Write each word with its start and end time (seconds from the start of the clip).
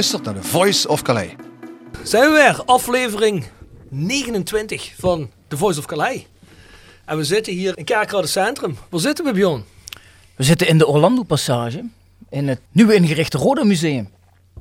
Luistert 0.00 0.24
naar 0.24 0.42
The 0.42 0.48
Voice 0.48 0.88
of 0.88 1.02
Calais. 1.02 1.30
Zijn 2.02 2.22
we 2.22 2.36
weer, 2.36 2.64
aflevering 2.64 3.44
29 3.88 4.92
van 4.98 5.30
The 5.48 5.56
Voice 5.56 5.78
of 5.78 5.86
Calais. 5.86 6.26
En 7.04 7.16
we 7.16 7.24
zitten 7.24 7.52
hier 7.52 7.78
in 7.78 7.84
Kerkrade 7.84 8.26
Centrum. 8.26 8.76
Waar 8.88 9.00
zitten 9.00 9.24
we, 9.24 9.32
Bjorn? 9.32 9.64
We 10.36 10.44
zitten 10.44 10.68
in 10.68 10.78
de 10.78 10.86
Orlando 10.86 11.22
Passage 11.22 11.84
in 12.28 12.48
het 12.48 12.60
nieuwe 12.72 12.94
ingerichte 12.94 13.38
Roda 13.38 13.64
Museum. 13.64 14.10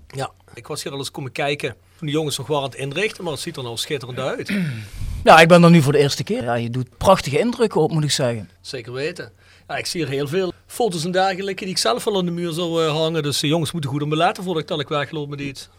Ja, 0.08 0.32
ik 0.54 0.68
was 0.68 0.84
hier 0.84 0.92
al 0.92 0.98
eens 0.98 1.12
komen 1.12 1.32
kijken 1.32 1.76
toen 1.98 2.08
de 2.08 2.14
jongens 2.14 2.38
nog 2.38 2.48
waren 2.48 2.64
aan 2.64 2.70
het 2.70 2.80
inrichten, 2.80 3.24
maar 3.24 3.34
het 3.34 3.42
ziet 3.42 3.58
er 3.58 3.64
nou 3.64 3.78
schitterend 3.78 4.20
uit. 4.20 4.52
Ja, 5.24 5.40
ik 5.40 5.48
ben 5.48 5.64
er 5.64 5.70
nu 5.70 5.82
voor 5.82 5.92
de 5.92 5.98
eerste 5.98 6.24
keer. 6.24 6.44
Ja, 6.44 6.54
je 6.54 6.70
doet 6.70 6.98
prachtige 6.98 7.40
indrukken 7.40 7.82
op, 7.82 7.92
moet 7.92 8.04
ik 8.04 8.12
zeggen. 8.12 8.50
Zeker 8.62 8.94
weten. 8.94 9.32
Ja, 9.68 9.78
ik 9.78 9.86
zie 9.86 10.02
hier 10.02 10.14
heel 10.14 10.28
veel 10.28 10.54
foto's 10.70 11.04
en 11.04 11.12
dergelijke 11.12 11.64
die 11.64 11.74
ik 11.74 11.78
zelf 11.78 12.04
wel 12.04 12.18
aan 12.18 12.26
de 12.26 12.32
muur 12.32 12.52
zou 12.52 12.86
eh, 12.86 12.92
hangen. 12.92 13.24
Dus 13.24 13.40
de 13.40 13.48
jongens 13.48 13.72
moeten 13.72 13.90
goed 13.90 14.02
om 14.02 14.10
me 14.10 14.16
laten 14.16 14.44
voordat 14.44 14.62
ik 14.62 14.68
dadelijk 14.68 14.94
wegloop 14.94 15.30
met 15.30 15.40
iets. 15.40 15.70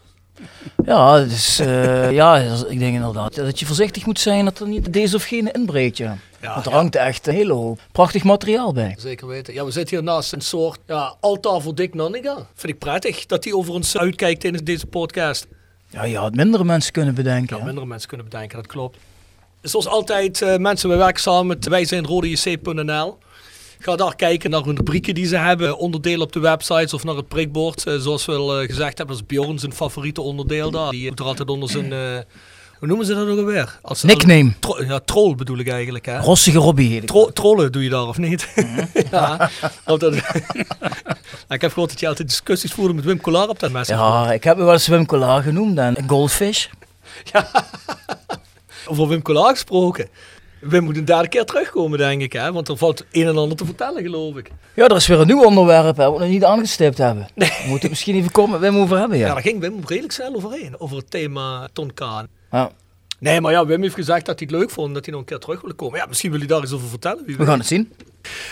Ja, 0.85 1.25
dus, 1.25 1.59
eh, 1.59 2.13
ja, 2.13 2.37
ik 2.69 2.79
denk 2.79 2.95
inderdaad 2.95 3.35
dat 3.35 3.59
je 3.59 3.67
voorzichtig 3.67 4.07
moet 4.07 4.21
zijn 4.21 4.45
dat 4.45 4.59
er 4.59 4.69
niet 4.69 4.93
deze 4.93 5.17
of 5.17 5.25
gene 5.25 5.53
inbreekt. 5.53 5.97
Ja. 5.97 6.19
Ja, 6.41 6.53
Want 6.53 6.67
er 6.67 6.73
ja. 6.73 6.79
hangt 6.79 6.97
echt 6.97 7.27
een 7.27 7.35
hele 7.35 7.53
hoop 7.53 7.81
prachtig 7.93 8.25
materiaal 8.25 8.73
bij. 8.73 8.95
Zeker 8.99 9.27
weten. 9.27 9.55
Ja, 9.55 9.65
we 9.65 9.71
zitten 9.71 9.97
hier 9.97 10.05
naast 10.05 10.33
een 10.33 10.41
soort 10.41 10.79
ja, 10.87 11.15
altaar 11.21 11.61
voor 11.61 11.75
Dick 11.75 11.95
Nanninga. 11.95 12.47
Vind 12.55 12.73
ik 12.73 12.79
prettig 12.79 13.27
dat 13.27 13.45
hij 13.45 13.53
over 13.53 13.73
ons 13.73 13.97
uitkijkt 13.97 14.45
in 14.45 14.61
deze 14.65 14.87
podcast. 14.87 15.47
Ja, 15.87 16.05
je 16.05 16.17
had 16.17 16.35
mindere 16.35 16.65
mensen 16.65 16.93
kunnen 16.93 17.15
bedenken. 17.15 17.57
Ja, 17.57 17.65
mindere 17.65 17.87
mensen 17.87 18.09
kunnen 18.09 18.29
bedenken, 18.29 18.57
dat 18.57 18.67
klopt. 18.67 18.99
Zoals 19.63 19.87
altijd, 19.87 20.43
eh, 20.43 20.57
mensen, 20.57 20.89
we 20.89 20.97
werken 20.97 21.23
samen 21.23 21.47
met 21.47 21.69
wij 21.69 21.85
zijn 21.85 22.07
rodejc.nl. 22.07 23.19
Ga 23.83 23.97
daar 23.97 24.17
kijken 24.17 24.51
naar 24.51 24.63
hun 24.63 24.77
rubrieken 24.77 25.15
die 25.15 25.27
ze 25.27 25.37
hebben, 25.37 25.79
onderdelen 25.79 26.21
op 26.21 26.33
de 26.33 26.41
websites 26.41 26.95
of 26.95 27.05
naar 27.05 27.15
het 27.17 27.29
prikbord. 27.29 27.87
Eh, 27.87 27.95
zoals 27.97 28.25
we 28.27 28.33
al 28.33 28.61
eh, 28.61 28.67
gezegd 28.69 28.99
hebben, 28.99 29.17
dat 29.17 29.25
is 29.25 29.37
Bjorn 29.37 29.59
zijn 29.59 29.73
favoriete 29.73 30.21
onderdeel 30.21 30.71
daar. 30.71 30.91
Die 30.91 31.09
moet 31.09 31.19
er 31.19 31.25
altijd 31.25 31.49
onder 31.51 31.69
zijn, 31.71 31.93
eh, 31.93 31.99
hoe 32.79 32.89
noemen 32.89 33.07
ze 33.07 33.15
dat 33.15 33.29
ook 33.29 33.39
alweer? 33.39 33.79
Als, 33.83 34.03
Nickname. 34.03 34.53
Tro- 34.59 34.83
ja, 34.83 34.99
troll 35.05 35.35
bedoel 35.35 35.59
ik 35.59 35.69
eigenlijk 35.69 36.07
hè. 36.07 36.19
Rossige 36.19 36.59
Robbie 36.59 36.91
heet 36.91 37.03
ik. 37.03 37.09
Tro- 37.09 37.31
trollen 37.33 37.73
doe 37.73 37.83
je 37.83 37.91
daar 37.91 38.07
of 38.07 38.19
niet? 38.19 38.49
ja. 39.11 39.51
Altijd. 39.85 40.23
Ja, 41.49 41.57
ik 41.57 41.61
heb 41.63 41.73
gehoord 41.73 41.91
dat 41.91 42.01
je 42.01 42.09
altijd 42.09 42.29
discussies 42.29 42.73
voerde 42.73 42.95
met 42.95 43.05
Wim 43.05 43.21
Collar 43.21 43.49
op 43.49 43.59
dat 43.61 43.71
mes. 43.71 43.89
Ja, 43.89 44.33
ik 44.33 44.45
heb 44.45 44.57
me 44.57 44.65
wel 44.65 44.73
eens 44.73 44.87
Wim 44.87 45.07
Collar 45.07 45.43
genoemd 45.43 45.79
en 45.79 45.97
goldfish. 46.07 46.67
Over 48.87 49.09
Wim 49.09 49.23
Collar 49.23 49.51
gesproken. 49.51 50.09
Wim 50.61 50.85
moet 50.85 50.97
een 50.97 51.05
derde 51.05 51.29
keer 51.29 51.45
terugkomen, 51.45 51.99
denk 51.99 52.23
ik. 52.23 52.33
Hè? 52.33 52.53
Want 52.53 52.69
er 52.69 52.77
valt 52.77 53.05
een 53.13 53.27
en 53.27 53.37
ander 53.37 53.57
te 53.57 53.65
vertellen, 53.65 54.03
geloof 54.03 54.37
ik. 54.37 54.51
Ja, 54.75 54.85
er 54.89 54.97
is 54.97 55.07
weer 55.07 55.21
een 55.21 55.27
nieuw 55.27 55.45
onderwerp 55.45 55.97
hè, 55.97 56.05
wat 56.05 56.13
we 56.13 56.19
nog 56.21 56.29
niet 56.29 56.45
aangestipt 56.45 56.99
hebben. 56.99 57.29
We 57.35 57.45
moeten 57.61 57.81
het 57.81 57.89
misschien 57.91 58.15
even 58.15 58.31
komen, 58.31 58.61
Wim 58.61 58.77
over 58.77 58.99
hebben. 58.99 59.19
Ja, 59.19 59.27
Ja. 59.27 59.33
daar 59.33 59.43
ging 59.43 59.61
Wim 59.61 59.81
redelijk 59.87 60.13
snel 60.13 60.35
overheen. 60.35 60.75
Over 60.81 60.97
het 60.97 61.11
thema 61.11 61.69
Tonkaan. 61.73 62.27
Ja. 62.51 62.71
Nee, 63.19 63.41
maar 63.41 63.53
ja, 63.53 63.67
Wim 63.67 63.83
heeft 63.83 63.95
gezegd 63.95 64.27
dat 64.27 64.39
hij 64.39 64.49
het 64.51 64.59
leuk 64.61 64.71
vond 64.71 64.95
dat 64.95 65.05
hij 65.05 65.13
nog 65.13 65.23
een 65.23 65.29
keer 65.29 65.39
terug 65.39 65.61
wil 65.61 65.75
komen. 65.75 65.99
Ja, 65.99 66.07
misschien 66.07 66.31
wil 66.31 66.39
hij 66.39 66.49
daar 66.49 66.63
iets 66.63 66.73
over 66.73 66.89
vertellen. 66.89 67.25
Wie 67.27 67.33
We 67.37 67.39
weet. 67.39 67.47
gaan 67.49 67.59
het 67.59 67.67
zien. 67.69 67.93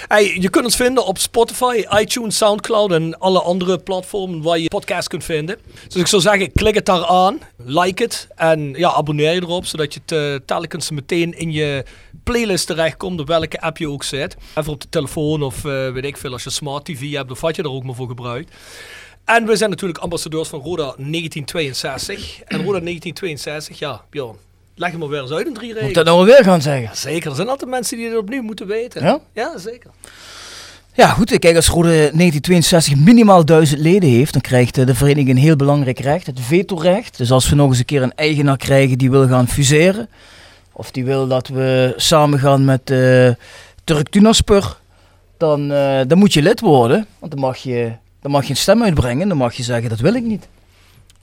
Hey, 0.08 0.36
je 0.40 0.48
kunt 0.48 0.64
ons 0.64 0.76
vinden 0.76 1.06
op 1.06 1.18
Spotify, 1.18 1.84
iTunes, 2.00 2.36
Soundcloud 2.36 2.92
en 2.92 3.18
alle 3.18 3.40
andere 3.40 3.78
platformen 3.78 4.42
waar 4.42 4.58
je 4.58 4.68
podcast 4.68 5.08
kunt 5.08 5.24
vinden. 5.24 5.58
Dus 5.86 5.96
ik 5.96 6.06
zou 6.06 6.22
zeggen, 6.22 6.52
klik 6.52 6.74
het 6.74 6.86
daar 6.86 7.06
aan, 7.06 7.38
like 7.56 8.02
het 8.02 8.28
en 8.34 8.72
ja, 8.72 8.92
abonneer 8.92 9.32
je 9.32 9.42
erop, 9.42 9.66
zodat 9.66 9.94
je 9.94 10.00
het 10.14 10.46
telkens 10.46 10.90
meteen 10.90 11.38
in 11.38 11.52
je 11.52 11.84
playlist 12.24 12.66
terechtkomt, 12.66 13.20
op 13.20 13.26
welke 13.26 13.60
app 13.60 13.76
je 13.76 13.88
ook 13.88 14.04
zit. 14.04 14.36
Even 14.54 14.72
op 14.72 14.80
de 14.80 14.88
telefoon 14.88 15.42
of 15.42 15.64
eh, 15.64 15.90
weet 15.90 16.04
ik 16.04 16.16
veel, 16.16 16.32
als 16.32 16.42
je 16.42 16.50
smart 16.50 16.84
tv 16.84 17.12
hebt 17.12 17.30
of 17.30 17.40
wat 17.40 17.56
je 17.56 17.62
er 17.62 17.70
ook 17.70 17.84
maar 17.84 17.94
voor 17.94 18.08
gebruikt. 18.08 18.54
En 19.24 19.46
we 19.46 19.56
zijn 19.56 19.70
natuurlijk 19.70 19.98
ambassadeurs 19.98 20.48
van 20.48 20.60
Roda 20.60 20.82
1962. 20.82 22.40
En 22.40 22.56
Roda 22.56 22.80
1962, 22.80 23.78
ja, 23.78 24.04
Bjorn, 24.10 24.36
leg 24.78 24.90
hem 24.90 25.00
maar 25.00 25.08
weer 25.08 25.20
eens 25.20 25.30
uit 25.30 25.46
in 25.46 25.54
drie 25.54 25.68
Moet 25.68 25.76
regels. 25.76 25.94
dat 25.94 26.04
nou 26.04 26.26
weer 26.26 26.44
gaan 26.44 26.62
zeggen? 26.62 26.96
Zeker, 26.96 27.30
er 27.30 27.36
zijn 27.36 27.48
altijd 27.48 27.70
mensen 27.70 27.96
die 27.96 28.08
dit 28.08 28.18
opnieuw 28.18 28.42
moeten 28.42 28.66
weten. 28.66 29.02
Ja? 29.02 29.20
Ja, 29.32 29.58
zeker. 29.58 29.90
Ja, 30.94 31.08
goed. 31.08 31.38
Kijk, 31.38 31.56
als 31.56 31.68
Rode 31.68 31.88
1962 31.88 32.96
minimaal 32.96 33.44
duizend 33.44 33.80
leden 33.80 34.08
heeft, 34.08 34.32
dan 34.32 34.42
krijgt 34.42 34.78
eh, 34.78 34.86
de 34.86 34.94
vereniging 34.94 35.28
een 35.30 35.36
heel 35.36 35.56
belangrijk 35.56 35.98
recht, 35.98 36.26
het 36.26 36.40
vetorecht. 36.40 37.16
Dus 37.18 37.30
als 37.30 37.48
we 37.48 37.56
nog 37.56 37.68
eens 37.68 37.78
een 37.78 37.84
keer 37.84 38.02
een 38.02 38.14
eigenaar 38.14 38.56
krijgen 38.56 38.98
die 38.98 39.10
wil 39.10 39.28
gaan 39.28 39.48
fuseren, 39.48 40.08
of 40.72 40.90
die 40.90 41.04
wil 41.04 41.26
dat 41.26 41.48
we 41.48 41.92
samen 41.96 42.38
gaan 42.38 42.64
met 42.64 42.90
uh, 42.90 43.30
Turk 43.84 44.08
Tunaspur, 44.08 44.76
dan, 45.36 45.72
uh, 45.72 46.00
dan 46.06 46.18
moet 46.18 46.32
je 46.32 46.42
lid 46.42 46.60
worden. 46.60 47.06
Want 47.18 47.32
dan 47.32 47.40
mag 47.40 47.56
je, 47.56 47.92
dan 48.22 48.30
mag 48.30 48.44
je 48.44 48.50
een 48.50 48.56
stem 48.56 48.82
uitbrengen, 48.82 49.28
dan 49.28 49.36
mag 49.36 49.54
je 49.54 49.62
zeggen 49.62 49.88
dat 49.88 50.00
wil 50.00 50.14
ik 50.14 50.24
niet. 50.24 50.48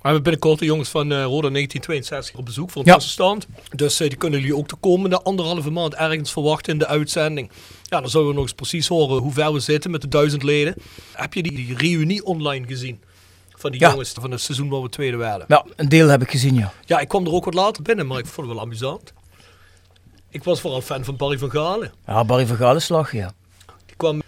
We 0.05 0.11
hebben 0.11 0.31
binnenkort 0.31 0.59
de 0.59 0.65
jongens 0.65 0.89
van 0.89 1.11
uh, 1.11 1.17
Roda 1.23 1.49
1962 1.49 2.35
op 2.39 2.45
bezoek 2.45 2.69
voor 2.71 2.81
een 2.81 2.87
Ja. 2.87 2.93
tussenstand. 2.93 3.47
Dus 3.75 4.01
uh, 4.01 4.07
die 4.09 4.17
kunnen 4.17 4.39
jullie 4.39 4.55
ook 4.55 4.67
de 4.69 4.75
komende 4.75 5.21
anderhalve 5.21 5.69
maand 5.71 5.93
ergens 5.95 6.31
verwachten 6.31 6.73
in 6.73 6.79
de 6.79 6.87
uitzending. 6.87 7.49
Ja, 7.83 7.99
dan 8.01 8.09
zullen 8.09 8.27
we 8.27 8.33
nog 8.33 8.41
eens 8.43 8.53
precies 8.53 8.87
horen 8.87 9.21
hoe 9.21 9.31
ver 9.33 9.53
we 9.53 9.59
zitten 9.59 9.91
met 9.91 10.01
de 10.01 10.07
duizend 10.07 10.43
leden. 10.43 10.75
Heb 11.13 11.33
je 11.33 11.43
die, 11.43 11.51
die 11.51 11.77
reunie 11.77 12.25
online 12.25 12.67
gezien? 12.67 13.01
Van 13.55 13.71
die 13.71 13.79
Ja. 13.79 13.89
jongens 13.89 14.11
van 14.19 14.31
het 14.31 14.41
seizoen 14.41 14.69
waar 14.69 14.81
we 14.81 14.89
tweede 14.89 15.17
werden. 15.17 15.45
Ja, 15.47 15.65
een 15.75 15.89
deel 15.89 16.07
heb 16.07 16.21
ik 16.21 16.29
gezien, 16.31 16.55
ja. 16.55 16.73
Ja, 16.85 16.99
ik 16.99 17.07
kwam 17.07 17.25
er 17.25 17.31
ook 17.33 17.45
wat 17.45 17.53
later 17.53 17.83
binnen, 17.83 18.07
maar 18.07 18.19
ik 18.19 18.25
vond 18.25 18.47
het 18.47 18.55
wel 18.55 18.65
amusant. 18.65 19.13
Ik 20.29 20.43
was 20.43 20.61
vooral 20.61 20.81
fan 20.81 21.03
van 21.03 21.15
Barry 21.15 21.37
van 21.37 21.51
Galen. 21.51 21.91
Ja, 22.07 22.25
Barry 22.25 22.45
van 22.45 22.57
Galen 22.57 22.81
slag, 22.81 23.11
ja. 23.11 23.31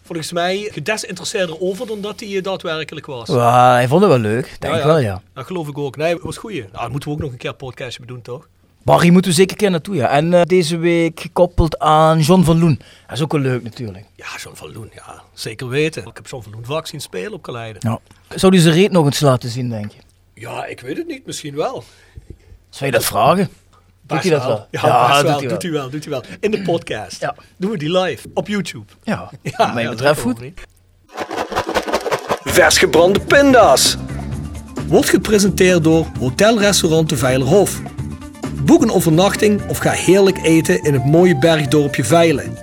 Volgens 0.07 0.31
mij 0.31 0.69
gedesinteresseerder 0.71 1.61
over 1.61 1.87
dan 1.87 2.01
dat 2.01 2.19
hij 2.19 2.35
eh, 2.35 2.43
daadwerkelijk 2.43 3.05
was. 3.05 3.27
Ja, 3.27 3.73
hij 3.73 3.87
vond 3.87 4.01
het 4.01 4.09
wel 4.09 4.19
leuk, 4.19 4.55
denk 4.59 4.73
ik 4.73 4.79
ja. 4.79 4.85
wel, 4.85 4.99
ja. 4.99 5.21
Dat 5.33 5.45
geloof 5.45 5.67
ik 5.67 5.77
ook. 5.77 5.97
Nee, 5.97 6.13
het 6.13 6.23
was 6.23 6.37
goed. 6.37 6.53
Nou, 6.53 6.67
dat 6.71 6.89
moeten 6.89 7.09
we 7.09 7.15
ook 7.15 7.21
nog 7.21 7.31
een 7.31 7.37
keer 7.37 7.49
een 7.49 7.55
podcastje 7.55 8.05
doen, 8.05 8.21
toch? 8.21 8.47
Barry 8.83 9.09
moeten 9.09 9.31
we 9.31 9.37
zeker 9.37 9.51
een 9.51 9.57
keer 9.57 9.71
naartoe, 9.71 9.95
ja. 9.95 10.09
En 10.09 10.33
eh, 10.33 10.41
deze 10.43 10.77
week 10.77 11.19
gekoppeld 11.19 11.79
aan 11.79 12.19
John 12.19 12.43
van 12.43 12.59
Loen. 12.59 12.81
Dat 13.07 13.17
is 13.17 13.23
ook 13.23 13.31
wel 13.31 13.41
leuk 13.41 13.63
natuurlijk. 13.63 14.05
Ja, 14.15 14.25
John 14.37 14.55
van 14.55 14.71
Loen, 14.73 14.89
ja. 14.93 15.21
Zeker 15.33 15.67
weten. 15.67 16.05
Ik 16.05 16.15
heb 16.15 16.27
John 16.27 16.43
van 16.43 16.51
Loen 16.51 16.65
vaak 16.65 16.87
zien 16.87 17.01
spelen 17.01 17.33
op 17.33 17.41
Kaleiden. 17.41 17.81
Ja. 17.89 17.99
Zou 18.35 18.51
die 18.51 18.61
zijn 18.61 18.73
reet 18.73 18.91
nog 18.91 19.05
eens 19.05 19.19
laten 19.19 19.49
zien, 19.49 19.69
denk 19.69 19.91
je? 19.91 19.99
Ja, 20.33 20.65
ik 20.65 20.79
weet 20.79 20.97
het 20.97 21.07
niet. 21.07 21.25
Misschien 21.25 21.55
wel. 21.55 21.83
Zou 22.69 22.85
je 22.85 22.91
dat 22.91 23.05
vragen? 23.05 23.49
Doet 24.07 24.21
hij 24.21 24.31
dat 24.31 24.45
wel? 24.45 24.67
Ja, 24.71 24.81
wel. 24.81 25.37
hij 25.37 25.47
doet 25.47 25.61
hij 25.61 25.71
wel. 25.71 25.89
Doet 25.89 26.03
hij 26.03 26.13
wel. 26.13 26.23
In 26.39 26.51
de 26.51 26.61
podcast. 26.61 27.21
Ja. 27.21 27.35
Doen 27.57 27.71
we 27.71 27.77
die 27.77 27.97
live. 27.99 28.27
Op 28.33 28.47
YouTube. 28.47 28.85
Ja, 29.03 29.29
Ja, 29.41 29.51
wat 29.57 29.73
mij 29.73 29.83
ja, 29.83 29.89
betreft 29.89 30.21
goed. 30.21 30.39
Vers 32.43 32.77
gebrande 32.77 33.19
pinda's. 33.19 33.97
Wordt 34.87 35.09
gepresenteerd 35.09 35.83
door 35.83 36.05
Hotel 36.19 36.59
Restaurant 36.59 37.09
de 37.09 37.17
Veilerhof. 37.17 37.81
Boek 38.61 38.81
een 38.81 38.91
overnachting 38.91 39.61
of 39.67 39.77
ga 39.77 39.91
heerlijk 39.91 40.37
eten 40.43 40.83
in 40.83 40.93
het 40.93 41.05
mooie 41.05 41.37
bergdorpje 41.37 42.03
Veilen. 42.03 42.57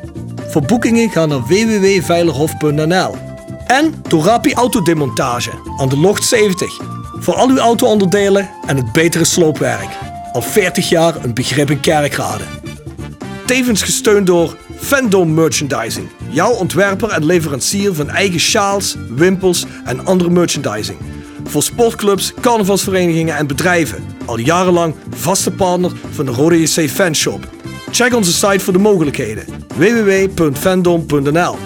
Voor 0.48 0.62
boekingen 0.62 1.10
ga 1.10 1.26
naar 1.26 1.42
www.veilerhof.nl. 1.42 3.16
En 3.66 4.02
Torapi 4.02 4.54
Autodemontage 4.54 5.50
aan 5.76 5.88
de 5.88 5.98
Locht 5.98 6.24
70. 6.24 6.80
Voor 7.18 7.34
al 7.34 7.48
uw 7.48 7.58
auto-onderdelen 7.58 8.50
en 8.66 8.76
het 8.76 8.92
betere 8.92 9.24
sloopwerk. 9.24 10.13
Al 10.34 10.42
40 10.42 10.88
jaar 10.88 11.24
een 11.24 11.34
begrip 11.34 11.70
in 11.70 11.80
kerkrade. 11.80 12.44
Tevens 13.46 13.82
gesteund 13.82 14.26
door 14.26 14.56
Fandom 14.76 15.34
Merchandising. 15.34 16.08
Jouw 16.28 16.50
ontwerper 16.52 17.08
en 17.08 17.24
leverancier 17.24 17.94
van 17.94 18.10
eigen 18.10 18.40
sjaals, 18.40 18.96
wimpels 19.08 19.66
en 19.84 20.06
andere 20.06 20.30
merchandising. 20.30 20.98
Voor 21.44 21.62
sportclubs, 21.62 22.32
carnavalsverenigingen 22.40 23.36
en 23.36 23.46
bedrijven. 23.46 24.04
Al 24.24 24.38
jarenlang 24.38 24.94
vaste 25.16 25.50
partner 25.50 25.92
van 26.10 26.24
de 26.24 26.30
Rode 26.30 26.60
JC 26.60 26.90
Fanshop. 26.90 27.48
Check 27.90 28.14
onze 28.14 28.32
site 28.32 28.60
voor 28.64 28.72
de 28.72 28.78
mogelijkheden. 28.78 29.44
www.fandom.nl 29.76 31.56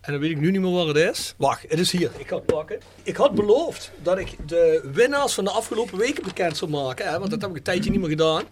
En 0.00 0.12
dan 0.12 0.20
weet 0.20 0.30
ik 0.30 0.40
nu 0.40 0.50
niet 0.50 0.60
meer 0.60 0.72
waar 0.72 0.86
het 0.86 0.96
is. 0.96 1.34
Wacht, 1.36 1.64
het 1.68 1.78
is 1.78 1.90
hier. 1.90 2.10
Ik 2.16 2.28
ga 2.28 2.34
het 2.34 2.46
pakken. 2.46 2.80
Ik 3.02 3.16
had 3.16 3.34
beloofd 3.34 3.90
dat 4.02 4.18
ik 4.18 4.36
de 4.46 4.88
winnaars 4.92 5.32
van 5.32 5.44
de 5.44 5.50
afgelopen 5.50 5.98
weken 5.98 6.22
bekend 6.22 6.56
zou 6.56 6.70
maken. 6.70 7.08
Hè, 7.08 7.18
want 7.18 7.30
dat 7.30 7.40
heb 7.40 7.50
ik 7.50 7.56
een 7.56 7.62
tijdje 7.62 7.90
niet 7.90 8.00
meer 8.00 8.08
gedaan. 8.08 8.42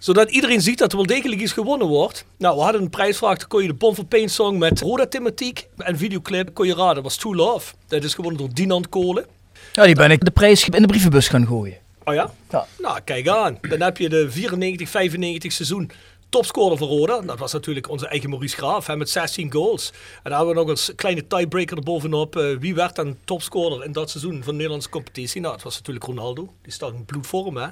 Zodat 0.00 0.30
iedereen 0.30 0.60
ziet 0.60 0.78
dat 0.78 0.90
er 0.90 0.96
wel 0.96 1.06
degelijk 1.06 1.40
iets 1.40 1.52
gewonnen 1.52 1.86
wordt. 1.86 2.24
Nou, 2.38 2.56
we 2.56 2.62
hadden 2.62 2.82
een 2.82 2.90
prijsvraag. 2.90 3.38
Dan 3.38 3.48
kon 3.48 3.62
je 3.62 3.68
de 3.68 3.74
Bon 3.74 3.94
for 3.94 4.04
Pain 4.04 4.28
song 4.28 4.58
met 4.58 4.80
Roda 4.80 5.06
thematiek 5.06 5.66
en 5.76 5.98
videoclip 5.98 6.54
kon 6.54 6.66
je 6.66 6.74
raden. 6.74 6.94
Dat 6.94 7.02
was 7.02 7.16
True 7.16 7.34
Love. 7.34 7.74
Dat 7.86 8.04
is 8.04 8.14
gewonnen 8.14 8.40
door 8.40 8.54
Dinant 8.54 8.88
Kolen. 8.88 9.26
Ja, 9.72 9.84
die 9.84 9.94
ben 9.94 10.10
ik 10.10 10.24
de 10.24 10.30
prijs 10.30 10.68
in 10.68 10.82
de 10.82 10.88
brievenbus 10.88 11.28
gaan 11.28 11.46
gooien. 11.46 11.76
Oh 12.04 12.14
ja? 12.14 12.30
Ja. 12.50 12.66
Nou, 12.78 13.00
kijk 13.00 13.28
aan. 13.28 13.58
Dan 13.60 13.80
heb 13.80 13.96
je 13.96 14.08
de 14.08 14.30
94-95 14.30 15.46
seizoen 15.46 15.90
topscorer 16.28 16.78
van 16.78 16.88
Roda. 16.88 17.20
Dat 17.20 17.38
was 17.38 17.52
natuurlijk 17.52 17.88
onze 17.88 18.06
eigen 18.06 18.30
Maurice 18.30 18.56
Graaf 18.56 18.86
hè, 18.86 18.96
met 18.96 19.10
16 19.10 19.52
goals. 19.52 19.90
En 20.22 20.30
dan 20.30 20.32
hebben 20.32 20.48
we 20.54 20.60
nog 20.60 20.88
een 20.88 20.94
kleine 20.94 21.26
tiebreaker 21.26 21.76
erbovenop. 21.76 22.36
Eh, 22.36 22.56
wie 22.58 22.74
werd 22.74 22.96
dan 22.96 23.16
topscorer 23.24 23.84
in 23.84 23.92
dat 23.92 24.10
seizoen 24.10 24.34
van 24.36 24.44
de 24.44 24.52
Nederlandse 24.52 24.88
competitie? 24.88 25.40
Nou, 25.40 25.54
het 25.54 25.62
was 25.62 25.76
natuurlijk 25.76 26.06
Ronaldo. 26.06 26.52
Die 26.62 26.72
staat 26.72 26.92
in 26.92 27.04
bloedvorm, 27.04 27.56
hè. 27.56 27.66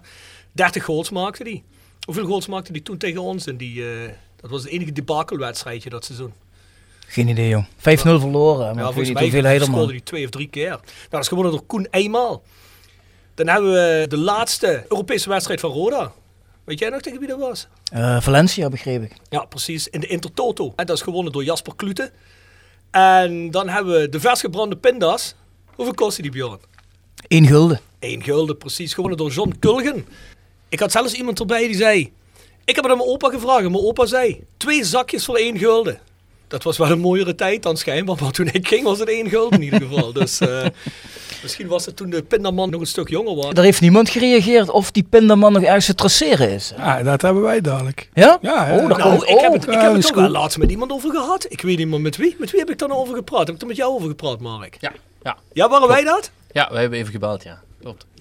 30 0.53 0.85
goals 0.85 1.11
maakte 1.11 1.43
hij. 1.43 1.63
Hoeveel 2.09 2.27
goals 2.27 2.47
maakte 2.47 2.73
hij 2.73 2.81
toen 2.81 2.97
tegen 2.97 3.21
ons? 3.21 3.47
En 3.47 3.57
die, 3.57 3.91
eh, 3.91 4.11
dat 4.37 4.51
was 4.51 4.63
het 4.63 4.71
enige 4.71 4.93
debakelwedstrijdje 4.93 5.91
dat 5.91 6.05
seizoen. 6.05 6.33
Geen 7.07 7.29
idee, 7.29 7.49
jong. 7.49 7.67
5-0 7.77 8.21
verloren, 8.21 8.59
maar 8.59 8.67
Ja, 8.67 8.71
ik 8.71 8.77
weet 8.77 8.85
volgens 8.85 9.07
niet 9.07 9.13
mij 9.15 9.23
hoeveel 9.23 9.43
hij 9.43 9.59
scoorde 9.59 9.93
hij 9.93 10.01
twee 10.01 10.25
of 10.25 10.31
drie 10.31 10.49
keer. 10.49 10.69
Nou, 10.69 10.81
dat 11.09 11.21
is 11.21 11.29
gewonnen 11.29 11.53
door 11.53 11.63
Koen 11.63 11.87
eenmaal. 11.91 12.43
Dan 13.35 13.49
hebben 13.49 13.73
we 13.73 14.07
de 14.09 14.17
laatste 14.17 14.85
Europese 14.89 15.29
wedstrijd 15.29 15.61
van 15.61 15.71
Roda. 15.71 16.13
Weet 16.65 16.79
jij 16.79 16.89
nog 16.89 17.01
tegen 17.01 17.19
wie 17.19 17.29
dat 17.29 17.39
was? 17.39 17.69
Eh, 17.93 18.21
Valencia, 18.21 18.69
begreep 18.69 19.03
ik. 19.03 19.13
Ja, 19.29 19.45
precies. 19.45 19.89
In 19.89 20.01
de 20.01 20.07
Intertoto. 20.07 20.73
En 20.77 20.87
dat 20.87 20.97
is 20.97 21.03
gewonnen 21.03 21.33
door 21.33 21.45
Jasper 21.45 21.77
Klute. 21.77 22.13
En 22.91 23.51
dan 23.51 23.69
hebben 23.69 24.01
we 24.01 24.09
de 24.09 24.21
versgebrande 24.21 24.77
pinda's. 24.77 25.35
Hoeveel 25.75 25.95
kostte 25.95 26.23
die, 26.23 26.31
Bjorn? 26.31 26.59
1 27.27 27.47
gulden. 27.47 27.81
Eén 28.01 28.23
gulden, 28.23 28.59
precies. 28.59 28.95
Gewonnen 28.95 29.19
door 29.19 29.31
John 29.31 29.55
Kulgen. 29.59 30.07
Ik 30.69 30.81
had 30.81 30.93
zelfs 30.93 31.13
iemand 31.13 31.41
erbij 31.41 31.67
die 31.67 31.77
zei... 31.77 32.13
Ik 32.65 32.75
heb 32.75 32.85
het 32.85 32.93
aan 32.93 32.99
mijn 32.99 33.11
opa 33.11 33.29
gevraagd. 33.29 33.65
En 33.65 33.71
mijn 33.71 33.85
opa 33.85 34.07
zei... 34.07 34.45
Twee 34.57 34.85
zakjes 34.85 35.25
voor 35.25 35.37
één 35.37 35.59
gulden. 35.59 35.99
Dat 36.49 36.63
was 36.63 36.79
wel 36.79 36.91
een 36.91 37.01
mooiere 37.01 37.35
tijd 37.35 37.63
dan 37.63 37.77
schijnbaar. 37.77 38.17
Maar 38.21 38.31
toen 38.33 38.49
ik 38.53 38.69
ging 38.69 38.85
was 38.85 38.99
het 38.99 39.09
één 39.09 39.29
gulden 39.29 39.59
in 39.59 39.65
ieder 39.65 39.81
geval. 39.89 40.13
Dus 40.13 40.41
eh, 40.41 40.67
misschien 41.43 41.67
was 41.67 41.87
het 41.87 41.97
toen 41.97 42.11
de 42.11 42.23
pindaman 42.23 42.71
nog 42.71 42.81
een 42.81 42.87
stuk 42.87 43.09
jonger 43.09 43.35
was. 43.35 43.53
Er 43.53 43.63
heeft 43.63 43.81
niemand 43.81 44.11
gereageerd 44.11 44.71
of 44.71 44.91
die 44.91 45.03
pindaman 45.03 45.53
nog 45.53 45.63
ergens 45.63 45.87
te 45.87 45.95
traceren 45.95 46.51
is. 46.51 46.73
Ja, 46.77 47.03
dat 47.03 47.23
hebben 47.23 47.43
wij 47.43 47.61
dadelijk. 47.61 48.09
Ja? 48.15 48.39
Ja, 48.41 48.69
ja. 48.69 48.77
Oh, 48.77 48.89
Nou, 48.89 49.03
komt 49.03 49.29
ik 49.29 49.39
heb 49.39 49.53
het, 49.53 49.65
ik 49.67 49.73
ja, 49.73 49.81
heb 49.83 49.93
het 49.93 50.15
wel 50.15 50.29
laatst 50.29 50.59
met 50.59 50.71
iemand 50.71 50.93
over 50.93 51.11
gehad. 51.11 51.47
Ik 51.49 51.61
weet 51.61 51.79
niet 51.79 51.89
meer 51.89 52.01
met 52.01 52.17
wie. 52.17 52.37
Met 52.39 52.51
wie 52.51 52.61
heb 52.61 52.71
ik 52.71 52.79
dan 52.79 52.93
over 52.93 53.15
gepraat? 53.15 53.47
Heb 53.47 53.55
ik 53.55 53.61
er 53.61 53.67
met 53.67 53.77
jou 53.77 53.93
over 53.93 54.09
gepraat, 54.09 54.41
Mark? 54.41 54.77
Ja, 54.81 54.93
ja. 55.23 55.37
Ja, 55.53 55.69
waren 55.69 55.89
wij 55.89 56.05
dat? 56.05 56.31
Ja, 56.53 56.69
wij 56.71 56.81
hebben 56.81 56.99
even 56.99 57.13
gebeld, 57.13 57.43
ja. 57.43 57.63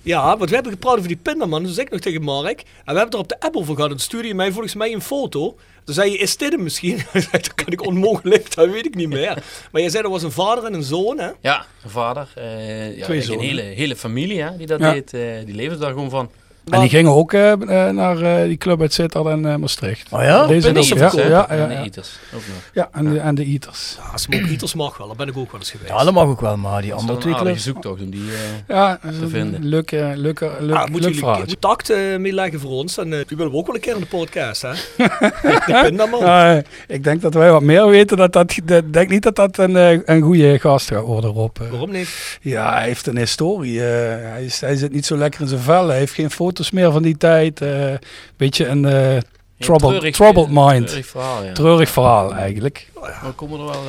Ja, 0.02 0.38
want 0.38 0.50
we 0.50 0.56
hebben 0.56 0.74
gepraat 0.74 0.96
over 0.96 1.08
die 1.08 1.18
pindaman. 1.18 1.64
Dus 1.64 1.78
ik 1.78 1.90
nog 1.90 2.00
tegen 2.00 2.22
Mark. 2.22 2.60
En 2.60 2.66
we 2.94 3.00
hebben 3.00 3.04
het 3.04 3.14
er 3.14 3.20
op 3.20 3.28
de 3.30 3.40
app 3.40 3.56
over 3.56 3.76
gehad. 3.76 3.92
En 3.92 4.00
stuurde 4.00 4.28
je 4.28 4.34
mij 4.36 4.52
volgens 4.52 4.74
mij 4.76 4.94
een 4.94 5.02
foto. 5.02 5.58
Toen 5.84 5.96
zei 5.96 6.12
je, 6.12 6.18
is 6.18 6.38
dit 6.38 6.52
hem 6.52 6.64
misschien? 6.64 7.00
Dat 7.32 7.54
kan 7.56 7.68
ik 7.68 7.86
onmogelijk, 7.86 8.56
dat 8.56 8.70
weet 8.70 8.86
ik 8.86 8.96
niet 8.96 9.10
meer. 9.10 9.44
Maar 9.72 9.82
je 9.82 9.90
zei, 9.90 10.04
er 10.04 10.10
was 10.10 10.24
een 10.24 10.32
vader 10.32 10.64
en 10.64 10.74
een 10.74 10.84
zoon, 10.84 11.20
hè? 11.20 11.30
Ja, 11.42 11.66
een 11.84 11.90
vader. 11.90 12.28
eh 12.36 12.98
ja, 12.98 13.04
Twee 13.04 13.18
een 13.18 13.24
zonen. 13.24 13.46
hele, 13.46 13.62
hele 13.62 13.96
familie 13.96 14.42
hè, 14.42 14.58
die 14.58 14.68
dat 14.68 14.80
Ja. 14.80 14.92
deed. 14.92 15.14
eh, 15.14 15.22
die 15.46 15.56
leefde 15.56 15.78
daar 15.78 15.92
gewoon 15.92 16.10
van. 16.10 16.32
En 16.70 16.80
die 16.80 16.90
gingen 16.90 17.12
ook 17.12 17.34
eh, 17.34 17.52
eh, 17.52 17.94
naar 17.96 18.22
eh, 18.22 18.44
die 18.48 18.58
club 18.58 18.82
uit 18.82 18.94
Sittard 18.94 19.26
en 19.26 19.46
eh, 19.46 19.56
Maastricht. 19.56 20.08
Oh 20.12 20.22
ja? 20.24 20.48
Deze 20.48 20.68
En 20.70 20.78
ook, 20.78 20.84
de 20.88 20.96
ja, 20.96 21.12
hè? 21.16 21.28
ja, 21.28 21.50
En 21.50 21.58
ja, 21.58 21.68
de 21.68 21.74
ja. 21.74 21.82
Eaters 21.84 22.20
ook 22.36 22.42
nog. 22.48 22.58
Ja, 22.74 22.90
en 22.92 23.14
de, 23.14 23.20
en 23.20 23.36
de 23.36 23.44
Eaters. 23.44 23.98
Ja, 24.12 24.18
Smoke 24.18 24.48
Eaters 24.52 24.74
mag 24.74 24.98
wel. 24.98 25.08
Daar 25.08 25.16
ben 25.16 25.28
ik 25.28 25.38
ook 25.38 25.52
wel 25.52 25.60
eens 25.60 25.72
geweest. 25.72 25.90
Ja, 25.90 26.04
dat 26.04 26.14
mag 26.14 26.26
ook 26.26 26.42
wel, 26.42 26.58
maar 26.58 26.82
die 26.82 26.92
Dat 26.92 27.00
andere 27.00 27.18
twee 27.20 27.36
clubs... 27.36 27.64
zoektocht 27.64 28.02
om 28.02 28.10
die... 28.10 28.22
eh, 28.22 28.76
Ja, 28.76 29.00
dat 29.04 29.20
Te 29.20 29.28
vinden. 29.28 29.66
Leuk, 29.66 29.92
eh, 29.92 30.00
leuk, 30.16 30.40
leuk, 30.40 30.50
Ah, 30.52 30.62
leuk 30.62 30.90
moeten 30.90 31.12
jullie 31.14 31.46
contact 31.46 31.90
eh 31.90 32.18
mee 32.18 32.34
leggen 32.34 32.60
voor 32.60 32.72
ons? 32.72 32.96
Dan, 32.96 33.14
eh, 33.14 33.20
die 33.28 33.38
willen 33.38 33.52
we 33.52 33.58
ook 33.58 33.66
wel 33.66 33.76
een 33.76 33.82
keer 33.82 33.94
in 33.94 34.00
de 34.00 34.06
podcast, 34.06 34.62
hè? 34.62 34.72
Ja, 35.68 36.64
ik 36.88 37.04
denk 37.04 37.22
dat 37.22 37.34
wij 37.34 37.52
wat 37.52 37.62
meer 37.62 37.88
weten. 37.88 38.18
Dat 38.18 38.34
dat, 38.34 38.52
ik 38.58 38.94
denk 38.94 39.10
niet 39.10 39.24
dat 39.24 39.36
dat 39.36 39.58
een, 39.58 39.76
een 40.12 40.22
goede 40.22 40.60
gast 40.60 40.88
gaat 40.88 41.04
worden, 41.04 41.30
Rob. 41.30 41.58
Waarom 41.70 41.92
niet? 41.92 42.38
Ja, 42.42 42.74
hij 42.74 42.84
heeft 42.86 43.08
een 43.08 43.18
historie. 43.18 43.80
hij, 43.80 44.46
is, 44.46 44.62
hij 44.62 44.76
zit 44.76 44.92
niet 44.92 45.06
zo 45.06 45.18
lekker 45.18 45.42
in 45.42 45.48
zijn 45.48 45.62
vel. 45.62 45.88
Hij 45.88 45.98
heeft 45.98 46.14
geen 46.14 46.32
foto's 46.58 46.72
meer 46.72 46.92
van 46.92 47.02
die 47.02 47.18
tijd. 47.18 47.62
eh 47.62 47.94
beetje 48.38 48.68
een 48.68 48.86
eh, 48.86 49.18
troubled, 49.60 49.90
treurig, 49.92 50.16
troubled 50.16 50.48
mind. 50.50 50.88
Treurig 50.88 51.06
verhaal, 51.08 51.44
ja. 51.44 51.54
Treurig 51.54 51.90
verhaal 51.90 52.34
eigenlijk. 52.34 52.90
Maar 53.02 53.20
we 53.26 53.32
komen 53.32 53.60
er 53.60 53.66
wel 53.66 53.76
ook 53.76 53.86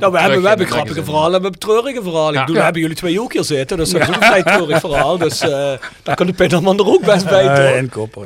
Nou, 0.00 0.04
op 0.06 0.12
we 0.12 0.18
hebben, 0.20 0.42
we 0.42 0.48
hebben 0.48 0.66
grappige 0.66 1.04
verhalen, 1.04 1.36
we 1.36 1.42
hebben 1.42 1.60
treurige 1.60 2.02
verhalen. 2.02 2.32
Ja. 2.32 2.40
Ik 2.40 2.46
bedoel, 2.46 2.56
Ja. 2.56 2.64
hebben 2.64 2.82
jullie 2.82 2.96
twee 2.96 3.20
ook 3.20 3.32
hier 3.32 3.44
zitten, 3.44 3.76
dus 3.76 3.90
dat 3.90 4.00
is 4.00 4.08
ook 4.08 4.14
een 4.14 4.22
vrij 4.22 4.42
treurig 4.42 4.80
verhaal. 4.80 5.18
Dus 5.18 5.40
eh 5.40 5.72
daar 6.02 6.16
kan 6.16 6.26
de 6.26 6.32
pindaman 6.32 6.78
er 6.78 6.86
ook 6.86 7.04
best 7.04 7.28
bij, 7.28 7.44
ja. 7.44 7.82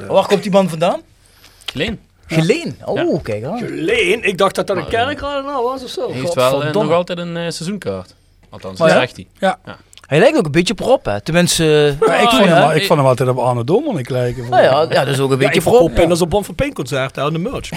Waar 0.08 0.26
komt 0.26 0.42
die 0.42 0.52
man 0.52 0.68
vandaan? 0.68 1.00
Geleen. 1.66 2.00
Geleen. 2.26 2.78
Oh, 2.84 2.96
Ja. 2.96 3.18
kijk 3.22 3.44
aan. 3.44 3.68
Leen, 3.68 4.22
ik 4.24 4.38
dacht 4.38 4.54
dat 4.54 4.66
dat 4.66 4.76
een 4.76 4.88
kerkraad 4.88 5.44
nou 5.44 5.64
was 5.64 5.82
of 5.84 5.90
zo. 5.90 6.10
Hij 6.10 6.20
heeft 6.20 6.34
wel 6.34 6.62
nog 6.72 6.90
altijd 6.92 7.18
een 7.18 7.36
eh, 7.36 7.42
seizoenkaart. 7.42 8.14
Althans, 8.50 8.78
dat 8.78 8.88
ja? 8.90 8.98
zegt 8.98 9.16
hij. 9.16 9.56
Hij 10.06 10.18
lijkt 10.18 10.38
ook 10.38 10.44
een 10.44 10.50
beetje 10.50 10.74
prop, 10.74 11.04
hè. 11.04 11.20
Tenminste... 11.20 11.96
Maar 12.00 12.22
ik, 12.22 12.28
vond 12.28 12.44
hem, 12.44 12.48
ja. 12.48 12.72
ik 12.72 12.86
vond 12.86 12.98
hem 12.98 13.08
altijd 13.08 13.28
op 13.28 13.38
Arne 13.38 13.64
Dommernik 13.64 14.08
lijken. 14.08 14.48
Nou 14.50 14.62
ja, 14.62 14.86
ja, 14.90 15.04
dat 15.04 15.14
is 15.14 15.20
ook 15.20 15.30
een 15.30 15.40
Ja, 15.40 15.46
beetje 15.46 15.60
prop. 15.70 15.94
pindas 15.94 16.20
op 16.20 16.30
Bon 16.30 16.44
van 16.44 16.54
Peen 16.54 16.72
concert 16.72 17.18
aan 17.18 17.32
de 17.32 17.38
merch. 17.38 17.68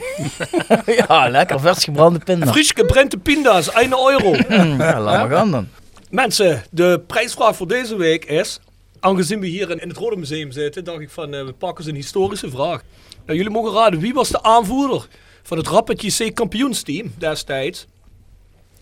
Ja, 1.08 1.30
lekker 1.30 1.60
vers 1.60 1.84
gebrande 1.84 2.20
pinda. 2.20 2.52
Fries 2.52 2.72
gebrente 2.72 3.18
pinda's, 3.18 3.72
1 3.72 3.92
euro. 3.92 4.36
Ja, 4.78 5.00
laat 5.02 5.04
maar 5.04 5.30
gaan 5.38 5.52
dan. 5.52 5.68
Mensen, 6.10 6.64
de 6.72 7.02
prijsvraag 7.08 7.56
voor 7.56 7.68
deze 7.68 7.96
week 7.96 8.26
is... 8.26 8.60
Aangezien 9.00 9.40
we 9.40 9.48
hier 9.48 9.70
in, 9.72 9.80
in 9.82 9.88
het 9.90 9.98
Rode 9.98 10.16
Museum 10.16 10.52
zitten, 10.52 10.84
dacht 10.84 11.00
ik 11.00 11.10
van, 11.10 11.34
eh, 11.34 11.46
we 11.46 11.52
pakken 11.52 11.80
eens 11.84 11.90
een 11.94 12.00
historische 12.00 12.50
vraag. 12.50 12.82
Nou, 13.26 13.38
jullie 13.38 13.54
mogen 13.54 13.74
raden, 13.74 14.00
wie 14.00 14.14
was 14.14 14.30
de 14.30 14.44
aanvoerder 14.44 15.08
van 15.44 15.58
het 15.58 15.68
Rapid 15.68 16.02
JC 16.02 16.36
kampioensteam 16.36 17.14
destijds? 17.18 17.86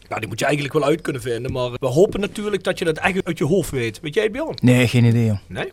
Nou, 0.10 0.20
die 0.20 0.30
moet 0.30 0.40
je 0.40 0.46
eigenlijk 0.46 0.74
wel 0.74 0.84
uit 0.84 1.02
kunnen 1.02 1.22
vinden, 1.22 1.52
maar 1.52 1.72
we 1.72 1.88
hopen 1.88 2.20
natuurlijk 2.20 2.64
dat 2.64 2.80
je 2.80 2.86
dat 2.86 2.98
echt 2.98 3.26
uit 3.26 3.38
je 3.38 3.46
hoofd 3.46 3.70
weet. 3.70 4.00
Weet 4.00 4.14
jij 4.14 4.24
het, 4.24 4.32
Bjorn? 4.32 4.58
Nee, 4.62 4.88
geen 4.88 5.04
idee, 5.06 5.26
joh. 5.26 5.38
Nee? 5.48 5.72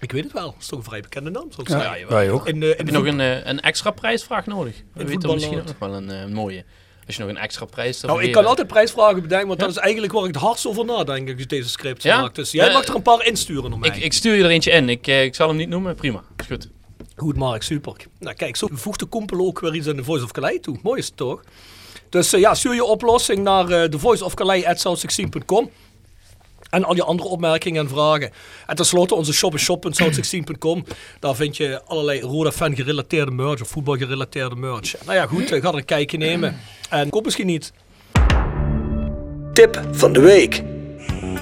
Ik 0.00 0.12
weet 0.12 0.24
het 0.24 0.32
wel. 0.32 0.44
Dat 0.44 0.54
is 0.60 0.66
toch 0.66 0.78
een 0.78 0.84
vrij 0.84 1.00
bekende 1.00 1.30
naam, 1.30 1.48
ik 1.58 1.68
Ja, 1.68 1.96
wij 2.08 2.30
ook. 2.30 2.48
In, 2.48 2.60
de 2.60 2.66
in 2.66 2.76
Heb 2.76 2.86
je 2.86 2.92
nog 2.92 3.06
een, 3.06 3.20
eh, 3.20 3.46
een 3.46 3.60
extra 3.60 3.90
prijsvraag 3.90 4.46
nodig? 4.46 4.82
We 4.94 5.04
weten 5.04 5.32
misschien 5.32 5.58
ook 5.58 5.66
nog 5.66 5.78
wel 5.78 5.94
een 5.94 6.10
eh, 6.10 6.26
mooie. 6.26 6.64
Als 7.06 7.16
je 7.18 7.24
nog 7.24 7.30
een 7.30 7.42
extra 7.42 7.64
prijs 7.64 8.00
Nou, 8.00 8.22
ik 8.22 8.32
kan 8.32 8.46
altijd 8.46 8.66
prijsvragen 8.66 9.22
bedenken, 9.22 9.46
want 9.48 9.60
dat 9.60 9.70
is 9.70 9.76
eigenlijk 9.76 10.12
waar 10.12 10.22
ik 10.24 10.34
het 10.34 10.42
hardst 10.42 10.66
over 10.66 10.84
nadenk 10.84 11.30
als 11.30 11.40
ik 11.40 11.48
deze 11.48 11.68
script 11.68 12.02
Ja? 12.02 12.20
maak. 12.20 12.34
Dus 12.34 12.50
jij 12.50 12.66
Eh, 12.68 12.74
mag 12.74 12.84
er 12.86 12.94
een 12.94 13.02
paar 13.02 13.26
insturen 13.26 13.70
naar 13.70 13.78
mij. 13.78 13.88
Ik, 13.88 13.96
ik 13.96 14.12
stuur 14.12 14.34
je 14.34 14.44
er 14.44 14.50
eentje 14.50 14.70
in. 14.70 14.88
Ik, 14.88 15.06
eh, 15.06 15.22
ik 15.24 15.34
zal 15.34 15.48
hem 15.48 15.56
niet 15.56 15.68
noemen. 15.68 15.94
Prima. 15.94 16.22
Is 16.36 16.46
goed. 16.46 16.68
Goed, 17.16 17.36
Mark, 17.36 17.62
super. 17.62 17.94
Nou, 18.18 18.34
kijk, 18.36 18.56
zo 18.56 18.68
voegt 18.72 18.98
de 19.00 19.06
Kompel 19.06 19.46
ook 19.46 19.60
weer 19.60 19.74
iets 19.74 19.88
aan 19.88 19.96
de 19.96 20.04
Voice 20.04 20.24
of 20.24 20.30
Calais 20.30 20.58
toe. 20.60 20.78
Mooi 20.82 20.98
is 20.98 21.06
het 21.06 21.16
toch? 21.16 21.42
Dus 22.10 22.32
eh, 22.32 22.40
ja, 22.40 22.54
stuur 22.54 22.74
je 22.74 22.84
oplossing 22.84 23.42
naar 23.42 23.70
uh, 23.70 23.82
thevoiceofcalais.south16.com. 23.82 25.70
En 26.70 26.84
al 26.84 26.94
je 26.94 27.04
andere 27.04 27.28
opmerkingen 27.28 27.82
en 27.82 27.88
vragen. 27.88 28.30
En 28.66 28.76
tenslotte 28.76 29.14
onze 29.14 29.32
shop 29.32 29.54
is 29.54 29.62
shop.south16.com. 29.62 30.84
Daar 31.20 31.34
vind 31.34 31.56
je 31.56 31.82
allerlei 31.86 32.20
Roda 32.20 32.52
fan 32.52 32.76
gerelateerde 32.76 33.30
merch 33.30 33.60
of 33.60 33.68
voetbal 33.68 33.96
gerelateerde 33.96 34.56
merch. 34.56 34.94
Nou 35.04 35.16
ja, 35.16 35.26
goed, 35.26 35.52
uh, 35.52 35.62
ga 35.62 35.68
er 35.68 35.74
een 35.74 35.84
kijkje 35.84 36.18
nemen. 36.18 36.60
En 36.90 37.10
koop 37.10 37.24
misschien 37.24 37.46
niet. 37.46 37.72
Tip 39.52 39.82
van 39.92 40.12
de 40.12 40.20
week. 40.20 40.62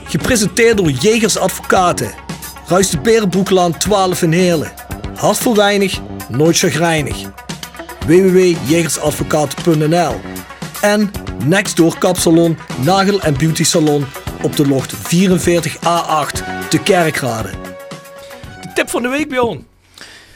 Gepresenteerd 0.04 0.76
door 0.76 0.90
Jegers 0.90 1.36
Advocaten. 1.36 2.10
Ruist 2.66 2.90
de 2.90 2.98
Berenbroeklaan 2.98 3.78
12 3.78 4.22
in 4.22 4.32
Heerlen. 4.32 4.72
Hart 5.14 5.54
weinig, 5.54 6.00
nooit 6.28 6.58
chagrijnig. 6.58 7.16
www.jegersadvocaten.nl 8.06 10.37
En 10.80 11.10
Nextdoor 11.44 11.98
Kapsalon, 11.98 12.58
Nagel 12.84 13.20
en 13.20 13.36
Beauty 13.38 13.64
Salon 13.64 14.04
op 14.42 14.56
de 14.56 14.68
locht 14.68 14.94
44A8 14.94 16.68
te 16.68 16.78
Kerkrade. 16.84 17.50
De 18.60 18.72
tip 18.74 18.88
van 18.88 19.02
de 19.02 19.08
week, 19.08 19.28
Bjorn. 19.28 19.66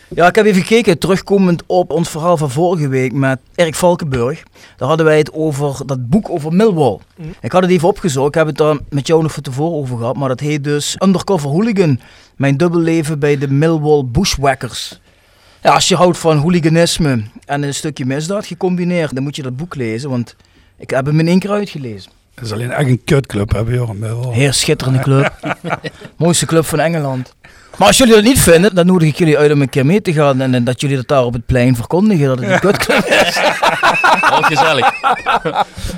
Ja, 0.09 0.27
ik 0.27 0.35
heb 0.35 0.47
even 0.47 0.63
gekeken, 0.63 0.99
terugkomend 0.99 1.63
op 1.67 1.91
ons 1.91 2.09
verhaal 2.09 2.37
van 2.37 2.51
vorige 2.51 2.89
week 2.89 3.13
met 3.13 3.39
Erik 3.55 3.75
Valkenburg. 3.75 4.43
Daar 4.77 4.89
hadden 4.89 5.07
wij 5.07 5.19
het 5.19 5.33
over 5.33 5.87
dat 5.87 6.09
boek 6.09 6.31
over 6.31 6.53
Millwall. 6.53 6.99
Mm. 7.17 7.35
Ik 7.41 7.53
had 7.53 7.63
het 7.63 7.71
even 7.71 7.89
opgezocht, 7.89 8.29
ik 8.29 8.35
heb 8.35 8.47
het 8.47 8.57
daar 8.57 8.77
met 8.89 9.07
jou 9.07 9.23
nog 9.23 9.33
van 9.33 9.43
tevoren 9.43 9.79
over 9.79 9.99
gehad, 9.99 10.17
maar 10.17 10.29
dat 10.29 10.41
heet 10.41 10.65
dus 10.65 10.97
Undercover 11.05 11.49
Hooligan. 11.49 12.01
Mijn 12.37 12.57
dubbelleven 12.57 13.19
bij 13.19 13.39
de 13.39 13.49
Millwall 13.49 14.05
Bushwhackers. 14.05 15.01
Ja, 15.63 15.75
als 15.75 15.89
je 15.89 15.97
houdt 15.97 16.19
van 16.19 16.37
hooliganisme 16.37 17.23
en 17.45 17.63
een 17.63 17.75
stukje 17.75 18.07
misdaad 18.07 18.47
gecombineerd, 18.47 19.15
dan 19.15 19.23
moet 19.23 19.37
je 19.37 19.43
dat 19.43 19.57
boek 19.57 19.75
lezen, 19.75 20.11
want 20.11 20.37
ik 20.77 20.91
heb 20.91 21.07
hem 21.07 21.21
in 21.21 21.29
één 21.29 21.39
keer 21.39 21.51
uitgelezen. 21.51 22.11
Het 22.35 22.45
is 22.45 22.53
alleen 22.53 22.71
echt 22.71 22.89
een 22.89 23.05
kutclub. 23.05 23.53
Millwall. 23.95 24.33
Heer, 24.33 24.53
schitterende 24.53 24.99
club. 24.99 25.57
Mooiste 26.17 26.47
club 26.47 26.65
van 26.65 26.81
Engeland. 26.81 27.35
Maar 27.79 27.89
als 27.89 27.97
jullie 27.97 28.15
dat 28.15 28.23
niet 28.23 28.41
vinden, 28.41 28.75
dan 28.75 28.87
nodig 28.87 29.09
ik 29.09 29.19
jullie 29.19 29.39
uit 29.39 29.53
om 29.53 29.63
een 29.63 29.69
keer 29.69 29.87
mee 29.87 30.03
te 30.03 30.13
gaan 30.13 30.41
en, 30.41 30.55
en 30.55 30.65
dat 30.65 30.81
jullie 30.81 30.97
dat 30.97 31.09
daar 31.09 31.25
op 31.25 31.33
het 31.33 31.47
plein 31.47 31.77
verkondigen 31.77 32.27
dat 32.27 32.39
het 32.39 32.49
een 32.49 32.61
kutclub 32.61 33.05
is. 33.05 33.41
Wat 34.31 34.45
gezellig. 34.45 34.93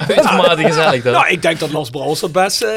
Uitermate 0.09 0.63
gezellig 0.63 1.03
dan. 1.03 1.13
Nou, 1.13 1.29
ik 1.29 1.43
denk 1.43 1.59
dat 1.59 1.73
Los 1.73 1.91
Brouwers 1.91 2.21
het 2.21 2.33
best... 2.33 2.63
Uh, 2.63 2.71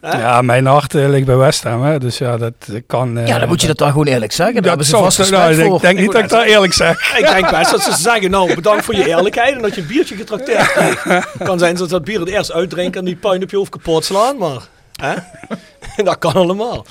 ja, 0.00 0.42
mijn 0.42 0.66
hart 0.66 0.94
uh, 0.94 1.08
ligt 1.08 1.26
bij 1.26 1.36
West 1.36 1.62
Ham, 1.62 1.82
hè. 1.82 1.98
dus 1.98 2.18
ja, 2.18 2.36
dat 2.36 2.52
kan... 2.86 3.18
Uh, 3.18 3.26
ja, 3.26 3.38
dan 3.38 3.48
moet 3.48 3.60
je 3.60 3.66
dat 3.66 3.78
daar 3.78 3.90
gewoon 3.90 4.06
eerlijk 4.06 4.32
zeggen. 4.32 4.62
Daar 4.62 4.76
dat 4.76 4.86
hebben 4.86 4.86
ze 4.86 4.96
vast 4.96 5.18
respect 5.18 5.56
nou, 5.56 5.68
voor. 5.68 5.76
Ik 5.76 5.82
denk 5.82 5.98
niet 5.98 6.12
dat 6.12 6.22
ik 6.22 6.28
dat 6.28 6.44
eerlijk 6.44 6.72
zeg. 6.72 7.18
ik 7.18 7.26
denk 7.26 7.50
best 7.50 7.70
dat 7.70 7.82
ze 7.82 7.92
zeggen, 7.92 8.30
nou, 8.30 8.54
bedankt 8.54 8.84
voor 8.84 8.94
je 8.94 9.08
eerlijkheid 9.08 9.54
en 9.54 9.62
dat 9.62 9.74
je 9.74 9.80
een 9.80 9.86
biertje 9.86 10.16
getrakteerd 10.16 10.74
hebt. 10.74 11.26
kan 11.48 11.58
zijn 11.58 11.74
dat 11.74 11.88
ze 11.88 11.94
dat 11.94 12.04
bier 12.04 12.20
het 12.20 12.28
eerst 12.28 12.52
uitdrinken 12.52 13.00
en 13.00 13.06
die 13.06 13.16
puin 13.16 13.42
op 13.42 13.50
je 13.50 13.56
hoofd 13.56 13.70
kapot 13.70 14.04
slaan, 14.04 14.36
maar... 14.36 14.60
Hè? 15.00 15.14
dat 16.02 16.18
kan 16.18 16.32
allemaal. 16.32 16.86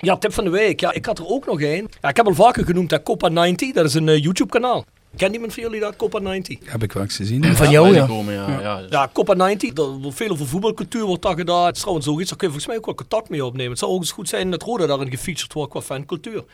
Ja, 0.00 0.16
tip 0.16 0.32
van 0.32 0.44
de 0.44 0.50
week. 0.50 0.80
Ja, 0.80 0.92
ik 0.92 1.06
had 1.06 1.18
er 1.18 1.26
ook 1.26 1.46
nog 1.46 1.60
één. 1.60 1.88
Ja, 2.00 2.08
ik 2.08 2.16
heb 2.16 2.26
al 2.26 2.34
vaker 2.34 2.64
genoemd, 2.64 2.90
dat 2.90 3.02
Copa 3.02 3.28
90. 3.28 3.72
Dat 3.72 3.84
is 3.84 3.94
een 3.94 4.06
uh, 4.06 4.22
YouTube-kanaal. 4.22 4.84
Kent 5.16 5.34
iemand 5.34 5.54
van 5.54 5.62
jullie 5.62 5.80
dat, 5.80 5.96
Copa 5.96 6.18
90? 6.18 6.58
Heb 6.64 6.82
ik 6.82 6.92
wel 6.92 7.02
eens 7.02 7.16
gezien. 7.16 7.56
Van 7.56 7.70
jou, 7.70 7.94
ja. 7.94 8.06
Komen, 8.06 8.34
ja. 8.34 8.50
Ja. 8.50 8.60
Ja, 8.60 8.82
ja, 8.90 9.10
Copa 9.12 9.34
90. 9.34 9.76
Er 9.76 9.84
wordt 9.84 10.16
veel 10.16 10.30
over 10.30 10.46
voetbalcultuur 10.46 11.04
wordt 11.04 11.22
daar 11.22 11.34
gedaan. 11.36 11.66
Het 11.66 11.74
is 11.74 11.80
trouwens 11.80 12.06
zoiets, 12.06 12.28
daar 12.28 12.38
kun 12.38 12.48
je 12.48 12.52
volgens 12.52 12.66
mij 12.66 12.76
ook 12.76 12.86
wel 12.86 12.94
contact 12.94 13.28
mee 13.28 13.44
opnemen. 13.44 13.70
Het 13.70 13.78
zou 13.78 13.92
ook 13.92 14.00
eens 14.00 14.12
goed 14.12 14.28
zijn 14.28 14.50
dat 14.50 14.62
Roda 14.62 14.86
daarin 14.86 15.10
gefeatured 15.10 15.52
wordt 15.52 15.70
qua 15.70 15.80
fancultuur. 15.80 16.44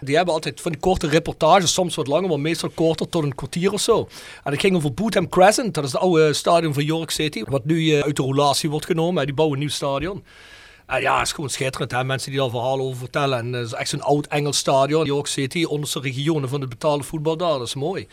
Die 0.00 0.16
hebben 0.16 0.34
altijd 0.34 0.60
van 0.60 0.72
die 0.72 0.80
korte 0.80 1.06
reportages, 1.06 1.72
soms 1.72 1.94
wat 1.94 2.06
langer, 2.06 2.28
maar 2.28 2.40
meestal 2.40 2.70
korter, 2.74 3.08
tot 3.08 3.22
een 3.22 3.34
kwartier 3.34 3.72
of 3.72 3.80
zo. 3.80 4.08
En 4.44 4.52
het 4.52 4.60
ging 4.60 4.76
over 4.76 4.94
Bootham 4.94 5.28
Crescent, 5.28 5.74
dat 5.74 5.84
is 5.84 5.92
het 5.92 6.00
oude 6.00 6.32
stadion 6.32 6.74
van 6.74 6.84
York 6.84 7.10
City, 7.10 7.42
wat 7.44 7.64
nu 7.64 7.80
uh, 7.80 8.00
uit 8.00 8.16
de 8.16 8.22
roulatie 8.22 8.70
wordt 8.70 8.86
genomen. 8.86 9.24
Die 9.24 9.34
bouwen 9.34 9.56
een 9.56 9.64
nieuw 9.64 9.74
stadion. 9.74 10.24
En 10.86 11.00
ja, 11.00 11.18
het 11.18 11.26
is 11.26 11.32
gewoon 11.32 11.50
schitterend. 11.50 11.90
Hè? 11.90 12.04
Mensen 12.04 12.30
die 12.30 12.40
daar 12.40 12.50
verhalen 12.50 12.84
over 12.84 12.98
vertellen. 12.98 13.38
En 13.38 13.52
het 13.52 13.66
is 13.66 13.72
echt 13.72 13.88
zo'n 13.88 14.02
oud 14.02 14.26
Engels 14.26 14.58
stadion. 14.58 15.04
York 15.04 15.26
City, 15.26 15.64
onderste 15.64 16.00
regionen 16.00 16.48
van 16.48 16.60
het 16.60 16.68
betaalde 16.68 17.04
voetbal 17.04 17.36
daar. 17.36 17.58
Dat 17.58 17.66
is 17.66 17.74
mooi. 17.74 18.06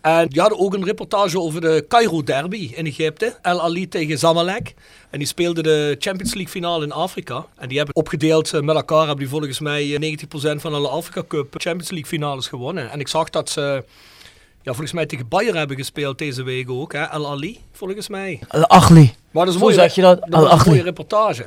En 0.00 0.28
die 0.28 0.40
hadden 0.40 0.58
ook 0.58 0.74
een 0.74 0.84
reportage 0.84 1.40
over 1.40 1.60
de 1.60 1.84
Cairo 1.88 2.22
Derby 2.22 2.72
in 2.74 2.86
Egypte. 2.86 3.36
El 3.42 3.62
Ali 3.62 3.88
tegen 3.88 4.18
Zamalek. 4.18 4.74
En 5.10 5.18
die 5.18 5.28
speelden 5.28 5.62
de 5.62 5.96
Champions 5.98 6.34
League 6.34 6.52
finale 6.52 6.84
in 6.84 6.92
Afrika. 6.92 7.46
En 7.56 7.68
die 7.68 7.76
hebben 7.76 7.96
opgedeeld 7.96 8.62
met 8.62 8.76
elkaar. 8.76 8.98
Hebben 8.98 9.18
die 9.18 9.28
volgens 9.28 9.60
mij 9.60 10.16
90% 10.56 10.60
van 10.60 10.74
alle 10.74 10.88
Afrika 10.88 11.24
Cup 11.28 11.54
Champions 11.56 11.90
League 11.90 12.08
finales 12.08 12.46
gewonnen. 12.46 12.90
En 12.90 13.00
ik 13.00 13.08
zag 13.08 13.30
dat 13.30 13.50
ze... 13.50 13.84
Ja, 14.62 14.72
volgens 14.72 14.92
mij 14.92 15.06
tegen 15.06 15.28
Bayern 15.28 15.56
hebben 15.56 15.76
gespeeld 15.76 16.18
deze 16.18 16.42
week 16.42 16.70
ook. 16.70 16.92
Hè? 16.92 17.02
El 17.02 17.30
Ali, 17.30 17.58
volgens 17.72 18.08
mij. 18.08 18.40
El 18.48 18.66
Achli. 18.66 19.14
Maar 19.30 19.44
dat 19.44 19.54
is 19.54 19.60
een 19.60 19.66
mooie, 19.66 19.90
je 19.94 20.00
dat? 20.00 20.20
dat 20.28 20.52
is 20.52 20.64
een 20.64 20.70
mooie 20.70 20.82
reportage. 20.82 21.44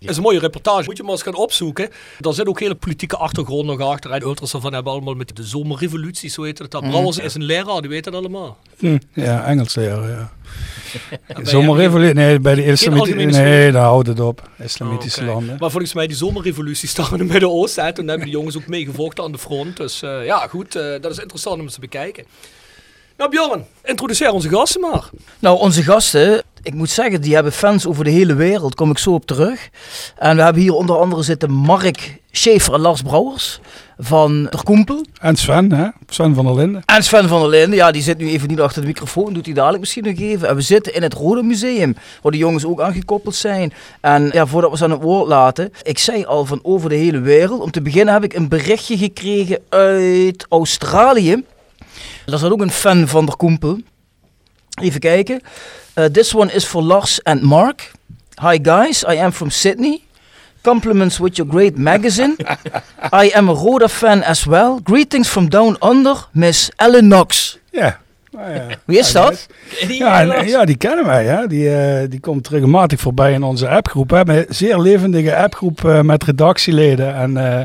Dat 0.00 0.10
is 0.10 0.16
een 0.16 0.22
mooie 0.22 0.38
reportage. 0.38 0.84
Moet 0.84 0.96
je 0.96 1.02
maar 1.02 1.12
eens 1.12 1.22
gaan 1.22 1.34
opzoeken. 1.34 1.88
Daar 2.18 2.32
zit 2.32 2.46
ook 2.48 2.60
hele 2.60 2.74
politieke 2.74 3.16
achtergrond 3.16 3.66
nog 3.66 3.80
achter. 3.80 4.10
En 4.10 4.22
ultras 4.22 4.52
ervan 4.54 4.72
hebben 4.72 4.92
allemaal 4.92 5.14
met 5.14 5.36
de 5.36 5.44
zomerrevolutie, 5.44 6.30
zo 6.30 6.42
heet 6.42 6.58
het. 6.58 6.70
Dat 6.70 6.80
Mhm. 6.82 6.90
Brouwers 6.90 7.18
is 7.18 7.34
een 7.34 7.44
leraar, 7.44 7.80
die 7.80 7.90
weet 7.90 8.04
dat 8.04 8.14
allemaal. 8.14 8.56
Hm, 8.78 8.98
ja, 9.12 9.44
Engels 9.44 9.74
leren, 9.74 10.08
ja. 10.10 10.32
Zomerrevolutie, 11.42 12.14
nee, 12.14 12.38
bij 12.40 12.54
de 12.54 12.64
islamitische, 12.64 13.40
nee, 13.42 13.72
daar 13.72 13.82
houdt 13.82 14.08
het 14.08 14.20
op. 14.20 14.48
Islamitische 14.58 15.20
Oh, 15.20 15.26
landen. 15.26 15.56
Maar 15.58 15.70
volgens 15.70 15.94
mij 15.94 16.06
die 16.06 16.16
zomerrevolutie 16.16 16.88
staan 16.88 17.12
in 17.12 17.18
het 17.18 17.28
Midden-Oosten. 17.28 17.84
hè. 17.84 17.92
Toen 17.92 18.08
hebben 18.08 18.26
die 18.26 18.34
jongens 18.36 18.56
ook 18.56 18.66
meegevochten 18.66 19.24
aan 19.24 19.32
de 19.32 19.38
front. 19.38 19.76
Dus 19.76 20.02
eh, 20.02 20.24
ja, 20.24 20.46
goed, 20.46 20.74
eh, 20.76 20.82
dat 21.00 21.10
is 21.10 21.18
interessant 21.18 21.56
om 21.58 21.62
eens 21.62 21.74
te 21.74 21.80
bekijken. 21.80 22.24
Nou 23.16 23.30
Bjorn, 23.30 23.64
introduceer 23.84 24.30
onze 24.30 24.48
gasten 24.48 24.80
maar. 24.80 25.10
Nou, 25.38 25.58
onze 25.58 25.82
gasten, 25.82 26.42
ik 26.68 26.74
moet 26.74 26.90
zeggen, 26.90 27.20
die 27.20 27.34
hebben 27.34 27.52
fans 27.52 27.86
over 27.86 28.04
de 28.04 28.10
hele 28.10 28.34
wereld. 28.34 28.74
Kom 28.74 28.90
ik 28.90 28.98
zo 28.98 29.14
op 29.14 29.26
terug. 29.26 29.68
En 30.16 30.36
we 30.36 30.42
hebben 30.42 30.62
hier 30.62 30.72
onder 30.72 30.98
andere 30.98 31.22
zitten 31.22 31.50
Mark 31.50 32.18
Schaefer 32.30 32.74
en 32.74 32.80
Lars 32.80 33.02
Brouwers 33.02 33.60
van 33.98 34.42
Der 34.42 34.62
Koempel. 34.62 35.04
En 35.20 35.36
Sven, 35.36 35.72
hè? 35.72 35.88
Sven 36.08 36.34
van 36.34 36.44
der 36.44 36.54
Linden. 36.54 36.82
En 36.84 37.02
Sven 37.02 37.28
van 37.28 37.40
der 37.40 37.48
Linden, 37.48 37.78
ja, 37.78 37.90
die 37.90 38.02
zit 38.02 38.18
nu 38.18 38.28
even 38.28 38.48
niet 38.48 38.60
achter 38.60 38.80
de 38.80 38.86
microfoon, 38.86 39.32
doet 39.32 39.44
hij 39.44 39.54
dadelijk 39.54 39.80
misschien 39.80 40.04
nog 40.04 40.18
even. 40.18 40.48
En 40.48 40.54
we 40.54 40.60
zitten 40.60 40.94
in 40.94 41.02
het 41.02 41.14
Rode 41.14 41.42
Museum, 41.42 41.96
waar 42.22 42.32
de 42.32 42.38
jongens 42.38 42.64
ook 42.64 42.80
aangekoppeld 42.80 43.34
zijn. 43.34 43.72
En 44.00 44.30
ja, 44.32 44.46
voordat 44.46 44.70
we 44.70 44.76
ze 44.76 44.84
aan 44.84 44.90
het 44.90 45.02
woord 45.02 45.28
laten, 45.28 45.72
ik 45.82 45.98
zei 45.98 46.24
al 46.24 46.44
van 46.44 46.60
over 46.62 46.88
de 46.88 46.94
hele 46.94 47.20
wereld. 47.20 47.60
Om 47.60 47.70
te 47.70 47.82
beginnen 47.82 48.14
heb 48.14 48.24
ik 48.24 48.34
een 48.34 48.48
berichtje 48.48 48.96
gekregen 48.96 49.58
uit 49.68 50.46
Australië. 50.48 51.44
Daar 52.26 52.38
zat 52.38 52.52
ook 52.52 52.60
een 52.60 52.70
fan 52.70 53.08
van 53.08 53.26
Der 53.26 53.36
Koempel. 53.36 53.78
Even 54.80 55.00
kijken. 55.00 55.40
Uh, 55.98 56.08
this 56.08 56.32
one 56.32 56.48
is 56.50 56.64
for 56.64 56.80
Lars 56.80 57.20
and 57.26 57.42
Mark. 57.42 57.92
Hi 58.38 58.58
guys, 58.58 59.04
I 59.04 59.16
am 59.16 59.32
from 59.32 59.50
Sydney. 59.50 60.04
Compliments 60.62 61.18
with 61.18 61.38
your 61.38 61.48
great 61.48 61.76
magazine. 61.76 62.36
I 63.12 63.32
am 63.34 63.48
a 63.48 63.52
Roda 63.52 63.88
fan 63.88 64.22
as 64.22 64.46
well. 64.46 64.78
Greetings 64.78 65.28
from 65.28 65.48
down 65.48 65.76
under, 65.82 66.14
Miss 66.32 66.70
Ellen 66.76 67.08
Knox. 67.08 67.58
Ja. 67.70 67.98
Nou 68.30 68.50
ja. 68.50 68.66
Wie 68.84 68.98
is 68.98 69.12
dat? 69.12 69.46
Ja, 69.88 70.20
en, 70.20 70.48
ja, 70.48 70.64
die 70.64 70.76
kennen 70.76 71.06
wij. 71.06 71.24
Hè. 71.24 71.46
Die, 71.46 71.64
uh, 71.64 72.08
die 72.08 72.20
komt 72.20 72.48
regelmatig 72.48 73.00
voorbij 73.00 73.32
in 73.32 73.42
onze 73.42 73.68
appgroep. 73.68 74.10
We 74.10 74.16
hebben 74.16 74.36
een 74.36 74.46
zeer 74.48 74.78
levendige 74.78 75.36
appgroep 75.36 75.82
uh, 75.84 76.00
met 76.00 76.24
redactieleden. 76.24 77.14
En 77.14 77.30
uh, 77.30 77.60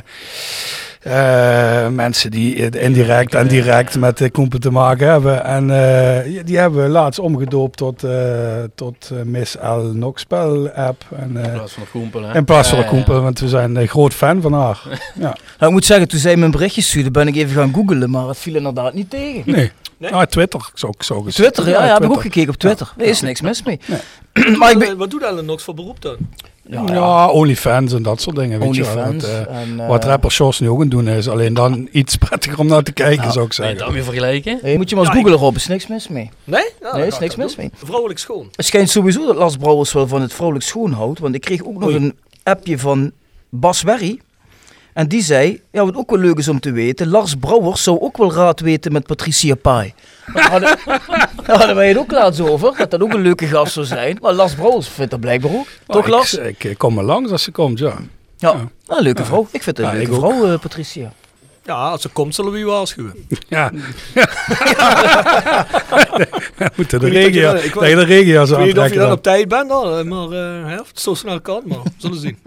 uh, 1.08 1.88
mensen 1.88 2.32
die 2.32 2.70
indirect 2.70 3.36
en 3.36 3.48
direct 3.48 4.00
met 4.00 4.18
de 4.18 4.30
Koempel 4.30 4.60
te 4.60 4.72
maken 4.72 5.08
hebben. 5.08 5.46
En 5.46 5.64
uh, 5.64 6.46
die 6.46 6.58
hebben 6.58 6.84
we 6.84 6.90
laatst 6.90 7.20
omgedoopt 7.20 7.78
tot, 7.78 8.04
uh, 8.04 8.12
tot 8.76 9.12
Miss 9.24 9.56
L. 9.56 9.90
Knoxpel 9.92 10.70
app. 10.70 11.04
En, 11.16 11.38
in 11.38 11.52
plaats 11.52 11.74
van 11.74 11.84
de 11.84 11.90
Koempel, 11.90 12.24
hè? 12.24 12.36
In 12.36 12.46
plaats 12.46 12.70
van 12.70 12.80
de 12.80 12.86
Koempel, 12.86 13.22
want 13.22 13.40
we 13.40 13.48
zijn 13.48 13.76
een 13.76 13.88
groot 13.88 14.14
fan 14.14 14.42
van 14.42 14.54
haar. 14.54 14.82
ja. 15.16 15.22
Nou, 15.22 15.36
ik 15.60 15.70
moet 15.72 15.86
zeggen, 15.86 16.08
toen 16.08 16.20
zij 16.20 16.34
een 16.34 16.52
berichtje 16.52 16.82
stuurde, 16.82 17.12
ben 17.12 17.28
ik 17.28 17.36
even 17.36 17.56
gaan 17.56 17.74
googlen, 17.74 18.10
maar 18.10 18.28
het 18.28 18.38
viel 18.38 18.56
inderdaad 18.56 18.94
niet 18.94 19.10
tegen. 19.10 19.52
Nee. 19.52 19.72
Nee? 19.98 20.14
Ah, 20.14 20.26
Twitter, 20.26 20.70
zo, 20.74 20.90
zo 21.00 21.22
gezegd. 21.22 21.36
Twitter, 21.36 21.74
ja, 21.74 21.86
ja, 21.86 21.94
heb 21.94 22.04
ik 22.04 22.12
ook 22.12 22.22
gekeken 22.22 22.50
op 22.50 22.60
Twitter. 22.60 22.94
Er 22.98 23.06
is 23.06 23.22
niks 23.22 23.42
mis 23.42 23.64
mee. 23.64 23.80
Nee. 23.86 24.58
maar 24.58 24.72
ik 24.72 24.80
ben... 24.80 24.98
Wat 24.98 25.10
doet 25.10 25.24
Ellen 25.24 25.44
Knox 25.44 25.64
voor 25.64 25.74
beroep 25.74 26.02
dan? 26.02 26.18
Ja, 26.66 26.84
ja, 26.86 27.30
OnlyFans 27.30 27.94
en 27.94 28.04
dat 28.04 28.22
soort 28.22 28.36
dingen. 28.36 28.60
Weet 28.60 28.76
je 28.76 28.84
wel. 28.84 29.14
Wat, 29.14 29.24
uh, 29.24 29.62
en, 29.62 29.70
uh, 29.80 29.88
wat 29.88 30.04
rapper 30.04 30.32
Shores 30.32 30.60
nu 30.60 30.70
ook 30.70 30.76
aan 30.76 30.82
het 30.82 30.92
doen 30.92 31.08
is. 31.08 31.30
Alleen 31.30 31.54
dan 31.54 31.88
iets 31.92 32.16
prettiger 32.16 32.60
om 32.60 32.68
naar 32.68 32.84
te 32.84 32.92
kijken, 32.92 33.32
zou 33.32 33.46
ik 33.46 33.54
zeggen. 33.54 33.76
Het 33.76 33.86
dan 33.86 33.94
weer 33.94 34.04
vergelijken? 34.04 34.60
Nee, 34.62 34.78
moet 34.78 34.90
je 34.90 34.96
maar 34.96 35.06
eens 35.06 35.14
ja, 35.14 35.20
googlen, 35.20 35.40
Rob. 35.40 35.56
is 35.56 35.68
niks 35.68 35.88
mis 35.88 36.08
mee. 36.08 36.30
Nee? 36.44 36.70
Ja, 36.82 36.96
nee, 36.98 37.08
is 37.08 37.20
niks 37.20 37.36
mis 37.36 37.56
mee. 37.56 37.70
Vrouwelijk 37.74 38.20
schoon. 38.20 38.48
Het 38.56 38.66
schijnt 38.66 38.90
sowieso 38.90 39.26
dat 39.26 39.36
Lars 39.36 39.58
Brouwers 39.58 39.94
wel 39.94 40.08
van 40.08 40.22
het 40.22 40.34
vrouwelijk 40.34 40.66
schoon 40.66 40.92
houdt. 40.92 41.20
Want 41.20 41.36
ik 41.36 41.42
kreeg 41.42 41.64
ook 41.66 41.80
nog 41.80 41.94
een 41.94 42.18
appje 42.44 42.80
van 42.80 43.12
Bas 43.50 43.82
Werry. 43.82 44.20
En 44.94 45.08
die 45.08 45.22
zei, 45.24 45.62
ja, 45.72 45.86
wat 45.86 45.96
ook 45.96 46.10
wel 46.10 46.20
leuk 46.20 46.38
is 46.38 46.48
om 46.48 46.60
te 46.60 46.72
weten, 46.72 47.08
Lars 47.10 47.36
Brouwers 47.36 47.84
zou 47.84 48.00
ook 48.00 48.18
wel 48.18 48.34
raad 48.34 48.60
weten 48.60 48.92
met 48.92 49.06
Patricia 49.08 49.56
Pai. 49.56 49.94
Daar 50.34 50.50
hadden, 50.52 50.78
daar 51.46 51.58
hadden 51.58 51.76
wij 51.76 51.88
het 51.88 51.98
ook 51.98 52.12
laatst 52.12 52.40
over, 52.42 52.74
dat 52.78 52.92
dat 52.92 53.02
ook 53.02 53.14
een 53.14 53.22
leuke 53.22 53.48
gast 53.48 53.74
zou 53.74 53.86
zijn. 53.86 54.18
Maar 54.22 54.34
Lars 54.34 54.54
Brouwers 54.54 54.88
vindt 54.88 55.12
dat 55.12 55.20
blijkbaar 55.20 55.52
ook. 55.54 55.68
Toch 55.88 56.04
ik, 56.06 56.08
Lars? 56.12 56.34
Ik, 56.34 56.64
ik 56.64 56.78
kom 56.78 56.98
er 56.98 57.04
langs 57.04 57.32
als 57.32 57.44
ze 57.44 57.52
komt, 57.52 57.80
ja. 57.80 57.94
Ja, 58.38 58.50
Ah, 58.50 58.98
een 58.98 59.04
leuke 59.04 59.26
vrouw. 59.26 59.48
Ik 59.52 59.64
vind 59.64 59.78
het 59.78 59.86
een 59.86 59.92
Ja, 59.92 59.98
leuke 59.98 60.14
vrouw, 60.14 60.46
eh, 60.54 60.60
Patricia. 60.60 61.14
Ja, 61.66 61.74
als 61.90 62.02
ze 62.02 62.10
komt 62.10 62.36
zullen 62.36 62.52
we 62.52 62.58
u 62.60 62.66
waarschuwen. 62.66 63.14
Ja. 63.50 63.72
Moeten 66.76 67.00
de 67.00 67.06
Ik 67.08 67.12
weet 67.14 67.26
niet 67.26 67.36
regio, 67.36 67.56
je- 67.56 67.72
dat 67.74 67.90
je 67.90 67.96
de 67.96 68.04
regio 68.04 68.46
zo 68.46 68.54
Ik 68.54 68.60
weet 68.60 68.68
niet 68.68 68.78
of 68.84 68.90
je 68.92 68.98
dan 69.00 69.12
op 69.12 69.24
tijd 69.24 69.48
bent, 69.48 69.70
dan, 69.70 70.08
maar 70.08 70.28
eh, 70.32 70.66
hè, 70.66 70.80
of 70.80 70.88
het 70.88 71.00
zo 71.00 71.14
snel 71.14 71.42
kan, 71.42 71.62
maar 71.66 71.82
we 71.84 71.90
zullen 71.98 72.20
zien. 72.20 72.38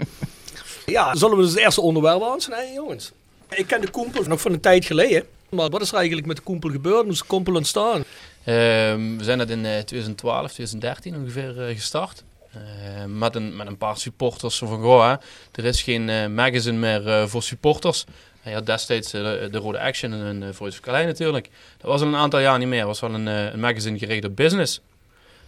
Ja, 0.86 1.14
zullen 1.14 1.36
we 1.36 1.42
dus 1.42 1.52
het 1.52 1.60
eerste 1.60 1.80
onderwerp 1.80 2.22
aansnijden, 2.22 2.74
jongens? 2.74 3.12
Ik 3.50 3.66
ken 3.66 3.80
de 3.80 3.90
Koempel 3.90 4.22
nog 4.22 4.40
van 4.40 4.52
een 4.52 4.60
tijd 4.60 4.84
geleden. 4.84 5.24
Maar 5.48 5.68
wat 5.70 5.80
is 5.80 5.88
er 5.88 5.96
eigenlijk 5.96 6.26
met 6.26 6.36
de 6.36 6.42
Koempel 6.42 6.70
gebeurd? 6.70 7.02
Hoe 7.02 7.12
is 7.12 7.18
de 7.18 7.24
Koempel 7.26 7.54
ontstaan? 7.54 8.04
Ehm, 8.44 9.16
we 9.16 9.24
zijn 9.24 9.38
dat 9.38 9.50
in 9.50 9.64
eh, 9.64 9.78
2012, 9.78 10.52
2013 10.52 11.16
ongeveer 11.16 11.68
eh, 11.68 11.74
gestart. 11.74 12.24
Eh, 12.52 12.60
met, 13.06 13.34
een, 13.34 13.56
met 13.56 13.66
een 13.66 13.76
paar 13.76 13.98
supporters 13.98 14.56
zo 14.56 14.66
van, 14.66 14.80
goh, 14.82 15.08
hè, 15.08 15.14
er 15.52 15.64
is 15.64 15.82
geen 15.82 16.08
eh, 16.08 16.26
magazine 16.26 16.78
meer 16.78 17.08
eh, 17.08 17.26
voor 17.26 17.42
supporters. 17.42 18.04
Hij 18.46 18.54
had 18.54 18.66
destijds 18.66 19.12
eh, 19.12 19.22
de, 19.22 19.48
de 19.50 19.58
Rode 19.58 19.80
Action 19.80 20.12
en 20.12 20.42
uh, 20.42 20.48
Voice 20.52 20.78
of 20.78 20.84
Calais 20.84 21.06
natuurlijk. 21.06 21.48
Dat 21.78 21.90
was 21.90 22.00
al 22.00 22.06
een 22.06 22.16
aantal 22.16 22.40
jaar 22.40 22.58
niet 22.58 22.68
meer. 22.68 22.78
Dat 22.78 22.88
was 22.88 23.00
wel 23.00 23.14
een, 23.14 23.28
eh, 23.28 23.52
een 23.52 23.60
magazine 23.60 23.98
gericht 23.98 24.24
op 24.24 24.36
business. 24.36 24.80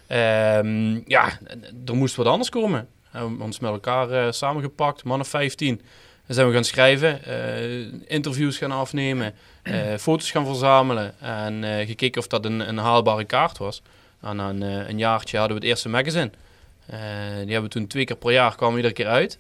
Ehm, 0.07 1.01
ja, 1.07 1.39
er 1.87 1.95
moest 1.95 2.15
wat 2.15 2.27
anders 2.27 2.49
komen. 2.49 2.89
We 3.19 3.43
ons 3.43 3.59
met 3.59 3.71
elkaar 3.71 4.11
eh, 4.11 4.33
samengepakt, 4.33 5.05
man 5.05 5.21
of 5.21 5.29
15. 5.29 5.81
Dan 6.27 6.35
zijn 6.37 6.49
we 6.49 6.55
gaan 6.55 6.65
schrijven, 6.65 7.25
eh, 7.25 7.93
interviews 8.07 8.59
gaan 8.59 8.73
afnemen, 8.73 9.35
eh, 9.63 9.97
foto's 10.07 10.31
gaan 10.31 10.47
verzamelen 10.47 11.21
en 11.21 11.87
gekeken 11.87 12.21
of 12.21 12.27
dat 12.27 12.45
een, 12.45 12.69
een 12.69 12.79
haalbare 12.79 13.25
kaart 13.25 13.59
was. 13.59 13.83
En 14.21 14.37
na 14.37 14.49
een, 14.49 14.63
een 14.63 14.99
jaartje 14.99 15.39
hadden 15.39 15.57
we 15.57 15.63
het 15.63 15.73
eerste 15.73 15.89
magazine. 15.89 16.31
Die 17.45 17.53
hebben 17.53 17.63
we 17.63 17.69
toen 17.69 17.87
twee 17.87 18.05
keer 18.05 18.17
per 18.17 18.33
jaar, 18.33 18.57
kwamen 18.57 18.77
iedere 18.77 18.95
keer 18.95 19.07
uit. 19.07 19.39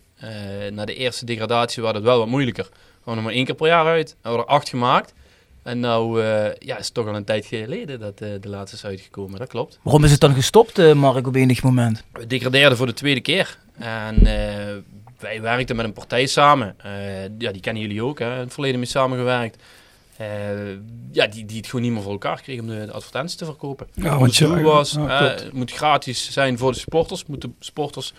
Na 0.72 0.84
de 0.84 0.94
eerste 0.94 1.24
degradatie 1.24 1.82
was 1.82 1.92
het 1.92 2.02
wel 2.02 2.18
wat 2.18 2.26
moeilijker. 2.26 2.68
Kwamen 3.02 3.02
we 3.02 3.16
er 3.16 3.22
maar 3.22 3.32
één 3.32 3.44
keer 3.44 3.54
per 3.54 3.66
jaar 3.66 3.86
uit. 3.86 4.10
We 4.10 4.28
hebben 4.28 4.40
er 4.40 4.46
acht 4.46 4.68
gemaakt. 4.68 5.14
En 5.62 5.80
nou 5.80 6.22
ja, 6.58 6.78
is 6.78 6.84
het 6.84 6.94
toch 6.94 7.06
al 7.06 7.14
een 7.14 7.24
tijd 7.24 7.46
geleden 7.46 8.00
dat 8.00 8.18
de 8.18 8.40
laatste 8.42 8.76
is 8.76 8.84
uitgekomen, 8.84 9.38
dat 9.38 9.48
klopt. 9.48 9.78
Waarom 9.82 10.04
is 10.04 10.10
het 10.10 10.20
dan 10.20 10.34
gestopt, 10.34 10.94
Mark, 10.94 11.26
op 11.26 11.34
enig 11.34 11.62
moment? 11.62 12.04
We 12.12 12.26
degradeerden 12.26 12.76
voor 12.76 12.86
de 12.86 12.92
tweede 12.92 13.20
keer. 13.20 13.58
En 13.78 14.16
eh, 14.26 14.74
wij 15.18 15.40
werkten 15.40 15.76
met 15.76 15.84
een 15.84 15.92
partij 15.92 16.26
samen. 16.26 16.74
Eh, 16.78 17.22
ja, 17.38 17.52
die 17.52 17.60
kennen 17.60 17.82
jullie 17.82 18.02
ook, 18.02 18.18
hè? 18.18 18.32
in 18.34 18.38
het 18.40 18.52
verleden 18.52 18.78
mee 18.78 18.88
samengewerkt. 18.88 19.62
Eh, 20.16 20.26
ja, 21.12 21.26
die, 21.26 21.44
die 21.44 21.56
het 21.56 21.66
gewoon 21.66 21.84
niet 21.84 21.92
meer 21.92 22.02
voor 22.02 22.12
elkaar 22.12 22.42
kregen 22.42 22.62
om 22.62 22.68
de, 22.68 22.86
de 22.86 22.92
advertenties 22.92 23.36
te 23.36 23.44
verkopen. 23.44 23.86
Ja, 23.94 24.18
want 24.18 24.36
je- 24.36 24.44
doel 24.44 24.60
was, 24.62 24.92
ja, 24.92 25.20
eh, 25.20 25.42
het 25.42 25.52
moet 25.52 25.72
gratis 25.72 26.30
zijn 26.32 26.58
voor 26.58 26.72
de 26.72 26.78
supporters. 26.78 27.20
Het 27.20 27.28
moet 27.28 27.40
de 27.40 27.50
supporters 27.58 28.12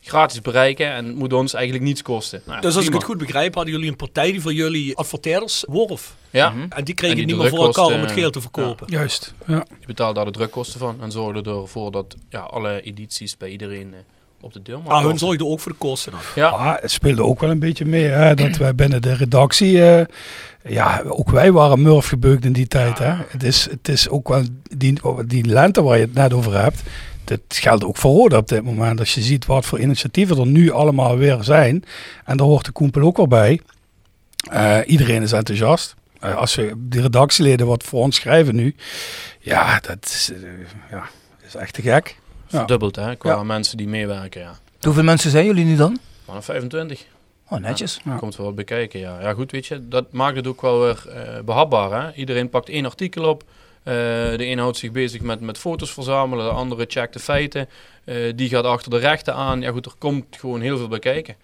gratis 0.00 0.40
bereiken 0.40 0.92
en 0.92 1.04
het 1.06 1.14
moet 1.14 1.32
ons 1.32 1.54
eigenlijk 1.54 1.84
niets 1.84 2.02
kosten. 2.02 2.42
Nou, 2.46 2.60
dus 2.60 2.76
als 2.76 2.86
ik 2.86 2.92
het 2.92 3.04
goed 3.04 3.18
begrijp, 3.18 3.54
hadden 3.54 3.72
jullie 3.72 3.88
een 3.90 3.96
partij 3.96 4.32
die 4.32 4.40
voor 4.40 4.52
jullie 4.52 4.96
adverteerders 4.96 5.64
worf. 5.68 6.14
Ja. 6.30 6.54
En 6.68 6.84
die 6.84 6.94
kregen 6.94 7.16
En 7.16 7.16
het 7.16 7.16
die 7.16 7.26
niet 7.26 7.36
meer 7.36 7.48
voor 7.48 7.64
elkaar 7.66 7.84
om 7.84 8.00
het 8.00 8.12
geel 8.12 8.30
te 8.30 8.40
verkopen. 8.40 8.86
Juist, 8.90 9.34
ja. 9.46 9.64
Je 9.80 9.86
betaalde 9.86 10.14
daar 10.14 10.24
de 10.24 10.30
drukkosten 10.30 10.80
van 10.80 10.96
en 11.00 11.12
zorgde 11.12 11.50
ervoor 11.50 11.90
dat 11.92 12.16
ja, 12.28 12.40
alle 12.40 12.82
edities 12.82 13.36
bij 13.36 13.48
iedereen 13.50 13.94
op 14.40 14.52
de 14.52 14.62
deur 14.62 14.78
Ah, 14.86 15.04
hun 15.04 15.18
zorgden 15.18 15.46
ook 15.46 15.60
voor 15.60 15.72
de 15.72 15.78
kosten 15.78 16.12
dan. 16.12 16.20
Ja. 16.34 16.48
Ah, 16.48 16.74
het 16.80 16.90
speelde 16.90 17.22
ook 17.22 17.40
wel 17.40 17.50
een 17.50 17.58
beetje 17.58 17.84
mee, 17.84 18.04
hè, 18.04 18.34
dat 18.34 18.56
wij 18.66 18.74
binnen 18.74 19.02
de 19.02 19.14
redactie, 19.14 19.84
eh, 19.84 20.06
ja, 20.64 21.02
ook 21.06 21.30
wij 21.30 21.52
waren 21.52 21.82
murf 21.82 22.06
gebeukt 22.06 22.44
in 22.44 22.52
die 22.52 22.66
tijd. 22.66 22.98
Hè. 22.98 23.14
Het, 23.28 23.42
is, 23.42 23.68
het 23.70 23.88
is 23.88 24.08
ook 24.08 24.28
wel, 24.28 24.42
die, 24.76 25.00
die 25.26 25.44
lente 25.44 25.82
waar 25.82 25.96
je 25.96 26.04
het 26.04 26.14
net 26.14 26.32
over 26.32 26.60
hebt, 26.60 26.82
dat 27.24 27.40
geldt 27.48 27.84
ook 27.84 27.96
voor 27.96 28.12
Roda 28.12 28.36
op 28.36 28.48
dit 28.48 28.64
moment. 28.64 29.00
Als 29.00 29.14
je 29.14 29.22
ziet 29.22 29.46
wat 29.46 29.66
voor 29.66 29.80
initiatieven 29.80 30.38
er 30.38 30.46
nu 30.46 30.70
allemaal 30.70 31.16
weer 31.16 31.38
zijn, 31.40 31.84
en 32.24 32.36
daar 32.36 32.46
hoort 32.46 32.64
de 32.64 32.72
Koempel 32.72 33.02
ook 33.02 33.16
wel 33.16 33.28
bij. 33.28 33.60
Eh, 34.50 34.78
iedereen 34.86 35.22
is 35.22 35.32
enthousiast. 35.32 35.94
Eh, 36.20 36.36
als 36.36 36.54
we 36.54 36.72
de 36.76 37.00
redactieleden 37.00 37.66
wat 37.66 37.84
voor 37.84 38.00
ons 38.00 38.16
schrijven 38.16 38.54
nu, 38.54 38.74
ja, 39.40 39.80
dat 39.80 39.98
is, 40.04 40.32
ja, 40.90 41.08
dat 41.38 41.46
is 41.46 41.54
echt 41.54 41.74
te 41.74 41.82
gek. 41.82 42.16
Verdubbeld 42.58 42.96
hè, 42.96 43.16
qua 43.16 43.30
Ja. 43.30 43.42
mensen 43.42 43.76
die 43.76 43.88
meewerken. 43.88 44.40
Ja. 44.40 44.58
Hoeveel 44.80 45.02
mensen 45.02 45.30
zijn 45.30 45.44
jullie 45.44 45.64
nu 45.64 45.76
dan? 45.76 45.98
Maar 46.26 46.42
25. 46.42 47.04
Oh, 47.48 47.58
netjes. 47.58 48.00
Ja, 48.04 48.16
Komt 48.16 48.36
wel 48.36 48.46
wat 48.46 48.54
bekijken, 48.54 49.00
ja. 49.00 49.20
Ja, 49.20 49.32
goed, 49.34 49.50
weet 49.50 49.66
je, 49.66 49.88
dat 49.88 50.12
maakt 50.12 50.36
het 50.36 50.46
ook 50.46 50.60
wel 50.60 50.80
weer 50.80 51.04
eh, 51.08 51.40
behapbaar, 51.44 52.02
hè. 52.02 52.12
Iedereen 52.12 52.48
pakt 52.48 52.68
één 52.68 52.84
artikel 52.84 53.24
op. 53.28 53.42
Eh, 53.82 53.94
de 53.94 54.46
een 54.46 54.58
houdt 54.58 54.76
zich 54.76 54.90
bezig 54.92 55.20
met, 55.20 55.40
met 55.40 55.58
foto's 55.58 55.92
verzamelen, 55.92 56.44
de 56.44 56.50
andere 56.50 56.84
checkt 56.88 57.12
de 57.12 57.18
feiten. 57.18 57.68
Eh, 58.04 58.32
die 58.36 58.48
gaat 58.48 58.64
achter 58.64 58.90
de 58.90 58.98
rechten 58.98 59.34
aan. 59.34 59.60
Ja 59.60 59.70
goed, 59.70 59.86
er 59.86 59.92
komt 59.98 60.24
gewoon 60.36 60.60
heel 60.60 60.78
veel 60.78 60.88
bekijken. 60.88 61.34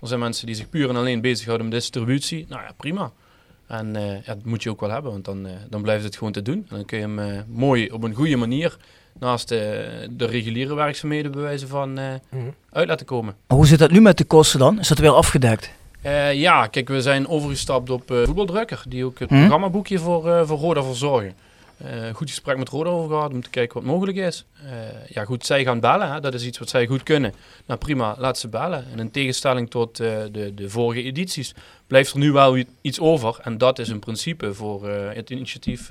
Er 0.00 0.08
zijn 0.08 0.20
mensen 0.20 0.46
die 0.46 0.54
zich 0.54 0.68
puur 0.68 0.88
en 0.88 0.96
alleen 0.96 1.20
bezighouden 1.20 1.68
met 1.68 1.76
distributie. 1.76 2.46
Nou 2.48 2.62
ja, 2.62 2.70
prima. 2.76 3.12
En 3.66 3.96
eh, 3.96 4.12
ja, 4.12 4.34
dat 4.34 4.44
moet 4.44 4.62
je 4.62 4.70
ook 4.70 4.80
wel 4.80 4.90
hebben, 4.90 5.12
want 5.12 5.24
dan, 5.24 5.46
dan 5.68 5.82
blijft 5.82 6.04
het 6.04 6.16
gewoon 6.16 6.32
te 6.32 6.42
doen. 6.42 6.66
En 6.68 6.76
dan 6.76 6.84
kun 6.84 6.98
je 6.98 7.04
hem 7.04 7.44
mooi 7.48 7.90
op 7.90 8.02
een 8.02 8.14
goede 8.14 8.36
manier 8.36 8.76
naast 9.20 9.50
eh, 9.50 9.58
de 10.10 10.26
reguliere 10.26 10.74
werkzaamheden 10.74 11.30
bewijzen 11.32 11.68
van 11.68 11.98
eh, 11.98 12.04
uit 12.72 12.88
laten 12.88 13.06
komen. 13.06 13.34
Maar 13.46 13.56
hoe 13.56 13.66
zit 13.66 13.78
dat 13.78 13.90
nu 13.90 14.00
met 14.00 14.18
de 14.18 14.24
kosten 14.24 14.58
dan? 14.58 14.78
Is 14.78 14.88
dat 14.88 14.98
weer 14.98 15.10
afgedekt? 15.14 15.70
Eh, 16.02 16.34
ja, 16.34 16.66
kijk, 16.66 16.88
we 16.88 17.02
zijn 17.02 17.28
overgestapt 17.28 17.90
op 17.90 18.10
eh, 18.10 18.22
voetbaldrukker, 18.24 18.82
die 18.88 19.04
ook 19.04 19.18
het 19.18 19.28
Hm? 19.30 19.36
programmaboekje 19.38 19.98
voor, 19.98 20.46
voor 20.46 20.58
Roda 20.58 20.82
verzorgen. 20.82 21.34
Goed 22.12 22.28
gesprek 22.30 22.56
met 22.56 22.68
Roda 22.68 22.90
over 22.90 23.08
gehad 23.16 23.32
om 23.32 23.42
te 23.42 23.50
kijken 23.50 23.74
wat 23.74 23.84
mogelijk 23.84 24.16
is. 24.16 24.44
Ja, 25.08 25.24
goed, 25.24 25.46
zij 25.46 25.64
gaan 25.64 25.80
bellen, 25.80 26.12
hè? 26.12 26.20
dat 26.20 26.34
is 26.34 26.44
iets 26.44 26.58
wat 26.58 26.68
zij 26.68 26.86
goed 26.86 27.02
kunnen. 27.02 27.32
Nou 27.66 27.78
prima, 27.78 28.14
laat 28.18 28.38
ze 28.38 28.48
bellen. 28.48 28.84
En 28.92 28.98
in 28.98 29.10
tegenstelling 29.10 29.70
tot 29.70 29.96
de, 29.96 30.52
de 30.54 30.70
vorige 30.70 31.02
edities 31.02 31.54
blijft 31.86 32.12
er 32.12 32.18
nu 32.18 32.32
wel 32.32 32.56
iets 32.80 33.00
over. 33.00 33.38
En 33.42 33.58
dat 33.58 33.78
is 33.78 33.88
een 33.88 33.98
principe 33.98 34.54
voor 34.54 34.88
het 34.88 35.30
initiatief 35.30 35.88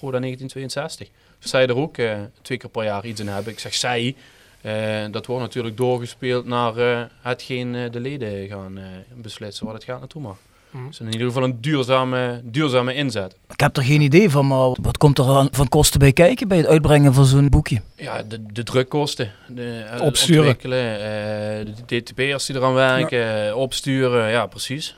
Roda 0.00 0.18
1962. 0.18 1.08
Zij 1.40 1.66
er 1.66 1.76
ook 1.76 1.96
eh, 1.96 2.18
twee 2.42 2.58
keer 2.58 2.70
per 2.70 2.84
jaar 2.84 3.04
iets 3.06 3.20
in 3.20 3.28
hebben. 3.28 3.52
Ik 3.52 3.58
zeg 3.58 3.74
zij, 3.74 4.16
eh, 4.60 5.04
dat 5.10 5.26
wordt 5.26 5.42
natuurlijk 5.42 5.76
doorgespeeld 5.76 6.46
naar 6.46 6.76
eh, 6.76 7.02
hetgeen 7.20 7.74
eh, 7.74 7.90
de 7.90 8.00
leden 8.00 8.48
gaan 8.48 8.78
eh, 8.78 8.84
beslissen 9.14 9.64
waar 9.66 9.74
het 9.74 9.84
gaat 9.84 9.98
naartoe 9.98 10.22
mag. 10.22 10.36
Mhm. 10.70 10.86
Dus 10.86 11.00
in 11.00 11.12
ieder 11.12 11.26
geval 11.26 11.42
een 11.42 11.60
duurzame, 11.60 12.40
duurzame 12.44 12.94
inzet. 12.94 13.36
Ik 13.48 13.60
heb 13.60 13.76
er 13.76 13.82
geen 13.82 14.00
idee 14.00 14.30
van, 14.30 14.46
maar 14.46 14.76
wat 14.82 14.98
komt 14.98 15.18
er 15.18 15.24
aan, 15.24 15.48
van 15.52 15.68
kosten 15.68 15.98
bij 15.98 16.12
kijken 16.12 16.48
bij 16.48 16.56
het 16.56 16.66
uitbrengen 16.66 17.14
van 17.14 17.24
zo'n 17.24 17.48
boekje? 17.48 17.80
Ja, 17.96 18.22
de, 18.22 18.46
de 18.46 18.62
drukkosten. 18.62 19.32
De, 19.48 19.98
Opsturen. 20.00 20.38
Ontwikkelen, 20.38 20.94
eh, 20.94 21.74
de 21.86 22.00
DTP'ers 22.00 22.46
die 22.46 22.56
eraan 22.56 22.74
werken, 22.74 23.56
opsturen, 23.56 24.30
ja 24.30 24.46
precies. 24.46 24.96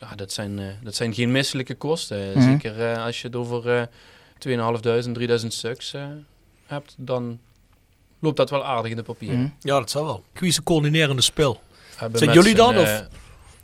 Ja, 0.00 0.14
dat, 0.14 0.32
zijn, 0.32 0.58
eh, 0.58 0.64
dat 0.82 0.94
zijn 0.94 1.14
geen 1.14 1.32
misselijke 1.32 1.74
kosten. 1.74 2.30
Mhm. 2.34 2.50
Zeker 2.50 2.90
eh, 2.90 3.04
als 3.04 3.20
je 3.20 3.26
het 3.26 3.36
over 3.36 3.68
eh 3.70 3.82
2.500, 4.48 5.40
3.000 5.40 5.46
stuks 5.46 5.94
eh, 5.94 6.02
hebt, 6.66 6.94
dan 6.96 7.38
loopt 8.18 8.36
dat 8.36 8.50
wel 8.50 8.64
aardig 8.64 8.90
in 8.90 8.96
de 8.96 9.02
papieren. 9.02 9.38
Mhm. 9.38 9.48
Ja, 9.60 9.78
dat 9.78 9.90
zou 9.90 10.04
wel. 10.04 10.24
Wie 10.32 10.48
is 10.48 10.56
een 10.56 10.62
coördinerende 10.62 11.22
spel? 11.22 11.60
Zijn 12.12 12.32
jullie 12.32 12.54
dan? 12.54 12.74
eh, 12.74 12.80
Of? 12.80 13.02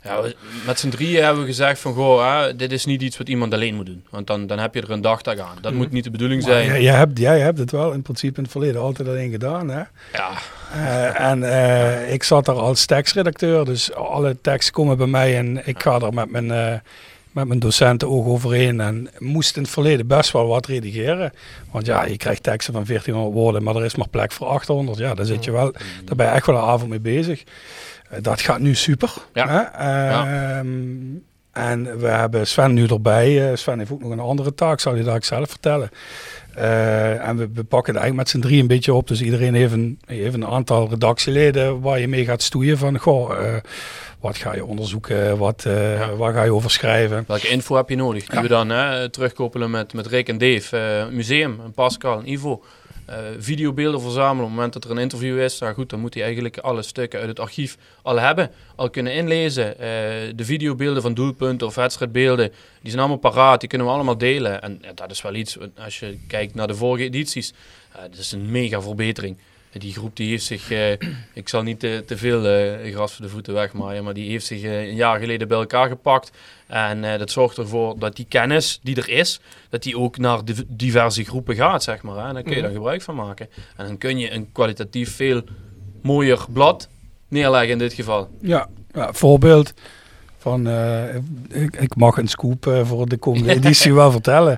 ja, 0.03 0.21
we- 0.21 0.35
met 0.65 0.79
z'n 0.79 0.89
drieën 0.89 1.23
hebben 1.23 1.41
we 1.41 1.47
gezegd 1.47 1.79
van, 1.79 1.93
goh, 1.93 2.41
hè, 2.41 2.55
dit 2.55 2.71
is 2.71 2.85
niet 2.85 3.01
iets 3.01 3.17
wat 3.17 3.29
iemand 3.29 3.53
alleen 3.53 3.75
moet 3.75 3.85
doen. 3.85 4.03
Want 4.09 4.27
dan, 4.27 4.47
dan 4.47 4.59
heb 4.59 4.73
je 4.73 4.81
er 4.81 4.91
een 4.91 5.01
dagtaak 5.01 5.39
aan. 5.39 5.55
Dat 5.61 5.71
Mhm. 5.71 5.81
moet 5.81 5.91
niet 5.91 6.03
de 6.03 6.11
bedoeling 6.11 6.41
Maar 6.43 6.51
zijn. 6.51 6.65
jij, 6.65 6.81
jij 6.81 6.95
hebt, 6.95 7.17
jij 7.19 7.39
hebt 7.39 7.59
het 7.59 7.71
wel 7.71 7.91
in 7.91 8.01
principe 8.01 8.37
in 8.37 8.43
het 8.43 8.51
verleden 8.51 8.81
altijd 8.81 9.07
alleen 9.07 9.31
gedaan. 9.31 9.67
Hè? 9.69 9.81
Ja. 10.13 10.31
Eh, 10.73 11.19
en 11.19 11.43
eh, 11.43 12.13
ik 12.13 12.23
zat 12.23 12.45
daar 12.45 12.55
als 12.55 12.85
tekstredacteur, 12.85 13.65
dus 13.65 13.93
alle 13.93 14.37
teksten 14.41 14.73
komen 14.73 14.97
bij 14.97 15.07
mij 15.07 15.37
en 15.37 15.67
ik 15.67 15.81
ga 15.83 15.99
er 15.99 16.13
met 16.13 16.29
mijn, 16.31 16.51
eh, 16.51 16.79
met 17.37 17.47
mijn 17.47 17.59
docenten 17.59 18.09
oog 18.09 18.25
overheen. 18.25 18.79
En 18.81 19.09
moest 19.17 19.55
in 19.55 19.61
het 19.61 19.71
verleden 19.71 20.07
best 20.07 20.31
wel 20.31 20.47
wat 20.47 20.65
redigeren. 20.65 21.31
Want 21.71 21.85
ja, 21.85 22.05
je 22.05 22.17
krijgt 22.17 22.43
teksten 22.43 22.73
van 22.73 22.83
1400 22.85 23.35
woorden, 23.35 23.63
maar 23.63 23.75
er 23.75 23.85
is 23.85 23.95
maar 23.95 24.09
plek 24.09 24.31
voor 24.31 24.47
800. 24.47 24.97
Ja, 24.97 25.13
daar 25.13 25.25
zit 25.25 25.43
je 25.43 25.51
wel, 25.51 25.71
daar 26.05 26.15
ben 26.15 26.25
je 26.25 26.31
echt 26.31 26.45
wel 26.45 26.55
een 26.55 26.61
avond 26.61 26.89
mee 26.89 26.99
bezig. 26.99 27.43
Eh, 28.09 28.19
dat 28.21 28.41
gaat 28.41 28.59
nu 28.59 28.75
super. 28.75 29.13
Ja. 29.33 29.47
Hè? 29.47 29.61
Ehm, 29.61 30.67
En 31.51 31.99
we 31.99 32.07
hebben 32.07 32.47
Sven 32.47 32.73
nu 32.73 32.85
erbij. 32.85 33.49
Eh, 33.49 33.55
Sven 33.55 33.77
heeft 33.79 33.91
ook 33.91 34.01
nog 34.01 34.11
een 34.11 34.19
andere 34.19 34.53
taak, 34.53 34.79
zal 34.79 34.95
je 34.95 35.03
daar 35.03 35.23
zelf 35.23 35.49
vertellen. 35.49 35.89
Eh, 36.55 37.27
en 37.27 37.37
we, 37.37 37.49
we 37.53 37.63
pakken 37.63 37.93
het 37.93 38.01
eigenlijk 38.01 38.15
met 38.15 38.29
z'n 38.29 38.39
drie 38.39 38.61
een 38.61 38.67
beetje 38.67 38.93
op. 38.93 39.07
Dus 39.07 39.21
iedereen 39.21 39.53
heeft 39.53 39.73
een, 39.73 39.99
heeft 40.05 40.33
een 40.33 40.45
aantal 40.45 40.89
redactieleden 40.89 41.81
waar 41.81 41.99
je 41.99 42.07
mee 42.07 42.25
gaat 42.25 42.41
stoeien 42.41 42.77
van, 42.77 42.99
goh, 42.99 43.31
wat 44.19 44.37
ga 44.37 44.55
je 44.55 44.65
onderzoeken, 44.65 45.37
wat, 45.37 45.65
eh, 45.65 46.09
waar 46.17 46.33
ga 46.33 46.43
je 46.43 46.53
over 46.53 46.71
schrijven. 46.71 47.23
Welke 47.27 47.47
info 47.47 47.75
heb 47.75 47.89
je 47.89 47.95
nodig? 47.95 48.25
Die 48.25 48.39
we 48.41 48.47
dan 48.47 48.69
hè, 48.69 49.09
terugkoppelen 49.09 49.71
met, 49.71 49.93
met 49.93 50.07
Rick 50.07 50.27
en 50.29 50.37
Dave, 50.37 50.77
eh, 50.77 51.13
museum, 51.15 51.59
en 51.63 51.71
Pascal 51.71 52.19
en 52.19 52.31
Ivo. 52.31 52.63
eh, 53.05 53.17
videobeelden 53.39 54.01
verzamelen. 54.01 54.39
Op 54.43 54.47
het 54.47 54.55
moment 54.55 54.73
dat 54.73 54.83
er 54.83 54.91
een 54.91 54.97
interview 54.97 55.39
is, 55.39 55.59
nou 55.59 55.73
goed, 55.73 55.89
dan 55.89 55.99
moet 55.99 56.13
hij 56.13 56.23
eigenlijk 56.23 56.57
alle 56.57 56.81
stukken 56.81 57.19
uit 57.19 57.27
het 57.27 57.39
archief 57.39 57.77
al 58.01 58.19
hebben, 58.19 58.51
al 58.75 58.89
kunnen 58.89 59.13
inlezen. 59.13 59.79
Eh, 59.79 59.87
de 60.35 60.45
videobeelden 60.45 61.01
van 61.01 61.13
doelpunten 61.13 61.67
of 61.67 61.75
wedstrijdbeelden, 61.75 62.49
die 62.81 62.89
zijn 62.89 62.99
allemaal 62.99 63.31
paraat, 63.31 63.59
die 63.59 63.69
kunnen 63.69 63.87
we 63.87 63.93
allemaal 63.93 64.17
delen. 64.17 64.61
En 64.61 64.79
ja, 64.81 64.93
dat 64.93 65.11
is 65.11 65.21
wel 65.21 65.33
iets, 65.33 65.57
als 65.77 65.99
je 65.99 66.17
kijkt 66.27 66.55
naar 66.55 66.67
de 66.67 66.75
vorige 66.75 67.03
edities, 67.03 67.53
uh, 67.95 68.01
dat 68.01 68.19
is 68.19 68.31
een 68.31 68.51
mega 68.51 68.81
verbetering. 68.81 69.37
Die 69.79 69.93
groep 69.93 70.15
die 70.15 70.29
heeft 70.29 70.43
zich, 70.45 70.71
eh, 70.71 70.91
ik 71.33 71.49
zal 71.49 71.61
niet 71.63 71.79
te, 71.79 72.03
te 72.05 72.17
veel 72.17 72.45
eh, 72.47 72.93
gras 72.93 73.13
voor 73.13 73.25
de 73.25 73.31
voeten 73.31 73.53
wegmaaien, 73.53 74.03
maar 74.03 74.13
die 74.13 74.29
heeft 74.29 74.45
zich 74.45 74.61
eh, 74.63 74.87
een 74.87 74.95
jaar 74.95 75.19
geleden 75.19 75.47
bij 75.47 75.57
elkaar 75.57 75.87
gepakt. 75.87 76.31
En 76.67 77.01
dat 77.19 77.31
zorgt 77.31 77.57
ervoor 77.57 77.99
dat 77.99 78.15
die 78.15 78.25
kennis 78.29 78.79
die 78.83 78.95
er 78.95 79.09
is, 79.09 79.39
dat 79.69 79.83
die 79.83 79.97
ook 79.97 80.17
naar 80.17 80.45
div- 80.45 80.61
diverse 80.67 81.23
groepen 81.23 81.55
gaat, 81.55 81.83
zeg 81.83 82.01
maar. 82.01 82.15
Hè. 82.17 82.27
En 82.27 82.33
daar 82.33 82.43
kun 82.43 82.51
je 82.51 82.57
Mhm. 82.57 82.65
dan 82.67 82.75
gebruik 82.75 83.01
van 83.01 83.15
maken. 83.15 83.47
En 83.75 83.85
dan 83.85 83.97
kun 83.97 84.17
je 84.17 84.31
een 84.31 84.51
kwalitatief 84.51 85.15
veel 85.15 85.41
mooier 86.01 86.45
blad 86.53 86.89
neerleggen 87.27 87.69
in 87.71 87.77
dit 87.77 87.93
geval. 87.93 88.29
Ja, 88.41 88.69
ja 88.93 89.13
voorbeeld 89.13 89.73
van, 90.37 90.67
ik, 91.49 91.75
ik 91.75 91.95
mag 91.95 92.17
een 92.17 92.27
scoop 92.27 92.81
voor 92.83 93.09
de 93.09 93.17
komende 93.17 93.53
editie 93.59 93.93
wel 93.93 94.11
vertellen. 94.11 94.57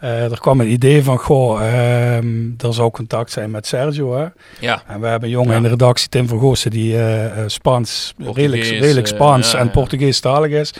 Eh, 0.00 0.30
er 0.30 0.40
kwam 0.40 0.60
een 0.60 0.70
idee 0.70 1.02
van, 1.04 1.18
goh, 1.18 1.62
ehm, 1.66 2.50
er 2.58 2.74
zou 2.74 2.90
contact 2.90 3.30
zijn 3.32 3.50
met 3.50 3.66
Sergio. 3.66 4.16
Hè? 4.16 4.26
Ja. 4.60 4.82
En 4.86 5.00
we 5.00 5.06
hebben 5.06 5.28
een 5.28 5.34
jongen 5.34 5.50
Ja. 5.50 5.56
in 5.56 5.62
de 5.62 5.68
redactie, 5.68 6.08
Tim 6.08 6.28
van 6.28 6.38
Goossen, 6.38 6.70
die 6.70 6.94
eh, 6.96 7.24
eh, 7.24 7.32
Spaans, 7.46 8.14
redelijk, 8.18 8.36
Portugees, 8.50 8.80
redelijk 8.80 9.06
Spaans 9.06 9.54
en 9.54 9.64
ja. 9.64 9.70
Portugees 9.70 10.20
talig 10.20 10.50
is. 10.50 10.72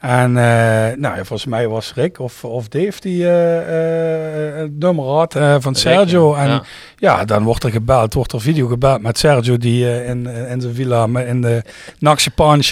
En 0.00 0.36
eh, 0.36 0.42
nou 0.96 1.00
ja, 1.00 1.14
volgens 1.14 1.44
mij 1.44 1.68
was 1.68 1.92
Rick 1.94 2.20
of, 2.20 2.44
of 2.44 2.68
Dave 2.68 3.00
die 3.00 3.24
eh, 3.28 4.48
eh, 4.50 4.56
het 4.56 4.78
nummer 4.78 5.04
had 5.04 5.34
eh, 5.34 5.54
van 5.58 5.72
Rick, 5.72 5.82
Sergio. 5.82 6.34
ja. 6.36 6.42
En 6.42 6.48
Ja. 6.48 6.62
ja, 6.96 7.24
dan 7.24 7.42
wordt 7.44 7.64
er 7.64 7.70
gebeld, 7.70 8.14
wordt 8.14 8.32
er 8.32 8.40
video 8.40 8.66
gebeld 8.66 9.02
met 9.02 9.18
Sergio 9.18 9.56
die 9.56 9.86
eh, 9.88 10.08
in, 10.08 10.26
in 10.26 10.60
zijn 10.60 10.74
villa 10.74 11.06
met- 11.06 11.26
in 11.26 11.40
de 11.42 11.62
Naxje 11.98 12.30
Punch 12.30 12.70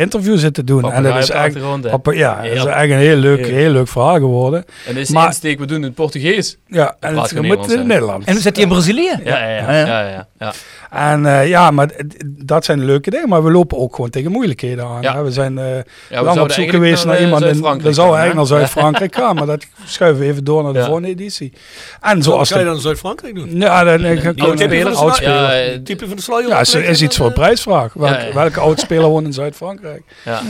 interview 0.00 0.38
zit 0.38 0.54
te 0.54 0.64
doen. 0.64 0.92
en 0.92 1.02
dat 1.02 1.16
is 1.16 1.30
echt, 1.30 1.58
papa- 1.90 2.12
ja, 2.12 2.34
dat 2.42 2.52
is 2.52 2.64
echt 2.64 2.90
een 2.90 2.96
heel 2.96 3.16
leuk, 3.16 3.46
heel 3.46 3.70
leuk 3.70 3.88
verhaal 3.88 4.14
geworden. 4.18 4.64
En 4.86 4.96
is 4.96 5.08
de 5.08 5.14
Maar- 5.14 5.26
insteek, 5.26 5.58
we 5.58 5.66
doen 5.66 5.82
het 5.82 5.94
Portugees. 5.94 6.56
Ja, 6.66 6.96
en 7.00 7.16
het 7.18 7.32
moet 7.32 7.42
Nederlands, 7.42 7.72
in 7.72 7.78
hè? 7.78 7.84
Nederlands. 7.84 8.26
En 8.26 8.32
dan 8.32 8.42
zit 8.42 8.54
hij 8.56 8.64
in 8.64 8.70
Brazilië? 8.70 9.18
Ja, 9.24 9.38
ja, 9.48 9.70
ja. 9.70 9.86
Ja, 9.86 10.26
ja. 10.38 10.52
En 10.90 11.26
eh, 11.26 11.48
ja, 11.48 11.70
maar 11.70 11.90
dat 12.26 12.64
zijn 12.64 12.84
leuke 12.84 13.10
dingen. 13.10 13.28
Maar 13.28 13.44
we 13.44 13.50
lopen 13.50 13.78
ook 13.78 13.94
gewoon 13.94 14.10
tegen 14.10 14.30
moeilijkheden 14.30 14.84
aan. 14.86 15.02
Ja. 15.02 15.14
hè. 15.14 15.22
We 15.22 15.30
zijn 15.32 15.58
eh, 15.58 16.22
lang 16.22 16.40
op 16.40 16.50
zoek 16.50 16.70
geweest 16.70 17.04
naar, 17.04 17.06
naar, 17.12 17.16
eh, 17.16 17.22
iemand. 17.22 17.42
in- 17.42 17.48
Zuid-Frankrijk 17.48 17.88
We 17.88 17.92
zouden 17.94 18.16
gaan, 18.16 18.24
eigenlijk 18.24 18.50
naar 18.50 18.58
Zuid-Frankrijk 18.60 19.14
gaan. 19.14 19.34
Maar 19.34 19.46
dat 19.46 19.66
schuiven 19.94 20.22
we 20.22 20.28
even 20.30 20.44
door 20.44 20.62
naar 20.62 20.72
de 20.72 20.78
Ja. 20.78 20.84
volgende 20.84 21.08
editie. 21.08 21.52
En 22.00 22.14
Wat 22.14 22.24
zoals 22.24 22.50
ga 22.50 22.58
je 22.58 22.64
dan 22.64 22.74
in 22.74 22.80
Zuid-Frankrijk 22.80 23.34
doen? 23.34 23.56
Ja, 23.60 23.84
dan 23.84 23.94
eh, 23.94 24.00
Nieuwe 24.10 24.34
komen 24.34 24.56
type 24.56 24.80
van 24.82 24.90
de 24.92 24.96
oudspeler. 24.98 25.34
Ja, 25.34 25.46
sluier? 25.48 25.72
eh, 25.72 25.78
type 25.82 26.06
van 26.06 26.16
de 26.16 26.22
sluier? 26.22 26.48
Ja, 26.48 26.60
is, 26.60 26.74
is 26.74 27.02
iets 27.02 27.16
voor 27.16 27.26
een 27.26 27.32
prijsvraag. 27.32 27.92
Welke, 27.92 28.14
Ja, 28.14 28.26
ja. 28.26 28.32
welke 28.34 28.60
oudspeler 28.60 29.08
woont 29.08 29.26
in 29.26 29.32
Zuid-Frankrijk? 29.32 30.02
Ja. 30.24 30.40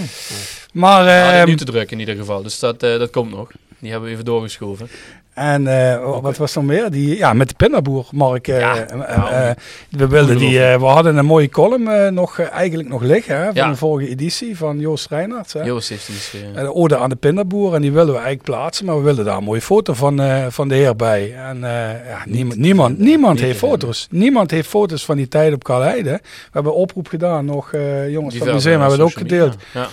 Maar, 0.72 1.04
Ja, 1.04 1.24
dat 1.24 1.32
is 1.32 1.38
ehm, 1.40 1.48
nu 1.48 1.56
te 1.56 1.64
druk 1.64 1.90
in 1.90 1.98
ieder 1.98 2.16
geval. 2.16 2.42
Dus 2.42 2.58
dat, 2.58 2.82
eh, 2.82 2.98
dat 2.98 3.10
komt 3.10 3.30
nog. 3.30 3.48
Die 3.78 3.90
hebben 3.90 4.08
we 4.08 4.14
even 4.14 4.24
doorgeschoven. 4.26 4.88
En 5.36 5.66
eh, 5.92 6.20
wat 6.20 6.36
was 6.36 6.54
er 6.56 6.60
nog 6.62 6.70
meer? 6.70 6.90
Die, 6.90 7.16
ja, 7.16 7.32
met 7.32 7.48
de 7.48 7.54
pindaboer, 7.56 8.06
Mark. 8.12 8.48
eh, 8.48 8.60
Ja, 8.60 8.76
eh, 8.86 9.48
eh, 9.50 9.56
we, 9.90 10.06
wilden 10.08 10.38
die, 10.38 10.58
we 10.58 10.84
hadden 10.84 11.16
een 11.16 11.24
mooie 11.24 11.48
column 11.48 12.14
nog, 12.14 12.38
eigenlijk 12.40 12.88
nog 12.88 13.02
liggen 13.02 13.36
hè, 13.36 13.44
van 13.44 13.54
Ja. 13.54 13.68
de 13.70 13.76
vorige 13.76 14.08
editie 14.10 14.56
van 14.56 14.78
Joost 14.78 15.08
Reinhardt. 15.08 15.52
Hè. 15.52 15.62
Joost 15.62 15.88
heeft 15.88 16.06
die 16.06 16.14
geschreven. 16.16 16.52
De 16.54 16.74
ode 16.74 16.96
aan 16.96 17.08
de 17.08 17.16
pindaboer. 17.16 17.74
En 17.74 17.80
die 17.82 17.92
wilden 17.92 18.14
we 18.14 18.20
eigenlijk 18.20 18.48
plaatsen. 18.50 18.86
Maar 18.86 18.96
we 18.96 19.02
wilden 19.02 19.24
daar 19.24 19.36
een 19.36 19.44
mooie 19.44 19.60
foto 19.60 19.92
van, 19.94 20.20
van 20.52 20.68
de 20.68 20.74
heer 20.74 20.96
bij. 20.96 21.34
En 21.34 21.58
ja, 21.60 22.22
niemand, 22.26 22.58
niemand, 22.58 22.98
niemand 22.98 23.40
heeft 23.40 23.58
foto's. 23.58 24.06
Niemand 24.10 24.50
heeft 24.50 24.68
foto's 24.68 25.04
van 25.04 25.16
die 25.16 25.28
tijd 25.28 25.52
op 25.54 25.64
Kalheide. 25.64 26.10
We 26.22 26.50
hebben 26.52 26.74
oproep 26.74 27.08
gedaan. 27.08 27.44
Nog 27.44 27.70
jongens 28.08 28.36
van 28.36 28.46
het 28.46 28.54
museum 28.56 28.80
hebben 28.80 28.98
het 28.98 29.08
ook 29.08 29.18
gedeeld. 29.18 29.56
Ja. 29.74 29.86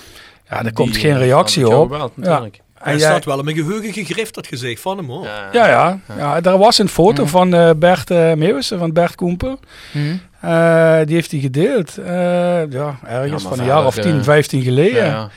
Ja, 0.49 0.65
er 0.65 0.73
komt 0.73 0.97
geen 0.97 1.17
reactie 1.17 1.67
op. 1.77 2.11
ja. 2.21 2.41
Hij 2.83 2.97
jij- 2.97 3.09
staat 3.09 3.25
wel 3.25 3.39
in 3.39 3.45
mijn 3.45 3.57
geheugen 3.57 3.93
gegrift, 3.93 4.35
dat 4.35 4.47
gezicht 4.47 4.81
van 4.81 4.97
hem 4.97 5.09
hoor. 5.09 5.23
Ja, 5.51 5.67
ja. 5.67 5.99
ja, 6.17 6.41
daar 6.41 6.57
was 6.57 6.77
een 6.77 6.89
foto 6.89 7.25
van 7.25 7.53
eh, 7.53 7.69
Bert 7.77 8.09
uh, 8.11 8.33
Meeuwissen, 8.33 8.79
van 8.79 8.93
Bert 8.93 9.15
Koemper. 9.15 9.55
Mhm. 9.91 10.15
Eh, 10.41 10.97
die 11.05 11.15
heeft 11.15 11.31
hij 11.31 11.39
gedeeld. 11.39 11.97
eh, 11.97 12.71
ja, 12.71 12.99
ergens 13.05 13.43
van 13.43 13.59
een 13.59 13.65
jaar 13.65 13.85
of 13.85 13.93
verder, 13.93 14.11
10, 14.11 14.19
eh, 14.19 14.25
15 14.25 14.61
geleden. 14.61 15.05
Ja, 15.05 15.29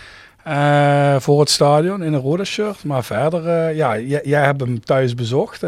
voor 1.20 1.40
het 1.40 1.50
stadion 1.50 2.02
in 2.02 2.12
een 2.12 2.20
rode 2.20 2.44
shirt. 2.44 2.84
Maar 2.84 3.04
verder, 3.04 3.74
ja, 3.74 3.98
jij, 3.98 4.20
jij 4.24 4.44
hebt 4.44 4.60
hem 4.60 4.84
thuis 4.84 5.14
bezocht. 5.14 5.60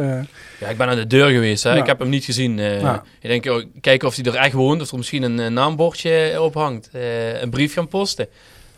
Ja, 0.58 0.68
ik 0.68 0.76
ben 0.76 0.88
aan 0.88 0.96
de 0.96 1.06
deur 1.06 1.30
geweest. 1.30 1.62
Hè. 1.62 1.70
Ja. 1.72 1.76
Ik 1.76 1.86
heb 1.86 1.98
hem 1.98 2.08
niet 2.08 2.24
gezien. 2.24 2.58
eh. 2.58 2.80
Ja. 2.80 3.02
Ik 3.20 3.28
denk, 3.28 3.46
oh, 3.58 3.64
kijken 3.80 4.08
of 4.08 4.16
hij 4.16 4.24
er 4.24 4.34
echt 4.34 4.52
woont. 4.52 4.80
Of 4.82 4.90
er 4.90 4.96
misschien 4.96 5.22
een 5.22 5.52
naambordje 5.52 6.40
op 6.42 6.54
hangt. 6.54 6.88
Eh, 6.92 7.42
een 7.42 7.50
brief 7.50 7.72
gaan 7.74 7.88
posten. 7.88 8.26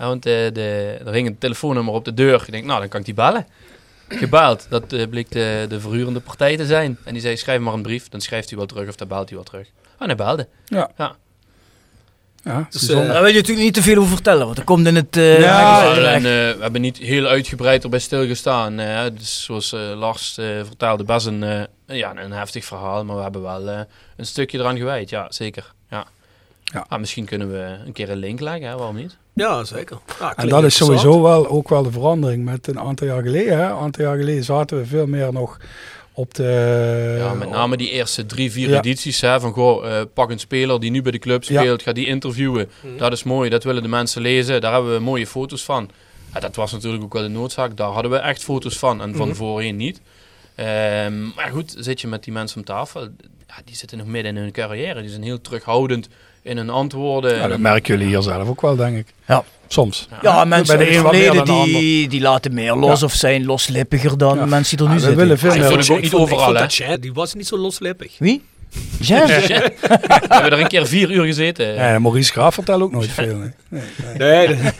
Ja, 0.01 0.07
want 0.07 0.27
eh, 0.27 0.33
de, 0.53 0.97
er 1.07 1.13
hing 1.13 1.27
een 1.27 1.39
telefoonnummer 1.39 1.95
op 1.95 2.05
de 2.05 2.15
deur. 2.15 2.43
Ik 2.47 2.53
denk, 2.53 2.65
nou, 2.65 2.81
dan 2.81 2.89
kan 2.89 3.01
ik 3.01 3.07
die 3.07 3.15
bellen. 3.15 3.47
Gebeld. 4.09 4.67
Dat 4.71 4.93
eh, 4.93 5.09
bleek 5.09 5.31
de, 5.31 5.67
de 5.69 5.81
verhurende 5.81 6.21
partij 6.21 6.57
te 6.57 6.67
zijn. 6.67 6.99
En 7.05 7.13
die 7.13 7.23
zei, 7.23 7.37
schrijf 7.37 7.61
maar 7.61 7.75
een 7.75 7.83
brief. 7.83 8.09
Dan 8.09 8.21
schrijft 8.21 8.49
hij 8.49 8.59
wel 8.59 8.67
terug 8.67 8.89
of 8.89 8.95
dan 8.97 9.09
belt 9.09 9.29
hij 9.29 9.37
wel 9.39 9.47
terug. 9.47 9.67
En 9.99 10.07
hij 10.07 10.15
belde. 10.17 10.49
Ja. 10.67 10.91
Ja. 10.97 11.17
Ja, 12.45 12.67
Dus, 12.71 12.89
eh, 12.89 12.97
Daar 12.97 13.23
wil 13.23 13.27
je 13.31 13.35
natuurlijk 13.37 13.65
niet 13.65 13.75
te 13.75 13.83
veel 13.83 13.97
over 13.99 14.11
vertellen, 14.15 14.45
want 14.45 14.57
dat 14.57 14.65
komt 14.65 14.87
in 14.87 14.97
het... 14.97 15.17
eh, 15.17 15.41
Ja, 15.41 15.95
en, 15.97 16.15
eh, 16.17 16.23
we 16.23 16.57
hebben 16.61 16.81
niet 16.81 16.97
heel 16.97 17.27
uitgebreid 17.27 17.83
erbij 17.85 17.99
stilgestaan. 17.99 18.79
eh, 18.79 19.03
dus 19.19 19.45
zoals 19.45 19.73
eh, 19.73 19.81
Lars 19.99 20.39
eh, 20.39 20.47
vertelde, 20.47 21.05
best 21.05 21.27
een, 21.27 21.43
eh, 21.43 21.63
ja, 21.97 22.17
een 22.17 22.33
heftig 22.33 22.65
verhaal. 22.65 23.05
Maar 23.05 23.17
we 23.17 23.23
hebben 23.23 23.43
wel 23.43 23.69
eh, 23.69 23.81
een 24.17 24.27
stukje 24.27 24.59
eraan 24.59 24.77
gewijd. 24.77 25.11
Ja, 25.11 25.27
zeker. 25.33 25.73
Ja. 25.91 26.05
Ja. 26.65 26.85
Ah, 26.89 26.99
misschien 27.01 27.25
kunnen 27.25 27.51
we 27.53 27.77
een 27.87 27.93
keer 27.93 28.11
een 28.11 28.17
link 28.19 28.41
leggen, 28.41 28.69
hè? 28.69 28.77
waarom 28.77 28.97
niet? 28.97 29.17
Ja, 29.41 29.65
zeker. 29.65 29.99
Ja, 30.21 30.37
En 30.37 30.49
dat 30.49 30.65
is 30.65 30.75
sowieso 30.77 31.23
wel 31.23 31.49
ook 31.49 31.69
wel 31.69 31.83
de 31.83 31.91
verandering 31.91 32.45
met 32.45 32.67
een 32.67 32.79
aantal 32.81 33.07
jaar 33.07 33.23
geleden. 33.23 33.59
Hè. 33.59 33.65
Een 33.65 33.77
aantal 33.77 34.05
jaar 34.05 34.17
geleden 34.17 34.45
zaten 34.45 34.79
we 34.79 34.87
veel 34.87 35.07
meer 35.07 35.33
nog 35.33 35.57
op 36.13 36.35
de... 36.35 37.15
ja, 37.19 37.35
met 37.35 37.51
name 37.51 37.77
die 37.77 37.91
eerste 37.91 38.27
drie, 38.27 38.53
vier 38.53 38.69
Ja. 38.69 38.79
edities. 38.79 39.21
Hè, 39.21 39.41
van 39.41 39.53
goh, 39.53 39.99
eh, 39.99 40.03
pak 40.15 40.31
een 40.31 40.39
speler 40.39 40.81
die 40.81 40.91
nu 40.91 41.03
bij 41.03 41.13
de 41.13 41.19
club 41.19 41.43
Ja. 41.43 41.61
speelt, 41.61 41.83
ga 41.83 41.93
die 41.93 42.07
interviewen. 42.07 42.71
Dat 42.97 43.13
is 43.13 43.23
mooi, 43.23 43.51
dat 43.51 43.65
willen 43.65 43.83
de 43.83 43.89
mensen 43.89 44.23
lezen. 44.23 44.61
Daar 44.61 44.73
hebben 44.73 44.93
we 44.95 45.01
mooie 45.01 45.27
foto's 45.27 45.65
van. 45.65 45.91
Ja, 46.35 46.41
dat 46.41 46.57
was 46.57 46.73
natuurlijk 46.73 47.03
ook 47.03 47.13
wel 47.13 47.23
de 47.23 47.29
noodzaak. 47.29 47.77
Daar 47.77 47.91
hadden 47.91 48.11
we 48.11 48.17
echt 48.19 48.43
foto's 48.45 48.79
van 48.79 49.01
en 49.03 49.15
van 49.15 49.27
Mhm. 49.29 49.37
voorheen 49.37 49.77
niet. 49.77 50.01
Ehm, 50.55 51.23
maar 51.23 51.51
goed, 51.53 51.75
zit 51.79 52.01
je 52.01 52.07
met 52.09 52.25
die 52.25 52.33
mensen 52.33 52.59
om 52.59 52.65
tafel. 52.65 53.01
Ja, 53.47 53.55
die 53.65 53.77
zitten 53.77 53.99
nog 53.99 54.07
midden 54.07 54.37
in 54.37 54.43
hun 54.43 54.53
carrière. 54.53 55.01
Die 55.01 55.11
zijn 55.11 55.23
heel 55.23 55.41
terughoudend 55.41 56.09
in 56.43 56.57
hun 56.57 56.71
antwoorden. 56.71 57.35
Ja, 57.37 57.43
dat 57.43 57.51
En- 57.51 57.61
merken 57.61 57.95
jullie 57.97 58.07
hier 58.13 58.23
zelf 58.23 58.49
ook 58.49 58.61
wel, 58.61 58.77
denk 58.77 58.97
ik. 58.97 59.07
Ja. 59.29 59.45
Soms. 59.69 60.09
Ja, 60.23 60.45
mensen 60.45 60.77
Bij 60.77 60.87
de 60.87 60.95
een 60.97 61.01
verleden 61.01 61.45
die, 61.45 62.09
die 62.09 62.21
laten 62.21 62.55
meer 62.55 62.75
los 62.75 63.01
Ja. 63.01 63.07
of 63.07 63.13
zijn 63.13 63.45
loslippiger 63.45 64.19
dan 64.19 64.39
Ja. 64.39 64.47
mensen 64.47 64.77
die 64.77 64.87
er 64.87 64.93
nu 64.93 64.99
Ja, 64.99 65.05
we 65.05 65.07
zitten. 65.09 65.27
willen 65.27 65.39
veel 65.39 65.51
Ah, 65.51 65.57
ik 65.57 65.63
meer... 65.63 65.71
vond 65.71 65.83
het 65.87 65.97
ook 65.97 66.03
niet 66.03 66.11
vond- 66.11 66.23
overal, 66.23 66.45
vond 66.45 66.57
hè? 66.57 66.63
dat 66.63 66.75
Jan, 66.75 67.01
die 67.01 67.13
was 67.13 67.35
niet 67.35 67.47
zo 67.47 67.57
loslippig. 67.59 68.19
Wie? 68.19 68.43
Jean? 69.01 69.27
we 69.27 69.73
hebben 70.29 70.53
er 70.53 70.61
een 70.61 70.67
keer 70.67 70.87
vier 70.87 71.11
uur 71.11 71.25
gezeten. 71.25 71.75
Ja, 71.75 71.99
Maurice 71.99 72.33
Graaf 72.33 72.55
vertelt 72.55 72.83
ook 72.83 72.93
nooit 72.93 73.11
veel. 73.11 73.37
Nee. 73.37 73.51
Nee, 73.69 73.83
nee. 74.19 74.47
Nee, 74.49 74.57
de- 74.57 74.73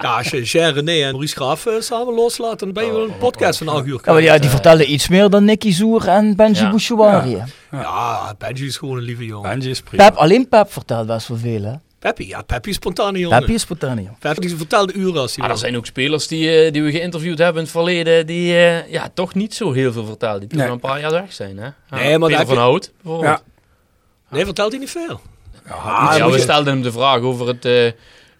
ja, 0.00 0.16
als 0.16 0.28
je 0.30 0.42
Jean 0.42 0.72
René 0.74 1.02
en 1.04 1.10
Maurice 1.10 1.34
Graaf 1.34 1.66
eh, 1.66 1.72
samen 1.80 2.14
loslaat, 2.14 2.58
dan 2.58 2.72
ben 2.72 2.84
je 2.84 2.92
wel 2.92 3.04
een 3.04 3.18
podcast 3.18 3.58
van 3.58 3.68
acht 3.68 3.86
uur 3.86 4.00
Ja, 4.04 4.12
maar 4.12 4.22
ja, 4.22 4.38
die 4.38 4.50
vertellen 4.50 4.92
iets 4.92 5.08
meer 5.08 5.30
dan 5.30 5.44
Nicky 5.44 5.72
Zoer 5.72 6.08
en 6.08 6.36
Benji 6.36 6.60
Ja. 6.60 6.70
Bouchouari. 6.70 7.42
Ja, 7.70 8.34
Benji 8.38 8.66
is 8.66 8.76
gewoon 8.76 8.96
een 8.96 9.02
lieve 9.02 9.24
jongen. 9.26 9.50
Benji 9.50 9.70
is 9.70 9.80
prima. 9.82 10.08
Pep, 10.08 10.18
alleen 10.18 10.48
Pep 10.48 10.72
vertelt 10.72 11.06
best 11.06 11.28
wel 11.28 11.38
veel, 11.38 11.62
hè? 11.62 11.72
Peppy, 12.02 12.22
ja, 12.28 12.42
Peppy 12.42 12.68
is 12.68 12.74
spontane 12.74 13.18
jongen. 13.18 13.38
Pep 13.40 13.48
is 13.48 13.60
spontaan, 13.60 13.96
die 14.38 14.56
vertelde 14.56 14.92
uren 14.92 15.20
als 15.20 15.30
hij 15.34 15.40
Maar 15.44 15.50
er 15.52 15.58
zijn 15.58 15.76
ook 15.76 15.86
spelers 15.86 16.26
die, 16.26 16.50
eh, 16.64 16.72
die 16.72 16.82
we 16.82 16.90
geïnterviewd 16.90 17.38
hebben 17.38 17.56
in 17.56 17.62
het 17.62 17.70
verleden, 17.70 18.26
die 18.26 18.54
eh, 18.56 18.90
ja, 18.90 19.08
toch 19.14 19.34
niet 19.34 19.54
zo 19.54 19.72
heel 19.72 19.92
veel 19.92 20.04
vertellen. 20.06 20.40
Die 20.48 20.58
Nee. 20.58 20.66
al 20.66 20.72
een 20.72 20.80
paar 20.80 21.00
jaar 21.00 21.10
weg 21.10 21.32
zijn. 21.32 21.56
Hè? 21.58 21.64
Ja, 21.64 21.74
Nee, 21.90 22.18
maar 22.18 22.28
Peter 22.28 22.46
van 22.46 22.54
je- 22.54 22.60
Hout 22.60 22.92
bijvoorbeeld. 23.02 23.42
Ja. 24.30 24.36
Nee, 24.36 24.44
vertelt 24.44 24.70
hij 24.70 24.80
niet 24.80 24.90
veel. 24.90 25.20
Ja, 25.66 26.10
moet 26.18 26.30
we 26.32 26.36
je- 26.36 26.42
stelden 26.42 26.72
hem 26.72 26.82
de 26.82 26.92
vraag 26.92 27.20
over 27.20 27.46
het, 27.48 27.64
eh, 27.64 27.90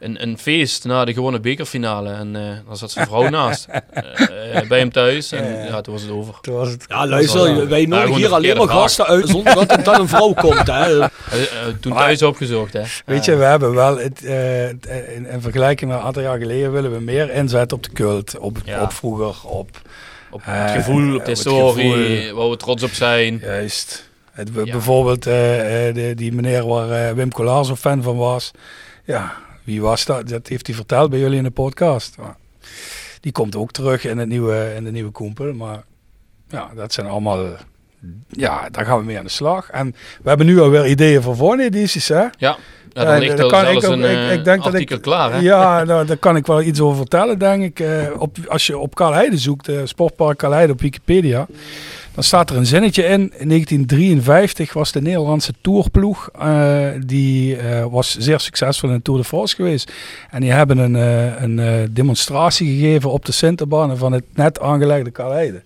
een, 0.02 0.22
een 0.22 0.38
feest 0.38 0.84
na 0.84 1.04
de 1.04 1.12
gewonnen 1.12 1.42
bekerfinale. 1.42 2.12
En 2.12 2.36
eh 2.36 2.42
daar 2.66 2.76
zat 2.76 2.90
zijn 2.90 3.06
vrouw 3.06 3.28
naast. 3.28 3.66
Eh, 3.92 4.58
eh, 4.58 4.68
bij 4.68 4.78
hem 4.78 4.92
thuis. 4.92 5.32
En 5.32 5.64
ja, 5.66 5.80
toen 5.80 5.92
was 5.92 6.02
het 6.02 6.10
over. 6.10 6.34
Toen 6.40 6.54
was 6.54 6.68
het... 6.68 6.84
Ja, 6.88 7.06
luister, 7.06 7.68
wij 7.68 7.86
nodigen 7.86 8.14
hier 8.14 8.34
alleen 8.34 8.56
maar 8.56 8.68
gasten 8.68 9.06
uit 9.06 9.28
zonder 9.28 9.54
dat 9.54 9.70
er 9.72 9.84
dan 9.84 10.00
een 10.00 10.08
vrouw 10.08 10.32
komt. 10.32 10.66
Hè. 10.66 10.98
Toen 11.80 11.92
thuis 11.92 12.22
opgezocht, 12.22 12.72
hè. 12.72 12.82
Weet 13.06 13.24
je, 13.24 13.36
we 13.36 13.44
hebben 13.44 13.74
wel, 13.74 13.98
het, 13.98 14.22
in, 14.22 15.26
in 15.26 15.40
vergelijking 15.40 15.90
met 15.90 16.00
een 16.00 16.06
aantal 16.06 16.22
jaar 16.22 16.38
geleden, 16.38 16.72
willen 16.72 16.92
we 16.92 17.00
meer 17.00 17.30
inzetten 17.30 17.76
op 17.76 17.82
de 17.82 17.92
cult, 17.92 18.38
op, 18.38 18.58
Ja. 18.64 18.82
op 18.82 18.92
vroeger, 18.92 19.50
op... 19.50 19.80
Op 20.30 20.40
het 20.44 20.70
gevoel, 20.70 21.16
op 21.16 21.24
de 21.24 21.30
historie, 21.30 22.34
waar 22.34 22.50
we 22.50 22.56
trots 22.56 22.82
op 22.82 22.92
zijn. 22.92 23.38
Juist. 23.38 24.10
Het, 24.32 24.50
Ja. 24.54 24.62
Bijvoorbeeld 24.72 25.22
de, 25.22 26.12
die 26.16 26.32
meneer 26.32 26.66
waar 26.66 27.14
Wim 27.14 27.32
Collaar 27.32 27.64
zo 27.64 27.76
fan 27.76 28.02
van 28.02 28.16
was. 28.16 28.50
Ja, 29.04 29.32
wie 29.64 29.80
was 29.82 30.04
dat? 30.04 30.28
Dat 30.28 30.48
heeft 30.48 30.66
hij 30.66 30.76
verteld 30.76 31.10
bij 31.10 31.18
jullie 31.18 31.36
in 31.38 31.42
de 31.44 31.50
podcast. 31.50 32.16
Maar 32.18 32.36
die 33.20 33.32
komt 33.32 33.56
ook 33.56 33.70
terug 33.72 34.04
in, 34.04 34.18
het 34.18 34.28
nieuwe, 34.28 34.72
in 34.76 34.84
de 34.84 34.90
nieuwe 34.90 35.10
Koempel. 35.10 35.52
Maar 35.52 35.82
ja, 36.48 36.70
dat 36.74 36.92
zijn 36.92 37.06
allemaal 37.06 37.46
ja, 38.28 38.68
daar 38.70 38.84
gaan 38.84 38.98
we 38.98 39.04
mee 39.04 39.18
aan 39.18 39.24
de 39.24 39.30
slag. 39.30 39.70
En 39.70 39.94
we 40.22 40.28
hebben 40.28 40.46
nu 40.46 40.60
alweer 40.60 40.86
ideeën 40.86 41.22
voor 41.22 41.36
volgende 41.36 41.64
edities, 41.64 42.08
hè? 42.08 42.20
Ja, 42.20 42.30
ja 42.38 42.56
dan 43.04 43.18
ligt 43.18 43.38
er 43.38 43.46
kan 43.46 43.60
zelfs 43.60 43.84
ik 43.84 43.90
een 43.90 43.98
ik- 43.98 44.04
eh, 44.04 44.32
ik 44.32 44.44
denk 44.44 44.64
dat 44.64 44.74
ik- 44.74 44.98
klaar, 45.00 45.32
hè? 45.32 45.38
Ja, 45.38 45.82
nou, 45.84 46.06
daar 46.06 46.16
kan 46.16 46.36
ik 46.36 46.46
wel 46.46 46.62
iets 46.62 46.80
over 46.80 46.96
vertellen, 46.96 47.38
denk 47.38 47.62
ik. 47.62 47.80
Eh, 47.80 48.06
op, 48.18 48.36
als 48.48 48.66
je 48.66 48.78
op 48.78 48.94
Kalheide 48.94 49.38
zoekt, 49.38 49.68
eh, 49.68 49.80
Sportpark 49.84 50.38
Kalheide 50.38 50.72
op 50.72 50.80
Wikipedia, 50.80 51.46
dan 52.14 52.24
staat 52.24 52.50
er 52.50 52.56
een 52.56 52.66
zinnetje 52.66 53.02
in. 53.02 53.32
In 53.38 53.48
1953 53.48 54.72
was 54.72 54.92
de 54.92 55.02
Nederlandse 55.02 55.52
tourploeg, 55.60 56.28
eh, 56.38 56.88
die 57.06 57.56
eh, 57.56 57.84
was 57.90 58.16
zeer 58.18 58.40
succesvol 58.40 58.88
in 58.88 58.94
de 58.94 59.02
Tour 59.02 59.20
de 59.20 59.26
France 59.26 59.54
geweest. 59.54 59.92
En 60.30 60.40
die 60.40 60.52
hebben 60.52 60.78
een, 60.78 60.96
eh, 60.96 61.42
een 61.42 61.88
demonstratie 61.94 62.66
gegeven 62.66 63.10
op 63.10 63.24
de 63.24 63.32
Sinterbanen 63.32 63.98
van 63.98 64.12
het 64.12 64.24
net 64.34 64.60
aangelegde 64.60 65.10
Kalheide. 65.10 65.62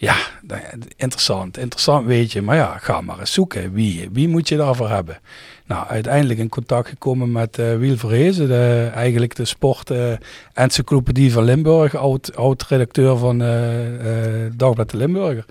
Ja, 0.00 0.16
dat- 0.42 0.58
interessant, 0.96 1.58
interessant 1.58 2.06
weet 2.06 2.32
je. 2.32 2.42
Maar 2.42 2.56
ja, 2.56 2.78
ga 2.78 3.00
maar 3.00 3.18
eens 3.18 3.32
zoeken. 3.32 3.72
Wie, 3.72 4.08
wie 4.12 4.28
moet 4.28 4.48
je 4.48 4.56
daarvoor 4.56 4.88
hebben? 4.88 5.18
Nou, 5.66 5.86
uiteindelijk 5.88 6.38
in 6.38 6.48
contact 6.48 6.88
gekomen 6.88 7.32
met 7.32 7.58
eh 7.58 7.76
Wiel 7.76 7.96
Verhezen, 7.96 8.48
de, 8.48 8.90
eigenlijk 8.94 9.34
de 9.36 9.44
sport-encyclopedie 9.44 11.32
van 11.32 11.44
Limburg, 11.44 11.94
oud, 11.94 12.36
oud-redacteur 12.36 13.16
van 13.16 13.42
eh 13.42 13.48
Dagblad 14.56 14.90
de 14.90 14.96
Limburger. 14.96 15.44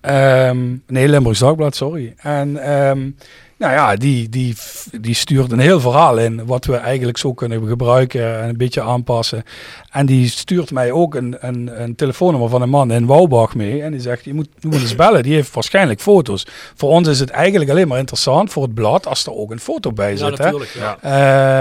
Ehm, 0.00 0.76
nee, 0.86 1.08
Limburgs 1.08 1.38
Dagblad, 1.38 1.76
sorry. 1.76 2.14
En 2.16 2.56
ehm, 2.56 3.10
nou 3.58 3.72
ja, 3.72 3.96
die, 3.96 4.28
die, 4.28 4.56
die 5.00 5.14
stuurt 5.14 5.52
een 5.52 5.58
heel 5.58 5.80
verhaal 5.80 6.18
in, 6.18 6.46
wat 6.46 6.64
we 6.64 6.76
eigenlijk 6.76 7.18
zo 7.18 7.32
kunnen 7.32 7.66
gebruiken 7.66 8.40
en 8.42 8.48
een 8.48 8.56
beetje 8.56 8.82
aanpassen. 8.82 9.42
En 9.90 10.06
die 10.06 10.28
stuurt 10.28 10.70
mij 10.70 10.92
ook 10.92 11.14
een, 11.14 11.36
een, 11.40 11.82
een 11.82 11.94
telefoonnummer 11.94 12.48
van 12.50 12.62
een 12.62 12.68
man 12.70 12.90
in 12.90 13.06
Wouwbach 13.06 13.54
mee. 13.54 13.82
En 13.82 13.90
die 13.92 14.00
zegt, 14.00 14.24
je 14.24 14.34
moet, 14.34 14.48
je 14.58 14.68
moet 14.68 14.80
eens 14.80 14.94
bellen, 15.04 15.22
die 15.22 15.34
heeft 15.34 15.54
waarschijnlijk 15.54 16.00
foto's. 16.00 16.46
Voor 16.74 16.90
ons 16.90 17.08
is 17.08 17.20
het 17.20 17.30
eigenlijk 17.30 17.70
alleen 17.70 17.88
maar 17.88 17.98
interessant 17.98 18.52
voor 18.52 18.62
het 18.62 18.74
blad 18.74 19.06
als 19.06 19.26
er 19.26 19.34
ook 19.34 19.50
een 19.50 19.60
foto 19.60 19.92
bij 19.92 20.10
Ja, 20.10 20.16
zit. 20.16 20.38
hè. 20.38 20.44
natuurlijk, 20.44 20.70
ja. 20.70 20.98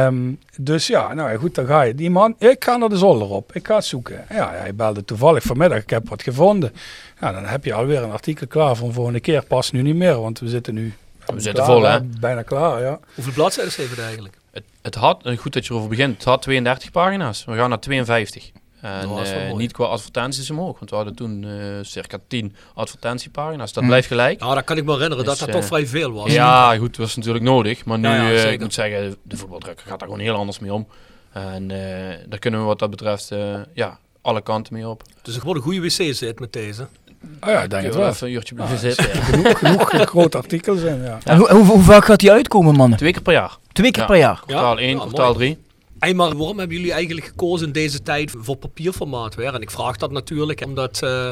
Ehm, 0.06 0.18
dus 0.58 0.88
ja, 0.88 1.14
nou 1.14 1.32
ja, 1.32 1.38
goed, 1.38 1.56
dan 1.56 1.66
ga 1.66 1.82
je. 1.82 1.96
Die 1.96 2.10
man, 2.10 2.36
ik 2.38 2.64
ga 2.64 2.78
naar 2.78 2.90
de 2.90 2.98
zolder 2.98 3.30
op. 3.30 3.56
Ik 3.56 3.68
ga 3.68 3.76
het 3.76 3.86
zoeken. 3.86 4.26
Ja, 4.30 4.52
hij 4.54 4.76
belde 4.76 5.06
toevallig 5.06 5.44
vanmiddag. 5.44 5.82
Ik 5.82 5.90
heb 5.90 6.10
wat 6.10 6.24
gevonden. 6.24 6.74
Ja, 7.22 7.32
dan 7.32 7.46
heb 7.46 7.66
je 7.66 7.74
alweer 7.74 8.04
een 8.04 8.12
artikel 8.12 8.48
klaar 8.48 8.76
voor 8.76 8.88
een 8.88 8.94
volgende 8.94 9.20
keer. 9.20 9.44
Past 9.48 9.74
nu 9.74 9.82
niet 9.82 9.96
meer, 9.96 10.22
want 10.22 10.40
we 10.40 10.48
zitten 10.48 10.74
nu... 10.74 10.94
We 11.36 11.42
zitten 11.42 11.64
klaar, 11.64 11.76
vol, 11.76 11.84
hè? 11.84 12.02
Bijna 12.20 12.42
klaar, 12.42 12.82
ja. 12.82 13.00
Hoeveel 13.16 13.34
bladzijden 13.34 13.74
heeft 13.76 13.90
het 13.90 14.00
eigenlijk? 14.00 14.38
Het, 14.52 14.64
het 14.82 14.96
had, 14.96 15.26
eh, 15.26 15.38
goed 15.38 15.54
dat 15.54 15.66
je 15.66 15.72
erover 15.72 15.90
begint, 15.90 16.14
het 16.16 16.24
had 16.24 16.42
32 16.42 16.92
pagina's. 16.92 17.46
We 17.46 17.56
gaan 17.56 17.70
naar 17.70 17.80
52. 17.80 18.52
En 18.82 19.10
is 19.10 19.32
eh, 19.32 19.38
mooi. 19.38 19.54
niet 19.56 19.72
qua 19.72 19.86
advertenties 19.86 20.50
omhoog, 20.50 20.78
want 20.80 20.90
we 20.90 20.96
hadden 20.96 21.16
toen 21.16 21.44
eh, 21.44 21.50
circa 21.82 22.18
10 22.28 22.56
advertentiepagina's. 22.74 23.74
Dat 23.74 23.84
Hm. 23.84 23.90
blijft 23.90 24.08
gelijk. 24.08 24.40
Ja, 24.44 24.54
dat 24.54 24.64
kan 24.64 24.78
ik 24.78 24.84
me 24.86 24.92
herinneren 24.92 25.26
dat 25.26 25.38
Dus, 25.38 25.46
dat 25.46 25.56
toch 25.56 25.66
vrij 25.66 25.88
veel 25.88 26.12
was. 26.12 26.32
Ja, 26.32 26.78
goed, 26.78 26.88
dat 26.90 26.98
was 26.98 27.16
natuurlijk 27.16 27.44
nodig. 27.46 27.86
Maar 27.86 28.00
nu, 28.00 28.08
Ja, 28.08 28.16
ja, 28.16 28.30
eh, 28.32 28.36
zeker. 28.38 28.52
ik 28.52 28.60
moet 28.60 28.74
zeggen, 28.74 29.16
de 29.24 29.38
voetbaldrukker 29.38 29.86
gaat 29.88 30.00
daar 30.00 30.08
gewoon 30.08 30.24
heel 30.24 30.36
anders 30.36 30.60
mee 30.60 30.74
om. 30.74 30.88
En 31.32 31.72
eh, 31.72 32.18
daar 32.30 32.40
kunnen 32.40 32.60
we 32.60 32.66
wat 32.66 32.80
dat 32.80 32.90
betreft 32.90 33.32
eh, 33.32 33.60
ja, 33.74 34.00
alle 34.22 34.42
kanten 34.42 34.74
mee 34.74 34.88
op. 34.88 35.04
Dus 35.22 35.36
ik 35.36 35.42
word 35.44 35.58
een 35.58 35.64
goede 35.64 35.82
wc-zit 35.82 36.40
met 36.40 36.54
deze. 36.54 36.88
Oh 37.24 37.50
ja, 37.50 37.64
ik 37.64 37.70
denk 37.70 37.84
het 37.84 37.94
je 37.94 38.00
wel. 38.00 38.10
even 38.10 38.28
een 38.28 38.34
uurtje 38.34 38.56
Ah, 38.58 38.66
blijven 38.66 38.92
zitten. 38.92 39.06
ja. 39.20 39.24
Genoeg, 39.24 39.60
genoeg 39.60 40.10
grote 40.10 40.38
artikels 40.38 40.82
in, 40.82 41.02
ja. 41.04 41.18
En 41.24 41.38
hoe, 41.38 41.50
hoe, 41.52 41.66
hoe 41.66 41.82
vaak 41.82 42.06
gaat 42.06 42.20
die 42.20 42.32
uitkomen, 42.32 42.76
mannen? 42.76 42.98
Twee 42.98 43.12
keer 43.12 43.22
per 43.22 43.34
jaar. 43.34 43.58
Twee 43.72 43.92
keer 43.92 44.02
Ja. 44.02 44.08
per 44.08 44.18
jaar. 44.18 44.42
Kwartaal 44.46 44.80
1, 44.80 44.90
Ja, 44.90 44.96
kwartaal 45.02 45.34
mooi. 45.34 45.38
3. 45.38 45.58
Hey, 46.00 46.14
maar 46.14 46.36
waarom 46.38 46.58
hebben 46.60 46.78
jullie 46.78 46.92
eigenlijk 46.92 47.26
gekozen 47.26 47.68
in 47.68 47.74
deze 47.74 48.02
tijd 48.04 48.34
voor 48.38 48.56
papierformaat 48.56 49.36
weer? 49.36 49.54
En 49.54 49.62
ik 49.62 49.72
vraag 49.72 49.98
dat 49.98 50.12
natuurlijk 50.12 50.66
omdat 50.66 51.00
eh, 51.04 51.30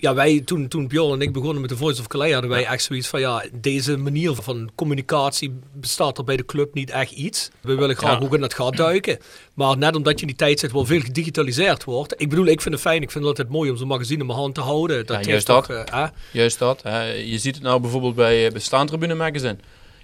ja, 0.00 0.14
wij 0.14 0.40
toen, 0.40 0.68
toen 0.68 0.88
Bjorn 0.88 1.12
en 1.12 1.20
ik 1.20 1.32
begonnen 1.32 1.60
met 1.60 1.70
de 1.70 1.76
Voice 1.76 2.00
of 2.00 2.06
Calais 2.06 2.32
hadden 2.32 2.50
wij 2.50 2.66
echt 2.66 2.82
zoiets 2.82 3.08
van 3.08 3.20
ja, 3.20 3.44
deze 3.52 3.96
manier 3.96 4.34
van 4.34 4.70
communicatie 4.74 5.58
bestaat 5.72 6.18
er 6.18 6.24
bij 6.24 6.36
de 6.36 6.44
club 6.44 6.74
niet 6.74 6.90
echt 6.90 7.10
iets. 7.12 7.50
We 7.60 7.74
willen 7.74 7.96
graag 7.96 8.18
Ja. 8.18 8.24
ook 8.24 8.34
in 8.34 8.42
het 8.42 8.54
gat 8.54 8.76
duiken. 8.76 9.18
Maar 9.54 9.78
net 9.78 9.96
omdat 9.96 10.14
je 10.14 10.20
in 10.20 10.26
die 10.26 10.36
tijd 10.36 10.58
zit 10.58 10.70
waar 10.72 10.84
veel 10.86 11.00
gedigitaliseerd 11.00 11.84
wordt. 11.84 12.14
Ik 12.16 12.28
bedoel, 12.28 12.46
ik 12.46 12.60
vind 12.60 12.74
het 12.74 12.82
fijn. 12.82 13.02
Ik 13.02 13.10
vind 13.10 13.24
het 13.24 13.38
altijd 13.38 13.48
mooi 13.56 13.70
om 13.70 13.76
zo'n 13.76 13.88
magazine 13.88 14.20
in 14.20 14.26
mijn 14.26 14.38
hand 14.38 14.54
te 14.54 14.60
houden. 14.60 14.96
Dat 14.96 15.08
Ja, 15.08 15.14
heeft 15.16 15.28
juist 15.28 15.46
toch, 15.46 15.66
dat. 15.66 15.90
eh? 15.90 16.06
Juist 16.32 16.58
dat. 16.58 16.80
Je 17.26 17.38
ziet 17.38 17.54
het 17.54 17.64
nou 17.64 17.80
bijvoorbeeld 17.80 18.14
bij, 18.14 18.44
eh, 18.46 18.52
bij 18.52 18.60
Staantribune 18.60 19.14
Magazine. 19.14 19.56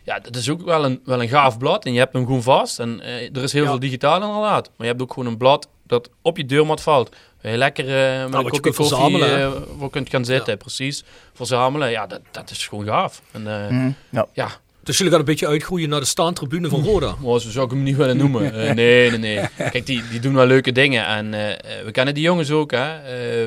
Ja, 0.05 0.19
dat 0.21 0.37
is 0.37 0.51
ook 0.51 0.63
wel 0.63 0.85
een, 0.85 1.01
wel 1.05 1.23
een 1.23 1.29
gaaf 1.29 1.59
blad 1.59 1.85
en 1.85 1.93
je 1.93 1.99
hebt 1.99 2.13
hem 2.13 2.25
gewoon 2.27 2.43
vast. 2.43 2.79
En 2.79 3.01
eh, 3.01 3.37
er 3.37 3.43
is 3.43 3.53
heel 3.53 3.63
Ja. 3.63 3.69
veel 3.69 3.79
digitaal 3.79 4.23
inderdaad. 4.23 4.67
Maar 4.67 4.87
je 4.87 4.93
hebt 4.93 5.03
ook 5.03 5.13
gewoon 5.13 5.29
een 5.29 5.37
blad 5.39 5.69
dat 5.87 6.11
op 6.23 6.37
je 6.37 6.47
deurmat 6.47 6.81
valt. 6.81 7.17
Lekker 7.53 7.85
eh, 7.89 8.23
met 8.23 8.33
wat 8.33 8.35
een 8.35 8.45
je 8.45 8.51
kopje 8.51 8.61
kunt 8.61 8.77
koffie 8.91 9.25
eh, 9.25 9.51
voor 9.79 9.91
kunt 9.91 10.11
gaan 10.11 10.25
zitten. 10.25 10.59
Precies. 10.59 11.05
Verzamelen. 11.35 11.91
Ja, 11.91 12.07
dat, 12.07 12.21
dat 12.31 12.51
is 12.51 12.67
gewoon 12.67 12.85
gaaf. 12.87 13.23
En, 13.33 13.47
eh, 13.47 13.69
Mhm, 13.69 13.91
ja. 14.11 14.27
ja, 14.33 14.49
Dus 14.83 14.97
jullie 14.97 15.13
gaan 15.13 15.21
een 15.21 15.27
beetje 15.27 15.47
uitgroeien 15.47 15.89
naar 15.89 16.01
de 16.01 16.07
staantribune 16.07 16.69
van 16.69 16.85
Roda. 16.85 17.15
maar 17.23 17.41
zo 17.41 17.51
zou 17.51 17.65
ik 17.65 17.71
hem 17.71 17.83
niet 17.83 17.97
willen 17.97 18.17
noemen. 18.17 18.55
Eh, 18.55 18.75
nee, 18.83 19.11
nee, 19.11 19.19
nee. 19.19 19.49
Kijk, 19.71 19.87
die, 19.87 20.03
die 20.11 20.21
doen 20.21 20.35
wel 20.35 20.47
leuke 20.47 20.73
dingen. 20.73 21.07
En 21.07 21.31
we 21.85 21.91
kennen 21.93 22.15
die 22.15 22.23
jongens 22.23 22.51
ook. 22.51 22.71
Hè. 22.71 22.97
Eh, 22.97 23.03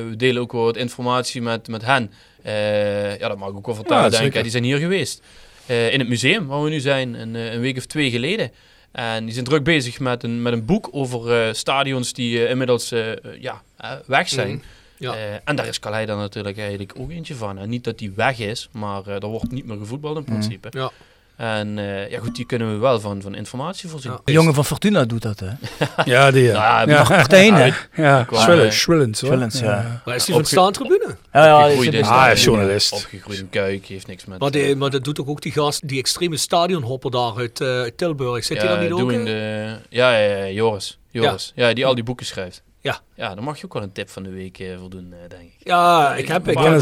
we 0.08 0.14
delen 0.16 0.42
ook 0.42 0.52
wel 0.52 0.62
wat 0.64 0.76
informatie 0.76 1.42
met, 1.42 1.68
met 1.68 1.84
hen. 1.84 2.12
Eh, 2.42 3.18
ja, 3.18 3.28
dat 3.28 3.38
mag 3.38 3.48
ik 3.48 3.56
ook 3.56 3.66
wel 3.66 3.74
vertellen, 3.74 4.02
Ja, 4.02 4.08
denk 4.18 4.34
ik. 4.34 4.42
Die 4.42 4.50
zijn 4.50 4.64
hier 4.64 4.78
geweest. 4.78 5.22
Eh, 5.66 5.92
in 5.92 5.98
het 5.98 6.08
museum, 6.08 6.46
waar 6.46 6.62
we 6.62 6.70
nu 6.70 6.80
zijn, 6.80 7.14
een, 7.14 7.34
een 7.34 7.60
week 7.60 7.76
of 7.76 7.86
twee 7.86 8.10
geleden. 8.10 8.50
En 8.92 9.24
die 9.24 9.32
zijn 9.32 9.44
druk 9.44 9.64
bezig 9.64 10.00
met 10.00 10.22
een, 10.22 10.42
met 10.42 10.52
een 10.52 10.64
boek 10.64 10.88
over 10.90 11.32
eh, 11.46 11.54
stadions 11.54 12.12
die 12.12 12.44
eh, 12.44 12.50
inmiddels 12.50 12.92
eh, 12.92 13.12
ja, 13.40 13.62
weg 14.06 14.28
zijn. 14.28 14.50
Mhm. 14.54 14.64
Ja. 14.98 15.14
Eh, 15.14 15.34
en 15.44 15.56
daar 15.56 15.66
is 15.66 15.78
Calais 15.80 16.06
dan 16.06 16.18
natuurlijk 16.18 16.58
eigenlijk 16.58 16.92
ook 16.96 17.10
eentje 17.10 17.34
van. 17.34 17.58
En 17.58 17.68
niet 17.68 17.84
dat 17.84 17.98
die 17.98 18.10
weg 18.10 18.38
is, 18.38 18.68
maar 18.72 19.06
eh, 19.06 19.14
er 19.14 19.26
wordt 19.26 19.50
niet 19.50 19.66
meer 19.66 19.76
gevoetbald 19.78 20.16
in 20.16 20.24
principe. 20.24 20.68
Ja. 20.70 20.90
En 21.38 21.78
eh, 21.78 22.10
ja 22.10 22.18
goed, 22.20 22.34
die 22.36 22.44
kunnen 22.46 22.72
we 22.72 22.76
wel 22.78 23.00
van, 23.00 23.22
van 23.22 23.34
informatie 23.34 23.88
voorzien. 23.88 24.10
Ja. 24.12 24.18
De 24.24 24.32
jongen 24.32 24.54
van 24.54 24.64
Fortuna 24.64 25.04
doet 25.04 25.22
dat, 25.22 25.40
hè? 25.40 25.48
Ja, 26.12 26.30
die. 26.30 26.42
Ja, 26.42 26.82
Ja, 26.86 27.06
Martijn, 27.08 27.54
hè? 27.62 27.70
ja. 28.02 28.26
Schwillens, 28.30 29.22
eh, 29.22 29.26
Schwillens, 29.28 29.60
ja. 29.60 30.02
Maar 30.04 30.14
is 30.14 30.24
die 30.24 30.34
van 30.34 30.42
de 30.42 30.48
staantribune? 30.48 31.16
Ja, 31.32 31.44
ja, 31.46 31.58
Opgegroeid 31.62 31.92
is- 31.94 32.06
Ah, 32.06 32.34
journalist. 32.36 32.92
Opgegroeid 32.92 33.38
in 33.38 33.48
Kuik, 33.50 33.86
heeft 33.86 34.06
niks 34.06 34.24
met... 34.24 34.38
Maar, 34.38 34.50
die, 34.50 34.76
maar 34.76 34.90
dat 34.90 35.04
doet 35.04 35.20
ook, 35.20 35.28
ook 35.28 35.42
die 35.42 35.52
gast, 35.52 35.88
die 35.88 35.98
extreme 35.98 36.36
stadionhopper 36.36 37.10
daar 37.10 37.32
uit 37.36 37.60
eh, 37.60 37.82
Tilburg. 37.96 38.44
Zit 38.44 38.56
hij 38.56 38.66
ja, 38.66 38.72
daar 38.74 38.82
niet 38.82 38.92
ook? 38.92 39.10
de, 39.10 39.76
ja, 39.88 40.16
ja, 40.18 40.36
ja, 40.36 40.48
Joris. 40.52 40.98
Joris. 41.10 41.52
Ja. 41.54 41.72
die 41.72 41.86
al 41.86 41.94
die 41.94 42.04
boeken 42.04 42.26
schrijft. 42.26 42.62
Ja. 42.80 43.00
Ja, 43.14 43.34
dan 43.34 43.44
mag 43.44 43.58
je 43.58 43.64
ook 43.64 43.72
wel 43.72 43.82
een 43.82 43.92
tip 43.92 44.10
van 44.10 44.22
de 44.22 44.30
week 44.30 44.58
eh, 44.58 44.78
voldoen, 44.78 45.12
eh, 45.12 45.28
denk 45.28 45.42
ik. 45.42 45.56
Ja, 45.58 46.14
ik 46.14 46.28
heb, 46.28 46.48
ik 46.48 46.58
ik 46.58 46.64
heb, 46.64 46.74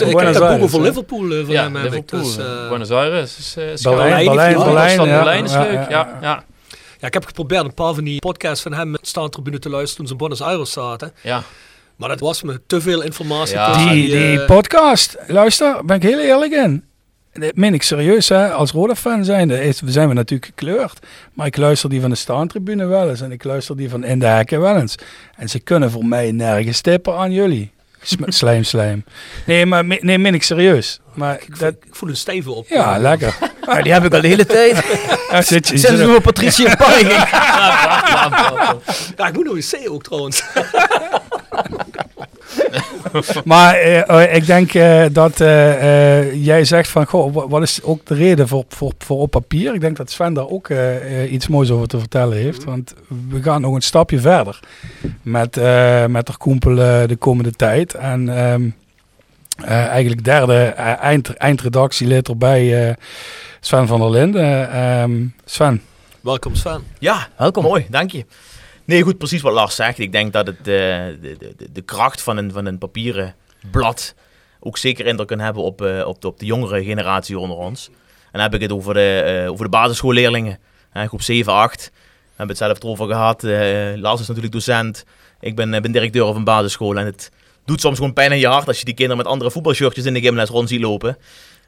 ik 0.00 0.18
heb 0.18 0.48
boeken 0.48 0.68
voor? 0.68 0.80
Liverpool 0.80 1.32
eh, 1.32 1.44
van 1.44 1.54
ja, 1.54 1.62
hem. 1.62 1.74
heb 1.74 1.84
ik. 1.84 1.90
Liverpool. 1.92 2.22
Dus, 2.22 2.36
eh, 2.38 2.62
eh, 2.62 2.68
Buenos 2.68 2.90
Aires 2.90 3.38
is, 3.38 3.54
uh, 3.58 3.72
is 3.72 3.82
Berlijn, 3.82 5.44
is 5.44 5.52
Ja, 5.52 5.62
leuk, 5.62 5.88
ja, 5.90 6.18
ja. 6.20 6.44
ja. 7.00 7.06
ik 7.06 7.14
heb 7.14 7.24
geprobeerd 7.24 7.64
een 7.64 7.74
paar 7.74 7.94
van 7.94 8.04
die 8.04 8.18
podcasts 8.18 8.62
van 8.62 8.72
hem 8.72 8.90
met 8.90 9.06
staantribune 9.06 9.58
te 9.58 9.68
luisteren 9.68 9.96
toen 9.96 10.06
ze 10.06 10.12
in 10.12 10.18
Buenos 10.18 10.42
Aires 10.42 10.72
zaten. 10.72 11.12
ja. 11.22 11.42
Maar 11.96 12.08
dat 12.08 12.20
was 12.20 12.42
me 12.42 12.60
te 12.66 12.80
veel 12.80 13.02
informatie. 13.02 13.54
Ja. 13.54 13.72
tussen 13.72 13.92
Die, 13.92 14.10
die 14.10 14.40
eh, 14.40 14.46
podcast, 14.46 15.16
luister, 15.26 15.84
ben 15.84 15.96
ik 15.96 16.02
heel 16.02 16.18
eerlijk 16.18 16.52
in. 16.52 16.89
Dat 17.40 17.54
meen 17.56 17.74
ik 17.74 17.82
serieus, 17.82 18.28
hè. 18.28 18.50
als 18.52 18.70
Roda-fan 18.70 19.24
zijnde 19.24 19.64
is- 19.64 19.80
zijn 19.84 20.08
we 20.08 20.14
natuurlijk 20.14 20.44
gekleurd. 20.56 20.98
Maar 21.34 21.46
ik 21.46 21.56
luister 21.56 21.90
die 21.90 22.00
van 22.00 22.10
de 22.10 22.16
staantribune 22.16 22.86
wel 22.86 23.08
eens. 23.10 23.20
En 23.20 23.32
ik 23.32 23.44
luister 23.44 23.76
die 23.76 23.90
van 23.90 24.04
In 24.04 24.18
de 24.18 24.26
Hekken 24.26 24.60
wel 24.60 24.76
eens. 24.76 24.94
En 25.36 25.48
ze 25.48 25.58
kunnen 25.58 25.90
voor 25.90 26.04
mij 26.04 26.32
nergens 26.32 26.80
tippen 26.80 27.16
aan 27.16 27.32
jullie. 27.32 27.70
Slijm, 28.26 28.62
slijm. 28.64 29.04
Nee, 29.46 29.66
maar 29.66 29.84
nee, 29.84 30.18
meen 30.18 30.34
ik 30.34 30.42
serieus. 30.42 31.00
Maar 31.14 31.34
ik, 31.34 31.48
dat, 31.48 31.58
voel, 31.58 31.68
ik 31.88 31.94
voel 31.94 32.08
een 32.08 32.16
stijve 32.16 32.50
op. 32.50 32.68
ja, 32.68 32.98
lekker. 32.98 33.34
Ja, 33.66 33.82
die 33.82 33.92
heb 33.92 34.04
ik 34.04 34.14
al 34.14 34.20
de 34.20 34.28
hele 34.28 34.46
tijd. 34.46 34.76
Ja, 35.30 35.42
zit 35.42 35.68
je, 35.68 35.78
Sinds 35.78 35.98
zit- 35.98 36.06
we 36.08 36.14
op 36.16 36.22
Patricia. 36.22 36.76
Ja, 39.16 39.26
ik 39.28 39.32
moet 39.34 39.44
nog 39.44 39.54
eens 39.56 39.70
C 39.70 39.88
ook 39.90 40.02
trouwens. 40.02 40.42
Maar 43.44 43.74
eh, 43.74 44.08
eh, 44.24 44.34
ik 44.34 44.46
denk 44.46 44.74
eh, 44.74 45.04
dat 45.12 45.36
jij 46.34 46.64
zegt 46.64 46.88
van, 46.88 47.06
goh, 47.06 47.34
wa- 47.34 47.48
wat 47.48 47.62
is 47.62 47.82
ook 47.82 48.06
de 48.06 48.14
reden 48.14 48.48
voor, 48.48 48.64
voor, 48.68 48.92
voor 48.98 49.18
op 49.18 49.30
papier? 49.30 49.74
Ik 49.74 49.80
denk 49.80 49.96
dat 49.96 50.10
Sven 50.10 50.34
daar 50.34 50.48
ook 50.48 50.68
iets 51.30 51.48
moois 51.48 51.70
over 51.70 51.88
te 51.88 51.98
vertellen 51.98 52.36
heeft. 52.36 52.64
Want 52.64 52.94
we 53.28 53.42
gaan 53.42 53.60
nog 53.60 53.74
een 53.74 53.80
stapje 53.82 54.18
verder 54.20 54.60
met, 55.22 55.56
eh 55.56 56.06
met 56.06 56.26
de 56.26 56.36
Koempel 56.36 56.74
de 57.06 57.16
komende 57.18 57.50
tijd. 57.52 57.94
En 57.94 58.28
ehm, 58.38 58.68
eh, 59.64 59.86
eigenlijk 59.86 60.24
derde 60.24 60.62
eind, 61.00 61.34
eindredactielid 61.36 62.28
erbij, 62.28 62.88
eh, 62.88 62.94
Sven 63.60 63.86
van 63.86 64.00
der 64.00 64.10
Linden. 64.10 64.72
Ehm, 64.72 65.12
Sven. 65.44 65.82
Welkom 66.20 66.54
Sven. 66.54 66.82
Ja, 66.98 67.28
Welkom. 67.36 67.62
mooi, 67.62 67.86
dank 67.90 68.10
je. 68.10 68.24
Nee, 68.90 69.02
goed, 69.02 69.18
precies 69.18 69.42
wat 69.42 69.52
Lars 69.52 69.74
zegt. 69.74 69.98
Ik 69.98 70.12
denk 70.12 70.32
dat 70.32 70.46
het, 70.46 70.64
de, 70.64 71.18
de, 71.20 71.36
de, 71.56 71.72
de 71.72 71.82
kracht 71.82 72.22
van 72.22 72.36
een, 72.36 72.52
van 72.52 72.66
een 72.66 72.78
papieren 72.78 73.34
blad 73.70 74.14
ook 74.60 74.78
zeker 74.78 75.06
indruk 75.06 75.28
kan 75.28 75.38
hebben 75.38 75.62
op, 75.62 75.82
eh, 75.82 76.06
op, 76.06 76.20
de, 76.20 76.28
op 76.28 76.38
de 76.38 76.46
jongere 76.46 76.84
generatie 76.84 77.38
onder 77.38 77.56
ons. 77.56 77.86
En 77.88 77.94
dan 78.32 78.40
heb 78.40 78.54
ik 78.54 78.60
het 78.60 78.72
over 78.72 78.94
de, 78.94 79.40
eh, 79.44 79.50
over 79.50 79.64
de 79.64 79.70
basisschoolleerlingen, 79.70 80.58
hè, 80.90 81.06
groep 81.06 81.22
7, 81.22 81.52
8. 81.52 81.90
We 81.94 82.00
hebben 82.26 82.56
het 82.56 82.56
zelf 82.56 82.82
erover 82.82 83.06
gehad. 83.06 83.44
Eh, 83.44 83.96
Lars 83.96 84.20
is 84.20 84.26
natuurlijk 84.26 84.54
docent. 84.54 85.04
Ik 85.40 85.56
ben, 85.56 85.70
ben 85.70 85.92
directeur 85.92 86.26
van 86.26 86.36
een 86.36 86.44
basisschool. 86.44 86.96
En 86.96 87.06
het 87.06 87.30
doet 87.64 87.80
soms 87.80 87.96
gewoon 87.96 88.12
pijn 88.12 88.30
aan 88.30 88.38
je 88.38 88.46
hart 88.46 88.66
als 88.66 88.78
je 88.78 88.84
die 88.84 88.94
kinderen 88.94 89.22
met 89.22 89.32
andere 89.32 89.50
voetbalshirtjes 89.50 90.04
in 90.04 90.14
de 90.14 90.20
gymles 90.20 90.48
rond 90.48 90.68
ziet 90.68 90.80
lopen. 90.80 91.16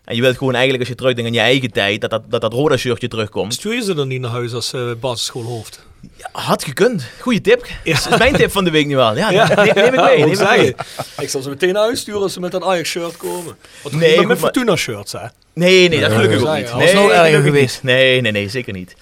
En 0.05 0.15
je 0.17 0.21
wilt 0.23 0.37
gewoon 0.37 0.53
eigenlijk, 0.53 0.81
als 0.81 0.89
je 0.89 0.95
terugdenkt 0.99 1.31
aan 1.31 1.37
je 1.37 1.41
eigen 1.43 1.71
tijd, 1.73 2.01
dat 2.01 2.11
dat, 2.11 2.23
dat, 2.29 2.41
dat 2.41 2.53
Roda 2.53 2.77
shirtje 2.77 3.09
terugkomt. 3.09 3.55
Stuur 3.55 3.75
je 3.75 3.83
ze 3.83 3.95
dan 3.95 4.09
niet 4.09 4.21
naar 4.21 4.31
huis 4.31 4.53
als 4.53 4.73
eh, 4.73 4.81
basisschoolhoofd? 5.01 5.87
Had 6.33 6.65
gekund. 6.65 7.05
Goeie 7.21 7.41
tip. 7.41 7.61
Dat 7.85 8.09
is 8.11 8.19
mijn 8.19 8.35
tip 8.35 8.51
van 8.51 8.65
de 8.65 8.71
week 8.71 8.87
nu 8.87 8.97
wel. 8.97 9.17
Ja, 9.17 9.31
Ja. 9.31 9.49
neem, 9.55 9.75
neem 9.75 9.87
ik 9.87 9.95
Ja, 9.95 10.05
mee. 10.05 10.19
Neem 10.19 10.33
ik 10.33 10.49
mee. 10.57 10.75
Ik 11.19 11.29
zal 11.29 11.43
ze 11.43 11.49
meteen 11.49 11.73
naar 11.73 11.83
huis 11.83 12.01
sturen 12.01 12.21
als 12.23 12.33
ze 12.33 12.41
met 12.41 12.53
dat 12.53 12.63
Ajax-shirt 12.63 13.17
komen. 13.17 13.57
Want 13.83 13.95
Nee, 13.95 14.09
nee, 14.09 14.17
met 14.19 14.27
maar- 14.27 14.37
Fortuna-shirts, 14.37 15.13
hè? 15.13 15.19
Nee, 15.53 15.89
nee, 15.89 16.01
dat 16.01 16.09
Nee, 16.09 16.19
gelukkig 16.19 16.41
dat 16.41 16.49
ook 16.49 16.55
is 16.57 16.63
niet. 16.63 16.75
Nee, 16.79 16.95
was 16.95 17.03
nog 17.03 17.11
erger 17.11 17.43
geweest. 17.43 17.83
Nee, 17.83 18.21
nee, 18.21 18.33
nee, 18.33 18.49
zeker 18.49 18.73
niet. 18.73 18.95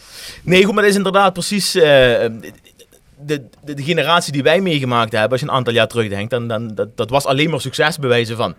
Nee, 0.42 0.64
goed, 0.64 0.72
maar 0.74 0.82
dat 0.82 0.90
is 0.92 0.96
inderdaad 0.96 1.32
precies 1.32 1.74
eh, 1.74 1.82
de, 1.82 2.28
de, 3.64 3.74
de 3.74 3.82
generatie 3.82 4.32
die 4.32 4.42
wij 4.42 4.60
meegemaakt 4.60 5.12
hebben. 5.12 5.30
Als 5.30 5.40
je 5.40 5.46
een 5.46 5.52
aantal 5.52 5.72
jaar 5.72 5.88
terugdenkt, 5.88 6.30
dan, 6.30 6.48
dan, 6.48 6.74
dat, 6.74 6.96
dat 6.96 7.10
was 7.10 7.24
alleen 7.24 7.50
maar 7.50 7.60
succesbewijzen 7.60 8.36
van. 8.36 8.54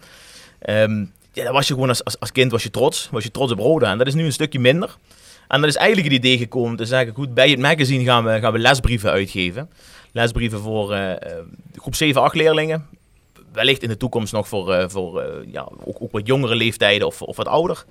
Ehm, 0.62 1.04
ja, 1.32 1.44
dan 1.44 1.54
was 1.54 1.68
je 1.68 1.74
gewoon 1.74 1.90
als, 1.90 2.04
als, 2.04 2.20
als 2.20 2.32
kind 2.32 2.52
was 2.52 2.64
je 2.64 2.70
trots. 2.70 3.10
Was 3.12 3.24
je 3.24 3.32
trots 3.32 3.52
op 3.52 3.60
Roda. 3.60 3.92
En 3.92 3.98
dat 3.98 4.08
is 4.08 4.14
nu 4.14 4.26
een 4.26 4.32
stukje 4.32 4.60
minder. 4.60 4.98
En 5.48 5.62
dat 5.62 5.70
is 5.70 5.76
eigenlijk 5.76 6.08
het 6.08 6.18
idee 6.18 6.38
gekomen 6.38 6.78
te 6.78 6.86
zeggen, 6.86 7.14
goed, 7.14 7.34
bij 7.34 7.50
het 7.50 7.60
magazine 7.60 8.04
gaan 8.04 8.24
we, 8.24 8.40
gaan 8.40 8.54
we 8.54 8.60
lesbrieven 8.60 9.12
uitgeven. 9.12 9.70
Lesbrieven 10.12 10.60
voor 10.60 10.94
eh, 10.94 11.12
eh, 11.12 11.18
groep 11.76 11.96
7, 11.96 12.22
8 12.22 12.36
leerlingen. 12.36 12.88
Wellicht 13.52 13.84
in 13.84 13.90
de 13.90 13.98
toekomst 13.98 14.34
nog 14.34 14.48
voor, 14.48 14.74
eh, 14.74 14.90
voor 14.90 15.24
ja, 15.52 15.68
ook, 15.84 16.02
ook 16.02 16.12
wat 16.12 16.28
jongere 16.28 16.56
leeftijden 16.56 17.08
of, 17.08 17.22
of 17.22 17.36
wat 17.36 17.48
ouder. 17.48 17.86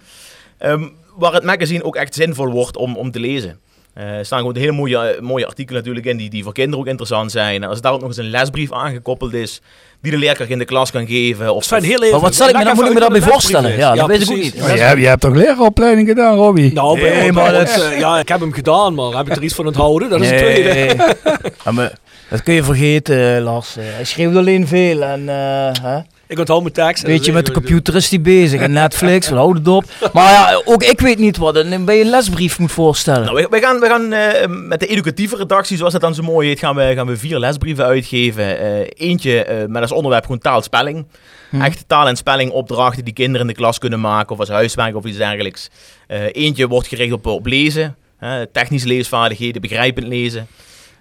Ehm, 0.58 0.88
waar 1.16 1.32
het 1.32 1.44
magazine 1.44 1.84
ook 1.84 1.96
echt 1.96 2.14
zinvol 2.14 2.50
wordt 2.50 2.76
om, 2.76 2.96
om 2.96 3.10
te 3.10 3.20
lezen. 3.20 3.60
Eh, 4.00 4.06
er 4.18 4.24
staan 4.24 4.38
gewoon 4.38 4.56
hele 4.56 4.72
mooie, 4.72 4.98
eh, 4.98 5.20
mooie 5.20 5.46
artikelen 5.46 5.78
natuurlijk 5.80 6.06
in 6.06 6.16
die, 6.16 6.30
die 6.30 6.42
voor 6.42 6.52
kinderen 6.52 6.80
ook 6.80 6.86
interessant 6.86 7.30
zijn. 7.30 7.62
En 7.62 7.68
als 7.68 7.80
daar 7.80 7.92
ook 7.92 7.98
nog 8.00 8.08
eens 8.08 8.16
een 8.16 8.30
lesbrief 8.30 8.72
aangekoppeld 8.72 9.32
is, 9.32 9.60
die 10.02 10.10
de 10.12 10.18
leerkracht 10.18 10.50
in 10.50 10.58
de 10.58 10.64
klas 10.64 10.90
kan 10.90 11.06
geven. 11.06 11.54
Of, 11.54 11.64
Sven, 11.64 11.82
heel 11.82 11.98
even. 11.98 12.10
Maar 12.10 12.20
wat 12.20 12.34
zal 12.34 12.48
ik 12.48 12.56
me 12.56 12.64
dan, 12.64 12.74
moet 12.74 12.86
ik 12.86 12.92
me 12.94 13.00
daarbij 13.00 13.20
voorstellen? 13.20 13.76
Ja, 13.76 13.94
dat 13.94 14.06
weet 14.06 14.22
ik 14.22 14.30
ook 14.30 14.36
niet. 14.36 14.54
Je, 14.54 14.60
hebt, 14.62 15.00
je 15.00 15.06
hebt 15.06 15.20
toch 15.20 15.34
leraropleiding 15.34 16.08
gedaan, 16.08 16.36
Robbie? 16.36 16.72
Nou, 16.72 17.32
maar 17.32 17.52
dat- 17.52 17.68
eh, 17.90 17.98
ja, 17.98 18.18
ik 18.18 18.28
heb 18.28 18.40
hem 18.40 18.52
gedaan, 18.52 18.94
maar 18.94 19.10
heb 19.16 19.26
ik 19.28 19.36
er 19.36 19.42
iets 19.42 19.54
van 19.54 19.66
onthouden? 19.66 20.10
Dat 20.10 20.20
is 20.20 20.30
het 20.30 20.40
Nee. 20.40 20.62
tweede. 20.62 21.16
Ja, 21.64 21.70
maar 21.70 21.92
dat 22.28 22.42
kun 22.42 22.54
je 22.54 22.62
vergeten, 22.62 23.40
Lars. 23.42 23.76
Eh, 23.76 23.84
Hij 23.86 24.04
schreeuwt 24.04 24.36
alleen 24.36 24.66
veel. 24.66 25.02
En, 25.02 25.28
eh, 25.28 25.82
hè? 25.82 25.98
Ik 26.30 26.38
onthoud 26.38 26.62
mijn 26.62 26.74
tekst. 26.74 27.02
Weet 27.02 27.24
je, 27.24 27.32
met 27.32 27.46
de 27.46 27.52
computer 27.52 27.94
is 27.94 28.10
hij 28.10 28.20
bezig. 28.20 28.60
En 28.60 28.72
Netflix, 28.72 29.28
we 29.30 29.34
houden 29.34 29.62
het 29.62 29.72
op. 29.72 29.84
Maar 30.12 30.32
ja, 30.32 30.62
ook 30.64 30.82
ik 30.82 31.00
weet 31.00 31.18
niet 31.18 31.36
wat 31.36 31.56
een, 31.56 31.84
bij 31.84 32.00
een 32.00 32.10
lesbrief 32.10 32.58
moet 32.58 32.72
voorstellen. 32.72 33.24
Nou, 33.24 33.60
gaan, 33.60 33.80
we 33.80 33.86
gaan 33.86 34.12
eh, 34.12 34.48
met 34.48 34.80
de 34.80 34.86
educatieve 34.86 35.36
redactie, 35.36 35.76
zoals 35.76 35.92
dat 35.92 36.00
dan 36.00 36.14
zo 36.14 36.22
mooi 36.22 36.48
heet, 36.48 36.58
gaan 36.58 36.74
we, 36.74 36.92
gaan 36.94 37.06
we 37.06 37.16
vier 37.16 37.38
lesbrieven 37.38 37.84
uitgeven. 37.84 38.58
Eh, 38.58 39.08
eentje 39.08 39.44
eh, 39.44 39.66
met 39.66 39.82
als 39.82 39.92
onderwerp 39.92 40.24
gewoon 40.24 40.38
taalspelling. 40.38 41.06
Hm. 41.50 41.60
Echte 41.60 41.86
taal- 41.86 42.08
en 42.08 42.16
spellingopdrachten 42.16 43.04
die 43.04 43.14
kinderen 43.14 43.40
in 43.40 43.52
de 43.52 43.58
klas 43.58 43.78
kunnen 43.78 44.00
maken 44.00 44.32
of 44.32 44.38
als 44.38 44.48
huiswerk 44.48 44.96
of 44.96 45.04
iets 45.04 45.16
dergelijks. 45.16 45.70
Eh, 46.06 46.20
eentje 46.32 46.68
wordt 46.68 46.88
gericht 46.88 47.12
op, 47.12 47.26
op 47.26 47.46
lezen, 47.46 47.96
hè, 48.18 48.46
technische 48.46 48.88
leesvaardigheden, 48.88 49.60
begrijpend 49.60 50.06
lezen. 50.06 50.46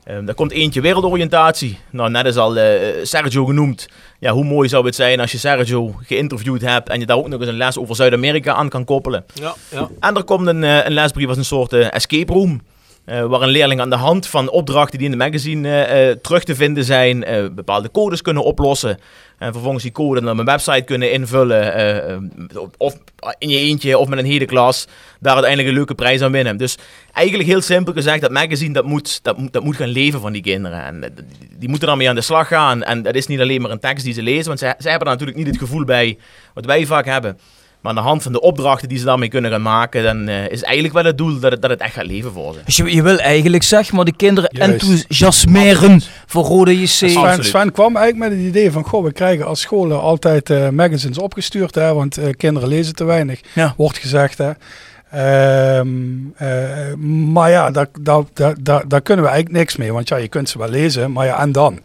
Ehm 0.10 0.26
daar 0.26 0.36
komt 0.36 0.52
eentje 0.52 0.82
wereldoriëntatie. 0.82 1.80
Nou, 1.90 2.10
net 2.10 2.26
is 2.26 2.36
al 2.36 2.58
eh, 2.58 3.06
Sergio 3.06 3.46
genoemd. 3.46 3.88
Ja, 4.20 4.32
hoe 4.32 4.44
mooi 4.44 4.70
zou 4.70 4.86
het 4.86 4.96
zijn 4.96 5.20
als 5.20 5.32
je 5.32 5.38
Sergio 5.38 5.96
geïnterviewd 6.04 6.62
hebt 6.62 6.90
en 6.90 7.00
je 7.00 7.06
daar 7.06 7.18
ook 7.18 7.28
nog 7.28 7.40
eens 7.40 7.50
een 7.50 7.58
les 7.58 7.78
over 7.78 7.96
Zuid-Amerika 7.96 8.54
aan 8.54 8.70
kan 8.70 8.86
koppelen. 8.86 9.26
Ja, 9.34 9.56
ja. 9.72 9.90
En 10.00 10.16
er 10.16 10.24
komt 10.24 10.48
een, 10.48 10.64
eh, 10.64 10.86
een 10.86 10.92
lesbrief 10.92 11.28
als 11.28 11.38
een 11.38 11.46
soort 11.46 11.74
eh, 11.74 11.94
escape 11.94 12.34
room. 12.34 12.62
Eh, 13.10 13.26
waar 13.26 13.42
een 13.42 13.50
leerling 13.50 13.82
aan 13.82 13.90
de 13.90 13.96
hand 13.96 14.28
van 14.28 14.50
opdrachten 14.50 14.98
die 14.98 15.10
in 15.10 15.18
de 15.18 15.24
magazine 15.26 15.84
eh, 15.84 16.10
eh, 16.10 16.18
terug 16.18 16.44
te 16.44 16.56
vinden 16.56 16.84
zijn, 16.84 17.26
bepaalde 17.56 17.92
codes 17.92 18.22
kunnen 18.22 18.44
oplossen. 18.44 19.00
En 19.38 19.52
vervolgens 19.52 19.84
die 19.84 19.92
code 19.92 20.32
op 20.32 20.38
een 20.38 20.46
website 20.46 20.82
kunnen 20.82 21.12
invullen. 21.12 22.32
of 22.78 22.98
in 23.38 23.50
je 23.50 23.58
eentje 23.58 23.98
of 23.98 24.08
met 24.08 24.20
een 24.20 24.26
hele 24.26 24.46
klas. 24.46 24.88
Daar 25.20 25.34
uiteindelijk 25.34 25.72
een 25.72 25.78
leuke 25.78 25.96
prijs 25.96 26.22
aan 26.22 26.32
winnen. 26.32 26.58
Dus 26.58 26.78
eigenlijk 27.14 27.50
heel 27.50 27.62
simpel 27.62 27.94
gezegd, 27.94 28.22
dat 28.22 28.32
magazine 28.32 28.74
dat 28.74 28.86
moet, 28.86 29.20
dat, 29.24 29.38
dat 29.52 29.64
moet 29.64 29.76
gaan 29.76 29.88
leven 29.88 30.22
van 30.22 30.32
die 30.32 30.42
kinderen. 30.42 30.84
En 30.84 31.14
die 31.58 31.70
moeten 31.70 31.88
daarmee 31.88 32.10
aan 32.10 32.16
de 32.16 32.22
slag 32.22 32.48
gaan. 32.48 32.84
En 32.84 33.02
dat 33.02 33.16
is 33.16 33.28
niet 33.28 33.40
alleen 33.40 33.62
maar 33.62 33.72
een 33.72 33.80
tekst 33.80 34.06
die 34.06 34.14
ze 34.14 34.22
lezen. 34.22 34.48
Want 34.48 34.60
zij, 34.60 34.76
zij 34.78 34.90
hebben 34.90 35.08
daar 35.08 35.18
natuurlijk 35.18 35.46
niet 35.46 35.56
het 35.56 35.68
gevoel 35.68 35.86
bij 35.86 36.18
wat 36.54 36.66
wij 36.66 36.86
vaak 36.86 37.06
hebben. 37.06 37.38
Maar 37.82 37.92
aan 37.92 37.98
de 38.04 38.08
hand 38.10 38.24
van 38.24 38.32
de 38.32 38.42
opdrachten 38.42 38.90
die 38.90 38.98
ze 38.98 39.06
daarmee 39.06 39.30
kunnen 39.30 39.52
gaan 39.52 39.62
maken, 39.62 40.04
dan 40.04 40.28
eh, 40.28 40.50
is 40.50 40.64
eigenlijk 40.64 40.94
wel 40.94 41.04
het 41.04 41.18
doel 41.18 41.40
dat 41.40 41.52
het, 41.52 41.62
dat 41.62 41.70
het 41.70 41.80
echt 41.80 41.94
gaat 41.94 42.06
leven 42.06 42.32
voor 42.32 42.54
ze. 42.54 42.60
Dus 42.66 42.76
je, 42.76 42.96
je 42.96 43.04
wil 43.04 43.18
eigenlijk 43.20 43.64
zeg 43.64 43.92
maar 43.92 44.06
de 44.06 44.16
kinderen 44.16 44.50
Juist. 44.54 44.72
enthousiasmeren 44.72 46.02
voor 46.26 46.44
Rode 46.46 46.80
JC. 46.82 46.88
Sven, 46.88 47.44
Sven 47.44 47.72
kwam 47.72 47.96
eigenlijk 47.96 48.30
met 48.30 48.40
het 48.40 48.48
idee 48.48 48.72
van, 48.72 48.84
goh, 48.84 49.04
we 49.04 49.12
krijgen 49.12 49.46
als 49.46 49.62
scholen 49.62 50.02
altijd 50.02 50.50
eh, 50.50 50.70
magazines 50.70 51.18
opgestuurd, 51.18 51.76
hè, 51.76 51.94
want 51.94 52.18
eh, 52.18 52.30
kinderen 52.38 52.70
lezen 52.70 52.96
te 52.96 53.04
weinig, 53.04 53.40
Ja. 53.56 53.74
wordt 53.78 53.98
gezegd. 53.98 54.38
Hè. 54.38 54.52
Ehm, 55.12 55.88
eh, 56.36 56.94
maar 57.34 57.50
ja, 57.50 57.72
daar, 57.72 57.88
daar, 58.02 58.24
daar, 58.34 58.56
daar, 58.62 58.88
daar 58.88 59.02
kunnen 59.02 59.26
we 59.26 59.32
eigenlijk 59.32 59.60
niks 59.60 59.76
mee, 59.76 59.94
want 59.94 60.08
ja, 60.10 60.18
je 60.18 60.28
kunt 60.28 60.50
ze 60.50 60.58
wel 60.58 60.70
lezen, 60.70 61.12
maar 61.12 61.26
ja, 61.26 61.40
en 61.40 61.52
dan? 61.52 61.80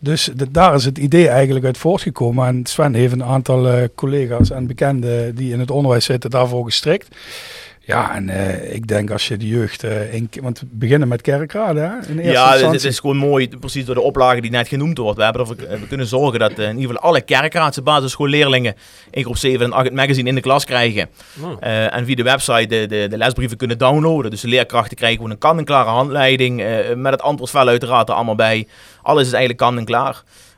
Dus 0.00 0.30
daar 0.50 0.74
is 0.74 0.84
het 0.84 0.98
idee 0.98 1.28
eigenlijk 1.28 1.64
uit 1.64 1.78
voortgekomen. 1.78 2.46
En 2.46 2.66
Sven 2.66 2.94
heeft 2.94 3.12
een 3.12 3.24
aantal 3.24 3.68
eh, 3.68 3.88
collega's 3.94 4.50
en 4.50 4.66
bekenden 4.66 5.34
die 5.34 5.52
in 5.52 5.60
het 5.60 5.70
onderwijs 5.70 6.04
zitten 6.04 6.30
daarvoor 6.30 6.64
gestrikt. 6.64 7.16
Ja, 7.86 8.14
en 8.14 8.28
eh, 8.28 8.74
ik 8.74 8.86
denk 8.86 9.10
als 9.10 9.28
je 9.28 9.36
de 9.36 9.48
jeugd... 9.48 9.84
eh, 9.84 10.14
in, 10.14 10.30
want 10.42 10.60
we 10.60 10.66
beginnen 10.70 11.08
met 11.08 11.20
kerkraden, 11.22 11.82
hè? 11.82 11.88
In 12.08 12.18
eerste 12.18 12.22
Ja, 12.32 12.44
het, 12.44 12.52
instantie. 12.52 12.66
het 12.80 12.84
is 12.84 12.98
gewoon 12.98 13.16
mooi, 13.16 13.48
precies 13.48 13.84
door 13.84 13.94
de 13.94 14.00
oplage 14.00 14.40
die 14.40 14.50
net 14.50 14.68
genoemd 14.68 14.98
wordt. 14.98 15.16
We 15.18 15.24
hebben 15.24 15.40
ervoor 15.40 15.56
eh, 15.56 15.80
we 15.80 15.86
kunnen 15.86 16.06
zorgen 16.06 16.38
dat 16.38 16.50
in 16.58 16.78
ieder 16.78 16.94
geval 16.94 17.10
alle 17.10 17.20
kerkraadse 17.20 17.82
basisschoolleerlingen 17.82 18.74
in 19.10 19.22
groep 19.24 19.36
7 19.36 19.64
en 19.66 19.72
8 19.72 19.84
het 19.84 19.94
magazine 19.94 20.28
in 20.28 20.34
de 20.34 20.40
klas 20.40 20.64
krijgen. 20.64 21.08
Oh. 21.42 21.52
Eh, 21.60 21.94
en 21.94 22.04
via 22.04 22.14
de 22.14 22.22
website 22.22 22.66
de, 22.66 22.86
de, 22.86 23.06
de 23.10 23.16
lesbrieven 23.16 23.56
kunnen 23.56 23.78
downloaden. 23.78 24.30
Dus 24.30 24.40
de 24.40 24.48
leerkrachten 24.48 24.96
krijgen 24.96 25.16
gewoon 25.18 25.32
een 25.32 25.38
kan-en-klare 25.38 25.88
handleiding. 25.90 26.62
eh, 26.62 26.94
met 26.94 27.12
het 27.12 27.22
antwoordvel 27.22 27.68
uiteraard 27.68 28.08
er 28.08 28.14
allemaal 28.14 28.34
bij. 28.34 28.66
Alles 29.02 29.26
is 29.26 29.32
eigenlijk 29.32 29.58
kan 29.58 29.76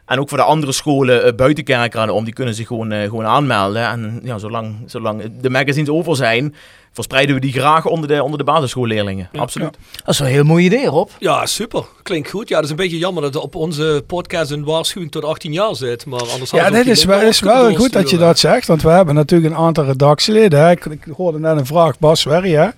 en 0.08 0.20
ook 0.20 0.28
voor 0.28 0.38
de 0.38 0.44
andere 0.44 0.72
scholen 0.72 1.24
eh, 1.24 1.34
buiten 1.34 1.64
kerkraden 1.64 2.14
om, 2.14 2.24
die 2.24 2.32
kunnen 2.32 2.54
zich 2.54 2.66
gewoon, 2.66 2.92
eh, 2.92 3.02
gewoon 3.08 3.24
aanmelden. 3.24 3.88
En 3.88 4.20
ja, 4.22 4.38
zolang, 4.38 4.76
zolang 4.86 5.40
de 5.40 5.50
magazines 5.50 5.88
over 5.88 6.16
zijn, 6.16 6.54
verspreiden 6.92 7.34
we 7.34 7.40
die 7.40 7.52
graag 7.52 7.86
onder 7.86 8.08
de, 8.08 8.22
onder 8.22 8.38
de 8.38 8.44
basisschoolleerlingen. 8.44 9.28
Absoluut. 9.36 9.76
Dat 9.92 10.08
is 10.08 10.18
wel 10.18 10.28
een 10.28 10.34
heel 10.34 10.44
mooi 10.44 10.64
idee, 10.64 10.86
Rob. 10.86 11.08
Ja, 11.18 11.46
super. 11.46 11.84
Klinkt 12.02 12.30
goed. 12.30 12.48
Ja, 12.48 12.54
dat 12.54 12.64
is 12.64 12.70
een 12.70 12.76
beetje 12.76 12.98
jammer 12.98 13.22
dat 13.22 13.34
er 13.34 13.40
op 13.40 13.54
onze 13.54 14.04
podcast 14.06 14.50
een 14.50 14.64
waarschuwing 14.64 15.12
tot 15.12 15.24
18 15.24 15.52
jaar 15.52 15.74
zit. 15.74 16.06
Maar 16.06 16.20
anders 16.20 16.50
Ja, 16.50 16.70
dit 16.70 16.86
is 16.86 17.04
wel, 17.04 17.20
is 17.20 17.40
wel 17.40 17.74
goed 17.74 17.92
dat 17.92 18.10
je 18.10 18.18
dat 18.18 18.38
zegt, 18.38 18.66
want 18.66 18.82
we 18.82 18.88
hebben 18.88 19.14
natuurlijk 19.14 19.54
een 19.54 19.60
aantal 19.60 19.84
redactieleden. 19.84 20.60
Hè. 20.60 20.70
Ik, 20.70 20.84
ik 20.84 21.04
hoorde 21.16 21.38
net 21.38 21.58
een 21.58 21.66
vraag, 21.66 21.98
Bas 21.98 22.24
Werry, 22.24 22.52
hè, 22.52 22.68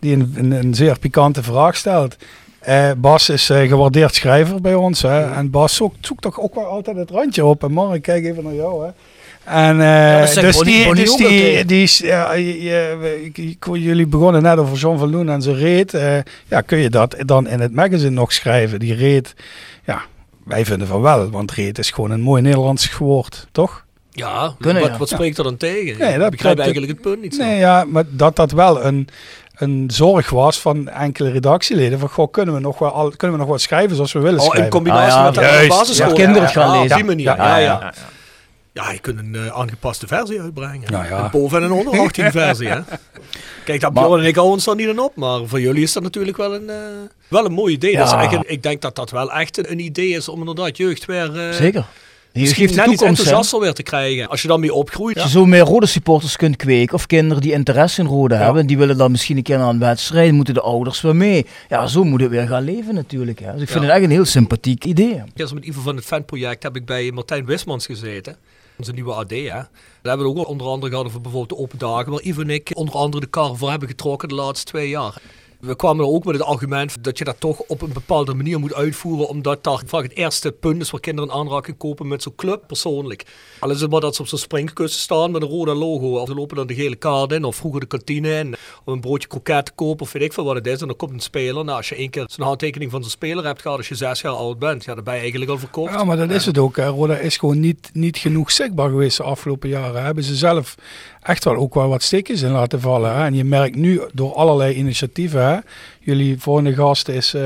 die 0.00 0.14
een, 0.14 0.34
een, 0.36 0.50
een 0.50 0.74
zeer 0.74 0.98
pikante 0.98 1.42
vraag 1.42 1.76
stelt. 1.76 2.16
Eh, 2.60 2.90
Bas 2.96 3.28
is 3.28 3.50
eh, 3.50 3.68
gewaardeerd 3.68 4.14
schrijver 4.14 4.60
bij 4.60 4.74
ons. 4.74 5.02
Hè, 5.02 5.32
en 5.34 5.50
Bas 5.50 5.74
zoekt, 5.74 6.06
zoekt 6.06 6.22
toch 6.22 6.40
ook 6.40 6.54
wel 6.54 6.64
altijd 6.66 6.96
het 6.96 7.10
randje 7.10 7.44
op. 7.44 7.62
En 7.64 7.72
Mark, 7.72 7.94
ik 7.94 8.02
kijk 8.02 8.24
even 8.24 8.44
naar 8.44 8.54
jou. 8.54 8.84
Hè. 8.84 8.90
En 9.44 9.80
eh, 9.80 10.34
dus 10.42 10.56
Bonnie- 10.56 10.74
die, 10.76 10.84
Bonnie 10.84 11.04
dus 11.04 11.12
ook 11.12 11.18
die, 11.18 11.26
altijd. 11.26 11.68
die 11.68 11.82
is, 11.82 11.98
ja, 11.98 12.32
je, 12.32 12.62
je- 12.62 13.20
ik- 13.24 13.38
ik- 13.38 13.66
jullie 13.72 14.06
begonnen 14.06 14.42
net 14.42 14.58
over 14.58 14.76
John 14.78 14.98
van 14.98 15.10
Loen 15.10 15.28
en 15.28 15.42
zijn 15.42 15.56
reet. 15.56 15.94
Eh, 15.94 16.16
ja, 16.48 16.60
kun 16.60 16.78
je 16.78 16.90
dat 16.90 17.16
dan 17.26 17.48
in 17.48 17.60
het 17.60 17.74
magazine 17.74 18.10
nog 18.10 18.32
schrijven? 18.32 18.78
Die 18.78 18.94
reet, 18.94 19.34
ja, 19.84 20.02
wij 20.44 20.64
vinden 20.64 20.86
van 20.86 21.00
wel, 21.00 21.30
want 21.30 21.52
reet 21.52 21.78
is 21.78 21.90
gewoon 21.90 22.10
een 22.10 22.20
mooi 22.20 22.42
Nederlands 22.42 22.96
woord, 22.98 23.46
toch? 23.52 23.84
Ja, 24.10 24.54
Kunnen, 24.60 24.82
wat, 24.82 24.90
ja. 24.90 24.98
wat 24.98 25.08
spreekt 25.08 25.38
er 25.38 25.44
dan 25.44 25.56
tegen? 25.56 25.98
Nee, 25.98 26.12
ik 26.12 26.18
dat- 26.18 26.30
begrijp 26.30 26.56
dat- 26.56 26.64
eigenlijk 26.64 26.92
het 26.92 27.02
punt 27.10 27.22
niet 27.22 27.34
zo. 27.34 27.42
Nee, 27.42 27.58
ja, 27.58 27.84
maar 27.84 28.04
dat 28.08 28.36
dat 28.36 28.50
wel 28.52 28.84
een, 28.84 29.08
een 29.60 29.90
zorg 29.92 30.30
was 30.30 30.60
van 30.60 30.88
enkele 30.88 31.30
redactieleden. 31.30 31.98
Van, 31.98 32.08
goh, 32.08 32.30
kunnen 32.30 32.54
we 32.54 32.60
nog 32.60 32.78
wel, 32.78 33.12
kunnen 33.16 33.36
we 33.36 33.42
nog 33.42 33.52
wat 33.52 33.60
schrijven 33.60 33.96
zoals 33.96 34.12
we 34.12 34.18
willen 34.18 34.38
Oh, 34.38 34.44
schrijven? 34.44 34.64
in 34.64 34.70
combinatie 34.70 35.12
Ah, 35.12 35.34
ja, 35.34 35.40
met 35.40 35.60
de 35.60 35.66
basisschool. 35.68 36.08
Ja, 36.08 36.14
kinderen 36.24 36.48
gaan 36.48 36.70
lezen. 36.70 36.90
Op 36.90 36.96
die 36.96 37.04
manier, 37.04 37.24
Ja, 37.24 37.36
ja, 37.36 37.56
ja, 37.56 37.56
ja. 37.58 37.78
ja. 37.80 37.92
Ja, 38.72 38.90
je 38.92 38.98
kunt 38.98 39.18
een 39.18 39.34
eh, 39.34 39.46
aangepaste 39.58 40.06
versie 40.06 40.40
uitbrengen. 40.40 40.90
Nou 40.92 41.04
ja. 41.06 41.24
Een 41.24 41.30
boven- 41.30 41.58
en 41.58 41.64
een 41.64 41.70
onder 41.72 42.00
18 42.00 42.30
versie, 42.40 42.68
hè. 42.68 42.80
Kijk, 43.64 43.80
Maar- 43.82 43.92
Bjorn 43.92 44.20
en 44.20 44.26
ik 44.26 44.34
houden 44.34 44.54
ons 44.56 44.64
dan 44.64 44.76
niet 44.76 44.88
aan 44.88 44.98
op. 44.98 45.16
Maar 45.16 45.40
voor 45.46 45.60
jullie 45.60 45.82
is 45.82 45.92
dat 45.92 46.02
natuurlijk 46.02 46.36
wel 46.36 46.54
een, 46.54 46.70
eh, 46.70 46.76
wel 47.28 47.44
een 47.44 47.52
mooi 47.52 47.74
idee. 47.74 47.96
Dat 47.96 48.06
is 48.06 48.12
Ja. 48.12 48.22
echt 48.22 48.32
een- 48.32 48.44
ik 48.46 48.62
denk 48.62 48.80
dat 48.82 48.96
dat 48.96 49.10
wel 49.10 49.32
echt 49.32 49.58
een, 49.58 49.70
een 49.70 49.78
idee 49.80 50.08
is 50.08 50.28
om 50.28 50.38
inderdaad 50.38 50.76
jeugd 50.76 51.04
weer... 51.04 51.48
eh, 51.48 51.52
Zeker. 51.54 51.84
Je 52.32 52.40
Misschien 52.40 52.66
geeft 52.66 52.74
de 52.74 52.80
net 52.80 52.90
iets 52.90 52.98
toekomst, 52.98 53.20
enthousiaster 53.20 53.60
weer 53.60 53.72
te 53.72 53.82
krijgen. 53.82 54.28
Als 54.28 54.42
je 54.42 54.48
dan 54.48 54.60
mee 54.60 54.74
opgroeit. 54.74 55.16
Als 55.16 55.24
je 55.24 55.30
zo 55.30 55.46
meer 55.46 55.60
rode 55.60 55.86
supporters 55.86 56.36
kunt 56.36 56.56
kweken, 56.56 56.94
of 56.94 57.06
kinderen 57.06 57.42
die 57.42 57.52
interesse 57.52 58.00
in 58.00 58.06
rode 58.06 58.34
hebben, 58.34 58.66
die 58.66 58.78
willen 58.78 58.96
dan 58.96 59.10
misschien 59.10 59.36
een 59.36 59.42
keer 59.42 59.58
naar 59.58 59.68
een 59.68 59.78
wedstrijd, 59.78 60.32
moeten 60.32 60.54
de 60.54 60.60
ouders 60.60 61.00
weer 61.00 61.16
mee. 61.16 61.46
Ja, 61.68 61.86
zo 61.86 62.04
moet 62.04 62.20
het 62.20 62.30
weer 62.30 62.46
gaan 62.46 62.62
leven 62.64 62.94
natuurlijk. 62.94 63.38
Hè. 63.40 63.52
Dus 63.52 63.62
ik 63.62 63.68
vind 63.68 63.80
Ja. 63.80 63.86
het 63.86 63.96
echt 63.96 64.04
een 64.04 64.10
heel 64.10 64.24
sympathiek 64.24 64.84
idee. 64.84 65.22
Gisteren 65.24 65.54
met 65.54 65.64
Ivo 65.64 65.80
van 65.80 65.96
het 65.96 66.04
fanproject 66.04 66.62
heb 66.62 66.76
ik 66.76 66.84
bij 66.86 67.10
Martijn 67.10 67.44
Wismans 67.46 67.86
gezeten. 67.86 68.36
Onze 68.78 68.92
nieuwe 68.92 69.12
AD, 69.14 69.30
hè. 69.30 69.36
Daar 69.46 69.66
hebben 70.02 70.26
we 70.26 70.38
ook 70.40 70.48
onder 70.48 70.66
andere 70.66 70.92
gehad 70.92 71.06
over 71.06 71.20
bijvoorbeeld 71.20 71.58
de 71.58 71.64
open 71.64 71.78
dagen. 71.78 72.12
Waar 72.12 72.22
Ivo 72.22 72.40
en 72.40 72.50
ik 72.50 72.70
onder 72.74 72.94
andere 72.94 73.20
de 73.24 73.30
kar 73.30 73.56
voor 73.56 73.70
hebben 73.70 73.88
getrokken 73.88 74.28
de 74.28 74.34
laatste 74.34 74.66
twee 74.66 74.88
jaar. 74.88 75.14
We 75.60 75.76
kwamen 75.76 76.04
er 76.04 76.10
ook 76.10 76.24
met 76.24 76.34
het 76.34 76.44
argument 76.44 77.04
dat 77.04 77.18
je 77.18 77.24
dat 77.24 77.40
toch 77.40 77.58
op 77.66 77.82
een 77.82 77.92
bepaalde 77.92 78.34
manier 78.34 78.60
moet 78.60 78.74
uitvoeren, 78.74 79.28
omdat 79.28 79.64
daar 79.64 79.82
vaak 79.86 80.02
het 80.02 80.16
eerste 80.16 80.52
punt 80.52 80.80
is 80.80 80.90
waar 80.90 81.00
kinderen 81.00 81.30
in 81.30 81.36
aanraking 81.36 81.76
komen 81.76 82.08
met 82.08 82.22
zo'n 82.22 82.34
club 82.34 82.62
persoonlijk. 82.66 83.26
Al 83.58 83.70
is 83.70 83.80
het 83.80 83.90
maar 83.90 84.00
dat 84.00 84.14
ze 84.14 84.22
op 84.22 84.28
zo'n 84.28 84.38
springkussen 84.38 85.00
staan 85.00 85.30
met 85.30 85.42
een 85.42 85.48
rode 85.48 85.74
logo, 85.74 86.18
of 86.18 86.28
ze 86.28 86.34
lopen 86.34 86.56
dan 86.56 86.66
de 86.66 86.74
gele 86.74 86.96
kaart 86.96 87.32
in, 87.32 87.44
of 87.44 87.56
vroeger 87.56 87.80
de 87.80 87.86
kantine 87.86 88.38
in, 88.38 88.56
om 88.84 88.92
een 88.92 89.00
broodje 89.00 89.28
kroket 89.28 89.64
te 89.64 89.72
kopen, 89.74 90.02
of 90.02 90.12
weet 90.12 90.22
ik 90.22 90.32
veel 90.32 90.44
wat 90.44 90.54
het 90.54 90.66
is. 90.66 90.80
En 90.80 90.86
dan 90.86 90.96
komt 90.96 91.12
een 91.12 91.20
speler. 91.20 91.64
Nou, 91.64 91.76
als 91.76 91.88
je 91.88 91.94
één 91.94 92.10
keer 92.10 92.24
zo'n 92.26 92.46
handtekening 92.46 92.90
van 92.90 93.02
zo'n 93.02 93.10
speler 93.10 93.44
hebt 93.44 93.62
gehad 93.62 93.76
als 93.76 93.88
je 93.88 93.94
zes 93.94 94.20
jaar 94.20 94.32
oud 94.32 94.58
bent, 94.58 94.84
ja, 94.84 94.94
dan 94.94 95.04
ben 95.04 95.14
je 95.14 95.20
eigenlijk 95.20 95.50
al 95.50 95.58
verkocht. 95.58 95.92
Ja, 95.92 96.04
maar 96.04 96.16
dat 96.16 96.30
is 96.30 96.46
het 96.46 96.58
ook. 96.58 96.76
Hè. 96.76 96.86
Roda 96.86 97.16
is 97.16 97.36
gewoon 97.36 97.60
niet, 97.60 97.90
niet 97.92 98.16
genoeg 98.16 98.50
zichtbaar 98.50 98.88
geweest 98.88 99.16
de 99.16 99.22
afgelopen 99.22 99.68
jaren. 99.68 100.04
Hebben 100.04 100.24
ze 100.24 100.36
zelf 100.36 100.74
echt 101.22 101.44
wel 101.44 101.56
ook 101.56 101.74
wel 101.74 101.88
wat 101.88 102.02
stikjes 102.02 102.42
in 102.42 102.50
laten 102.50 102.80
vallen. 102.80 103.14
Hè. 103.14 103.24
En 103.24 103.34
je 103.34 103.44
merkt 103.44 103.76
nu 103.76 104.00
door 104.12 104.34
allerlei 104.34 104.74
initiatieven. 104.74 105.42
Hè. 105.44 105.49
Jullie 106.00 106.38
volgende 106.38 106.74
gast 106.74 107.08
is, 107.08 107.34
eh, 107.34 107.42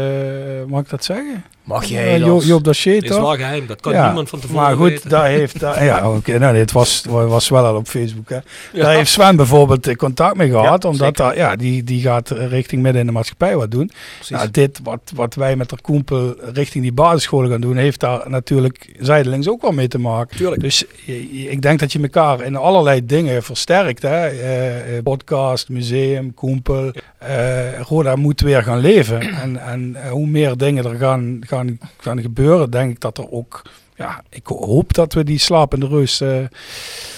mag 0.66 0.82
ik 0.82 0.88
dat 0.88 1.04
zeggen? 1.04 1.44
Mag 1.64 1.84
je 1.84 2.16
Joop, 2.18 2.42
Joop 2.42 2.64
Dacier, 2.64 3.00
Dit 3.00 3.10
is 3.10 3.16
wel 3.16 3.34
geheim, 3.36 3.66
dat 3.66 3.80
kan 3.80 3.92
Ja, 3.92 4.04
niemand 4.06 4.28
van 4.28 4.40
tevoren 4.40 4.62
Maar 4.62 4.76
goed, 4.76 4.88
weten. 4.88 5.10
daar 5.10 5.26
heeft... 5.26 5.60
Daar, 5.60 5.84
ja, 5.84 6.10
oké. 6.10 6.38
nou, 6.38 6.54
dit 6.54 6.72
was, 6.72 7.04
was 7.08 7.48
wel 7.48 7.64
al 7.66 7.76
op 7.76 7.86
Facebook. 7.86 8.28
Hè. 8.28 8.38
Daar 8.72 8.94
heeft 8.94 9.10
Sven 9.10 9.36
bijvoorbeeld 9.36 9.86
eh, 9.86 9.94
contact 9.94 10.36
mee 10.36 10.48
gehad. 10.50 10.82
Ja, 10.82 10.88
omdat 10.88 11.16
daar, 11.16 11.36
ja, 11.36 11.56
die, 11.56 11.84
die 11.84 12.00
gaat 12.02 12.30
richting 12.30 12.82
midden 12.82 13.00
in 13.00 13.06
de 13.06 13.12
maatschappij 13.12 13.56
wat 13.56 13.70
doen. 13.70 13.90
Nou, 14.28 14.50
dit 14.50 14.80
wat, 14.82 15.00
wat 15.14 15.34
wij 15.34 15.56
met 15.56 15.68
de 15.68 15.76
Koempel 15.80 16.34
richting 16.52 16.82
die 16.84 16.92
basisscholen 16.92 17.50
gaan 17.50 17.60
doen... 17.60 17.76
heeft 17.76 18.00
daar 18.00 18.30
natuurlijk 18.30 18.94
zijdelings 19.00 19.48
ook 19.48 19.62
wel 19.62 19.72
mee 19.72 19.88
te 19.88 19.98
maken. 19.98 20.36
Tuurlijk. 20.36 20.60
Dus 20.62 20.84
je- 21.04 21.42
je- 21.42 21.50
ik 21.50 21.62
denk 21.62 21.80
dat 21.80 21.92
je 21.92 22.00
elkaar 22.00 22.40
in 22.42 22.56
allerlei 22.56 23.06
dingen 23.06 23.42
versterkt. 23.42 24.02
Hè. 24.02 24.26
Eh, 24.26 24.96
eh, 24.96 25.02
podcast, 25.02 25.68
museum, 25.68 26.34
Koempel. 26.34 26.92
Eh, 27.18 27.80
Roda 27.80 28.16
moet 28.16 28.40
weer 28.40 28.62
gaan 28.62 28.78
leven. 28.78 29.20
En, 29.20 29.56
en 29.66 29.96
eh, 30.02 30.10
hoe 30.10 30.26
meer 30.26 30.56
dingen 30.56 30.84
er 30.84 30.96
gaan, 30.98 31.38
gaan, 31.40 31.53
gaan 31.98 32.20
gebeuren, 32.20 32.70
denk 32.70 32.90
ik 32.90 33.00
dat 33.00 33.18
er 33.18 33.30
ook... 33.30 33.62
Ja, 33.96 34.22
ik 34.30 34.46
hoop 34.46 34.92
dat 34.92 35.12
we 35.12 35.24
die 35.24 35.38
slapende 35.38 35.86
rust 35.86 36.22
eh 36.22 36.38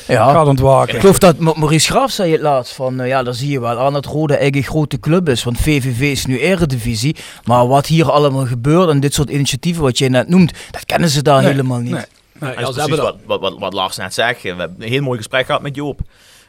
Ja. 0.08 0.32
gaat 0.32 0.46
ontwaken. 0.46 0.94
Ik 0.94 1.00
geloof 1.00 1.18
dat 1.18 1.38
Ma- 1.38 1.52
Maurice 1.56 1.90
Graaf 1.90 2.10
zei 2.10 2.32
het 2.32 2.40
laatst 2.40 2.72
van, 2.74 3.00
eh, 3.00 3.08
ja, 3.08 3.22
daar 3.22 3.34
zie 3.34 3.50
je 3.50 3.60
wel 3.60 3.78
aan 3.78 3.92
dat 3.92 4.04
Rode 4.04 4.34
eigenlijk 4.36 4.66
een 4.66 4.72
grote 4.72 5.00
club 5.00 5.28
is. 5.28 5.44
Want 5.44 5.58
VVV 5.60 6.00
is 6.00 6.26
nu 6.26 6.38
eredivisie. 6.38 7.16
Maar 7.44 7.66
wat 7.68 7.86
hier 7.86 8.10
allemaal 8.10 8.46
gebeurt 8.46 8.88
en 8.88 9.00
dit 9.00 9.14
soort 9.14 9.30
initiatieven 9.30 9.82
wat 9.82 9.98
jij 9.98 10.08
net 10.08 10.28
noemt, 10.28 10.52
dat 10.70 10.84
kennen 10.84 11.08
ze 11.08 11.22
daar 11.22 11.42
Nee, 11.42 11.50
helemaal 11.50 11.78
niet. 11.80 11.92
nee. 11.92 12.04
Nee, 12.40 12.50
dat 12.54 12.60
ja, 12.60 12.68
is 12.68 12.74
ze 12.74 12.80
precies 12.82 12.94
hebben 12.96 13.04
wat, 13.26 13.40
wat, 13.40 13.50
wat, 13.50 13.58
wat 13.60 13.72
Lars 13.72 13.96
net 13.96 14.14
zegt. 14.14 14.42
We 14.42 14.48
hebben 14.48 14.74
een 14.78 14.88
heel 14.88 15.02
mooi 15.02 15.16
gesprek 15.18 15.46
gehad 15.46 15.62
met 15.62 15.74
Joop. 15.74 16.00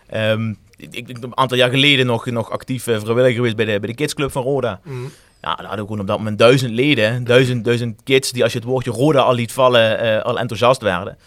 Ehm, 0.09 0.49
ik, 0.77 0.93
ik, 1.09 1.17
een 1.21 1.37
aantal 1.37 1.57
jaar 1.57 1.69
geleden 1.69 2.05
nog, 2.05 2.25
nog 2.25 2.49
actief 2.51 2.87
eh, 2.87 2.99
vrijwilliger 2.99 3.35
geweest 3.35 3.55
bij 3.55 3.65
de, 3.65 3.79
bij 3.79 3.89
de 3.89 3.95
kidsclub 3.95 4.31
van 4.31 4.43
Roda. 4.43 4.79
Mhm. 4.83 4.95
Ja, 5.41 5.55
daar 5.55 5.65
hadden 5.65 5.79
we 5.79 5.85
gewoon 5.85 5.99
op 5.99 6.07
dat 6.07 6.17
moment 6.17 6.37
duizend 6.37 6.71
leden, 6.71 7.23
duizend, 7.23 7.65
duizend 7.65 8.01
kids 8.03 8.31
die 8.31 8.43
als 8.43 8.51
je 8.51 8.57
het 8.59 8.67
woordje 8.67 8.91
Roda 8.91 9.19
al 9.19 9.33
liet 9.33 9.51
vallen, 9.51 9.99
eh, 9.99 10.21
al 10.23 10.39
enthousiast 10.39 10.81
werden. 10.81 11.17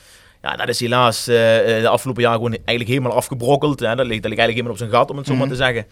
Ja, 0.42 0.56
dat 0.56 0.68
is 0.68 0.80
helaas 0.80 1.26
eh, 1.28 1.76
eh, 1.76 1.82
de 1.82 1.88
afgelopen 1.88 2.22
jaren 2.22 2.38
gewoon 2.38 2.52
eigenlijk 2.64 2.88
helemaal 2.88 3.12
afgebrokkeld. 3.16 3.80
Hè. 3.80 3.94
Dat, 3.94 4.06
ligt, 4.06 4.22
dat 4.22 4.30
ligt 4.30 4.40
eigenlijk 4.40 4.50
helemaal 4.50 4.72
op 4.72 4.78
zijn 4.78 4.90
gat, 4.90 5.11
om 5.11 5.16
het 5.16 5.26
zo 5.26 5.32
maar 5.34 5.42
Mhm. 5.46 5.50
te 5.50 5.56
zeggen. 5.62 5.86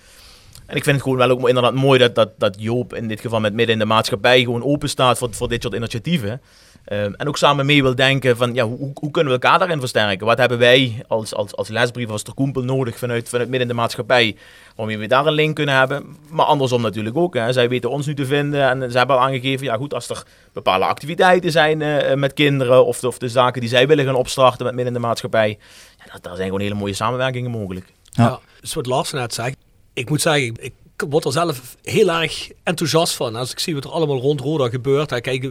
En 0.67 0.77
ik 0.77 0.83
vind 0.85 0.95
het 0.97 1.03
gewoon 1.05 1.19
wel 1.19 1.31
ook 1.31 1.49
inderdaad 1.49 1.75
mooi 1.75 1.99
dat, 1.99 2.15
dat, 2.15 2.31
dat 2.39 2.57
Joop 2.59 2.95
in 2.95 3.09
dit 3.09 3.21
geval 3.21 3.41
met 3.41 3.53
midden 3.53 3.73
in 3.75 3.81
de 3.81 3.87
maatschappij 3.87 4.41
gewoon 4.41 4.63
open 4.65 4.89
staat 4.89 5.19
voor, 5.19 5.29
voor 5.35 5.49
dit 5.49 5.63
soort 5.63 5.75
initiatieven. 5.75 6.41
Ehm, 6.89 7.13
en 7.17 7.29
ook 7.29 7.37
samen 7.37 7.67
mee 7.67 7.83
wil 7.83 7.95
denken 7.95 8.37
van 8.37 8.55
ja, 8.55 8.65
hoe, 8.65 8.91
hoe 8.95 9.11
kunnen 9.11 9.33
we 9.33 9.39
elkaar 9.41 9.59
daarin 9.59 9.79
versterken? 9.81 10.27
Wat 10.27 10.39
hebben 10.39 10.59
wij 10.59 11.03
als, 11.09 11.35
als, 11.35 11.57
als 11.57 11.69
lesbrief, 11.69 12.09
als 12.11 12.23
terkoempel 12.23 12.63
nodig 12.63 12.99
vanuit, 12.99 13.29
vanuit 13.29 13.49
midden 13.49 13.69
in 13.69 13.75
de 13.75 13.81
maatschappij? 13.81 14.37
Waarmee 14.77 14.99
we 14.99 15.07
daar 15.07 15.27
een 15.27 15.33
link 15.33 15.55
kunnen 15.57 15.75
hebben. 15.75 16.17
Maar 16.31 16.47
andersom 16.47 16.83
natuurlijk 16.83 17.17
ook. 17.17 17.35
Hè. 17.35 17.53
Zij 17.53 17.69
weten 17.69 17.91
ons 17.91 18.07
nu 18.07 18.15
te 18.15 18.27
vinden 18.27 18.69
en 18.83 18.91
ze 18.91 18.99
hebben 18.99 19.17
al 19.17 19.23
aangegeven, 19.23 19.67
ja 19.67 19.77
goed, 19.77 19.95
als 19.95 20.09
er 20.09 20.23
bepaalde 20.53 20.85
activiteiten 20.85 21.51
zijn 21.51 21.83
eh, 21.83 22.15
met 22.17 22.33
kinderen 22.33 22.87
of, 22.87 23.01
de- 23.01 23.07
of 23.07 23.19
de 23.19 23.29
zaken 23.29 23.61
die 23.61 23.71
zij 23.71 23.87
willen 23.87 24.05
gaan 24.05 24.15
opstarten 24.15 24.65
met 24.67 24.75
midden 24.75 24.95
in 24.95 25.01
de 25.01 25.07
maatschappij. 25.07 25.59
Ja, 26.05 26.13
dat, 26.13 26.23
daar 26.23 26.35
zijn 26.37 26.47
gewoon 26.47 26.63
hele 26.63 26.75
mooie 26.75 26.95
samenwerkingen 26.95 27.51
mogelijk. 27.51 27.87
Ja. 28.11 28.39
Dus 28.61 28.75
wat 28.75 28.87
Lars 28.87 29.13
net 29.13 29.35
zegt, 29.35 29.57
ik 29.93 30.09
moet 30.09 30.21
zeggen, 30.21 30.55
ik 30.61 30.73
word 31.09 31.25
er 31.25 31.33
zelf 31.33 31.77
heel 31.83 32.11
erg 32.11 32.51
enthousiast 32.63 33.15
van. 33.15 33.37
Als 33.37 33.51
ik 33.51 33.59
zie 33.59 33.75
wat 33.75 33.85
er 33.85 33.91
allemaal 33.91 34.19
rond 34.21 34.41
Roda 34.41 34.69
gebeurt. 34.69 35.11
Hè. 35.11 35.21
Kijk, 35.21 35.45
eh, 35.45 35.51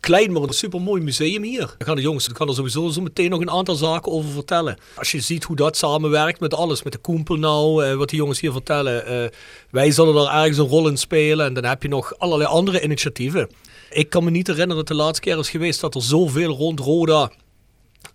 klein, 0.00 0.32
maar 0.32 0.42
een 0.42 0.52
supermooi 0.52 1.02
museum 1.02 1.42
hier. 1.42 1.58
Daar 1.58 1.86
gaan 1.86 1.96
de 1.96 2.02
jongens, 2.02 2.32
kan 2.32 2.48
er 2.48 2.54
sowieso 2.54 2.88
zo 2.88 3.00
meteen 3.00 3.30
nog 3.30 3.40
een 3.40 3.50
aantal 3.50 3.74
zaken 3.74 4.12
over 4.12 4.30
vertellen. 4.30 4.78
Als 4.94 5.10
je 5.10 5.20
ziet 5.20 5.44
hoe 5.44 5.56
dat 5.56 5.76
samenwerkt 5.76 6.40
met 6.40 6.54
alles, 6.54 6.82
met 6.82 6.92
de 6.92 6.98
Koempel 6.98 7.36
nou, 7.36 7.84
eh, 7.84 7.94
wat 7.94 8.08
die 8.08 8.18
jongens 8.18 8.40
hier 8.40 8.52
vertellen. 8.52 9.06
eh, 9.06 9.30
wij 9.70 9.90
zullen 9.90 10.14
daar 10.14 10.34
ergens 10.34 10.58
een 10.58 10.66
rol 10.66 10.88
in 10.88 10.96
spelen. 10.96 11.46
En 11.46 11.54
dan 11.54 11.64
heb 11.64 11.82
je 11.82 11.88
nog 11.88 12.18
allerlei 12.18 12.50
andere 12.50 12.82
initiatieven. 12.82 13.48
Ik 13.90 14.10
kan 14.10 14.24
me 14.24 14.30
niet 14.30 14.46
herinneren 14.46 14.76
dat 14.76 14.96
de 14.96 15.02
laatste 15.02 15.20
keer 15.20 15.38
is 15.38 15.50
geweest 15.50 15.80
dat 15.80 15.94
er 15.94 16.02
zoveel 16.02 16.56
rond 16.56 16.80
Roda 16.80 17.30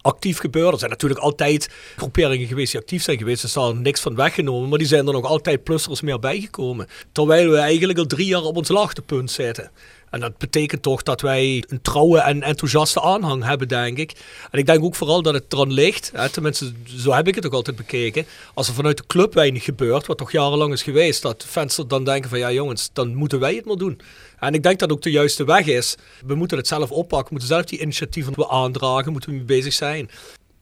actief 0.06 0.38
gebeurt. 0.39 0.72
Er 0.74 0.80
zijn 0.80 0.91
natuurlijk 0.91 1.22
altijd 1.22 1.70
groeperingen 1.95 2.47
geweest 2.47 2.72
die 2.72 2.82
actief 2.82 3.03
zijn 3.03 3.18
geweest. 3.18 3.43
Er 3.56 3.70
is 3.70 3.74
niks 3.74 4.01
van 4.01 4.16
weggenomen. 4.16 4.70
Maar 4.70 4.78
die 4.78 4.88
zijn 4.88 5.08
er 5.08 5.14
nog 5.14 5.26
altijd 5.26 5.64
plussers 5.64 6.01
meer 6.01 6.20
bijgekomen. 6.20 6.88
Terwijl 7.12 7.49
we 7.49 7.58
eigenlijk 7.58 7.99
al 7.99 8.06
drie 8.06 8.28
jaar 8.28 8.43
op 8.43 8.58
ons 8.58 8.68
laagtepunt 8.68 9.32
zitten. 9.32 9.72
En 10.10 10.22
dat 10.22 10.38
betekent 10.38 10.82
toch 10.82 11.03
dat 11.03 11.22
wij 11.22 11.64
een 11.68 11.82
trouwe 11.82 12.20
en 12.20 12.43
enthousiaste 12.43 13.01
aanhang 13.01 13.43
hebben, 13.43 13.68
denk 13.68 13.97
ik. 13.97 14.12
En 14.51 14.60
ik 14.60 14.66
denk 14.66 14.84
ook 14.84 14.95
vooral 14.95 15.22
dat 15.22 15.34
het 15.34 15.53
eraan 15.53 15.74
ligt, 15.74 16.12
hè, 16.14 16.30
tenminste 16.30 16.72
zo 16.97 17.12
heb 17.12 17.28
ik 17.28 17.36
het 17.36 17.45
ook 17.45 17.53
altijd 17.53 17.76
bekeken, 17.76 18.26
als 18.53 18.68
er 18.68 18.74
vanuit 18.74 18.97
de 18.97 19.03
club 19.08 19.34
weinig 19.34 19.64
gebeurt, 19.64 20.08
wat 20.08 20.18
toch 20.18 20.32
jarenlang 20.32 20.74
is 20.74 20.84
geweest, 20.84 21.22
dat 21.22 21.45
fans 21.47 21.80
dan 21.88 22.03
denken 22.03 22.30
van 22.30 22.39
ja 22.39 22.51
jongens, 22.51 22.89
dan 22.93 23.16
moeten 23.16 23.39
wij 23.39 23.56
het 23.56 23.66
maar 23.66 23.76
doen. 23.76 23.99
En 24.39 24.53
ik 24.53 24.63
denk 24.63 24.79
dat 24.79 24.91
ook 24.91 25.01
de 25.01 25.11
juiste 25.11 25.43
weg 25.45 25.65
is. 25.65 25.95
We 26.25 26.36
moeten 26.36 26.57
het 26.57 26.67
zelf 26.67 26.91
oppakken, 26.91 27.27
we 27.27 27.31
moeten 27.31 27.47
zelf 27.49 27.65
die 27.65 27.79
initiatieven 27.81 28.49
aandragen, 28.49 29.11
moeten 29.11 29.29
we 29.29 29.36
mee 29.36 29.45
bezig 29.45 29.73
zijn. 29.73 30.09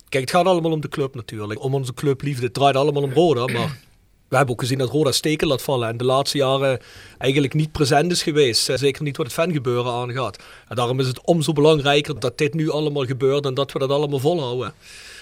Kijk, 0.09 0.23
het 0.23 0.33
gaat 0.33 0.45
allemaal 0.45 0.71
om 0.71 0.81
de 0.81 0.89
club 0.89 1.15
natuurlijk, 1.15 1.63
om 1.63 1.73
onze 1.73 1.93
clubliefde. 1.93 2.45
Het 2.45 2.53
draait 2.53 2.75
allemaal 2.75 3.03
om 3.03 3.13
Roda, 3.13 3.45
maar 3.45 3.77
we 4.29 4.35
hebben 4.35 4.55
ook 4.55 4.61
gezien 4.61 4.77
dat 4.77 4.89
Roda 4.89 5.11
steken 5.11 5.47
laat 5.47 5.61
vallen 5.61 5.87
en 5.87 5.97
de 5.97 6.03
laatste 6.03 6.37
jaren 6.37 6.79
eigenlijk 7.17 7.53
niet 7.53 7.71
present 7.71 8.11
is 8.11 8.23
geweest. 8.23 8.69
Eh, 8.69 8.77
Zeker 8.77 9.03
niet 9.03 9.17
wat 9.17 9.25
het 9.25 9.35
fangebeuren 9.35 9.91
aangaat. 9.91 10.43
En 10.67 10.75
daarom 10.75 10.99
is 10.99 11.07
het 11.07 11.21
omso 11.21 11.53
belangrijker 11.53 12.19
dat 12.19 12.37
dit 12.37 12.53
nu 12.53 12.69
allemaal 12.69 13.05
gebeurt 13.05 13.45
en 13.45 13.53
dat 13.53 13.71
we 13.71 13.79
dat 13.79 13.89
allemaal 13.89 14.19
volhouden. 14.19 14.73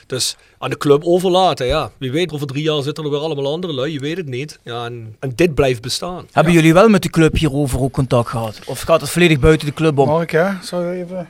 Dus 0.07 0.35
aan 0.57 0.69
de 0.69 0.77
club 0.77 1.03
overlaten, 1.03 1.65
ja. 1.65 1.91
Wie 1.97 2.11
weet, 2.11 2.31
over 2.33 2.47
drie 2.47 2.63
jaar 2.63 2.81
zitten 2.81 3.03
er 3.03 3.09
weer 3.09 3.19
allemaal 3.19 3.51
andere 3.51 3.73
lui, 3.73 3.91
je 3.93 3.99
weet 3.99 4.17
het 4.17 4.27
niet. 4.27 4.59
Ja, 4.63 4.85
en, 4.85 5.15
en 5.19 5.31
dit 5.35 5.55
blijft 5.55 5.81
bestaan. 5.81 6.27
Hebben 6.31 6.53
jullie 6.53 6.73
wel 6.73 6.89
met 6.89 7.03
de 7.03 7.09
club 7.09 7.37
hierover 7.37 7.79
ook 7.81 7.91
contact 7.91 8.29
gehad? 8.29 8.59
Of 8.65 8.81
gaat 8.81 9.01
het 9.01 9.09
volledig 9.09 9.39
buiten 9.39 9.67
de 9.67 9.73
club 9.73 9.97
om? 9.97 10.07
Mark, 10.07 10.31
hè? 10.31 10.49
Zou 10.61 10.85
je 10.85 11.03
even... 11.03 11.29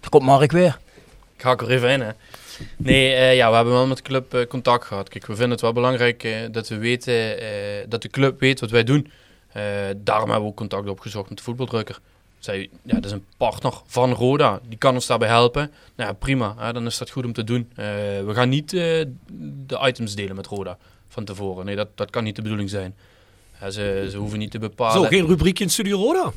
Daar 0.00 0.10
komt 0.10 0.24
Mark 0.24 0.52
weer. 0.52 0.78
Ik 1.36 1.42
haak 1.42 1.60
er 1.62 1.70
even 1.70 1.90
in, 1.90 2.00
hè. 2.00 2.10
Nee, 2.76 3.12
eh, 3.14 3.36
ja, 3.36 3.48
we 3.48 3.54
hebben 3.54 3.74
wel 3.74 3.86
met 3.86 3.96
de 3.96 4.02
club 4.02 4.34
eh, 4.34 4.46
contact 4.46 4.84
gehad. 4.84 5.08
Kijk, 5.08 5.26
we 5.26 5.32
vinden 5.32 5.50
het 5.50 5.60
wel 5.60 5.72
belangrijk 5.72 6.24
eh, 6.24 6.32
dat 6.50 6.68
we 6.68 6.76
weten, 6.78 7.40
eh, 7.40 7.48
dat 7.88 8.02
de 8.02 8.08
club 8.08 8.40
weet 8.40 8.60
wat 8.60 8.70
wij 8.70 8.84
doen. 8.84 9.10
Eh, 9.52 9.62
daarom 9.96 10.24
hebben 10.24 10.44
we 10.44 10.50
ook 10.50 10.56
contact 10.56 10.88
opgezocht 10.88 11.28
met 11.28 11.38
de 11.38 11.44
voetbaldrukker. 11.44 11.98
Zij, 12.38 12.70
ja, 12.82 12.94
dat 12.94 13.04
is 13.04 13.10
een 13.10 13.24
partner 13.36 13.72
van 13.86 14.12
Roda. 14.12 14.60
Die 14.68 14.78
kan 14.78 14.94
ons 14.94 15.06
daarbij 15.06 15.28
helpen. 15.28 15.70
Nou 15.96 16.10
ja, 16.10 16.16
prima. 16.16 16.54
Hè, 16.58 16.72
dan 16.72 16.86
is 16.86 16.98
dat 16.98 17.10
goed 17.10 17.24
om 17.24 17.32
te 17.32 17.44
doen. 17.44 17.70
Eh, 17.74 17.86
we 18.24 18.30
gaan 18.32 18.48
niet 18.48 18.72
eh, 18.72 18.80
de 19.66 19.78
items 19.82 20.14
delen 20.14 20.36
met 20.36 20.46
Roda 20.46 20.78
van 21.08 21.24
tevoren. 21.24 21.64
Nee, 21.64 21.76
dat, 21.76 21.88
dat 21.94 22.10
kan 22.10 22.24
niet 22.24 22.36
de 22.36 22.42
bedoeling 22.42 22.70
zijn. 22.70 22.94
Ja, 23.60 23.70
ze, 23.70 24.08
ze 24.10 24.16
hoeven 24.16 24.38
niet 24.38 24.50
te 24.50 24.58
bepalen. 24.58 25.02
Zo, 25.02 25.08
geen 25.08 25.26
rubriekje 25.26 25.64
in 25.64 25.70
Studio 25.70 25.98
Roda. 25.98 26.32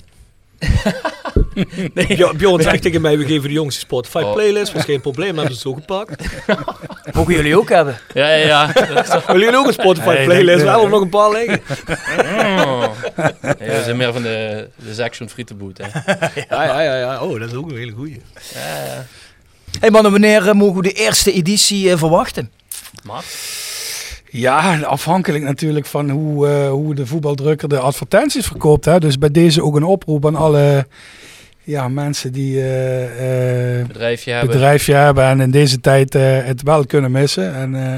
Bjorn- 2.07 2.37
Bjorn 2.37 2.61
zegt 2.63 2.81
tegen 2.81 3.01
mij, 3.01 3.17
we 3.17 3.25
geven 3.25 3.47
de 3.47 3.53
jongens 3.53 3.75
een 3.75 3.81
Spotify 3.81 4.17
Oh. 4.23 4.33
playlist. 4.33 4.73
Was 4.73 4.83
geen 4.83 5.01
probleem, 5.01 5.37
hebben 5.37 5.45
ze 5.45 5.51
het 5.51 5.61
zo 5.61 5.73
gepakt. 5.73 6.23
Mogen 7.15 7.33
jullie 7.33 7.57
ook 7.57 7.69
hebben? 7.69 7.97
Ja, 8.13 8.27
ja, 8.29 8.45
ja. 8.45 8.71
Willen 9.27 9.41
jullie 9.41 9.57
ook 9.57 9.67
een 9.67 9.73
Spotify 9.73 10.23
playlist? 10.23 10.61
We 10.63 10.69
hebben 10.69 10.89
nog 10.89 11.01
een 11.01 11.09
paar 11.09 11.31
liggen. 11.31 11.61
Oh. 12.19 12.83
Ja, 13.41 13.55
we 13.57 13.81
zijn 13.83 13.97
meer 13.97 14.13
van 14.13 14.21
de, 14.21 14.67
de 14.75 14.93
Section 14.93 15.29
Frietenboot, 15.29 15.77
hè. 15.77 15.85
Ja, 16.49 16.63
ja, 16.63 16.81
ja, 16.81 16.97
ja. 16.97 17.21
Oh, 17.23 17.39
dat 17.39 17.49
is 17.49 17.55
ook 17.55 17.69
een 17.71 17.77
hele 17.77 17.91
goeie. 17.91 18.21
Ja, 18.53 18.83
ja. 18.85 19.05
Hey 19.79 19.89
mannen, 19.91 20.11
wanneer 20.11 20.47
eh, 20.47 20.53
mogen 20.53 20.75
we 20.75 20.81
de 20.81 20.91
eerste 20.93 21.31
editie 21.31 21.91
eh, 21.91 21.97
verwachten? 21.97 22.51
Maar, 23.03 23.23
Ja, 24.31 24.79
afhankelijk 24.81 25.43
natuurlijk 25.43 25.85
van 25.85 26.09
hoe, 26.09 26.47
eh, 26.47 26.69
hoe 26.69 26.95
de 26.95 27.05
voetbaldrukker 27.05 27.69
de 27.69 27.79
advertenties 27.79 28.45
verkoopt. 28.47 28.85
Hè. 28.85 28.99
Dus 28.99 29.17
bij 29.17 29.31
deze 29.31 29.63
ook 29.63 29.75
een 29.75 29.83
oproep 29.83 30.25
aan 30.25 30.35
alle 30.35 30.87
ja, 31.63 31.87
mensen 31.87 32.31
die 32.31 32.59
eh, 32.59 33.79
eh, 33.79 33.87
Bedrijfje 33.87 34.31
hebben. 34.31 34.51
bedrijfje 34.51 34.93
hebben 34.93 35.23
en 35.23 35.39
in 35.39 35.51
deze 35.51 35.79
tijd 35.79 36.15
eh, 36.15 36.21
het 36.23 36.61
wel 36.63 36.85
kunnen 36.85 37.11
missen. 37.11 37.55
En, 37.55 37.75
eh, 37.75 37.97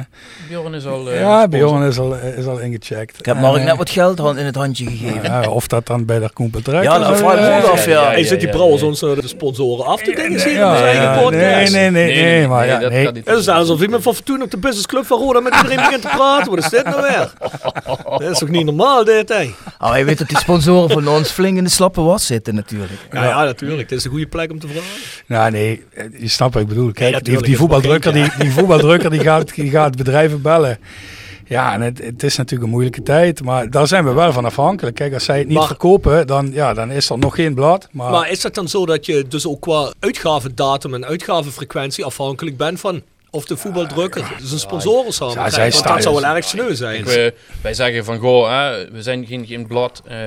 Bjorn 0.49 0.73
is 0.73 0.85
al. 0.85 1.11
ja. 1.11 1.47
Bjorn 1.47 1.83
is 1.83 1.97
al, 1.99 2.15
is 2.15 2.45
al 2.45 2.59
ingecheckt. 2.59 3.19
Ik 3.19 3.25
heb 3.25 3.35
En, 3.35 3.41
Mark 3.41 3.63
net 3.63 3.77
wat 3.77 3.89
geld 3.89 4.19
in 4.19 4.45
het 4.45 4.55
handje 4.55 4.85
gegeven. 4.85 5.23
ja, 5.23 5.49
of 5.49 5.67
dat 5.67 5.85
dan 5.85 6.05
bij 6.05 6.19
de 6.19 6.29
Koen 6.33 6.49
Bedrijf 6.49 6.83
Ja, 6.83 6.99
dat 6.99 7.17
vraag 7.17 7.59
ik 7.59 7.69
af, 7.69 7.85
ja. 7.85 8.03
Hey, 8.03 8.23
zit 8.23 8.39
die 8.39 8.49
brouwers 8.49 8.81
ons 8.81 8.99
de 8.99 9.21
sponsoren 9.25 9.85
af 9.85 10.01
te 10.01 10.11
dingen 10.15 10.51
Ja, 10.51 10.83
eigen 10.83 11.21
podcast? 11.23 11.71
nee, 11.71 11.89
nee, 11.89 12.05
nee, 12.05 12.23
nee, 12.23 12.47
maar 12.47 12.65
ja, 12.67 12.79
dat 12.79 12.91
nee. 12.91 13.03
kan 13.03 13.13
niet. 13.13 13.27
Het 13.27 13.37
is 13.37 13.47
alsof 13.47 13.81
iemand 13.81 14.03
van 14.03 14.13
Fortuna 14.15 14.43
op 14.43 14.51
de 14.51 14.57
businessclub 14.57 15.05
van 15.05 15.19
Roda 15.19 15.39
met 15.39 15.55
iedereen 15.55 15.75
begint 15.77 16.01
te 16.01 16.07
praten. 16.07 16.49
Wat 16.49 16.59
is 16.59 16.69
dit 16.69 16.83
nou 16.83 17.01
weer? 17.01 17.33
Dat 18.03 18.31
is 18.31 18.37
toch 18.37 18.49
niet 18.49 18.65
normaal 18.65 19.03
dit, 19.03 19.29
hè? 19.29 19.49
Oh, 19.79 19.91
hij 19.91 20.05
weet 20.05 20.17
dat 20.17 20.27
die 20.27 20.37
sponsoren 20.37 20.89
van 20.89 21.07
ons 21.07 21.29
flink 21.29 21.57
in 21.57 21.63
de 21.63 21.69
slappe 21.69 22.01
was 22.01 22.25
zitten 22.25 22.55
natuurlijk. 22.55 22.91
Ja, 23.11 23.23
ja, 23.23 23.53
natuurlijk. 23.61 23.89
Het 23.89 23.99
is 23.99 24.05
een 24.05 24.11
goede 24.11 24.27
plek 24.27 24.51
om 24.51 24.59
te 24.59 24.67
vragen. 24.67 24.89
Nou 25.27 25.51
nee, 25.51 25.83
je 26.19 26.27
snapt 26.27 26.53
wat 26.53 26.63
ik 26.63 26.69
bedoel. 26.69 26.91
Kijk, 26.91 27.23
die, 27.43 27.57
voetbaldrukker, 27.57 28.13
die, 28.13 28.31
die 28.39 28.51
voetbaldrukker 28.51 29.09
die 29.09 29.19
gaat, 29.19 29.55
die 29.55 29.69
gaat 29.69 29.95
bedrijven 29.95 30.41
bellen. 30.41 30.79
Ja, 31.47 31.73
en 31.73 31.81
het, 31.81 31.97
het 32.03 32.23
is 32.23 32.35
natuurlijk 32.37 32.63
een 32.63 32.69
moeilijke 32.69 33.03
tijd, 33.03 33.43
maar 33.43 33.69
daar 33.69 33.87
zijn 33.87 34.05
we 34.05 34.11
wel 34.11 34.33
van 34.33 34.45
afhankelijk. 34.45 34.95
Kijk, 34.95 35.13
als 35.13 35.23
zij 35.23 35.37
het 35.37 35.47
niet 35.47 35.57
Maar- 35.57 35.67
verkopen, 35.67 36.27
dan, 36.27 36.51
ja, 36.53 36.73
dan 36.73 36.91
is 36.91 37.09
er 37.09 37.17
nog 37.17 37.35
geen 37.35 37.53
blad. 37.53 37.87
Maar, 37.91 38.11
Maar 38.11 38.29
is 38.29 38.43
het 38.43 38.55
dan 38.55 38.67
zo 38.67 38.85
dat 38.85 39.05
je 39.05 39.25
dus 39.27 39.47
ook 39.47 39.61
qua 39.61 39.93
uitgavendatum 39.99 40.93
en 40.93 41.05
uitgavenfrequentie 41.05 42.05
afhankelijk 42.05 42.57
bent 42.57 42.79
van 42.79 43.01
of 43.33 43.45
de 43.45 43.57
voetbaldrukker 43.57 44.37
een 44.51 44.59
sponsoren 44.59 45.13
samen 45.13 45.33
Ja, 45.33 45.69
Want 45.69 45.83
dat 45.83 46.03
zou 46.03 46.21
wel 46.21 46.35
erg 46.35 46.45
sneu 46.45 46.75
zijn. 46.75 46.99
Ik, 46.99 47.07
eh, 47.07 47.31
wij 47.61 47.73
zeggen 47.73 48.05
van, 48.05 48.17
goh, 48.17 48.49
hè, 48.49 48.91
we 48.91 49.01
zijn 49.01 49.25
geen, 49.25 49.45
geen 49.45 49.67
blad 49.67 50.01
eh, 50.05 50.17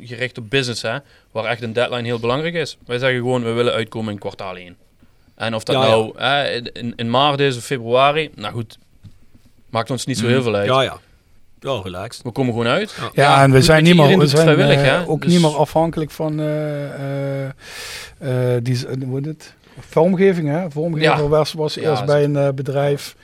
gericht 0.00 0.38
op 0.38 0.50
business, 0.50 0.82
hè, 0.82 0.96
waar 1.30 1.44
echt 1.44 1.62
een 1.62 1.72
deadline 1.72 2.02
heel 2.02 2.18
belangrijk 2.18 2.54
is. 2.54 2.76
Wij 2.86 2.98
zeggen 2.98 3.18
gewoon, 3.18 3.44
we 3.44 3.50
willen 3.50 3.72
uitkomen 3.72 4.12
in 4.12 4.18
kwartaal 4.18 4.56
1. 4.56 4.76
En 5.34 5.54
of 5.54 5.64
dat 5.64 5.74
Ja, 5.76 5.82
ja. 5.82 5.88
nou 5.88 6.12
hè, 6.16 6.60
in, 6.72 6.92
in 6.96 7.10
maart 7.10 7.40
is 7.40 7.56
of 7.56 7.64
februari, 7.64 8.30
nou 8.34 8.52
goed, 8.54 8.78
maakt 9.70 9.90
ons 9.90 10.06
niet 10.06 10.18
zo 10.18 10.26
heel 10.26 10.42
veel 10.42 10.54
uit. 10.54 10.66
Ja, 10.66 10.82
ja. 10.82 10.98
Ja, 11.60 11.80
relaxed. 11.82 12.22
We 12.22 12.30
komen 12.30 12.52
gewoon 12.52 12.68
uit. 12.68 12.94
ja, 13.14 13.42
en 13.42 13.50
we 13.50 13.62
zijn, 13.62 13.84
niet 13.84 13.96
meer, 13.96 14.18
we 14.18 14.26
zijn 14.26 14.42
vrijwillig, 14.42 14.82
eh, 14.82 15.08
ook 15.10 15.22
Dus- 15.22 15.32
niet 15.32 15.40
meer 15.40 15.56
afhankelijk 15.56 16.10
van 16.10 16.40
eh, 16.40 17.44
eh, 17.44 17.46
eh, 18.18 18.62
die, 18.62 18.78
hoe 19.06 19.20
het? 19.20 19.54
Vormgeving. 19.78 20.48
Hè? 20.48 20.70
Vormgever 20.70 21.22
Ja. 21.22 21.28
was, 21.28 21.52
was 21.52 21.76
eerst 21.76 22.04
bij 22.04 22.24
een 22.24 22.36
eh, 22.36 22.48
bedrijf. 22.54 23.16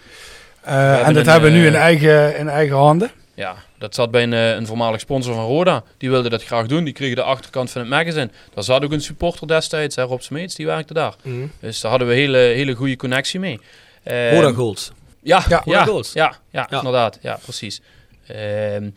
Eh, 0.60 1.06
en 1.06 1.14
dat 1.14 1.26
een, 1.26 1.32
hebben 1.32 1.52
we 1.52 1.58
nu 1.58 1.66
in 1.66 1.74
eh, 1.74 1.80
eigen, 1.80 2.36
in 2.38 2.48
eigen 2.48 2.76
handen. 2.76 3.10
Ja, 3.34 3.54
dat 3.78 3.94
zat 3.94 4.10
bij 4.10 4.22
een, 4.22 4.32
eh, 4.32 4.50
een 4.50 4.66
voormalig 4.66 5.00
sponsor 5.00 5.34
van 5.34 5.44
Roda. 5.44 5.82
Die 5.98 6.10
wilde 6.10 6.28
dat 6.28 6.44
graag 6.44 6.66
doen. 6.66 6.84
Die 6.84 6.92
kregen 6.92 7.16
de 7.16 7.22
achterkant 7.22 7.70
van 7.70 7.80
het 7.80 7.90
magazine. 7.90 8.30
Daar 8.54 8.64
zat 8.64 8.84
ook 8.84 8.92
een 8.92 9.00
supporter 9.00 9.46
destijds, 9.46 9.96
hè, 9.96 10.02
Rob 10.02 10.20
Smeets, 10.20 10.54
die 10.54 10.66
werkte 10.66 10.94
daar. 10.94 11.14
Mhm. 11.22 11.46
Dus 11.60 11.80
daar 11.80 11.90
hadden 11.90 12.08
we 12.08 12.14
een 12.14 12.20
hele, 12.20 12.38
hele 12.38 12.74
goede 12.74 12.96
connectie 12.96 13.40
mee. 13.40 13.60
Ehm, 14.02 14.34
Roda 14.34 14.52
Golds. 14.52 14.92
Ja, 15.22 15.38
Ja, 15.38 15.44
ja, 15.48 15.62
Roda 15.64 15.78
ja, 15.78 15.84
Golds. 15.84 16.12
ja, 16.12 16.34
Ja. 16.50 16.70
inderdaad. 16.70 17.18
Ja, 17.22 17.38
precies. 17.42 17.80
Ehm, 18.26 18.90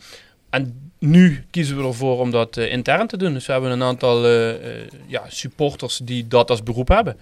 en 0.50 0.90
nu 0.98 1.44
kiezen 1.50 1.76
we 1.76 1.86
ervoor 1.86 2.18
om 2.18 2.30
dat 2.30 2.56
intern 2.56 3.06
te 3.06 3.16
doen. 3.16 3.32
Dus 3.32 3.46
we 3.46 3.52
hebben 3.52 3.70
een 3.70 3.82
aantal 3.82 4.28
ja, 5.06 5.22
supporters 5.28 6.00
die 6.02 6.28
dat 6.28 6.50
als 6.50 6.62
beroep 6.62 6.88
hebben. 6.88 7.16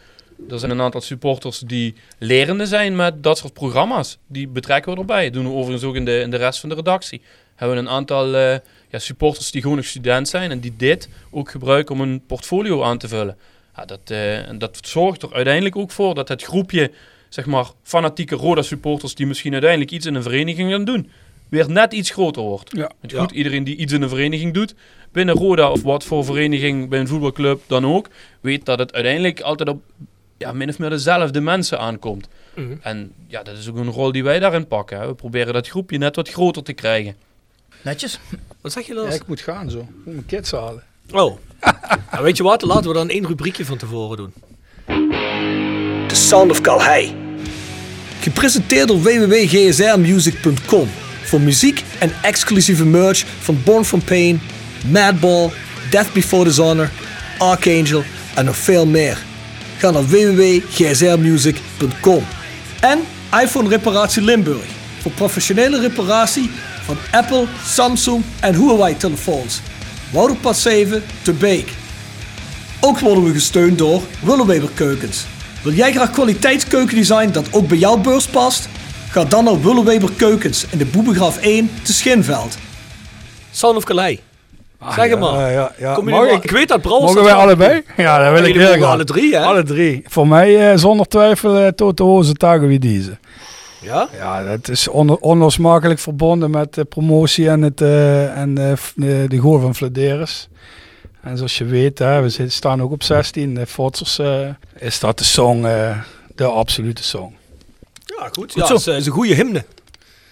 Er 0.48 0.58
zijn 0.58 0.70
een 0.70 0.80
aantal 0.80 1.00
supporters 1.00 1.58
die 1.58 1.94
lerende 2.18 2.66
zijn 2.66 2.96
met 2.96 3.22
dat 3.22 3.38
soort 3.38 3.52
programma's. 3.52 4.18
Die 4.26 4.48
betrekken 4.48 4.92
we 4.92 4.98
erbij. 4.98 5.24
Dat 5.24 5.32
doen 5.32 5.44
we 5.44 5.58
overigens 5.58 5.84
ook 5.84 5.94
in 5.94 6.04
de, 6.04 6.20
in 6.20 6.30
de 6.30 6.36
rest 6.36 6.60
van 6.60 6.68
de 6.68 6.74
redactie. 6.74 7.22
Hebben 7.54 7.76
we 7.76 7.82
een 7.82 7.88
aantal 7.88 8.34
eh, 8.34 8.58
ja, 8.88 8.98
supporters 8.98 9.50
die 9.50 9.62
gewoon 9.62 9.76
nog 9.76 9.86
student 9.86 10.28
zijn 10.28 10.50
en 10.50 10.60
die 10.60 10.74
dit 10.76 11.08
ook 11.30 11.50
gebruiken 11.50 11.94
om 11.94 12.00
een 12.00 12.22
portfolio 12.26 12.82
aan 12.82 12.98
te 12.98 13.08
vullen. 13.08 13.36
Ja, 13.76 13.84
dat, 13.84 14.00
eh, 14.04 14.48
en 14.48 14.58
dat 14.58 14.78
zorgt 14.82 15.22
er 15.22 15.32
uiteindelijk 15.34 15.76
ook 15.76 15.90
voor 15.90 16.14
dat 16.14 16.28
het 16.28 16.42
groepje 16.42 16.90
zeg 17.28 17.46
maar, 17.46 17.66
fanatieke 17.82 18.34
Roda-supporters 18.34 19.14
die 19.14 19.26
misschien 19.26 19.52
uiteindelijk 19.52 19.90
iets 19.90 20.06
in 20.06 20.14
een 20.14 20.22
vereniging 20.22 20.70
gaan 20.70 20.84
doen, 20.84 21.10
weer 21.48 21.70
net 21.70 21.92
iets 21.92 22.10
groter 22.10 22.42
wordt. 22.42 22.76
Ja. 22.76 22.90
Want 23.00 23.12
goed, 23.12 23.30
iedereen 23.30 23.64
die 23.64 23.76
iets 23.76 23.92
in 23.92 24.02
een 24.02 24.08
vereniging 24.08 24.54
doet, 24.54 24.74
binnen 25.12 25.34
Roda 25.34 25.70
of 25.70 25.82
wat 25.82 26.04
voor 26.04 26.24
vereniging, 26.24 26.88
bij 26.88 27.00
een 27.00 27.08
voetbalclub 27.08 27.60
dan 27.66 27.86
ook, 27.86 28.08
weet 28.40 28.64
dat 28.64 28.78
het 28.78 28.92
uiteindelijk 28.92 29.40
altijd 29.40 29.68
op 29.68 29.82
ja, 30.42 30.52
min 30.52 30.68
of 30.68 30.78
meer 30.78 30.90
dezelfde 30.90 31.40
mensen 31.40 31.78
aankomt. 31.78 32.28
Mhm. 32.54 32.72
En 32.80 33.12
ja, 33.26 33.42
dat 33.42 33.56
is 33.58 33.68
ook 33.68 33.76
een 33.76 33.90
rol 33.90 34.12
die 34.12 34.24
wij 34.24 34.38
daarin 34.38 34.66
pakken. 34.66 35.00
Hè. 35.00 35.06
We 35.06 35.14
proberen 35.14 35.52
dat 35.52 35.68
groepje 35.68 35.98
net 35.98 36.16
wat 36.16 36.28
groter 36.28 36.62
te 36.62 36.72
krijgen. 36.72 37.16
Netjes. 37.82 38.18
Wat 38.60 38.72
zeg 38.72 38.86
je, 38.86 38.94
Ja, 38.94 39.00
Lars? 39.00 39.14
ik 39.14 39.26
moet 39.26 39.40
gaan 39.40 39.70
zo. 39.70 39.78
Ik 39.78 39.86
moet 40.04 40.14
mijn 40.14 40.26
kids 40.26 40.50
halen. 40.50 40.82
Oh. 41.10 41.36
nou, 42.12 42.22
weet 42.24 42.36
je 42.36 42.42
wat? 42.42 42.62
Laten 42.62 42.88
we 42.88 42.94
dan 42.94 43.08
één 43.08 43.26
rubriekje 43.26 43.64
van 43.64 43.76
tevoren 43.78 44.16
doen. 44.16 44.32
The 46.08 46.14
Sound 46.14 46.50
of 46.50 46.60
Calhei. 46.60 47.14
Gepresenteerd 48.20 48.88
door 48.88 49.00
www.gsrmusic.com. 49.02 50.88
Voor 51.22 51.40
muziek 51.40 51.82
en 51.98 52.12
exclusieve 52.22 52.84
merch 52.84 53.24
van 53.40 53.58
Born 53.64 53.84
From 53.84 54.04
Pain, 54.04 54.40
Madball, 54.90 55.50
Death 55.90 56.12
Before 56.12 56.44
Dishonor, 56.44 56.90
Archangel 57.38 58.02
en 58.34 58.44
nog 58.44 58.56
veel 58.56 58.86
meer. 58.86 59.18
Ga 59.82 59.90
naar 59.90 60.06
www.gsrmusic.com. 60.06 62.24
En 62.80 62.98
iPhone 63.42 63.68
Reparatie 63.68 64.22
Limburg. 64.22 64.66
Voor 65.00 65.12
professionele 65.12 65.80
reparatie 65.80 66.50
van 66.84 66.96
Apple, 67.12 67.46
Samsung 67.66 68.24
en 68.40 68.54
Huawei 68.54 68.96
telefoons. 68.96 69.60
Wouderpad 70.12 70.56
7 70.56 71.02
te 71.22 71.32
Beek. 71.32 71.72
Ook 72.80 72.98
worden 72.98 73.24
we 73.24 73.32
gesteund 73.32 73.78
door 73.78 74.02
Willeweber 74.20 74.70
Keukens. 74.74 75.24
Wil 75.62 75.72
jij 75.72 75.92
graag 75.92 76.10
kwaliteitskeukendesign 76.10 77.30
dat 77.30 77.52
ook 77.52 77.68
bij 77.68 77.78
jouw 77.78 77.96
beurs 77.96 78.26
past? 78.26 78.68
Ga 79.10 79.24
dan 79.24 79.44
naar 79.44 79.62
Willeweber 79.62 80.10
Keukens 80.16 80.66
in 80.70 80.78
de 80.78 80.86
Boebegraaf 80.86 81.38
1 81.38 81.70
te 81.82 81.92
Schinveld. 81.92 82.56
Sound 83.50 83.76
of 83.76 83.84
Calais. 83.84 84.18
Zeg 84.90 85.10
het 85.10 85.18
maar. 85.18 85.40
Ja, 85.40 85.48
ja, 85.48 85.72
ja. 85.78 85.94
Kom 85.94 86.04
Mag 86.04 86.26
ik? 86.26 86.44
ik 86.44 86.50
weet 86.50 86.68
dat 86.68 86.80
Brouwers... 86.80 87.12
Mogen 87.12 87.24
wij 87.24 87.34
allebei? 87.38 87.82
Ja, 87.96 88.18
dat 88.24 88.40
wil 88.40 88.48
ik 88.48 88.54
heel 88.54 88.66
graag. 88.66 88.82
alle 88.82 89.04
drie, 89.04 89.36
hè? 89.36 89.44
Alle 89.44 89.62
drie. 89.62 90.02
Voor 90.06 90.28
mij 90.28 90.70
eh, 90.70 90.78
zonder 90.78 91.06
twijfel 91.06 91.60
uh, 91.60 91.68
Toto 91.68 92.06
Hose 92.06 92.32
Tagovidize. 92.32 93.18
Ja? 93.80 94.08
Ja, 94.16 94.42
dat 94.44 94.68
is 94.68 94.88
on 94.88 95.20
onlosmakelijk 95.20 96.00
verbonden 96.00 96.50
met 96.50 96.74
de 96.74 96.84
promotie 96.84 97.48
en, 97.48 97.62
het, 97.62 97.80
eh, 97.80 98.36
en 98.36 98.58
eh, 98.58 98.72
de, 98.94 99.24
de 99.28 99.38
goal 99.38 99.60
van 99.60 99.74
Vladeres. 99.74 100.48
En 101.22 101.36
zoals 101.36 101.58
je 101.58 101.64
weet, 101.64 101.98
hè, 101.98 102.22
we 102.22 102.48
staan 102.48 102.82
ook 102.82 102.92
op 102.92 103.02
16. 103.02 103.54
De 103.54 103.66
Fotsers 103.66 104.18
eh, 104.18 104.48
is 104.78 105.00
dat 105.00 105.18
de 105.18 105.24
song, 105.24 105.64
eh, 105.64 105.98
de 106.34 106.44
absolute 106.44 107.02
song. 107.02 107.34
Ja, 108.04 108.24
goed. 108.24 108.34
Goed 108.34 108.54
ja, 108.54 108.66
zo. 108.66 108.74
is, 108.74 108.86
eh, 108.86 108.96
is 108.96 109.06
een 109.06 109.12
goede 109.12 109.34
hymne. 109.34 109.64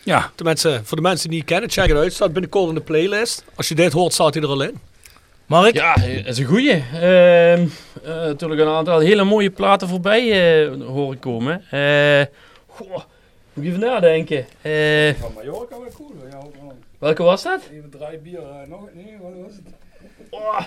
Ja. 0.05 0.31
Tenminste, 0.35 0.81
voor 0.85 0.97
de 0.97 1.03
mensen 1.03 1.31
die 1.31 1.39
het 1.39 1.49
niet 1.49 1.59
kennen, 1.59 1.71
check 1.71 1.89
het 1.89 1.97
uit. 1.97 2.13
Staat 2.13 2.33
binnenkort 2.33 2.69
in 2.69 2.75
de 2.75 2.81
playlist. 2.81 3.45
Als 3.55 3.69
je 3.69 3.75
dit 3.75 3.93
hoort, 3.93 4.13
staat 4.13 4.35
hij 4.35 4.43
er 4.43 4.49
al 4.49 4.63
in. 4.63 4.79
Mark? 5.47 5.75
Ja, 5.75 5.95
dat 5.95 6.27
is 6.27 6.39
een 6.39 6.45
goeie. 6.45 6.73
Ehm, 6.73 7.67
eh, 8.05 8.15
natuurlijk 8.15 8.61
een 8.61 8.69
aantal 8.69 8.99
hele 8.99 9.25
mooie 9.25 9.51
platen 9.51 9.89
voorbij 9.89 10.31
eh, 10.63 10.87
horen 10.87 11.19
komen. 11.19 11.65
Eh 11.71 12.27
goh, 12.67 12.91
moet 13.53 13.65
ik 13.65 13.65
even 13.65 13.81
nadenken. 13.81 14.47
Eh, 14.63 15.15
Van 15.21 15.33
Mallorca 15.35 15.79
wel 15.81 15.91
cool. 15.95 16.15
Ja, 16.31 16.39
welke 16.99 17.23
was 17.23 17.43
dat? 17.43 17.61
Even 17.73 17.91
draai 17.91 18.19
bier 18.19 18.41
nog. 18.69 18.89
Nee, 18.95 19.17
wat 19.21 19.33
was 19.45 19.53
het? 19.53 19.75
Oh. 20.31 20.61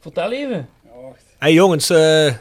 Vertel 0.00 0.32
even. 0.32 0.68
hey, 1.38 1.52
jongens, 1.52 1.90
eh 1.90 2.32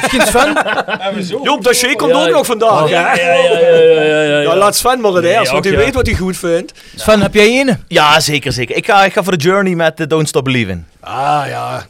Misschien 0.00 0.26
Sven? 0.26 1.42
Joop 1.42 1.64
Daché 1.64 1.94
komt 1.94 2.10
Ja, 2.10 2.22
ook 2.26 2.30
nog 2.30 2.46
vandaag, 2.46 2.88
ja, 2.88 3.14
ja, 3.14 3.32
ja, 3.32 3.58
ja, 3.58 3.68
ja, 3.68 4.02
ja, 4.02 4.22
ja. 4.22 4.40
Ja, 4.40 4.56
laat 4.56 4.76
Sven 4.76 5.00
maar 5.00 5.12
het 5.12 5.22
Nee, 5.22 5.32
eerst, 5.32 5.52
want 5.52 5.64
hij 5.64 5.72
ja. 5.72 5.78
weet 5.78 5.94
wat 5.94 6.06
hij 6.06 6.14
goed 6.14 6.36
vindt. 6.36 6.72
Sven, 6.96 7.20
heb 7.20 7.34
jij 7.34 7.46
ene? 7.46 7.78
Ja, 7.88 8.20
zeker, 8.20 8.52
zeker. 8.52 8.76
Ik 8.76 8.86
ga, 8.86 9.04
ik 9.04 9.12
ga 9.12 9.22
voor 9.22 9.38
de 9.38 9.44
journey 9.44 9.74
met 9.74 10.00
eh, 10.00 10.06
Don't 10.06 10.28
Stop 10.28 10.44
Believing. 10.44 10.84
Ah, 11.00 11.42
ja. 11.48 11.86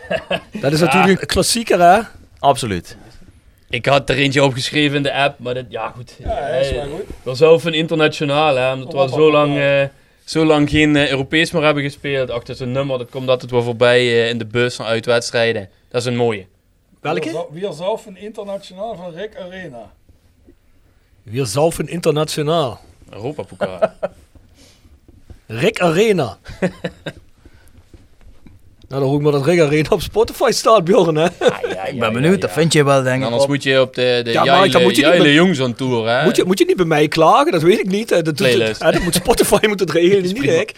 Dat 0.60 0.72
is 0.72 0.80
natuurlijk 0.80 1.20
een 1.20 1.26
klassieker, 1.26 1.80
hè? 1.80 2.00
Absoluut. 2.38 2.96
Ik 3.70 3.86
had 3.86 4.10
er 4.10 4.16
eentje 4.16 4.44
opgeschreven 4.44 4.96
in 4.96 5.02
de 5.02 5.14
app, 5.14 5.38
maar 5.38 5.54
dat, 5.54 5.64
ja 5.68 5.92
goed. 5.96 6.16
Ja, 6.18 6.50
dat 6.50 6.64
is 6.64 6.70
wel 6.72 6.82
goed. 6.84 7.04
We 7.22 7.34
zelf 7.34 7.64
een 7.64 7.74
internationaal, 7.74 8.56
hè, 8.56 8.72
omdat 8.72 8.92
we 8.92 8.98
al 8.98 9.08
zo 9.08 9.30
lang, 9.30 9.58
eh, 9.58 9.82
zo 10.24 10.44
lang 10.44 10.70
geen 10.70 10.96
eh, 10.96 11.10
Europees 11.10 11.50
meer 11.50 11.62
hebben 11.62 11.82
gespeeld. 11.82 12.30
Achter 12.30 12.54
zijn 12.54 12.72
nummer, 12.72 12.98
dat 12.98 13.10
komt 13.10 13.28
altijd 13.28 13.50
wel 13.50 13.62
voorbij 13.62 14.28
in 14.28 14.38
de 14.38 14.46
bus 14.46 14.74
van 14.74 14.86
uitwedstrijden. 14.86 15.68
Dat 15.90 16.00
is 16.00 16.06
een 16.06 16.16
mooie. 16.16 16.46
Welke? 17.02 17.46
Zelf 17.72 18.06
een 18.06 18.16
internationaal 18.16 18.96
van 18.96 19.14
Rick 19.14 19.36
Arena? 19.36 19.92
Wir 21.22 21.46
saufen 21.46 21.88
internationaal. 21.88 22.80
Europa-pokaal. 23.10 23.80
Rick 25.46 25.80
Arena. 25.80 26.38
nou, 26.60 26.70
dan 28.88 29.02
hoor 29.02 29.16
ik 29.16 29.22
maar 29.22 29.32
dat 29.32 29.46
Rick 29.46 29.60
Arena 29.60 29.88
op 29.88 30.00
Spotify 30.00 30.50
staat, 30.50 30.84
Bjorn, 30.84 31.16
hè? 31.16 31.26
Ik 31.90 31.98
ben 31.98 32.12
benieuwd, 32.12 32.40
dat 32.40 32.52
vind 32.52 32.72
je 32.72 32.84
wel, 32.84 33.02
denk 33.02 33.20
ik. 33.20 33.24
Anders 33.24 33.46
moet 33.46 33.62
je 33.62 33.80
op 33.80 33.94
de, 33.94 34.20
de 34.24 34.32
Ja, 34.32 34.44
Jaile, 34.44 34.82
moet 34.82 34.96
je 34.96 35.32
Jongs 35.32 35.60
aan 35.60 35.74
tour, 35.74 36.08
hè? 36.08 36.24
Moet 36.24 36.36
je, 36.36 36.44
moet 36.44 36.58
je 36.58 36.64
niet 36.64 36.76
bij 36.76 36.86
mij 36.86 37.08
klagen? 37.08 37.52
Dat 37.52 37.62
weet 37.62 37.78
ik 37.78 37.88
niet. 37.88 38.08
Dat, 38.08 38.24
doet 38.24 38.38
het, 38.38 38.48
Playlist. 38.54 38.82
hè, 38.82 38.92
dat 38.92 39.02
moet 39.02 39.14
Spotify 39.14 39.66
moet 39.68 39.80
het 39.80 39.90
regelen, 39.90 40.22
niet 40.22 40.34
prima. 40.34 40.60
ik. 40.60 40.74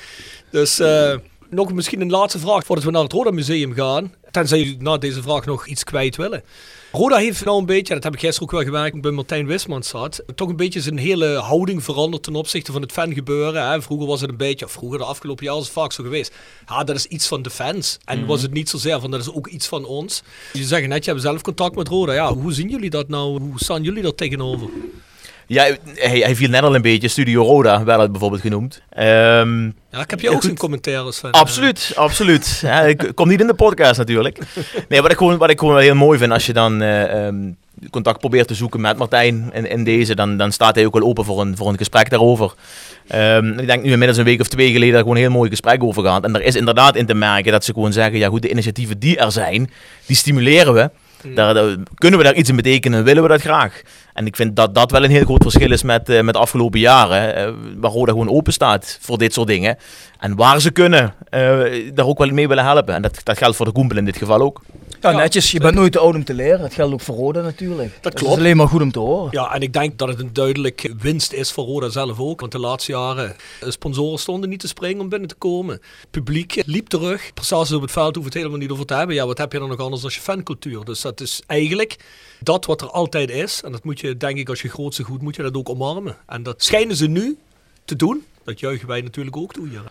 Dus, 0.50 0.78
eh, 0.78 1.16
nog 1.50 1.72
misschien 1.72 2.00
een 2.00 2.10
laatste 2.10 2.38
vraag 2.38 2.64
voordat 2.64 2.84
we 2.84 2.90
naar 2.90 3.02
het 3.02 3.12
Roda 3.12 3.30
Museum 3.30 3.72
gaan. 3.72 4.12
Tenzij 4.35 4.59
jullie 4.59 4.76
na 4.82 4.97
deze 4.97 5.22
vraag 5.22 5.45
nog 5.45 5.66
iets 5.66 5.85
kwijt 5.85 6.16
willen. 6.16 6.43
Roda 6.93 7.16
heeft 7.16 7.45
nou 7.45 7.59
een 7.59 7.66
beetje, 7.66 7.95
dat 7.95 8.03
heb 8.03 8.14
ik 8.14 8.20
gisteren 8.20 8.43
ook 8.43 8.51
wel 8.55 8.62
gewerkt 8.64 9.01
bij 9.01 9.11
Martijn 9.11 9.47
Wisman 9.47 9.82
zat, 9.82 10.22
toch 10.35 10.49
een 10.49 10.57
beetje 10.57 10.80
zijn 10.80 10.97
hele 10.99 11.26
houding 11.37 11.85
veranderd 11.85 12.22
ten 12.22 12.35
opzichte 12.35 12.72
van 12.72 12.80
het 12.82 12.93
fangebeuren. 12.93 13.68
Hè. 13.70 13.82
Vroeger 13.82 14.07
was 14.07 14.20
het 14.20 14.30
een 14.30 14.37
beetje, 14.37 14.64
of 14.64 14.72
vroeger 14.72 14.99
de 14.99 15.05
afgelopen 15.05 15.45
jaren 15.45 15.61
is 15.61 15.66
het 15.66 15.74
vaak 15.74 15.93
zo 15.93 16.03
geweest. 16.03 16.32
Ja, 16.68 16.85
dat 16.85 16.97
is 16.97 17.07
iets 17.07 17.26
van 17.26 17.43
de 17.43 17.51
fans. 17.51 17.99
En 18.05 18.18
Mhm. 18.18 18.26
was 18.26 18.43
het 18.43 18.53
niet 18.53 18.68
zozeer 18.68 19.01
van 19.01 19.11
dat 19.11 19.20
is 19.20 19.32
ook 19.32 19.47
iets 19.47 19.66
van 19.66 19.85
ons. 19.85 20.22
Jullie 20.53 20.68
zeggen 20.68 20.89
net, 20.89 21.05
je 21.05 21.11
hebt 21.11 21.22
zelf 21.22 21.43
contact 21.43 21.76
met 21.76 21.89
Roda. 21.89 22.12
Ja, 22.12 22.32
hoe 22.35 22.53
zien 22.53 22.68
jullie 22.68 22.91
dat 22.91 23.09
nou? 23.09 23.41
Hoe 23.41 23.53
staan 23.57 23.82
jullie 23.82 24.03
daar 24.03 24.14
tegenover? 24.14 24.68
Ja, 25.47 25.64
hij, 25.95 26.18
hij 26.18 26.36
viel 26.36 26.49
net 26.49 26.62
al 26.62 26.74
een 26.74 26.82
beetje. 26.82 27.09
Studio 27.09 27.42
Roda 27.42 27.84
werd 27.84 28.01
het 28.01 28.11
bijvoorbeeld 28.11 28.40
genoemd. 28.42 28.82
Ehm, 28.90 29.64
Ja, 29.64 30.01
ik 30.01 30.11
heb 30.11 30.20
je 30.20 30.30
ook 30.30 30.42
zijn 30.42 30.57
commentaars 30.59 31.18
van. 31.18 31.30
Absoluut, 31.30 31.92
absoluut. 31.95 32.59
Ja, 32.62 32.80
ik 32.80 33.11
kom 33.14 33.28
niet 33.28 33.40
in 33.40 33.47
de 33.47 33.55
podcast 33.55 33.99
natuurlijk. 33.99 34.38
Nee, 34.88 35.03
wat 35.03 35.11
ik 35.11 35.16
gewoon, 35.16 35.36
wat 35.38 35.51
ik 35.51 35.59
gewoon 35.59 35.74
wel 35.74 35.82
heel 35.82 35.95
mooi 35.95 36.18
vind 36.18 36.32
als 36.32 36.47
je 36.47 36.53
dan 36.53 36.82
eh, 36.82 37.26
ehm, 37.26 37.36
contact 37.90 38.18
probeert 38.18 38.49
te 38.49 38.55
zoeken 38.55 38.80
met 38.80 38.97
Martijn 38.97 39.51
in, 39.53 39.66
in 39.70 39.84
deze, 39.84 40.14
dan, 40.14 40.36
dan 40.36 40.53
staat 40.53 40.74
hij 40.74 40.86
ook 40.86 40.95
wel 40.99 41.09
open 41.09 41.24
voor 41.24 41.40
een, 41.40 41.57
voor 41.57 41.68
een 41.68 41.76
gesprek 41.78 42.11
daarover. 42.11 42.55
Ehm, 43.09 43.59
ik 43.59 43.66
denk 43.66 43.82
nu 43.82 43.90
inmiddels 43.90 44.18
een 44.18 44.24
week 44.24 44.40
of 44.40 44.49
twee 44.49 44.72
geleden 44.72 44.92
daar 44.92 45.01
gewoon 45.03 45.16
een 45.16 45.22
heel 45.22 45.30
mooi 45.30 45.51
gesprek 45.51 45.82
over 45.82 46.03
gehad. 46.03 46.24
En 46.24 46.34
er 46.34 46.42
is 46.42 46.55
inderdaad 46.57 46.97
in 46.97 47.07
te 47.07 47.14
merken 47.14 47.53
dat 47.53 47.64
ze 47.64 47.72
gewoon 47.72 47.92
zeggen, 47.92 48.18
ja 48.18 48.28
goed, 48.28 48.42
de 48.42 48.51
initiatieven 48.51 48.99
die 48.99 49.16
er 49.18 49.32
zijn, 49.32 49.70
die 50.07 50.16
stimuleren 50.16 50.74
we. 50.74 50.90
Daar, 51.34 51.55
daar- 51.55 51.76
kunnen 51.95 52.18
we 52.18 52.24
daar 52.24 52.34
iets 52.34 52.49
in 52.49 52.57
betekenen, 52.57 53.05
willen 53.05 53.22
we 53.22 53.28
dat 53.28 53.40
graag. 53.40 53.82
En 54.14 54.26
ik 54.26 54.36
vind 54.36 54.56
dat 54.56 54.74
dat 54.74 54.90
wel 54.90 55.04
een 55.04 55.10
heel 55.10 55.24
groot 55.24 55.42
verschil 55.42 55.72
is 55.72 55.82
met, 55.82 56.08
eh, 56.08 56.20
met 56.22 56.34
de 56.34 56.40
afgelopen 56.40 56.80
jaren. 56.80 57.34
eh, 57.36 57.52
waar 57.76 57.90
Roda 57.90 58.12
gewoon 58.12 58.28
open 58.30 58.52
staat 58.52 58.98
voor 59.00 59.18
dit 59.18 59.32
soort 59.32 59.48
dingen. 59.48 59.76
En 60.18 60.36
waar 60.36 60.60
ze 60.60 60.70
kunnen, 60.70 61.14
eh, 61.30 61.40
daar 61.94 62.06
ook 62.06 62.18
wel 62.18 62.28
mee 62.28 62.48
willen 62.48 62.64
helpen. 62.64 62.94
En 62.94 63.02
dat, 63.02 63.20
dat 63.22 63.38
geldt 63.38 63.56
voor 63.56 63.66
de 63.66 63.72
Koempel 63.72 63.96
in 63.96 64.04
dit 64.04 64.16
geval 64.16 64.40
ook. 64.40 64.60
Ja, 65.00 65.10
netjes. 65.12 65.50
Je 65.50 65.60
bent 65.60 65.74
nooit 65.74 65.92
te 65.92 65.98
oud 65.98 66.14
om 66.14 66.24
te 66.24 66.34
leren. 66.34 66.60
Het 66.60 66.74
geldt 66.74 66.92
ook 66.92 67.00
voor 67.00 67.14
Roda 67.14 67.40
natuurlijk. 67.40 67.92
Dat 68.00 68.12
Dus 68.12 68.20
klopt. 68.20 68.34
is 68.36 68.40
alleen 68.40 68.56
maar 68.56 68.68
goed 68.68 68.80
om 68.82 68.92
te 68.92 68.98
horen. 68.98 69.28
Ja, 69.30 69.54
en 69.54 69.60
ik 69.62 69.72
denk 69.72 69.98
dat 69.98 70.08
het 70.08 70.20
een 70.20 70.32
duidelijk 70.32 70.92
winst 71.00 71.32
is 71.32 71.52
voor 71.52 71.64
Roda 71.64 71.88
zelf 71.88 72.18
ook. 72.20 72.40
Want 72.40 72.52
de 72.52 72.58
laatste 72.58 72.92
jaren, 72.92 73.36
sponsoren 73.60 74.18
stonden 74.18 74.48
niet 74.48 74.60
te 74.60 74.68
springen 74.68 75.00
om 75.00 75.08
binnen 75.08 75.28
te 75.28 75.34
komen. 75.34 75.80
Publiek 76.10 76.62
liep 76.66 76.88
terug. 76.88 77.30
Prestaties 77.34 77.72
op 77.74 77.82
het 77.82 77.90
veld 77.90 78.14
hoeven 78.14 78.24
het 78.24 78.34
helemaal 78.34 78.58
niet 78.58 78.70
over 78.70 78.86
te 78.86 78.94
hebben. 78.94 79.16
Ja, 79.16 79.26
wat 79.26 79.38
heb 79.38 79.52
je 79.52 79.58
dan 79.58 79.68
nog 79.68 79.78
anders 79.80 80.02
dan 80.02 80.10
je 80.14 80.20
fancultuur? 80.20 80.84
Dus 80.84 81.00
dat 81.00 81.20
is 81.20 81.42
eigenlijk 81.46 81.96
dat 82.45 82.64
wat 82.66 82.80
er 82.80 82.90
altijd 82.90 83.30
is. 83.30 83.62
En 83.62 83.72
dat 83.72 83.84
moet 83.84 84.01
je, 84.01 84.16
denk 84.16 84.38
ik, 84.38 84.49
als 84.49 84.62
je 84.62 84.68
grootste 84.68 85.03
goed, 85.03 85.22
moet 85.22 85.36
je 85.36 85.42
dat 85.42 85.55
ook 85.55 85.68
omarmen. 85.68 86.16
En 86.26 86.42
dat 86.42 86.62
schijnen 86.64 86.97
ze 86.97 87.07
nu 87.07 87.36
te 87.84 87.97
doen. 87.97 88.24
Dat 88.45 88.61
juichen 88.61 88.88
wij 88.88 89.01
natuurlijk 89.01 89.36
ook 89.36 89.53
toe 89.53 89.68
hier. 89.68 89.82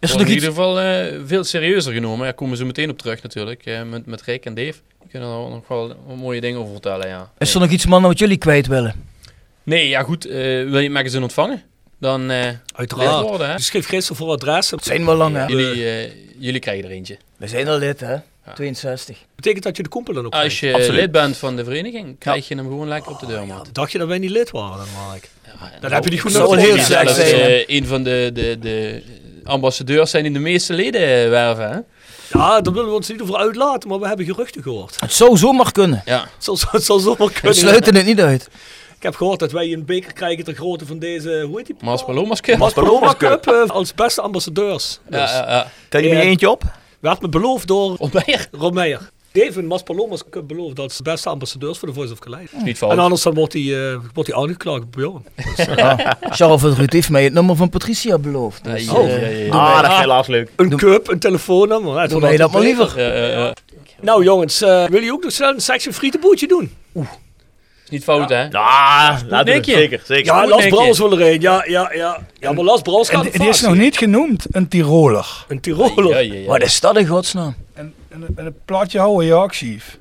Is 0.00 0.12
er 0.14 0.20
in 0.20 0.28
ieder 0.28 0.48
geval 0.48 0.80
eh, 0.80 1.20
veel 1.26 1.44
serieuzer 1.44 1.92
genomen. 1.92 2.24
Daar 2.24 2.34
komen 2.34 2.56
zo 2.56 2.66
meteen 2.66 2.90
op 2.90 2.98
terug 2.98 3.22
natuurlijk. 3.22 3.66
eh, 3.66 3.82
met, 3.82 4.06
met 4.06 4.22
Rick 4.22 4.44
en 4.44 4.54
Dave. 4.54 4.74
Die 5.00 5.10
kunnen 5.10 5.28
er 5.28 5.50
nog 5.50 5.68
wel 5.68 5.96
mooie 6.16 6.40
dingen 6.40 6.60
over 6.60 6.72
vertellen, 6.72 7.08
ja. 7.08 7.30
Is 7.38 7.54
er 7.54 7.60
nog 7.60 7.70
iets, 7.70 7.86
mannen, 7.86 8.10
wat 8.10 8.18
jullie 8.18 8.36
kwijt 8.36 8.66
willen? 8.66 9.04
Nee, 9.62 9.88
ja 9.88 10.02
goed. 10.02 10.24
eh, 10.26 10.32
wil 10.34 10.76
je 10.78 10.82
het 10.82 10.92
magazine 10.92 11.22
ontvangen? 11.22 11.62
Dan 12.00 12.30
eh 12.30 12.48
Uiteraard. 12.74 13.28
worden, 13.28 13.50
hè? 13.50 13.58
Schreef 13.58 13.86
gisteren 13.86 14.16
voor 14.16 14.30
adres. 14.30 14.70
Het 14.70 14.84
zijn 14.84 15.04
wel 15.04 15.14
lang, 15.16 15.36
hè? 15.36 15.46
Jullie, 15.46 15.88
eh, 15.88 16.12
jullie 16.38 16.60
krijgen 16.60 16.84
er 16.84 16.90
eentje. 16.90 17.16
We 17.36 17.46
zijn 17.48 17.68
al 17.68 17.78
lid, 17.78 18.00
hè? 18.00 18.16
62. 18.54 19.16
Betekent 19.36 19.64
dat 19.64 19.76
je 19.76 19.82
de 19.82 19.88
kompel 19.88 20.14
dan 20.14 20.26
ook 20.26 20.32
Als 20.32 20.40
krijgt? 20.42 20.60
je 20.60 20.72
Absoluut. 20.74 21.00
lid 21.00 21.10
bent 21.12 21.36
van 21.36 21.56
de 21.56 21.64
vereniging, 21.64 22.18
krijg 22.18 22.48
je 22.48 22.54
hem 22.54 22.64
gewoon 22.64 22.88
lekker 22.88 23.12
op 23.12 23.20
de 23.20 23.26
deur, 23.26 23.46
man. 23.46 23.66
Dacht 23.72 23.92
je 23.92 23.98
dat 23.98 24.08
wij 24.08 24.18
niet 24.18 24.30
lid 24.30 24.50
waren 24.50 24.76
dan, 24.76 24.86
Mark? 25.06 25.28
Ja, 25.44 25.70
Dat 25.80 25.90
heb 25.90 26.04
je 26.04 26.10
niet 26.10 26.20
goed 26.20 26.32
nodig. 26.32 26.60
heel 26.64 26.78
slecht 26.78 27.14
zijn, 27.14 27.34
eh, 27.34 27.64
een 27.66 27.86
van 27.86 28.02
de, 28.02 28.30
de, 28.34 28.58
de 28.60 29.02
ambassadeurs 29.44 30.10
zijn 30.10 30.22
die 30.22 30.32
de 30.32 30.38
meeste 30.38 30.72
leden 30.72 31.00
eh, 31.00 31.28
werven, 31.28 31.70
hè? 31.70 31.78
Ja, 32.38 32.60
daar 32.60 32.72
willen 32.72 32.88
we 32.88 32.94
ons 32.94 33.08
niet 33.08 33.22
over 33.22 33.36
uitlaten, 33.36 33.88
maar 33.88 33.98
we 34.00 34.06
hebben 34.06 34.26
geruchten 34.26 34.62
gehoord. 34.62 34.96
Het 35.00 35.12
zou 35.12 35.36
zomaar 35.36 35.72
kunnen. 35.72 36.02
Ja. 36.04 36.20
Het 36.20 36.44
zal, 36.44 36.58
het 36.70 36.84
zal 36.84 36.98
zomaar 36.98 37.26
We 37.26 37.32
kunnen. 37.32 37.54
sluiten 37.54 37.94
het 37.94 38.06
niet 38.06 38.20
uit. 38.20 38.48
Ik 38.96 39.02
heb 39.02 39.14
gehoord 39.14 39.38
dat 39.38 39.52
wij 39.52 39.72
een 39.72 39.84
beker 39.84 40.12
krijgen 40.12 40.44
ter 40.44 40.54
grootte 40.54 40.86
van 40.86 40.98
deze, 40.98 41.44
hoe 41.46 41.56
heet 41.56 41.66
die? 41.66 41.76
Maas 41.80 42.04
Palomas 42.04 42.40
Cup. 42.40 42.58
Mas 42.58 42.72
Paloma 42.72 43.14
Cup 43.18 43.46
eh, 43.46 43.70
als 43.70 43.94
beste 43.94 44.20
ambassadeurs. 44.20 44.98
Dus, 45.08 45.18
Ja, 45.20 45.36
ja, 45.36 45.50
ja. 45.50 45.70
Kan 45.88 46.02
je 46.02 46.08
er 46.10 46.20
eentje 46.20 46.50
op? 46.50 46.62
Werd 47.06 47.20
me 47.22 47.28
beloofd 47.28 47.66
door 47.66 47.94
Op 47.98 48.12
Meijer. 48.12 48.48
Rob 48.52 48.74
Meijer. 48.74 49.10
Dave 49.32 49.58
en 49.58 49.66
Mas 49.66 49.82
Palomas 49.82 50.22
Cup 50.30 50.48
beloofd 50.48 50.78
als 50.78 51.00
beste 51.02 51.28
ambassadeurs 51.28 51.78
voor 51.78 51.88
de 51.88 51.94
Voice 51.94 52.12
of 52.12 52.18
Calais. 52.18 52.48
Niet 52.64 52.82
En 52.82 52.98
anders 52.98 53.22
dan 53.22 53.34
wordt 53.34 53.52
hij, 53.52 53.90
eh, 53.92 53.98
wordt 54.14 54.28
hij 54.32 54.38
aangeklaagd 54.38 54.82
op 54.82 54.92
Bjorn. 54.92 55.24
Charles 56.20 56.60
van 56.60 56.72
Ruud 56.72 56.92
heeft 56.92 57.10
mij 57.10 57.24
het 57.24 57.32
nummer 57.32 57.56
van 57.56 57.68
Patricia 57.68 58.18
beloofd. 58.18 58.64
Dus, 58.64 58.84
Ja, 58.84 58.92
Oh. 58.92 59.08
ja, 59.08 59.16
ja, 59.16 59.26
ja. 59.26 59.50
Ah, 59.52 59.82
dat 59.82 59.90
is 59.90 59.96
helaas 59.98 60.26
leuk. 60.26 60.50
Een 60.56 60.68
Doe- 60.68 60.78
cup, 60.78 61.08
een 61.08 61.18
telefoonnummer. 61.18 61.94
Ja, 61.94 62.06
Doe 62.06 62.20
mij 62.20 62.36
dat 62.36 62.52
maar 62.52 62.62
liever. 62.62 63.00
Ja, 63.00 63.14
ja, 63.14 63.26
ja. 63.26 63.52
Nou 64.00 64.24
jongens, 64.24 64.62
eh 64.62 64.84
wil 64.86 65.02
je 65.02 65.12
ook 65.12 65.22
nog 65.22 65.32
snel 65.32 65.48
een 65.54 65.60
section 65.60 65.94
frietenboertje 65.94 66.46
doen? 66.48 66.70
Is 67.86 67.92
niet 67.92 68.04
fout, 68.04 68.28
hè? 68.28 68.42
Ja, 68.42 69.10
laten 69.10 69.28
we 69.28 69.36
het 69.36 69.46
Nickje. 69.46 69.72
zeker, 69.72 70.00
zeker. 70.04 70.24
Ja, 70.34 70.42
je. 70.62 70.68
Brouwers 70.68 70.98
wil 70.98 71.12
er 71.20 71.20
een. 71.32 71.40
Ja, 71.40 71.64
ja, 71.66 71.90
ja. 71.94 72.26
Ja, 72.40 72.52
maar 72.52 72.64
Brouwers 72.82 73.08
En 73.08 73.14
gaat 73.14 73.22
die, 73.22 73.32
het 73.32 73.40
die 73.40 73.50
is 73.50 73.60
nog 73.60 73.74
niet 73.76 73.96
genoemd, 73.96 74.46
een 74.50 74.68
Tiroler. 74.68 75.44
Een 75.48 75.60
Tiroler. 75.60 76.08
Ja, 76.08 76.18
ja, 76.18 76.34
ja. 76.40 76.46
Wat 76.46 76.62
is 76.62 76.80
dat 76.80 76.96
in 76.96 77.06
godsnaam? 77.06 77.54
En, 77.74 77.94
en, 78.08 78.22
een- 78.22 78.36
en 78.36 78.46
een 78.46 78.54
plaatje 78.64 78.98
houden 78.98 79.26
Jaakchief. 79.26 79.98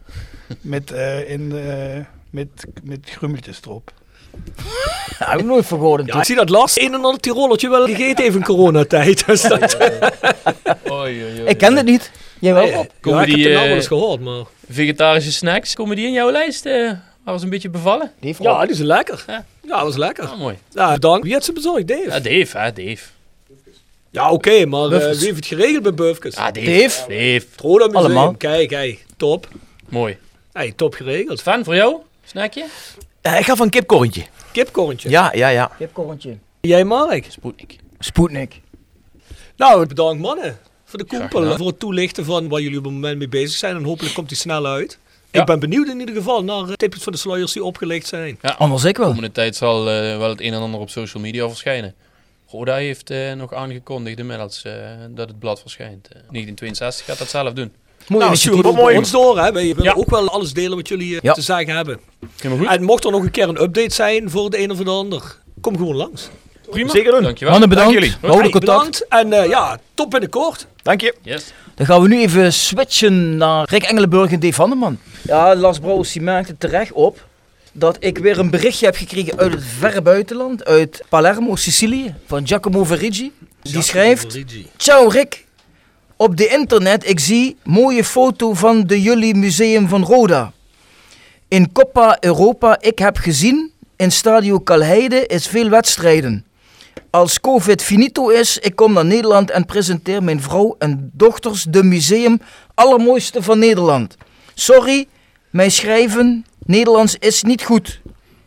Met, 0.62 0.92
eh 0.92 1.30
in, 1.30 1.52
eh, 1.68 2.00
met, 2.30 2.48
met 2.84 3.00
grummeltjes 3.18 3.60
erop. 3.66 3.92
Ja, 5.20 5.30
heb 5.30 5.40
ik 5.40 5.46
nooit 5.46 5.66
van 5.66 5.78
gehoord. 5.80 6.06
Ja, 6.06 6.18
ik 6.18 6.24
zie 6.26 6.36
dat 6.36 6.50
Lars 6.50 6.80
een 6.80 6.94
en 6.94 7.04
ander 7.06 7.20
Tirolertje 7.20 7.70
wel 7.70 7.86
gegeten 7.86 8.24
heeft 8.24 8.36
in 8.36 8.44
coronatijd. 8.44 9.26
Dus 9.28 9.42
dat, 9.42 9.78
Oei, 10.92 11.24
oei, 11.24 11.24
oei. 11.40 11.44
Ik 11.46 11.58
ken 11.58 11.76
het 11.76 11.86
niet. 11.86 12.12
Jij 12.40 12.54
wel? 12.54 12.64
Nee, 12.64 12.72
ja, 12.72 12.80
ik 12.82 12.90
heb 13.18 13.26
die, 13.26 13.44
de 13.44 13.50
naam 13.54 13.62
eh, 13.62 13.68
wel 13.68 13.76
eens 13.76 13.88
gehoord, 13.88 14.20
maar... 14.22 14.44
Vegetarische 14.70 15.32
snacks, 15.32 15.74
komen 15.74 15.96
die 15.96 16.06
in 16.06 16.12
jouw 16.14 16.32
lijst? 16.32 16.66
eh 16.66 16.92
waren 17.26 17.40
ze 17.40 17.46
een 17.46 17.52
beetje 17.52 17.70
bevallen? 17.70 18.12
Ja, 18.40 18.62
die 18.62 18.72
is 18.72 18.80
lekker. 18.80 19.24
Ja. 19.28 19.46
Ja, 19.62 19.80
dat 19.80 19.90
is 19.90 19.98
lekker. 19.98 20.28
Ah, 20.28 20.40
mooi. 20.40 20.58
Ja, 20.72 20.98
dank. 20.98 21.24
Wie 21.24 21.34
heeft 21.34 21.46
ze 21.46 21.54
bezorgd? 21.54 21.88
Dave? 21.88 22.04
Ja, 22.04 22.20
Dave, 22.20 22.58
hè, 22.58 22.74
Dave. 22.74 23.04
Ja, 24.10 24.32
oké, 24.32 24.66
maar 24.66 24.92
eh, 24.92 25.00
wie 25.00 25.26
heeft 25.26 25.36
het 25.36 25.46
geregeld 25.46 25.84
bij 25.84 25.94
Buffkes? 25.94 26.36
Ah, 26.36 26.54
Dave. 26.54 26.66
Dave. 26.66 27.00
Dave. 27.00 27.46
Het 27.52 27.62
Roda 27.62 27.86
Museum. 27.86 28.06
Allemaal. 28.06 28.36
Kijk, 28.38 28.70
hey, 28.70 29.00
top. 29.18 29.48
Mooi. 29.90 30.18
Hey, 30.54 30.72
top 30.72 30.94
geregeld. 30.94 31.42
Fan 31.42 31.64
voor 31.64 31.76
jou? 31.76 31.96
Snackje? 32.26 32.66
Eh, 33.22 33.40
ik 33.40 33.46
ga 33.46 33.56
van 33.56 33.70
kipkorntje. 33.70 34.26
Kipkorntje. 34.52 35.10
Ja, 35.10 35.32
ja, 35.34 35.48
ja. 35.48 35.72
Kipkorntje. 35.78 36.38
Jij, 36.62 36.84
Mark? 36.84 37.26
Sputnik. 37.30 37.76
Sputnik. 38.00 38.62
Nou, 39.56 39.88
bedankt 39.88 40.22
mannen. 40.22 40.58
Voor 40.86 41.00
de 41.00 41.06
koepel. 41.06 41.58
Voor 41.58 41.68
het 41.68 41.80
toelichten 41.80 42.26
van 42.26 42.50
waar 42.50 42.62
jullie 42.62 42.78
op 42.78 42.84
het 42.84 42.94
moment 42.94 43.18
mee 43.18 43.28
bezig 43.28 43.58
zijn. 43.58 43.76
En 43.76 43.84
hopelijk 43.84 44.14
komt 44.14 44.30
die 44.30 44.38
snel 44.38 44.66
uit. 44.66 45.00
Ja. 45.36 45.42
Ik 45.42 45.46
ben 45.48 45.60
benieuwd 45.60 45.88
in 45.88 46.00
ieder 46.00 46.16
geval 46.16 46.44
naar 46.44 46.64
eh, 46.70 46.74
tips 46.74 47.04
van 47.04 47.12
de 47.14 47.18
sluiers 47.18 47.52
die 47.54 47.64
opgelegd 47.64 48.08
zijn. 48.08 48.40
Anders 48.58 48.84
ik 48.84 48.96
De 48.96 49.00
wel. 49.02 49.10
komende 49.10 49.32
tijd 49.32 49.56
zal 49.56 49.90
eh, 49.90 50.18
wel 50.18 50.30
het 50.30 50.42
een 50.42 50.54
en 50.54 50.60
ander 50.60 50.80
op 50.80 50.90
social 50.90 51.24
media 51.24 51.48
verschijnen. 51.48 51.94
Roda 52.48 52.76
heeft 52.76 53.10
eh, 53.10 53.34
nog 53.34 53.54
aangekondigd 53.54 54.20
inmiddels 54.20 54.64
eh, 54.64 54.74
dat 55.10 55.28
het 55.28 55.40
blad 55.40 55.62
verschijnt. 55.62 56.06
Eh, 56.08 56.12
1962 56.12 57.06
gaat 57.06 57.18
dat 57.18 57.30
zelf 57.30 57.54
doen. 57.54 57.74
Mooi 58.08 58.24
nou, 58.26 58.38
het 58.58 58.66
ook 58.66 58.76
mooi. 58.76 58.98
ons 58.98 59.12
door. 59.12 59.40
Hè. 59.40 59.52
Wij 59.52 59.66
willen 59.68 59.84
Ja. 59.84 59.94
ook 59.94 60.10
wel 60.10 60.30
alles 60.30 60.54
delen 60.54 60.78
wat 60.78 60.88
jullie 60.88 61.20
Ja. 61.22 61.34
te 61.34 61.42
zeggen 61.42 61.76
hebben. 61.76 62.00
En 62.68 62.84
mocht 62.84 63.04
er 63.06 63.12
nog 63.12 63.24
een 63.24 63.32
keer 63.32 63.50
een 63.50 63.62
update 63.62 63.94
zijn 63.94 64.30
voor 64.30 64.50
de 64.50 64.60
een 64.60 64.72
of 64.72 64.78
de 64.78 64.90
ander, 64.90 65.38
kom 65.62 65.78
gewoon 65.78 65.96
langs. 65.96 66.30
Prima. 66.70 66.92
Zeker 66.92 67.12
doen. 67.12 67.24
Dankjewel. 67.24 67.52
Mannen 67.52 67.70
bedankt. 67.70 67.92
Dank 67.92 68.04
jullie. 68.04 68.18
Houden 68.22 68.52
Hey, 68.52 68.60
bedankt. 68.60 69.06
En 69.08 69.34
eh, 69.34 69.50
ja, 69.50 69.80
tot 69.94 70.10
binnenkort. 70.10 70.68
Dank 70.82 71.02
je. 71.02 71.16
Yes. 71.22 71.54
Dan 71.76 71.86
gaan 71.86 72.02
we 72.02 72.08
nu 72.08 72.20
even 72.20 72.54
switchen 72.54 73.38
naar 73.38 73.70
Rick 73.70 73.84
Engelenburg 73.84 74.32
en 74.32 74.40
Dave 74.40 74.54
Vanderman. 74.54 75.00
Ja, 75.22 75.56
Lars 75.56 75.80
Brouwers 75.80 76.12
die 76.12 76.22
merkte 76.22 76.58
terecht 76.58 76.92
op 76.92 77.26
dat 77.72 77.98
ik 78.00 78.18
weer 78.18 78.40
een 78.40 78.50
berichtje 78.50 78.86
heb 78.86 78.96
gekregen 78.96 79.38
uit 79.38 79.52
het 79.52 79.64
verre 79.78 80.02
buitenland, 80.02 80.66
uit 80.66 81.04
Palermo, 81.10 81.56
Sicilië, 81.56 82.16
van 82.26 82.48
Giacomo 82.48 82.84
Verigi. 82.84 83.32
Die 83.62 83.82
schrijft, 83.82 84.40
Ciao 84.78 85.08
Rick, 85.08 85.46
op 86.16 86.38
de 86.38 86.48
internet 86.48 87.10
ik 87.10 87.20
zie 87.20 87.58
mooie 87.64 88.04
foto 88.04 88.54
van 88.54 88.88
de 88.88 89.02
jullie 89.02 89.36
museum 89.36 89.88
van 89.88 90.04
Roda. 90.04 90.54
In 91.48 91.72
Coppa 91.72 92.18
Europa, 92.20 92.78
ik 92.82 93.00
heb 93.00 93.18
gezien, 93.18 93.72
in 93.96 94.12
Stadio 94.12 94.60
Calheide 94.60 95.26
is 95.26 95.48
veel 95.48 95.70
wedstrijden. 95.70 96.46
Als 97.10 97.40
COVID 97.40 97.82
finito 97.84 98.30
is, 98.30 98.58
ik 98.58 98.76
kom 98.76 98.94
naar 98.94 99.06
Nederland 99.06 99.52
en 99.52 99.66
presenteer 99.66 100.24
mijn 100.24 100.42
vrouw 100.42 100.76
en 100.80 101.10
dochters 101.14 101.64
de 101.70 101.84
museum 101.84 102.40
allermooiste 102.74 103.44
van 103.44 103.60
Nederland. 103.60 104.18
Sorry, 104.54 105.08
mijn 105.50 105.72
schrijven 105.72 106.46
Nederlands 106.66 107.16
is 107.20 107.44
niet 107.44 107.64
goed. 107.64 108.02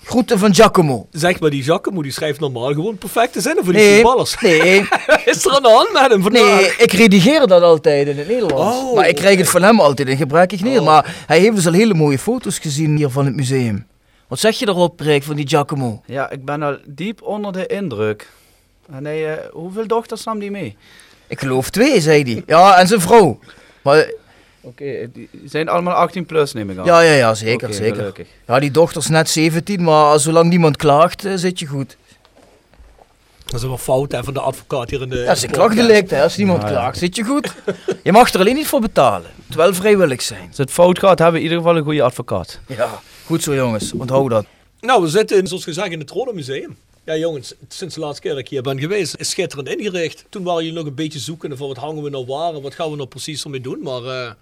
Groeten 0.04 0.38
van 0.38 0.54
Giacomo. 0.54 1.06
Zeg 1.10 1.40
maar, 1.40 1.50
die 1.50 1.62
Giacomo 1.62 2.02
die 2.02 2.12
schrijft 2.12 2.40
normaal 2.40 2.72
gewoon 2.72 2.98
perfecte 2.98 3.40
zinnen 3.40 3.64
voor 3.64 3.72
die 3.72 3.82
Nee, 3.82 3.94
voetballers. 3.94 4.40
nee, 4.40 4.80
Is 5.24 5.44
er 5.44 5.54
aan 5.54 5.62
de 5.62 5.68
hand 5.68 5.92
met 5.92 6.10
hem 6.10 6.22
vandaag? 6.22 6.60
nee, 6.60 6.72
ik 6.78 6.92
redigeer 6.92 7.46
dat 7.46 7.62
altijd 7.62 8.08
in 8.08 8.18
het 8.18 8.28
Nederlands. 8.28 8.76
Oh, 8.76 8.94
maar 8.94 9.08
ik 9.08 9.14
krijg 9.16 9.38
het 9.38 9.48
van 9.48 9.62
hem 9.62 9.80
altijd 9.80 10.08
in 10.08 10.16
gebruikelijk 10.16 10.64
Nederlands. 10.66 11.06
Maar 11.06 11.24
hij 11.26 11.38
heeft 11.38 11.54
dus 11.54 11.66
al 11.66 11.72
hele 11.72 11.94
mooie 11.94 12.18
foto's 12.18 12.58
gezien 12.58 12.96
hier 12.96 13.08
van 13.08 13.24
het 13.26 13.36
museum. 13.36 13.86
Wat 14.28 14.38
zeg 14.38 14.58
je 14.58 14.68
erop, 14.68 15.00
Rick, 15.00 15.22
van 15.22 15.36
die 15.36 15.48
Giacomo? 15.48 16.02
Ja, 16.06 16.30
ik 16.30 16.44
ben 16.44 16.62
al 16.62 16.76
diep 16.86 17.22
onder 17.22 17.52
de 17.52 17.66
indruk. 17.66 18.30
En 18.92 19.04
hij, 19.04 19.36
eh, 19.36 19.50
hoeveel 19.52 19.86
dochters 19.86 20.24
nam 20.24 20.38
die 20.38 20.50
mee? 20.50 20.76
Ik 21.26 21.38
geloof 21.40 21.70
twee, 21.70 22.00
zei 22.00 22.22
hij. 22.22 22.42
Ja, 22.46 22.78
en 22.78 22.86
zijn 22.86 23.00
vrouw. 23.00 23.38
Maar 23.82 24.10
Oké, 24.60 25.10
die 25.12 25.28
zijn 25.44 25.68
allemaal 25.68 25.94
18 25.94 26.26
plus 26.26 26.52
neem 26.52 26.70
ik 26.70 26.78
aan. 26.78 26.84
Ja, 26.84 27.00
ja, 27.00 27.12
ja, 27.12 27.34
zeker, 27.34 27.74
zeker. 27.74 27.96
gelukkig. 27.96 28.26
Ja, 28.46 28.58
die 28.58 28.70
dochter 28.70 29.00
is 29.00 29.08
net 29.08 29.30
17, 29.30 29.82
maar 29.82 30.20
zolang 30.20 30.50
niemand 30.50 30.76
klaagt, 30.76 31.24
eh, 31.24 31.32
zit 31.34 31.58
je 31.58 31.66
goed. 31.66 31.96
Dat 33.44 33.60
is 33.60 33.66
wel 33.66 33.78
fout 33.78 34.12
hè, 34.12 34.24
van 34.24 34.34
de 34.34 34.40
advocaat 34.40 34.90
hier 34.90 35.02
in 35.02 35.08
de. 35.08 35.16
Ja, 35.16 35.34
de 35.34 35.46
klachtdelict, 35.46 36.10
hè. 36.10 36.22
Als 36.22 36.36
niemand 36.36 36.62
Ja, 36.62 36.68
ja. 36.68 36.74
klaagt, 36.74 36.98
zit 36.98 37.16
je 37.16 37.24
goed. 37.24 37.54
Je 38.02 38.12
mag 38.12 38.32
er 38.32 38.40
alleen 38.40 38.54
niet 38.54 38.66
voor 38.66 38.80
betalen. 38.80 39.30
Het 39.36 39.46
moet 39.46 39.56
wel 39.56 39.74
vrijwillig 39.74 40.22
zijn. 40.22 40.46
Als 40.48 40.56
het 40.56 40.70
fout 40.70 40.98
gaat, 40.98 41.18
hebben 41.18 41.32
we 41.32 41.38
in 41.38 41.44
ieder 41.44 41.58
geval 41.58 41.76
een 41.76 41.84
goede 41.84 42.02
advocaat. 42.02 42.60
Ja, 42.66 42.88
goed 43.24 43.42
zo 43.42 43.54
jongens. 43.54 43.92
Onthoud 43.92 44.30
dat. 44.30 44.46
Nou, 44.80 45.02
we 45.02 45.08
zitten, 45.08 45.38
in, 45.38 45.46
zoals 45.46 45.64
gezegd, 45.64 45.90
in 45.90 45.98
het 45.98 46.10
Rode 46.10 46.32
Museum. 46.34 46.76
Ja, 47.08 47.16
jongens, 47.16 47.54
sinds 47.68 47.94
de 47.94 48.00
laatste 48.00 48.22
keer 48.22 48.30
dat 48.30 48.40
ik 48.40 48.48
hier 48.48 48.62
ben 48.62 48.78
geweest, 48.78 49.16
is 49.16 49.30
schitterend 49.30 49.68
ingericht. 49.68 50.24
Toen 50.28 50.42
waren 50.42 50.62
jullie 50.62 50.78
nog 50.78 50.86
een 50.86 50.94
beetje 50.94 51.18
zoekende 51.18 51.56
van 51.56 51.68
wat 51.68 51.76
hangen 51.76 52.02
we 52.02 52.10
nou 52.10 52.26
waar 52.26 52.54
en 52.54 52.62
wat 52.62 52.74
gaan 52.74 52.90
we 52.90 52.96
nou 52.96 53.08
precies 53.08 53.44
ermee 53.44 53.60
doen. 53.60 53.82
Maar 53.82 54.02
eh, 54.02 54.32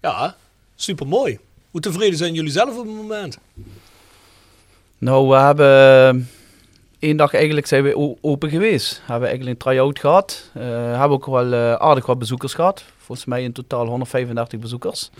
ja, 0.00 0.36
super 0.74 1.06
mooi. 1.06 1.38
Hoe 1.70 1.80
tevreden 1.80 2.18
zijn 2.18 2.34
jullie 2.34 2.50
zelf 2.50 2.78
op 2.78 2.86
het 2.86 2.94
moment? 2.94 3.38
Nou, 4.98 5.28
we 5.28 5.34
hebben 5.36 6.30
één 6.98 7.16
dag 7.16 7.34
eigenlijk 7.34 7.66
zijn 7.66 7.82
we 7.82 8.16
open 8.20 8.50
geweest. 8.50 8.96
Hebben 8.98 9.20
we 9.20 9.26
eigenlijk 9.26 9.50
een 9.50 9.70
try-out 9.70 9.98
gehad. 9.98 10.50
Eh 10.54 10.98
hebben 10.98 11.10
ook 11.10 11.26
wel 11.26 11.52
eh, 11.52 11.72
aardig 11.72 12.06
wat 12.06 12.18
bezoekers 12.18 12.54
gehad. 12.54 12.84
Volgens 12.96 13.26
mij 13.26 13.42
in 13.42 13.52
totaal 13.52 13.86
135 13.86 14.60
bezoekers. 14.60 15.10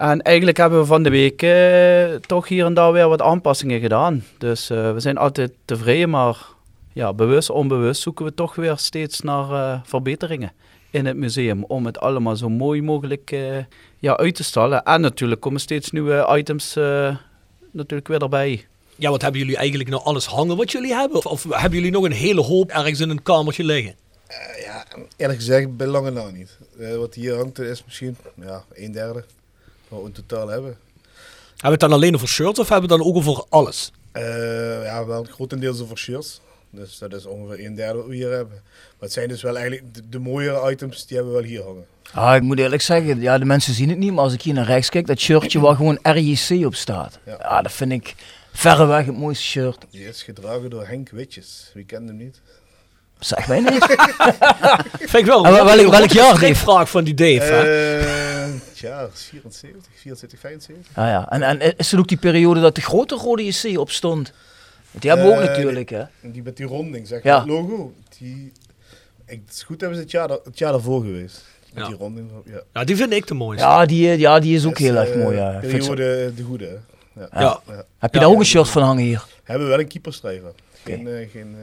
En 0.00 0.22
eigenlijk 0.22 0.56
hebben 0.56 0.80
we 0.80 0.86
van 0.86 1.02
de 1.02 1.10
week 1.10 1.42
eh, 1.42 2.14
toch 2.26 2.48
hier 2.48 2.64
en 2.64 2.74
daar 2.74 2.92
weer 2.92 3.08
wat 3.08 3.22
aanpassingen 3.22 3.80
gedaan. 3.80 4.24
Dus 4.38 4.70
eh, 4.70 4.92
we 4.92 5.00
zijn 5.00 5.16
altijd 5.16 5.52
tevreden, 5.64 6.10
maar 6.10 6.46
ja, 6.92 7.12
bewust, 7.12 7.50
onbewust 7.50 8.02
zoeken 8.02 8.24
we 8.24 8.34
toch 8.34 8.54
weer 8.54 8.76
steeds 8.76 9.20
naar 9.20 9.50
eh, 9.50 9.80
verbeteringen 9.84 10.52
in 10.90 11.06
het 11.06 11.16
museum. 11.16 11.64
Om 11.64 11.86
het 11.86 11.98
allemaal 11.98 12.36
zo 12.36 12.48
mooi 12.48 12.82
mogelijk 12.82 13.30
eh, 13.30 13.56
ja, 13.98 14.16
uit 14.16 14.34
te 14.34 14.44
stallen. 14.44 14.82
En 14.82 15.00
natuurlijk 15.00 15.40
komen 15.40 15.60
steeds 15.60 15.90
nieuwe 15.90 16.36
items 16.36 16.76
eh, 16.76 17.16
natuurlijk 17.70 18.08
weer 18.08 18.22
erbij. 18.22 18.66
Ja, 18.96 19.10
wat 19.10 19.22
hebben 19.22 19.40
jullie 19.40 19.56
eigenlijk 19.56 19.90
nou 19.90 20.02
alles 20.02 20.26
hangen 20.26 20.56
wat 20.56 20.72
jullie 20.72 20.94
hebben? 20.94 21.18
Of, 21.18 21.26
of 21.26 21.44
hebben 21.50 21.78
jullie 21.78 21.92
nog 21.92 22.04
een 22.04 22.12
hele 22.12 22.42
hoop 22.42 22.70
ergens 22.70 23.00
in 23.00 23.10
een 23.10 23.22
kamertje 23.22 23.64
liggen? 23.64 23.94
ja, 24.64 24.84
eerlijk 25.16 25.38
gezegd, 25.38 25.76
bij 25.76 25.86
lange 25.86 26.10
na 26.10 26.30
niet. 26.30 26.58
Eh, 26.78 26.96
wat 26.96 27.14
hier 27.14 27.36
hangt 27.36 27.58
is 27.58 27.84
misschien 27.84 28.16
ja, 28.34 28.64
een 28.74 28.92
derde 28.92 29.24
wat 29.90 30.00
we 30.00 30.06
in 30.06 30.12
totaal 30.12 30.48
hebben. 30.48 30.76
Hebben 31.50 31.62
we 31.62 31.68
het 31.70 31.80
dan 31.80 31.92
alleen 31.92 32.14
over 32.14 32.28
shirts 32.28 32.58
of 32.58 32.68
hebben 32.68 32.88
we 32.88 32.94
het 32.94 33.02
dan 33.04 33.12
ook 33.12 33.16
over 33.18 33.44
alles? 33.48 33.92
Eh, 34.12 34.84
ja, 34.84 35.06
wel 35.06 35.24
grotendeels 35.30 35.80
over 35.80 35.98
shirts. 35.98 36.40
Dus 36.70 36.98
dat 36.98 37.12
is 37.14 37.26
ongeveer 37.26 37.64
een 37.66 37.74
derde 37.74 37.98
wat 37.98 38.06
we 38.06 38.14
hier 38.14 38.30
hebben. 38.30 38.54
Maar 38.62 39.08
het 39.08 39.12
zijn 39.12 39.28
dus 39.28 39.42
wel 39.42 39.56
eigenlijk 39.58 39.94
de, 39.94 40.02
de 40.08 40.18
mooiere 40.18 40.70
items, 40.70 41.06
die 41.06 41.16
hebben 41.16 41.34
we 41.34 41.40
wel 41.40 41.48
hier 41.50 41.62
hangen. 41.62 41.86
Ah, 42.12 42.36
ik 42.36 42.42
moet 42.42 42.58
eerlijk 42.58 42.82
zeggen, 42.82 43.20
ja, 43.20 43.38
de 43.38 43.44
mensen 43.44 43.74
zien 43.74 43.88
het 43.88 43.98
niet, 43.98 44.12
maar 44.12 44.24
als 44.24 44.32
ik 44.32 44.42
hier 44.42 44.54
naar 44.54 44.64
rechts 44.66 44.88
kijk, 44.88 45.06
dat 45.06 45.18
shirtje 45.18 45.60
waar 45.60 45.76
gewoon 45.76 45.98
RJC 46.02 46.66
op 46.66 46.74
staat. 46.74 47.18
Ja, 47.26 47.62
dat 47.62 47.72
vind 47.72 47.92
ik 47.92 48.14
verreweg 48.52 49.06
het 49.06 49.16
mooiste 49.16 49.44
shirt. 49.44 49.84
Die 49.90 50.08
is 50.08 50.22
gedragen 50.22 50.70
door 50.70 50.86
Henk 50.86 51.08
Witjes. 51.10 51.70
Wie 51.74 51.84
kent 51.84 52.08
hem 52.08 52.16
niet? 52.16 52.40
Zeg 53.18 53.48
mij 53.48 53.60
niet. 53.60 53.84
Vind 55.10 55.14
ik 55.14 55.24
wel. 55.26 55.44
En 55.44 55.52
wel- 55.52 55.64
welk- 55.64 55.90
welk 55.90 56.10
jaar, 56.10 56.40
Dave? 56.40 56.54
vraag 56.54 56.90
van 56.90 57.04
die 57.04 57.14
Dave, 57.14 57.52
hè? 57.52 57.62
Eh, 58.82 58.88
ja, 58.90 59.08
74, 59.12 59.92
74, 59.94 60.38
75. 60.40 60.96
Ah, 60.96 61.06
ja. 61.06 61.28
en, 61.30 61.42
en 61.42 61.76
is 61.76 61.90
het 61.90 62.00
ook 62.00 62.08
die 62.08 62.18
periode 62.18 62.60
dat 62.60 62.74
de 62.74 62.80
grote 62.80 63.14
rode 63.14 63.44
JC 63.44 63.78
op 63.78 63.90
stond? 63.90 64.32
Want 64.90 65.02
die 65.02 65.10
hebben 65.10 65.28
we 65.28 65.34
ook 65.34 65.40
Eh, 65.40 65.46
natuurlijk, 65.48 65.88
hè? 65.90 66.02
Die, 66.20 66.30
die 66.30 66.42
met 66.42 66.56
die 66.56 66.66
ronding, 66.66 67.06
zeg 67.06 67.22
Ja. 67.22 67.30
maar, 67.32 67.40
het 67.40 67.48
logo. 67.68 67.92
Die, 68.18 68.52
ik, 69.26 69.40
het 69.46 69.54
is 69.54 69.62
goed 69.62 69.80
hebben 69.80 69.98
ze 69.98 70.02
het 70.04 70.12
jaar, 70.12 70.28
het 70.28 70.58
jaar 70.58 70.72
daarvoor 70.72 71.00
geweest. 71.02 71.44
Met 71.74 71.82
Ja. 71.82 71.88
die 71.88 71.98
ronding. 71.98 72.30
Ja. 72.44 72.60
Ja, 72.72 72.84
die 72.84 72.96
vind 72.96 73.12
ik 73.12 73.26
de 73.26 73.34
mooiste. 73.34 73.64
Ja, 73.66 73.86
die, 73.86 74.18
ja, 74.18 74.38
die 74.38 74.54
is 74.56 74.64
ook 74.66 74.78
heel 74.78 74.94
erg 74.96 75.08
eh, 75.10 75.22
mooi. 75.22 75.36
Ja. 75.36 75.58
Periode 75.60 76.32
de 76.36 76.42
goede. 76.42 76.66
hè. 77.14 77.20
Ja. 77.20 77.60
Ja. 77.66 77.84
Heb 77.98 78.14
je 78.14 78.20
daar 78.20 78.28
ook 78.28 78.38
een 78.38 78.44
shirt 78.44 78.68
van 78.68 78.82
hangen 78.82 79.04
hier? 79.04 79.24
Hebben 79.44 79.64
we 79.66 79.70
wel 79.70 79.80
een 79.80 79.88
keeperstrijver. 79.88 80.52
Geen, 80.84 81.08
eh, 81.08 81.30
geen, 81.30 81.56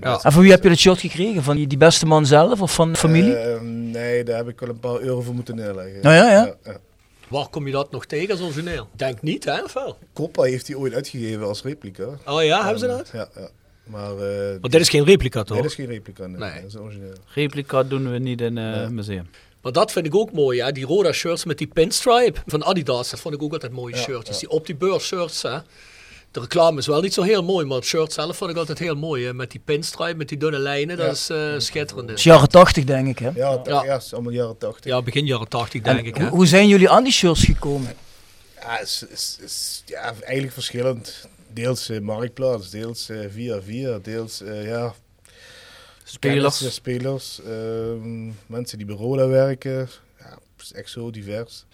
eh, 0.00 0.12
geen 0.12 0.20
En 0.22 0.32
voor 0.32 0.42
wie 0.42 0.50
heb 0.50 0.62
je 0.62 0.68
dat 0.68 0.78
shirt 0.78 1.00
gekregen? 1.00 1.42
Van 1.42 1.56
die, 1.56 1.66
die 1.66 1.78
beste 1.78 2.06
man 2.06 2.26
zelf 2.26 2.60
of 2.60 2.74
van 2.74 2.96
familie? 2.96 3.34
Eh, 3.34 3.60
nee, 3.60 4.24
daar 4.24 4.36
heb 4.36 4.48
ik 4.48 4.60
wel 4.60 4.68
een 4.68 4.78
paar 4.80 5.00
euro 5.00 5.20
voor 5.20 5.34
moeten 5.34 5.56
neerleggen. 5.56 6.02
Nou 6.02 6.14
ja, 6.14 6.30
ja. 6.30 6.76
Waar 7.28 7.48
kom 7.48 7.66
je 7.66 7.72
dat 7.72 7.90
nog 7.90 8.06
tegen 8.06 8.30
als 8.30 8.40
origineel? 8.40 8.88
Denk 8.96 9.22
niet, 9.22 9.44
hè? 9.44 9.62
Of 9.62 9.72
wel? 9.72 9.96
Coppa 10.14 10.42
heeft 10.42 10.66
die 10.66 10.78
ooit 10.78 10.94
uitgegeven 10.94 11.46
als 11.46 11.62
replica. 11.62 12.04
Oh 12.26 12.42
ja, 12.44 12.60
hebben 12.62 12.78
ze 12.78 12.86
En, 12.86 12.96
dat? 12.96 13.10
Ja, 13.12 13.28
ja. 13.36 13.48
Maar, 13.84 14.16
eh, 14.18 14.56
dit 14.60 14.74
is 14.80 14.88
geen 14.88 15.04
replica, 15.04 15.42
toch? 15.42 15.52
Nee, 15.52 15.62
dit 15.62 15.70
is 15.70 15.76
geen 15.76 15.86
replica. 15.86 16.26
Nee, 16.26 16.38
Nee. 16.40 16.54
dat 16.54 16.64
is 16.68 16.74
een 16.74 16.80
origineel. 16.80 17.12
Replica 17.34 17.82
doen 17.82 18.10
we 18.10 18.18
niet 18.18 18.40
in 18.40 18.56
het 18.56 18.90
museum. 18.90 19.28
Maar 19.62 19.72
dat 19.72 19.92
vind 19.92 20.06
ik 20.06 20.14
ook 20.14 20.32
mooi, 20.32 20.62
hè? 20.62 20.72
Die 20.72 20.84
Roda 20.86 21.12
shirts 21.12 21.44
met 21.44 21.58
die 21.58 21.66
pinstripe 21.66 22.40
van 22.46 22.64
Adidas. 22.64 23.10
Dat 23.10 23.20
vond 23.20 23.34
ik 23.34 23.42
ook 23.42 23.52
altijd 23.52 23.72
mooie 23.72 23.94
Ja, 23.94 24.00
shirtjes. 24.00 24.40
ja. 24.40 24.46
Die 24.48 24.56
op 24.56 24.66
die 24.66 24.74
beurs 24.74 25.06
shirts, 25.06 25.42
hè? 25.42 25.58
De 26.32 26.40
reclame 26.40 26.78
is 26.78 26.86
wel 26.86 27.00
niet 27.00 27.14
zo 27.14 27.22
heel 27.22 27.42
mooi, 27.42 27.66
maar 27.66 27.76
het 27.76 27.86
shirt 27.86 28.12
zelf 28.12 28.36
vond 28.36 28.50
ik 28.50 28.56
altijd 28.56 28.78
heel 28.78 28.94
mooi. 28.94 29.24
Hè? 29.24 29.34
Met 29.34 29.50
die 29.50 29.60
pinstripe, 29.64 30.14
met 30.14 30.28
die 30.28 30.38
dunne 30.38 30.58
lijnen, 30.58 30.96
dat 30.96 31.12
is 31.12 31.30
eh, 31.30 31.54
schitterend. 31.58 32.08
Dat 32.08 32.18
is 32.18 32.24
jaren 32.24 32.48
80 32.48 32.84
denk 32.84 33.08
ik, 33.08 33.18
hè? 33.18 33.30
Ja, 33.34 33.60
ja. 33.64 33.84
ja, 33.84 33.92
het 33.92 34.02
is 34.02 34.14
allemaal 34.14 34.32
jaren 34.32 34.58
80. 34.58 34.84
Ja, 34.84 35.02
begin 35.02 35.26
jaren 35.26 35.48
80 35.48 35.82
En 35.82 35.94
denk 35.94 36.06
ik. 36.06 36.16
Hè? 36.16 36.28
hoe, 36.28 36.46
zijn 36.46 36.68
jullie 36.68 36.88
aan 36.88 37.04
die 37.04 37.12
shirts 37.12 37.44
gekomen? 37.44 37.94
Ja, 38.60 38.80
is, 38.80 39.04
is, 39.10 39.38
is 39.40 39.82
ja, 39.86 40.14
eigenlijk 40.20 40.52
verschillend. 40.52 41.28
Deels 41.52 41.88
eh, 41.88 42.00
marktplaats, 42.00 42.70
deels 42.70 43.08
eh, 43.08 43.18
via 43.30 43.62
via, 43.62 43.98
deels 43.98 44.40
eh, 44.40 44.66
ja, 44.66 44.94
Spelers. 46.04 46.58
kennis, 46.58 46.74
spelers 46.74 47.40
ehm, 47.46 48.30
mensen 48.46 48.78
die 48.78 48.86
bij 48.86 48.96
Roda 48.96 49.26
werken. 49.26 49.88
Ja, 50.18 50.38
het 50.56 50.62
is 50.62 50.72
echt 50.72 50.90
zo 50.90 51.10
divers. 51.10 51.64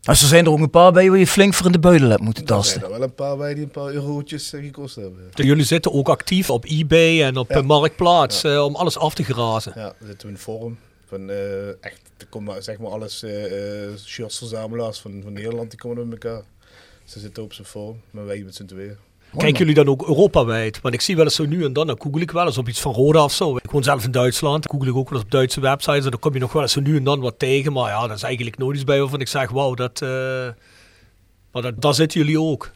Dus 0.00 0.22
er 0.22 0.28
zijn 0.28 0.44
er 0.44 0.50
ook 0.50 0.58
een 0.58 0.70
paar 0.70 0.92
bij 0.92 1.08
waar 1.10 1.18
je 1.18 1.26
flink 1.26 1.54
voor 1.54 1.66
in 1.66 1.72
de 1.72 1.78
buidel 1.78 2.08
hebt 2.08 2.22
moeten 2.22 2.42
Er 2.42 2.48
zijn 2.48 2.60
tasten. 2.60 2.82
er 2.82 2.90
wel 2.90 3.02
een 3.02 3.14
paar 3.14 3.36
bij 3.36 3.54
die 3.54 3.62
een 3.64 3.70
paar 3.70 3.88
eurotjes 3.92 4.52
eh, 4.52 4.62
gekost 4.64 4.94
hebben. 4.96 5.30
Jullie 5.34 5.64
zitten 5.64 5.92
ook 5.92 6.08
actief 6.08 6.50
op 6.50 6.64
eBay 6.64 7.22
en 7.22 7.36
op 7.36 7.50
Ja. 7.50 7.56
eh, 7.56 7.62
Marktplaats 7.62 8.44
eh, 8.44 8.64
om 8.64 8.74
alles 8.74 8.98
af 8.98 9.14
te 9.14 9.22
grazen. 9.24 9.72
Ja, 9.76 9.94
we 9.98 10.06
zitten 10.06 10.28
in 10.28 10.34
een 10.34 10.40
forum 10.40 10.78
van 11.06 11.30
eh, 11.30 11.68
echt, 11.68 12.00
er 12.18 12.26
komen 12.28 12.62
zeg 12.62 12.78
maar 12.78 12.90
alles 12.90 13.22
eh 13.22 13.84
eh, 13.84 13.96
shirtsverzamelaars 14.04 14.98
van, 14.98 15.20
van 15.22 15.32
Nederland, 15.32 15.70
die 15.70 15.78
komen 15.78 16.08
bij 16.08 16.18
elkaar. 16.18 16.42
Ze 17.04 17.20
zitten 17.20 17.42
op 17.42 17.52
zijn 17.52 17.66
forum, 17.66 18.00
maar 18.10 18.26
wij 18.26 18.42
met 18.44 18.54
z'n 18.54 18.64
tweeën. 18.64 18.96
Kijken 19.36 19.58
jullie 19.58 19.74
dan 19.74 19.88
ook 19.88 20.08
Europawijd? 20.08 20.80
Want 20.80 20.94
ik 20.94 21.00
zie 21.00 21.16
wel 21.16 21.24
eens 21.24 21.34
zo 21.34 21.46
nu 21.46 21.64
en 21.64 21.72
dan, 21.72 21.86
dan 21.86 22.00
google 22.00 22.20
ik 22.20 22.30
wel 22.30 22.46
eens 22.46 22.58
op 22.58 22.68
iets 22.68 22.80
van 22.80 22.92
Roda 22.92 23.24
of 23.24 23.32
zo. 23.32 23.56
Ik 23.56 23.70
woon 23.70 23.82
zelf 23.82 24.04
in 24.04 24.10
Duitsland, 24.10 24.66
google 24.70 24.88
ik 24.88 24.96
ook 24.96 25.08
wel 25.08 25.18
eens 25.18 25.26
op 25.26 25.30
Duitse 25.32 25.60
websites 25.60 26.04
en 26.04 26.10
dan 26.10 26.20
kom 26.20 26.32
je 26.32 26.38
nog 26.38 26.52
wel 26.52 26.62
eens 26.62 26.72
zo 26.72 26.80
nu 26.80 26.96
en 26.96 27.04
dan 27.04 27.20
wat 27.20 27.38
tegen. 27.38 27.72
Maar 27.72 27.90
ja, 27.90 28.06
dat 28.06 28.16
is 28.16 28.22
eigenlijk 28.22 28.58
nooit 28.58 28.76
iets 28.76 28.84
bij 28.84 28.98
waarvan 28.98 29.20
ik 29.20 29.28
zeg, 29.28 29.50
wauw, 29.50 29.74
dat, 29.74 30.02
eh, 30.02 30.08
maar 31.52 31.62
dat, 31.62 31.80
daar 31.80 31.94
zitten 31.94 32.20
jullie 32.20 32.40
ook. 32.40 32.70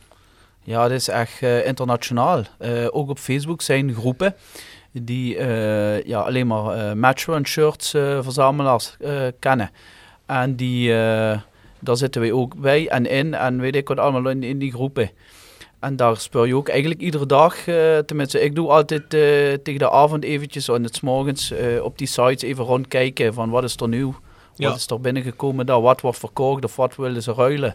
Ja, 0.63 0.83
dat 0.83 0.91
is 0.91 1.09
echt 1.09 1.43
eh, 1.43 1.67
internationaal. 1.67 2.43
Eh, 2.59 2.87
ook 2.91 3.09
op 3.09 3.19
Facebook 3.19 3.63
zijn 3.63 3.95
groepen 3.95 4.35
die 4.93 5.39
ja, 6.07 6.21
alleen 6.21 6.47
maar 6.47 6.97
matchrun 6.97 7.47
shirts 7.47 7.91
verzamelaars 8.21 8.97
kennen. 9.39 9.71
En 10.27 10.57
die, 10.57 10.89
daar 11.79 11.97
zitten 11.97 12.21
wij 12.21 12.33
ook 12.33 12.57
bij 12.57 12.89
en 12.89 13.07
in 13.07 13.35
en 13.35 13.61
weet 13.61 13.77
ik 13.77 13.89
wat 13.89 13.99
allemaal 13.99 14.31
in, 14.31 14.43
in 14.43 14.59
die 14.59 14.73
groepen. 14.73 15.11
En 15.85 15.97
daar 15.97 16.17
speur 16.17 16.47
je 16.47 16.57
ook 16.57 16.69
eigenlijk 16.69 17.01
iedere 17.01 17.27
dag, 17.27 17.67
eh, 17.67 17.99
tenminste 17.99 18.41
ik 18.41 18.55
doe 18.55 18.69
altijd 18.69 19.03
eh, 19.03 19.53
tegen 19.63 19.79
de 19.79 19.91
avond 19.91 20.25
eventjes 20.25 20.69
en 20.69 20.83
het 20.83 20.97
's 20.97 21.01
morgens 21.01 21.51
eh, 21.51 21.83
op 21.83 21.99
die 21.99 22.07
sites 22.07 22.43
even 22.43 22.65
rondkijken 22.65 23.35
van 23.35 23.51
wat 23.51 23.65
is 23.65 23.77
er 23.77 23.89
nieuw, 23.89 24.15
Ja. 24.55 24.69
wat 24.69 24.77
is 24.77 24.87
er 24.87 25.01
binnengekomen 25.01 25.67
daar, 25.67 25.81
wat 25.81 26.01
wordt 26.01 26.19
verkocht 26.19 26.65
of 26.65 26.77
wat 26.77 26.97
willen 26.97 27.23
ze 27.23 27.33
ruilen. 27.33 27.75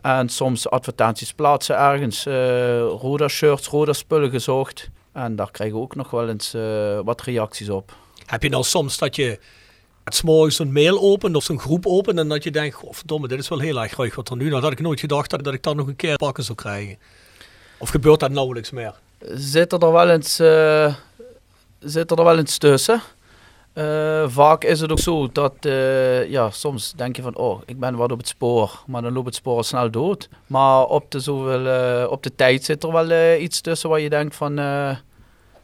En 0.00 0.28
soms 0.28 0.68
advertenties 0.70 1.32
plaatsen 1.32 1.76
ergens, 1.76 2.24
Roda 3.00 3.28
shirts, 3.28 3.66
Roda 3.68 3.92
spullen 3.92 4.30
gezocht. 4.30 4.90
En 5.12 5.36
daar 5.36 5.50
krijgen 5.50 5.76
we 5.76 5.82
ook 5.82 5.94
nog 5.94 6.10
wel 6.10 6.28
eens 6.28 6.56
wat 7.04 7.22
reacties 7.22 7.68
op. 7.68 7.92
Heb 8.26 8.42
je 8.42 8.48
nou 8.48 8.64
soms 8.64 8.98
dat 8.98 9.16
je 9.16 9.38
het 10.04 10.22
morgens 10.22 10.56
zo'n 10.56 10.72
mail 10.72 11.00
opent 11.00 11.36
of 11.36 11.44
zo'n 11.44 11.58
groep 11.58 11.86
opent 11.86 12.18
en 12.18 12.28
dat 12.28 12.44
je 12.44 12.50
denkt, 12.50 12.74
"Goh, 12.74 12.92
verdomme, 12.92 13.28
dit 13.28 13.38
is 13.38 13.48
wel 13.48 13.58
heel 13.58 13.82
erg 13.82 13.96
ruig 13.96 14.14
wat 14.14 14.28
er 14.30 14.36
nu. 14.36 14.48
Nou, 14.48 14.62
had 14.62 14.72
ik 14.72 14.80
nooit 14.80 15.00
gedacht 15.00 15.30
dat, 15.30 15.44
dat 15.44 15.54
ik 15.54 15.62
dat 15.62 15.76
nog 15.76 15.86
een 15.86 15.96
keer 15.96 16.16
pakken 16.16 16.44
zou 16.44 16.58
krijgen. 16.58 16.98
Of 17.80 17.88
gebeurt 17.88 18.20
dat 18.20 18.30
nauwelijks 18.30 18.70
meer? 18.70 18.94
Zit 19.34 19.72
er 19.72 19.92
wel 19.92 20.10
eens, 20.10 20.38
eh, 20.38 20.94
zit 21.78 22.10
er 22.10 22.24
wel 22.24 22.38
eens 22.38 22.58
tussen. 22.58 23.00
Eh, 23.72 24.24
vaak 24.28 24.64
is 24.64 24.80
het 24.80 24.90
ook 24.90 24.98
zo 24.98 25.28
dat, 25.32 25.54
eh, 25.60 26.30
ja, 26.30 26.50
soms 26.50 26.92
denk 26.92 27.16
je 27.16 27.22
van, 27.22 27.36
oh, 27.36 27.62
ik 27.66 27.78
ben 27.78 27.96
wat 27.96 28.12
op 28.12 28.18
het 28.18 28.28
spoor, 28.28 28.82
maar 28.86 29.02
dan 29.02 29.12
loopt 29.12 29.26
het 29.26 29.34
spoor 29.34 29.64
snel 29.64 29.90
dood. 29.90 30.28
Maar 30.46 30.84
op 30.84 31.10
de, 31.10 31.20
zoveel, 31.20 32.06
op 32.08 32.22
de 32.22 32.34
tijd 32.34 32.64
zit 32.64 32.82
er 32.82 32.92
wel 32.92 33.38
iets 33.40 33.60
tussen 33.60 33.88
waar 33.90 34.00
je 34.00 34.10
denkt 34.10 34.36
van, 34.36 34.56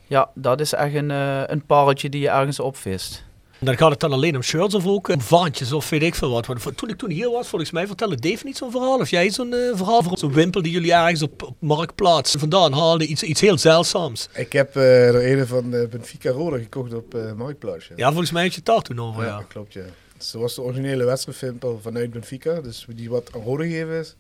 ja, 0.06 0.30
dat 0.34 0.60
is 0.60 0.72
echt 0.72 0.94
een, 0.94 1.10
een 1.50 1.66
pareltje 1.66 2.08
die 2.08 2.20
je 2.20 2.28
ergens 2.28 2.60
opvist. 2.60 3.24
Dan 3.58 3.76
gaat 3.76 3.90
het 3.90 4.00
dan 4.00 4.12
alleen 4.12 4.36
om 4.36 4.42
shirts 4.42 4.74
of 4.74 4.86
ook 4.86 5.08
eh, 5.08 5.18
vaantjes 5.18 5.72
of 5.72 5.88
weet 5.88 6.02
ik 6.02 6.14
veel 6.14 6.30
wat. 6.30 6.46
Want 6.46 6.76
toen 6.76 6.88
ik 6.88 6.96
toen 6.96 7.10
hier 7.10 7.30
was, 7.30 7.48
volgens 7.48 7.70
mij 7.70 7.86
vertelde 7.86 8.16
Dave 8.16 8.44
niet 8.44 8.56
zo'n 8.56 8.70
verhaal. 8.70 8.98
Of 8.98 9.10
jij 9.10 9.30
zo'n 9.30 9.52
eh, 9.52 9.58
verhaal 9.74 10.02
voor 10.02 10.18
zo'n 10.18 10.32
wimpel 10.32 10.62
die 10.62 10.72
jullie 10.72 10.92
ergens 10.92 11.22
op, 11.22 11.42
op 11.42 11.56
Marktplaats 11.58 12.34
vandaan 12.38 12.72
haalden. 12.72 13.10
Iets, 13.10 13.22
iets 13.22 13.40
heel 13.40 13.58
zeldzaams. 13.58 14.28
Ik 14.34 14.52
heb 14.52 14.76
eh 14.76 15.08
er 15.08 15.38
een 15.38 15.46
van 15.46 15.74
eh, 15.74 15.88
Benfica 15.88 16.30
Roda 16.30 16.58
gekocht 16.58 16.94
op 16.94 17.14
eh 17.14 17.32
Marktplaats. 17.32 17.90
Ja, 17.96 18.08
volgens 18.08 18.30
mij 18.30 18.42
had 18.42 18.50
je 18.50 18.56
het 18.56 18.66
daar 18.66 18.82
toen 18.82 19.00
over, 19.00 19.24
ja. 19.24 19.44
klopt, 19.48 19.72
ja. 19.72 19.84
Dus 20.16 20.30
dat 20.30 20.40
was 20.40 20.54
de 20.54 20.62
originele 20.62 21.04
wedstrijdvimpel 21.04 21.78
vanuit 21.82 22.10
Benfica. 22.10 22.60
Dus 22.60 22.86
die 22.94 23.10
wat 23.10 23.30
aan 23.34 23.42
gegeven 23.42 23.98
is. 23.98 24.16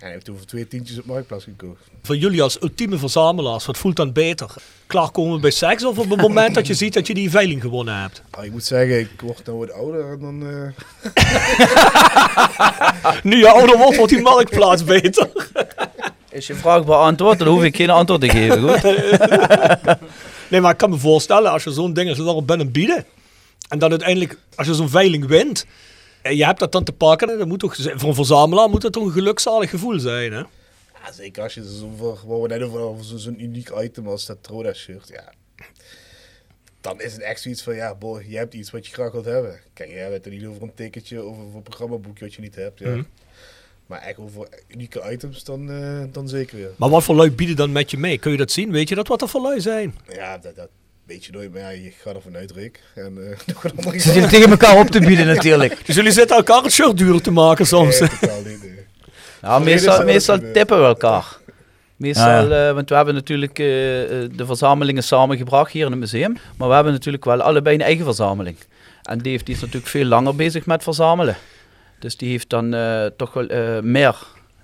En 0.00 0.06
hij 0.06 0.14
heeft 0.14 0.24
toen 0.24 0.36
voor 0.36 0.46
twee 0.46 0.68
tientjes 0.68 0.98
op 0.98 1.04
Marktplaats 1.04 1.44
gekocht. 1.44 1.82
Voor 2.02 2.16
jullie 2.16 2.42
als 2.42 2.62
ultieme 2.62 2.98
verzamelaars, 2.98 3.66
wat 3.66 3.78
voelt 3.78 3.96
dan 3.96 4.12
beter? 4.12 4.54
Klaarkomen 4.86 5.40
bij 5.40 5.50
seks 5.50 5.84
of 5.84 5.98
op 5.98 6.10
het 6.10 6.20
moment 6.20 6.54
dat 6.54 6.66
je 6.66 6.74
ziet 6.74 6.92
dat 6.94 7.06
je 7.06 7.14
die 7.14 7.30
veiling 7.30 7.60
gewonnen 7.60 8.00
hebt? 8.00 8.22
Ah, 8.30 8.44
ik 8.44 8.50
moet 8.52 8.64
zeggen, 8.64 8.98
ik 9.00 9.20
word 9.20 9.46
nou 9.46 9.58
wat 9.58 9.72
ouder 9.72 10.12
en 10.12 10.20
dan... 10.20 10.42
eh, 10.46 10.72
Nu 13.30 13.36
je 13.36 13.48
ouder 13.50 13.76
wordt, 13.78 13.96
wordt 13.96 14.12
die 14.12 14.22
marktplaats 14.22 14.84
beter. 14.84 15.28
Is 16.30 16.46
je 16.46 16.54
vraag 16.54 16.84
beantwoord, 16.84 17.38
dan 17.38 17.48
hoef 17.48 17.62
ik 17.62 17.76
geen 17.76 17.90
antwoord 17.90 18.20
te 18.20 18.28
geven, 18.28 18.60
goed? 18.68 18.82
nee, 20.50 20.60
maar 20.60 20.72
ik 20.72 20.78
kan 20.78 20.90
me 20.90 20.96
voorstellen, 20.98 21.50
als 21.50 21.64
je 21.64 21.70
zo'n 21.72 21.92
ding 21.92 22.08
als 22.08 22.18
daarop 22.18 22.46
bent 22.46 22.60
aan 22.60 22.70
bieden. 22.70 23.04
En 23.68 23.78
dan 23.78 23.90
uiteindelijk, 23.90 24.38
als 24.54 24.66
je 24.66 24.74
zo'n 24.74 24.88
veiling 24.88 25.26
wint. 25.26 25.66
En 26.22 26.36
je 26.36 26.44
hebt 26.44 26.58
dat 26.58 26.72
dan 26.72 26.84
te 26.84 26.92
pakken. 26.92 27.38
Dan 27.38 27.48
moet 27.48 27.58
toch, 27.60 27.76
voor 27.76 28.08
een 28.08 28.14
verzamelaar 28.14 28.68
moet 28.70 28.82
dat 28.82 28.92
toch 28.92 29.04
een 29.04 29.12
gelukzalig 29.12 29.70
gevoel 29.70 29.98
zijn, 29.98 30.32
hè? 30.32 30.38
Ja, 31.04 31.12
zeker 31.12 31.42
als 31.42 31.54
je 31.54 31.64
zo'n, 31.64 31.96
waar 32.26 32.40
we 32.40 32.48
net 32.48 32.62
over 32.62 33.04
zo- 33.04 33.16
zo'n 33.16 33.42
uniek 33.42 33.70
item 33.82 34.08
als 34.08 34.26
dat 34.26 34.38
Roda 34.46 34.72
shirt, 34.72 35.08
ja. 35.08 35.32
Dan 36.80 37.00
is 37.00 37.12
het 37.12 37.22
echt 37.22 37.40
zoiets 37.40 37.62
van, 37.62 37.74
ja, 37.74 37.94
boy, 37.94 38.24
je 38.28 38.36
hebt 38.36 38.54
iets 38.54 38.70
wat 38.70 38.86
je 38.86 38.92
graag 38.92 39.12
wilt 39.12 39.24
hebben. 39.24 39.60
Kijk, 39.72 39.90
jij 39.90 40.10
hebt 40.10 40.24
het 40.24 40.34
niet 40.34 40.46
over 40.46 40.62
een 40.62 40.74
ticketje 40.74 41.24
of 41.24 41.38
over 41.38 41.56
een 41.56 41.62
programmaboekje 41.62 42.24
wat 42.24 42.34
je 42.34 42.40
niet 42.40 42.54
hebt, 42.54 42.78
ja. 42.78 42.88
Mhm. 42.88 43.02
Maar 43.86 44.00
echt 44.00 44.18
over 44.18 44.48
unieke 44.68 45.10
items, 45.12 45.44
dan, 45.44 45.70
eh, 45.70 46.02
dan 46.12 46.28
zeker 46.28 46.56
weer. 46.56 46.70
Maar 46.76 46.88
wat 46.88 47.02
voor 47.04 47.14
lui 47.14 47.30
bieden 47.32 47.56
dan 47.56 47.72
met 47.72 47.90
je 47.90 47.98
mee? 47.98 48.18
Kun 48.18 48.30
je 48.32 48.36
dat 48.36 48.50
zien? 48.50 48.70
Weet 48.70 48.88
je 48.88 48.94
dat 48.94 49.08
wat 49.08 49.22
er 49.22 49.28
voor 49.28 49.40
lui 49.40 49.60
zijn? 49.60 49.94
Ja, 50.08 50.38
dat, 50.38 50.56
dat 50.56 50.68
weet 51.10 51.24
je 51.24 51.32
nooit, 51.32 51.52
maar 51.52 51.60
ja, 51.60 51.68
je 51.68 51.92
gaat 52.02 52.14
ervan 52.14 52.36
uit, 52.36 52.50
Rick. 52.50 52.80
En, 52.94 53.30
eh, 53.30 53.38
nog 53.46 53.64
een 53.64 53.70
andere 53.76 53.98
Ze 53.98 54.12
zitten 54.12 54.30
tegen 54.30 54.50
elkaar 54.50 54.78
op 54.78 54.86
te 54.86 55.00
bieden 55.00 55.26
natuurlijk. 55.34 55.86
Dus 55.86 55.94
jullie 55.94 56.12
zitten 56.12 56.36
elkaar 56.36 56.62
het 56.62 56.72
shirt 56.72 56.98
duurder 56.98 57.22
te 57.22 57.30
maken 57.30 57.66
soms. 57.66 58.00
Nee, 58.00 58.08
totaal 58.20 58.42
niet, 58.42 58.62
nee. 58.62 58.86
Nou, 59.40 59.64
meestal, 59.64 59.94
gebeurd. 60.36 60.54
tippen 60.54 60.78
we 60.78 60.84
elkaar. 60.84 61.38
Meestal, 61.96 62.26
Ah, 62.26 62.68
eh, 62.68 62.74
want 62.74 62.88
we 62.88 62.94
hebben 62.94 63.14
natuurlijk 63.14 63.58
eh, 63.58 64.02
eh, 64.02 64.30
de 64.36 64.46
verzamelingen 64.46 65.02
samengebracht 65.02 65.72
hier 65.72 65.84
in 65.84 65.90
het 65.90 66.00
museum. 66.00 66.36
Maar 66.56 66.68
we 66.68 66.74
hebben 66.74 66.92
natuurlijk 66.92 67.24
wel 67.24 67.40
allebei 67.42 67.74
een 67.74 67.82
eigen 67.82 68.04
verzameling. 68.04 68.56
En 69.02 69.18
Dave 69.18 69.44
die 69.44 69.54
is 69.54 69.60
natuurlijk 69.60 69.86
veel 69.86 70.04
langer 70.04 70.36
bezig 70.36 70.66
met 70.66 70.82
verzamelen. 70.82 71.36
Dus 71.98 72.16
die 72.16 72.30
heeft 72.30 72.50
dan 72.50 72.74
eh, 72.74 73.06
toch 73.16 73.32
wel 73.32 73.46
eh, 73.46 73.80
meer 73.82 74.16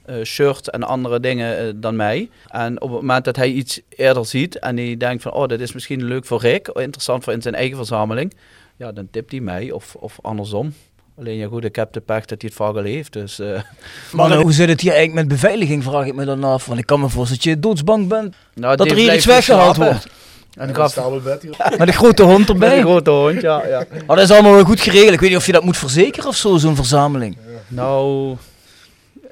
eh, 0.06 0.24
shirts 0.24 0.70
en 0.70 0.82
andere 0.82 1.20
dingen 1.20 1.58
eh, 1.58 1.64
dan 1.76 1.96
mij. 1.96 2.30
En 2.48 2.80
op 2.80 2.90
het 2.90 3.00
moment 3.00 3.24
dat 3.24 3.36
hij 3.36 3.50
iets 3.50 3.80
eerder 3.88 4.26
ziet 4.26 4.58
en 4.58 4.76
hij 4.76 4.96
denkt 4.96 5.22
van... 5.22 5.32
oh, 5.32 5.46
dit 5.46 5.60
is 5.60 5.72
misschien 5.72 6.04
leuk 6.04 6.24
voor 6.24 6.40
Rick, 6.40 6.68
of 6.74 6.82
interessant 6.82 7.24
voor 7.24 7.32
in 7.32 7.42
zijn 7.42 7.54
eigen 7.54 7.76
verzameling. 7.76 8.34
Ja, 8.76 8.92
dan 8.92 9.08
tipt 9.10 9.30
hij 9.30 9.40
mij 9.40 9.70
of, 9.70 9.94
of 9.94 10.18
andersom. 10.22 10.72
Alleen 11.18 11.36
ja 11.36 11.46
goed, 11.46 11.64
ik 11.64 11.76
heb 11.76 11.92
de 11.92 12.00
pech 12.00 12.24
dat 12.24 12.40
hij 12.40 12.50
het 12.50 12.54
vaak 12.54 12.74
al 12.74 12.82
heeft. 12.82 13.12
Dus, 13.12 13.38
eh, 13.38 13.46
Maar 14.12 14.28
nou, 14.28 14.42
hoe 14.42 14.52
zit 14.52 14.68
het 14.68 14.80
hier 14.80 14.92
eigenlijk 14.92 15.28
met 15.28 15.40
beveiliging, 15.40 15.82
vraag 15.82 16.06
ik 16.06 16.14
me 16.14 16.24
dan 16.24 16.44
af. 16.44 16.66
Want 16.66 16.78
ik 16.78 16.86
kan 16.86 17.00
me 17.00 17.08
voorstellen 17.08 17.42
dat 17.44 17.52
je 17.52 17.60
doodsbang 17.60 18.08
bent 18.08 18.34
Nou, 18.54 18.76
dat 18.76 18.90
er 18.90 18.96
hier 18.96 19.14
iets 19.14 19.24
weggehaald 19.24 19.76
wordt. 19.76 20.06
En 20.56 20.74
hier. 21.42 21.56
Met 21.78 21.88
een 21.88 21.94
grote 21.94 22.22
hond 22.22 22.48
erbij. 22.48 22.68
Met 22.68 22.78
een 22.78 22.84
grote 22.84 23.10
hond, 23.10 23.40
ja. 23.40 23.66
ja. 23.66 23.84
Maar 24.06 24.16
dat 24.16 24.24
is 24.24 24.30
allemaal 24.30 24.52
wel 24.52 24.64
goed 24.64 24.80
geregeld. 24.80 25.12
Ik 25.12 25.20
weet 25.20 25.28
niet 25.28 25.38
of 25.38 25.46
je 25.46 25.52
dat 25.52 25.64
moet 25.64 25.76
verzekeren 25.76 26.28
of 26.28 26.36
zo, 26.36 26.56
zo'n 26.56 26.76
verzameling. 26.76 27.36
Nou, 27.68 28.36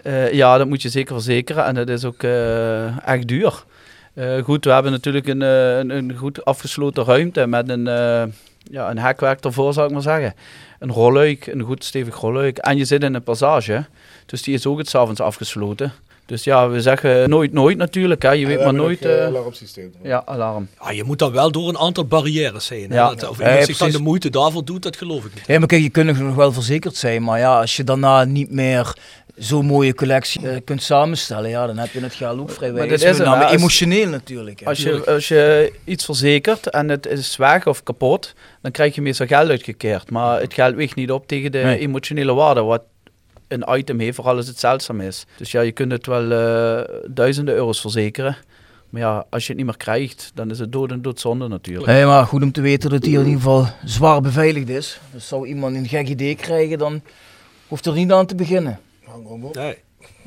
eh, 0.04 0.32
ja, 0.32 0.58
dat 0.58 0.66
moet 0.68 0.82
je 0.82 0.88
zeker 0.88 1.14
verzekeren. 1.14 1.64
En 1.64 1.74
dat 1.74 1.88
is 1.88 2.04
ook 2.04 2.22
eh, 2.22 3.08
echt 3.08 3.26
duur. 3.28 3.64
Eh, 4.14 4.42
goed, 4.42 4.64
we 4.64 4.70
hebben 4.70 4.92
natuurlijk 4.92 5.26
een, 5.28 5.42
eh, 5.42 5.76
een, 5.78 5.90
een 5.90 6.14
goed 6.16 6.44
afgesloten 6.44 7.04
ruimte 7.04 7.46
met 7.46 7.68
een, 7.68 7.86
eh, 7.88 8.22
ja, 8.70 8.90
een 8.90 8.98
hekwerk 8.98 9.44
ervoor, 9.44 9.72
zou 9.72 9.86
ik 9.86 9.92
maar 9.92 10.02
zeggen. 10.02 10.34
Een 10.78 10.90
rolluik, 10.92 11.46
een 11.46 11.60
goed 11.62 11.84
stevig 11.84 12.16
rolluik. 12.20 12.58
En 12.58 12.76
je 12.76 12.84
zit 12.84 13.02
in 13.02 13.14
een 13.14 13.22
passage, 13.22 13.84
dus 14.26 14.42
die 14.42 14.54
is 14.54 14.66
ook 14.66 14.78
het 14.78 14.94
avonds 14.94 15.20
afgesloten. 15.20 15.92
Dus 16.26 16.44
ja, 16.44 16.68
we 16.68 16.80
zeggen 16.80 17.28
nooit 17.30 17.52
nooit 17.52 17.76
natuurlijk. 17.76 18.22
Hè. 18.22 18.30
Je 18.30 18.46
weet 18.46 18.58
we 18.58 18.64
maar 18.64 18.74
nooit... 18.74 19.04
eh, 19.04 19.20
eh, 19.20 19.26
alarmsysteem. 19.26 19.92
ja, 20.02 20.22
alarm. 20.26 20.68
Ja, 20.82 20.90
je 20.90 21.04
moet 21.04 21.18
dan 21.18 21.32
wel 21.32 21.50
door 21.52 21.68
een 21.68 21.78
aantal 21.78 22.04
barrières 22.04 22.68
heen. 22.68 22.90
hè? 22.90 22.96
Ja. 22.96 23.08
Dat, 23.14 23.28
of 23.28 23.38
Ja, 23.38 23.44
iemand 23.44 23.60
ja, 23.60 23.66
zich 23.66 23.76
dan 23.78 23.86
de 23.86 23.92
precies. 23.92 24.06
moeite 24.08 24.30
daarvoor 24.30 24.64
doet, 24.64 24.82
dat 24.82 24.96
geloof 24.96 25.24
ik 25.24 25.34
niet. 25.34 25.46
Ja, 25.46 25.58
maar 25.58 25.68
kijk, 25.68 25.82
je 25.82 25.88
kunt 25.90 26.18
nog 26.18 26.34
wel 26.34 26.52
verzekerd 26.52 26.96
zijn. 26.96 27.22
Maar 27.22 27.38
ja, 27.38 27.60
als 27.60 27.76
je 27.76 27.84
daarna 27.84 28.24
niet 28.24 28.50
meer 28.50 28.96
zo'n 29.36 29.66
mooie 29.66 29.94
collectie 29.94 30.48
eh, 30.48 30.56
kunt 30.64 30.82
samenstellen, 30.82 31.50
ja, 31.50 31.66
dan 31.66 31.78
heb 31.78 31.90
je 31.92 32.00
het 32.00 32.14
geld 32.14 32.38
ook 32.40 32.50
vrij 32.50 32.72
Maar 32.72 32.88
dit 32.88 33.02
is 33.02 33.18
hè, 33.18 33.24
als- 33.26 33.52
emotioneel 33.52 34.08
natuurlijk. 34.08 34.60
hè. 34.60 34.66
Als 34.66 34.82
je, 34.82 35.04
als 35.06 35.28
je 35.28 35.72
iets 35.84 36.04
verzekert 36.04 36.70
en 36.70 36.88
het 36.88 37.06
is 37.06 37.36
weg 37.36 37.66
of 37.66 37.82
kapot, 37.82 38.34
dan 38.62 38.70
krijg 38.70 38.94
je 38.94 39.02
meestal 39.02 39.26
geld 39.26 39.50
uitgekeerd. 39.50 40.10
Maar 40.10 40.40
het 40.40 40.54
geld 40.54 40.74
weegt 40.74 40.94
niet 40.94 41.10
op 41.10 41.26
tegen 41.26 41.52
de 41.52 41.58
Nee. 41.58 41.78
emotionele 41.78 42.32
waarde 42.34 42.60
wat 42.62 42.82
een 43.48 43.64
item 43.70 43.98
heeft, 44.00 44.14
vooral 44.16 44.36
als 44.36 44.46
het 44.46 44.58
zeldzaam 44.58 45.00
is. 45.00 45.24
Dus 45.36 45.50
ja, 45.50 45.60
je 45.60 45.72
kunt 45.72 45.92
het 45.92 46.06
wel 46.06 46.30
eh, 46.32 46.84
duizenden 47.10 47.54
euro's 47.54 47.80
verzekeren. 47.80 48.36
Maar 48.90 49.02
ja, 49.02 49.24
als 49.30 49.42
je 49.42 49.48
het 49.48 49.56
niet 49.56 49.66
meer 49.66 49.76
krijgt, 49.76 50.30
dan 50.34 50.50
is 50.50 50.58
het 50.58 50.72
dood 50.72 50.90
en 50.90 51.02
doodzonde 51.02 51.48
natuurlijk. 51.48 51.86
Nee, 51.86 52.04
maar 52.04 52.26
goed 52.26 52.42
om 52.42 52.52
te 52.52 52.60
weten 52.60 52.90
dat 52.90 53.04
hier 53.04 53.18
in 53.20 53.24
ieder 53.24 53.40
geval 53.40 53.66
zwaar 53.84 54.20
beveiligd 54.20 54.68
is. 54.68 54.98
Dus 55.12 55.28
zou 55.28 55.46
iemand 55.46 55.76
een 55.76 55.88
gek 55.88 56.08
idee 56.08 56.34
krijgen, 56.34 56.78
dan 56.78 57.02
hoeft 57.68 57.86
er 57.86 57.92
niet 57.92 58.12
aan 58.12 58.26
te 58.26 58.34
beginnen. 58.34 58.78
Hang 59.14 59.28
hem 59.28 59.44
op. 59.44 59.54
Nee. 59.54 59.76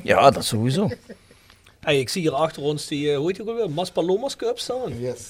Ja, 0.02 0.30
dat 0.30 0.44
sowieso. 0.44 0.88
Hey, 1.80 2.00
ik 2.00 2.08
zie 2.08 2.22
hier 2.22 2.34
achter 2.34 2.62
ons 2.62 2.86
die, 2.86 3.10
eh, 3.10 3.16
hoe 3.16 3.26
heet 3.26 3.36
die 3.36 3.44
ook 3.44 3.50
alweer? 3.50 3.70
Maspalomas 3.70 4.36
Cup 4.36 4.58
staan. 4.58 4.98
Yes. 5.00 5.20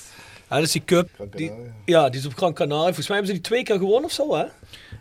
Ja, 0.48 0.56
dat 0.56 0.62
is 0.64 0.72
die 0.72 0.84
cup. 0.84 1.08
Die, 1.36 1.52
ja, 1.84 2.08
die 2.08 2.20
is 2.20 2.26
op 2.26 2.34
Gran 2.36 2.54
Canaria. 2.54 2.84
Volgens 2.84 3.08
mij 3.08 3.16
hebben 3.16 3.34
ze 3.34 3.40
die 3.40 3.50
twee 3.50 3.62
keer 3.62 3.76
gewonnen 3.78 4.04
of 4.04 4.12
zo, 4.12 4.34
hè? 4.36 4.44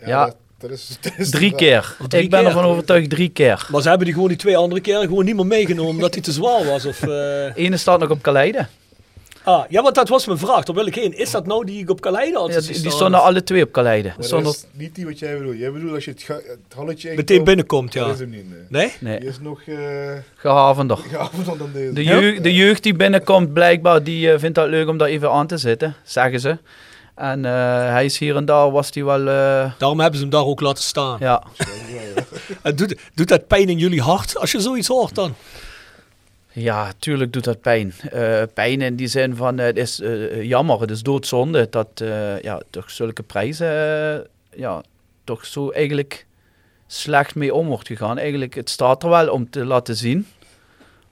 Ja, 0.05 0.25
dat, 0.25 0.35
dat 0.57 0.71
is, 0.71 0.87
dat 1.01 1.13
is 1.17 1.29
Drie 1.29 1.55
keer. 1.55 1.95
Drie 2.07 2.23
ik 2.23 2.29
ben 2.29 2.39
keer. 2.39 2.47
ervan 2.47 2.63
overtuigd 2.63 3.09
drie 3.09 3.29
keer. 3.29 3.67
Maar 3.71 3.81
ze 3.81 3.87
hebben 3.87 4.05
die 4.05 4.13
gewoon 4.15 4.29
die 4.29 4.37
twee 4.37 4.57
andere 4.57 4.81
keren 4.81 5.07
gewoon 5.07 5.25
niet 5.25 5.35
meer 5.35 5.45
meegenomen 5.45 5.91
omdat 5.91 6.13
die 6.13 6.21
te 6.21 6.31
zwaar 6.31 6.65
was. 6.65 6.85
Of, 6.85 7.01
eh, 7.03 7.55
Ene 7.65 7.77
staat 7.77 7.99
nog 7.99 8.09
op 8.09 8.21
Kaleide. 8.21 8.67
Ah, 9.47 9.63
ja, 9.69 9.81
want 9.81 9.95
dat 9.95 10.09
was 10.09 10.25
mijn 10.25 10.37
vraag. 10.37 10.63
Daar 10.63 10.75
wil 10.75 10.85
ik 10.85 10.95
heen. 10.95 11.17
Is 11.17 11.31
dat 11.31 11.45
nou 11.45 11.65
die 11.65 11.81
ik 11.81 11.89
op 11.89 12.01
Kaleide 12.01 12.37
had 12.37 12.47
Ja, 12.53 12.59
die, 12.59 12.67
die 12.67 12.75
staan? 12.79 12.91
stonden 12.91 13.21
alle 13.21 13.43
twee 13.43 13.63
op 13.63 13.71
Kaleide. 13.71 14.13
Maar 14.15 14.25
Stonden- 14.25 14.45
dat 14.51 14.55
is 14.73 14.79
niet 14.79 14.95
die 14.95 15.05
wat 15.05 15.19
jij 15.19 15.37
bedoelt. 15.37 15.57
Jij 15.57 15.71
bedoelt 15.71 15.93
als 15.93 16.05
je 16.05 16.11
het, 16.11 16.21
ga- 16.21 16.33
het 16.33 16.73
halletje 16.75 17.13
Meteen 17.15 17.43
binnenkomt, 17.43 17.93
ja. 17.93 18.03
Dat 18.05 18.13
is 18.13 18.19
hem 18.19 18.29
niet, 18.29 18.49
nee. 18.49 18.59
Nee? 18.69 18.91
Nee, 18.99 19.19
Die 19.19 19.29
is 19.29 19.39
nog 19.39 19.61
eh 19.61 19.75
gehavender. 20.35 20.97
gehavender 20.97 21.57
dan 21.57 21.69
deze. 21.73 21.93
De, 21.93 22.03
jeugd, 22.03 22.43
de 22.43 22.53
jeugd 22.53 22.83
die 22.83 22.93
binnenkomt, 22.95 23.53
blijkbaar, 23.53 24.03
die 24.03 24.31
eh, 24.31 24.39
vindt 24.39 24.57
het 24.57 24.69
leuk 24.69 24.87
om 24.87 24.97
daar 24.97 25.07
even 25.07 25.31
aan 25.31 25.47
te 25.47 25.57
zitten, 25.57 25.95
zeggen 26.03 26.39
ze. 26.39 26.57
En 27.15 27.45
eh, 27.45 27.51
hij 27.91 28.05
is 28.05 28.17
hier 28.17 28.35
en 28.35 28.45
daar, 28.45 28.71
was 28.71 28.89
hij 28.93 29.03
wel, 29.03 29.19
eh, 29.27 29.71
Daarom 29.77 29.99
hebben 29.99 30.15
ze 30.19 30.21
hem 30.25 30.29
daar 30.33 30.45
ook 30.45 30.61
laten 30.61 30.83
staan. 30.83 31.17
ja. 31.19 31.43
En 32.61 32.75
doet, 32.75 32.95
doet 33.13 33.27
dat 33.27 33.47
pijn 33.47 33.69
in 33.69 33.77
jullie 33.77 34.01
hart 34.01 34.37
als 34.37 34.51
je 34.51 34.59
zoiets 34.59 34.87
hoort 34.87 35.15
dan? 35.15 35.35
Ja, 36.59 36.91
tuurlijk 36.99 37.33
doet 37.33 37.43
dat 37.43 37.61
pijn. 37.61 37.93
Eh, 38.11 38.43
pijn 38.53 38.81
in 38.81 38.95
die 38.95 39.07
zin 39.07 39.35
van, 39.35 39.59
eh, 39.59 39.65
het 39.65 39.77
is 39.77 39.99
eh, 39.99 40.43
jammer, 40.43 40.81
het 40.81 40.91
is 40.91 41.01
doodzonde 41.01 41.67
dat 41.69 41.87
eh, 42.01 42.41
ja, 42.41 42.61
toch 42.69 42.91
zulke 42.91 43.23
prijzen, 43.23 44.27
ja, 44.55 44.81
toch 45.23 45.45
zo 45.45 45.69
eigenlijk 45.69 46.25
slecht 46.87 47.35
mee 47.35 47.53
om 47.53 47.67
wordt 47.67 47.87
gegaan. 47.87 48.17
Eigenlijk, 48.17 48.55
het 48.55 48.69
staat 48.69 49.03
er 49.03 49.09
wel 49.09 49.29
om 49.31 49.49
te 49.49 49.65
laten 49.65 49.95
zien. 49.95 50.27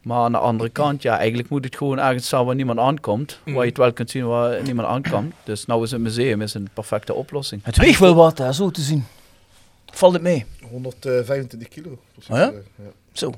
Maar 0.01 0.17
aan 0.17 0.31
de 0.31 0.37
andere 0.37 0.69
kant, 0.69 1.01
ja, 1.01 1.17
eigenlijk 1.17 1.49
moet 1.49 1.63
het 1.65 1.75
gewoon 1.75 1.99
ergens 1.99 2.25
staan 2.25 2.45
waar 2.45 2.55
niemand 2.55 2.79
aankomt. 2.79 3.39
Waar 3.45 3.63
je 3.63 3.69
het 3.69 3.77
wel 3.77 3.93
kunt 3.93 4.09
zien 4.09 4.27
waar 4.27 4.63
niemand 4.63 4.87
aankomt. 4.87 5.33
Dus 5.43 5.65
nou 5.65 5.83
is 5.83 5.91
het 5.91 6.01
museum 6.01 6.41
is 6.41 6.53
een 6.53 6.69
perfecte 6.73 7.13
oplossing. 7.13 7.63
Het 7.63 7.77
weegt 7.77 7.99
wel 7.99 8.15
wat, 8.15 8.37
hè, 8.37 8.53
zo 8.53 8.71
te 8.71 8.81
zien. 8.81 9.05
Valt 9.85 10.13
het 10.13 10.21
mee? 10.21 10.45
125 10.69 11.67
kilo. 11.67 11.99
precies, 12.13 12.31
Oh 12.31 12.37
ja? 12.37 12.51
ja. 12.75 12.91
Zo. 13.11 13.33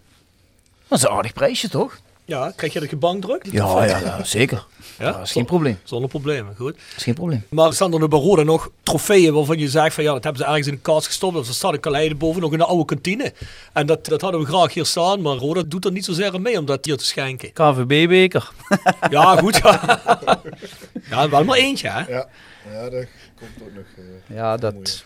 Dat 0.87 0.97
is 0.97 1.03
een 1.03 1.09
aardig 1.09 1.33
prijsje, 1.33 1.69
toch? 1.69 1.97
Ja, 2.25 2.53
krijg 2.55 2.73
je 2.73 2.79
de 2.79 2.87
gebankdruk? 2.87 3.45
Ja, 3.51 3.85
ja, 3.85 3.97
ja, 3.99 4.23
zeker. 4.23 4.65
Ja? 4.99 5.11
Dat 5.11 5.21
is 5.21 5.31
geen 5.31 5.45
probleem. 5.45 5.79
Zonder 5.83 6.09
problemen, 6.09 6.55
goed. 6.55 6.73
Dat 6.73 6.97
is 6.97 7.03
geen 7.03 7.13
probleem. 7.13 7.45
Maar 7.49 7.73
staan 7.73 8.01
er 8.01 8.07
bij 8.07 8.19
Roda 8.19 8.41
nog 8.43 8.69
trofeeën 8.83 9.33
waarvan 9.33 9.57
je 9.59 9.69
zegt 9.69 9.93
van 9.95 10.03
ja, 10.03 10.13
dat 10.13 10.23
hebben 10.23 10.41
ze 10.41 10.47
ergens 10.47 10.67
in 10.67 10.73
een 10.73 10.81
kast 10.81 11.05
gestopt. 11.07 11.35
Of 11.37 11.47
er 11.47 11.53
staat 11.53 11.73
een 11.73 11.79
Kaleide 11.79 12.15
boven 12.15 12.41
nog 12.41 12.51
in 12.51 12.57
de 12.57 12.63
oude 12.65 12.85
kantine. 12.85 13.33
En 13.73 13.85
dat, 13.85 14.05
dat 14.05 14.21
hadden 14.21 14.39
we 14.41 14.47
graag 14.47 14.73
hier 14.73 14.85
staan, 14.85 15.21
maar 15.21 15.35
Roda 15.35 15.63
doet 15.67 15.85
er 15.85 15.91
niet 15.91 16.05
zozeer 16.05 16.33
aan 16.33 16.41
mee 16.41 16.57
om 16.59 16.65
dat 16.65 16.85
hier 16.85 16.97
te 16.97 17.05
schenken. 17.05 17.53
KVB-beker. 17.53 18.49
Ja, 19.09 19.35
goed. 19.35 19.57
Ja, 19.57 20.01
ja 21.09 21.29
wel 21.29 21.43
maar 21.43 21.57
eentje, 21.57 21.89
hè? 21.89 21.99
Ja, 21.99 22.27
ja, 22.71 22.89
dat 22.89 23.05
komt 23.39 23.51
ook 23.61 23.73
nog. 23.75 23.85
eh, 24.29 24.35
Ja, 24.35 24.57
dat... 24.57 25.03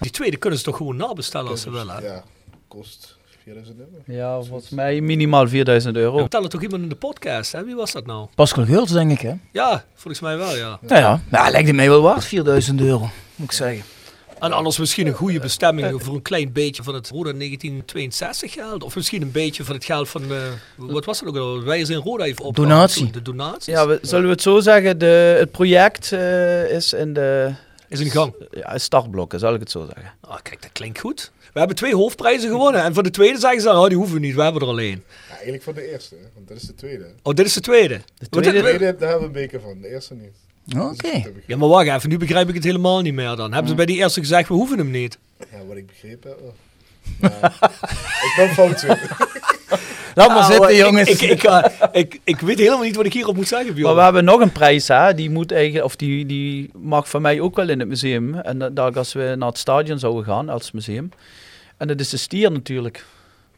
Die 0.00 0.10
tweede 0.10 0.36
kunnen 0.36 0.58
ze 0.58 0.64
toch 0.64 0.76
gewoon 0.76 0.96
nabestellen 0.96 1.50
als 1.50 1.60
ze 1.60 1.70
willen. 1.70 1.94
hè? 1.96 2.06
Ja, 2.06 2.24
kost 2.68 3.16
4000 3.42 3.78
euro. 3.78 3.90
Ja, 4.04 4.42
volgens 4.42 4.70
mij 4.70 5.00
minimaal 5.00 5.48
4000 5.48 5.96
euro. 5.96 6.18
Vertel 6.18 6.42
het 6.42 6.50
toch 6.50 6.62
iemand 6.62 6.82
in 6.82 6.88
de 6.88 6.94
podcast, 6.94 7.52
hè? 7.52 7.64
Wie 7.64 7.74
was 7.74 7.92
dat 7.92 8.06
nou? 8.06 8.28
Pascal 8.34 8.64
Geurts, 8.64 8.92
denk 8.92 9.10
ik, 9.10 9.20
hè? 9.20 9.32
Ja, 9.52 9.84
volgens 9.94 10.20
mij 10.22 10.36
wel, 10.36 10.56
ja. 10.56 10.78
Nou 10.80 11.00
ja, 11.00 11.20
nou, 11.28 11.50
lijkt 11.50 11.66
het 11.66 11.76
mij 11.76 11.88
wel 11.88 12.02
waard, 12.02 12.24
4000 12.24 12.80
euro, 12.80 13.08
moet 13.36 13.46
ik 13.46 13.52
zeggen. 13.52 13.84
En 14.40 14.52
anders 14.52 14.78
misschien 14.78 15.06
een 15.06 15.14
goede 15.14 15.40
bestemming 15.40 16.02
voor 16.02 16.14
een 16.14 16.22
klein 16.22 16.52
beetje 16.52 16.82
van 16.82 16.94
het 16.94 17.08
Roda 17.08 17.32
1962 17.32 18.52
geld. 18.52 18.82
Of 18.82 18.94
misschien 18.94 19.22
een 19.22 19.30
beetje 19.30 19.64
van 19.64 19.74
het 19.74 19.84
geld 19.84 20.08
van, 20.08 20.22
eh, 20.22 20.36
wat 20.76 21.04
was 21.04 21.20
het 21.20 21.28
ook 21.28 21.36
al? 21.36 21.62
Wij 21.62 21.84
zijn 21.84 21.98
Roda 21.98 22.24
heeft 22.24 22.40
op 22.40 22.56
Donatie. 22.56 23.10
De 23.10 23.22
donatie. 23.22 23.72
Ja, 23.72 23.86
we, 23.86 23.98
zullen 24.02 24.24
we 24.24 24.30
het 24.30 24.42
zo 24.42 24.60
zeggen? 24.60 24.98
De, 24.98 25.36
het 25.38 25.50
project 25.50 26.12
eh, 26.12 26.70
is 26.70 26.92
in 26.92 27.12
de... 27.12 27.52
Is 27.90 28.00
in 28.00 28.10
gang. 28.10 28.34
Ja, 28.50 28.78
startblokken, 28.78 29.38
zal 29.38 29.54
ik 29.54 29.60
het 29.60 29.70
zo 29.70 29.84
zeggen. 29.94 30.12
Ah, 30.20 30.38
kijk, 30.42 30.62
dat 30.62 30.72
klinkt 30.72 30.98
goed. 30.98 31.32
We 31.52 31.58
hebben 31.58 31.76
twee 31.76 31.94
hoofdprijzen 31.94 32.50
gewonnen. 32.50 32.82
En 32.82 32.94
voor 32.94 33.02
de 33.02 33.10
tweede 33.10 33.38
zeggen 33.38 33.60
ze, 33.60 33.66
dan, 33.66 33.76
oh, 33.82 33.86
die 33.88 33.96
hoeven 33.96 34.14
we 34.14 34.20
niet, 34.20 34.34
we 34.34 34.42
hebben 34.42 34.62
er 34.62 34.68
alleen. 34.68 35.02
Ja, 35.28 35.32
eigenlijk 35.34 35.62
van 35.62 35.74
de 35.74 35.90
eerste, 35.92 36.14
hè, 36.14 36.20
want 36.34 36.48
dat 36.48 36.56
is 36.56 36.62
de 36.62 36.74
tweede. 36.74 37.06
Oh, 37.22 37.34
dit 37.34 37.46
is 37.46 37.52
de 37.52 37.60
tweede. 37.60 38.00
De 38.18 38.28
tweede, 38.28 38.52
dit- 38.78 38.78
daar 38.78 39.08
hebben 39.08 39.18
we 39.18 39.24
een 39.24 39.32
beker 39.32 39.60
van, 39.60 39.80
de 39.80 39.88
eerste 39.88 40.14
niet. 40.14 40.78
Oké. 40.82 41.22
Ja, 41.46 41.56
maar 41.56 41.68
wacht 41.68 41.88
even, 41.88 42.08
nu 42.08 42.16
begrijp 42.18 42.48
ik 42.48 42.54
het 42.54 42.64
helemaal 42.64 43.00
niet 43.00 43.14
meer 43.14 43.36
dan. 43.36 43.52
Hebben 43.52 43.68
ze 43.70 43.74
bij 43.74 43.86
die 43.86 43.96
eerste 43.96 44.20
gezegd, 44.20 44.48
we 44.48 44.54
hoeven 44.54 44.78
hem 44.78 44.90
niet? 44.90 45.18
Ja, 45.38 45.64
wat 45.66 45.76
ik 45.76 45.86
begrepen 45.86 46.30
heb. 46.30 46.38
ik 48.26 48.32
kan 48.36 48.48
fout. 48.48 48.84
Laat 50.14 50.28
maar 50.28 50.36
Ah, 50.36 50.50
zitten, 50.50 50.76
jongens. 50.76 51.08
Ik, 51.08 51.20
ik, 51.20 51.42
eh, 51.42 51.64
ik, 51.92 52.20
ik 52.24 52.40
weet 52.40 52.58
helemaal 52.58 52.82
niet 52.82 52.96
wat 52.96 53.06
ik 53.06 53.12
hierop 53.12 53.36
moet 53.36 53.48
zeggen, 53.48 53.74
Bjorn. 53.74 53.86
Maar 53.86 53.94
we 53.96 54.02
hebben 54.02 54.24
nog 54.24 54.40
een 54.40 54.52
prijs, 54.52 54.88
hè? 54.88 55.14
Die, 55.14 55.30
moet 55.30 55.52
eigenlijk, 55.52 55.84
of 55.84 55.96
die, 55.96 56.26
die 56.26 56.70
mag 56.74 57.08
van 57.08 57.22
mij 57.22 57.40
ook 57.40 57.56
wel 57.56 57.68
in 57.68 57.78
het 57.78 57.88
museum. 57.88 58.34
En 58.34 58.58
dat, 58.58 58.76
dat 58.76 58.96
als 58.96 59.12
we 59.12 59.34
naar 59.38 59.48
het 59.48 59.58
stadion 59.58 59.98
zouden 59.98 60.24
gaan 60.24 60.48
als 60.48 60.70
museum. 60.70 61.08
En 61.76 61.88
dat 61.88 62.00
is 62.00 62.08
de 62.08 62.16
stier 62.16 62.52
natuurlijk, 62.52 63.04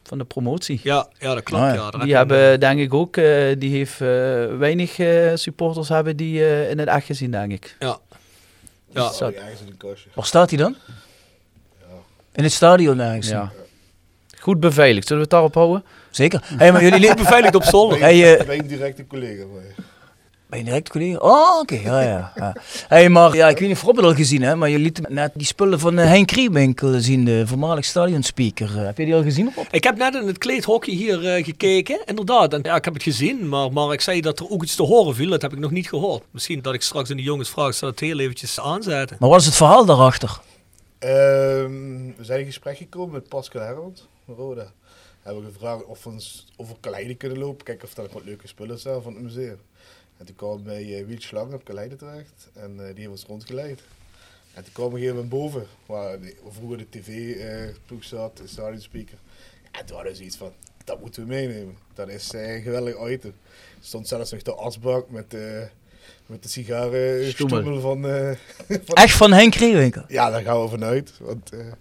van 0.03 0.17
de 0.17 0.23
promotie. 0.23 0.79
Ja, 0.83 1.07
ja 1.19 1.33
dat 1.33 1.43
klopt. 1.43 1.63
Ah, 1.63 1.69
ja. 1.69 1.75
ja. 1.75 1.89
daar 1.89 2.05
Die 2.05 2.15
hebben, 2.15 2.59
denk 2.59 2.79
ik 2.79 2.93
ook, 2.93 3.17
eh, 3.17 3.55
die 3.57 3.75
heeft 3.75 4.01
eh, 4.01 4.07
weinig 4.57 4.99
eh, 4.99 5.31
supporters 5.35 5.89
hebben 5.89 6.17
die 6.17 6.39
eh, 6.45 6.69
in 6.69 6.79
het 6.79 6.87
echt 6.87 7.05
gezien, 7.05 7.31
denk 7.31 7.51
ik. 7.51 7.75
Ja. 7.79 7.97
Ja. 8.91 9.11
Een 9.19 9.77
kastje. 9.77 10.09
Waar 10.13 10.25
staat 10.25 10.49
hij 10.49 10.59
dan? 10.59 10.75
In 12.33 12.43
het 12.43 12.51
stadion 12.51 12.99
ergens. 12.99 13.27
Ja. 13.29 13.51
Goed 14.43 14.59
beveiligd, 14.59 15.07
zullen 15.07 15.23
we 15.23 15.29
het 15.29 15.29
daarop 15.29 15.53
houden? 15.53 15.83
Zeker. 16.09 16.43
Hey, 16.43 16.71
maar 16.71 16.83
jullie 16.83 16.99
leven 16.99 17.15
beveiligd 17.15 17.55
op 17.55 17.63
zolder. 17.63 17.99
Hey, 17.99 18.37
eh, 18.37 18.45
Ben 18.45 18.59
een 18.59 18.67
directe 18.67 19.07
collega 19.07 19.41
van 19.41 19.61
je. 19.61 19.73
Ben 20.47 20.59
je 20.59 20.65
direct 20.65 20.89
collega? 20.89 21.17
Oh, 21.17 21.59
oké. 21.59 21.75
Ja, 21.75 22.01
ja. 22.01 22.31
ja. 22.35 22.55
Hey, 22.87 23.09
maar 23.09 23.35
ja, 23.35 23.49
ik 23.49 23.57
weet 23.57 23.67
niet 23.67 23.77
of 23.77 23.83
Rob 23.83 23.95
het 23.95 24.05
al 24.05 24.13
gezien 24.13 24.41
hè, 24.41 24.55
maar 24.55 24.69
je 24.69 24.79
liet 24.79 25.09
net 25.09 25.31
die 25.33 25.47
spullen 25.47 25.79
van 25.79 25.99
eh, 25.99 26.07
Henk 26.07 26.29
zien, 26.97 27.25
de 27.25 27.47
voormalig 27.47 27.85
stadionspeaker. 27.85 28.77
Eh, 28.77 28.85
heb 28.85 28.97
je 28.97 29.05
die 29.05 29.15
al 29.15 29.23
gezien, 29.23 29.51
Rob? 29.55 29.65
Ik 29.71 29.83
heb 29.83 29.97
net 29.97 30.15
in 30.15 30.27
het 30.27 30.37
kleedhockey 30.37 30.93
hier 30.93 31.27
eh, 31.27 31.43
gekeken, 31.43 32.01
inderdaad. 32.05 32.53
En 32.53 32.59
ja, 32.63 32.75
ik 32.75 32.85
heb 32.85 32.93
het 32.93 33.03
gezien, 33.03 33.49
maar, 33.49 33.71
maar 33.71 33.93
ik 33.93 34.01
zei 34.01 34.21
dat 34.21 34.39
er 34.39 34.49
ook 34.49 34.63
iets 34.63 34.75
te 34.75 34.83
horen 34.83 35.15
viel. 35.15 35.29
Dat 35.29 35.41
heb 35.41 35.53
ik 35.53 35.59
nog 35.59 35.71
niet 35.71 35.89
gehoord. 35.89 36.23
Misschien 36.31 36.61
dat 36.61 36.73
ik 36.73 36.81
straks 36.81 37.09
in 37.09 37.17
de 37.17 37.23
jongens 37.23 37.49
vraag, 37.49 37.73
zal 37.73 37.89
het 37.89 37.99
heel 37.99 38.19
eventjes 38.19 38.59
aanzetten. 38.59 39.17
Maar 39.19 39.29
wat 39.29 39.39
is 39.39 39.45
het 39.45 39.55
verhaal 39.55 39.85
daarachter? 39.85 40.39
Ehm, 40.99 41.11
we 42.17 42.23
zijn 42.23 42.39
in 42.39 42.45
gesprek 42.45 42.77
gekomen 42.77 43.13
met 43.13 43.29
Pascal 43.29 43.61
Hermond 43.61 43.99
van 43.99 44.12
Roda. 44.27 44.71
Hebben 45.21 45.43
we 45.45 45.51
gevraagd 45.51 45.85
of 45.85 46.03
we 46.03 46.09
ons 46.09 46.47
over 46.55 46.75
Kaleide 46.79 47.15
kunnen 47.15 47.37
lopen. 47.37 47.65
Kijken 47.65 47.87
of 47.87 47.97
er 47.97 48.03
nog 48.03 48.13
wat 48.13 48.23
leuke 48.23 48.47
spullen 48.47 48.79
zijn 48.79 49.01
van 49.01 49.13
het 49.13 49.23
museum. 49.23 49.59
En 50.17 50.25
toen 50.25 50.35
kwamen 50.35 50.57
we 50.57 50.63
bij 50.63 50.83
uh, 50.99 51.05
Wiel 51.05 51.21
Schlang 51.21 51.53
op 51.53 51.63
Kaleide 51.63 51.95
terecht. 51.95 52.49
En 52.53 52.71
eh, 52.79 52.85
die 52.85 52.95
heeft 52.95 53.07
ons 53.09 53.23
rondgeleid. 53.25 53.81
En 54.53 54.63
toen 54.63 54.73
kwamen 54.73 54.93
we 54.93 54.99
hier 54.99 55.27
boven, 55.27 55.67
waar 55.85 56.19
de- 56.19 56.35
vroeger 56.49 56.77
de 56.77 56.89
tv-ploeg 56.89 58.03
zat, 58.03 58.37
de 58.37 58.47
stadionspeaker. 58.47 59.17
En 59.71 59.85
toen 59.85 59.95
hadden 59.95 60.11
we 60.11 60.17
zoiets 60.17 60.37
van, 60.37 60.53
dat 60.83 60.99
moeten 60.99 61.21
we 61.21 61.27
meenemen. 61.27 61.77
Dat 61.93 62.09
is 62.09 62.33
eh, 62.33 62.53
een 62.55 62.61
geweldig 62.61 63.09
item. 63.09 63.33
Er 63.79 63.85
stond 63.85 64.07
zelfs 64.07 64.31
nog 64.31 64.41
de 64.41 64.53
asbak 64.53 65.09
met, 65.09 65.33
eh 65.33 65.61
met 66.25 66.43
de 66.43 66.49
sigaren 66.49 67.81
van, 67.81 68.07
eh, 68.07 68.31
van... 68.85 68.95
Echt 68.95 69.15
van 69.17 69.31
Henk 69.33 69.51
Kriewinkel? 69.51 70.03
Ja, 70.07 70.29
daar 70.29 70.41
gaan 70.41 70.61
we 70.61 70.67
vanuit. 70.69 71.11
Want 71.19 71.51
eh 71.53 71.71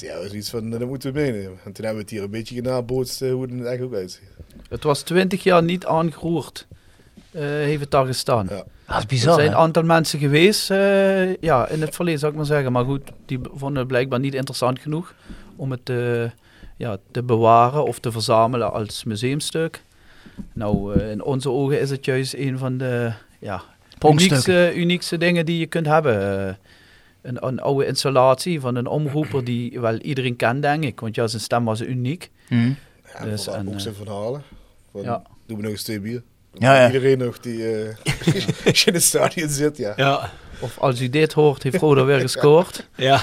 ja, 0.00 0.06
we 0.06 0.12
hadden 0.12 0.30
zoiets 0.30 0.50
van, 0.50 0.72
eh, 0.72 0.78
dat 0.78 0.88
moeten 0.88 1.12
we 1.12 1.20
meenemen. 1.20 1.58
En 1.64 1.72
toen 1.72 1.84
hebben 1.84 1.94
we 1.94 2.00
het 2.00 2.10
hier 2.10 2.22
een 2.22 2.30
beetje 2.30 2.54
genabootst 2.54 3.22
eh, 3.22 3.32
hoe 3.32 3.42
het 3.42 3.50
er 3.60 3.66
echt 3.66 3.82
ook 3.82 3.94
uitziet. 3.94 4.28
Het 4.68 4.82
was 4.82 5.02
twintig 5.02 5.42
jaar 5.42 5.62
niet 5.62 5.86
aangeroerd. 5.86 6.66
eh, 7.30 7.40
heeft 7.42 7.80
het 7.80 7.90
daar 7.90 8.06
gestaan. 8.06 8.46
Ja. 8.50 8.64
Dat 8.86 8.98
is 8.98 9.06
bizar, 9.06 9.28
Er 9.34 9.40
zijn 9.40 9.50
een 9.50 9.58
aantal 9.58 9.82
mensen 9.82 10.18
geweest, 10.18 10.70
eh, 10.70 11.36
ja, 11.36 11.68
in 11.68 11.80
het 11.80 11.94
verleden 11.94 12.20
zou 12.20 12.32
ik 12.32 12.38
maar 12.38 12.46
zeggen. 12.46 12.72
Maar 12.72 12.84
goed, 12.84 13.10
die 13.26 13.38
vonden 13.54 13.78
het 13.78 13.88
blijkbaar 13.88 14.20
niet 14.20 14.34
interessant 14.34 14.78
genoeg 14.78 15.14
om 15.56 15.70
het 15.70 15.88
eh, 15.90 16.24
ja, 16.76 16.96
te 17.10 17.22
bewaren 17.22 17.84
of 17.84 17.98
te 17.98 18.12
verzamelen 18.12 18.72
als 18.72 19.04
museumstuk. 19.04 19.82
Nou, 20.52 21.00
in 21.00 21.22
onze 21.22 21.50
ogen 21.50 21.80
is 21.80 21.90
het 21.90 22.04
juist 22.04 22.34
een 22.34 22.58
van 22.58 22.78
de 22.78 23.12
ja, 23.40 23.62
uniekste, 24.06 24.72
uniekste 24.74 25.18
dingen 25.18 25.46
die 25.46 25.58
je 25.58 25.66
kunt 25.66 25.86
hebben. 25.86 26.58
Een, 27.24 27.46
een 27.46 27.60
oude 27.60 27.86
installatie 27.86 28.60
van 28.60 28.74
een 28.76 28.86
omroeper 28.86 29.44
die 29.44 29.80
wel 29.80 29.98
iedereen 29.98 30.36
kent, 30.36 30.62
denk 30.62 30.84
ik. 30.84 31.00
Want 31.00 31.14
ja, 31.14 31.26
zijn 31.26 31.42
stem 31.42 31.64
was 31.64 31.80
uniek. 31.80 32.30
Mhm. 32.48 32.72
Ja, 33.18 33.24
Dus, 33.24 33.46
en, 33.46 33.68
ook 33.68 33.74
eh, 33.74 33.80
zijn 33.80 33.94
verhalen. 33.94 34.42
Van, 34.92 35.02
ja. 35.02 35.22
Doe 35.46 35.56
me 35.56 35.62
nog 35.62 35.72
eens 35.72 35.82
twee 35.82 36.00
bier. 36.00 36.22
Ja, 36.52 36.74
ja. 36.80 36.86
Iedereen 36.86 37.18
nog 37.18 37.40
die 37.40 37.72
eh, 37.72 37.94
als 38.66 38.80
je 38.80 38.86
in 38.86 38.94
het 38.94 39.02
stadion 39.02 39.48
zit, 39.48 39.76
ja. 39.76 39.92
Ja. 39.96 40.30
Of 40.60 40.78
als 40.78 41.00
u 41.00 41.08
dit 41.08 41.32
hoort, 41.32 41.62
heeft 41.62 41.76
Roda 41.76 42.04
weer 42.04 42.20
gescoord. 42.28 42.88
Ja. 42.96 43.22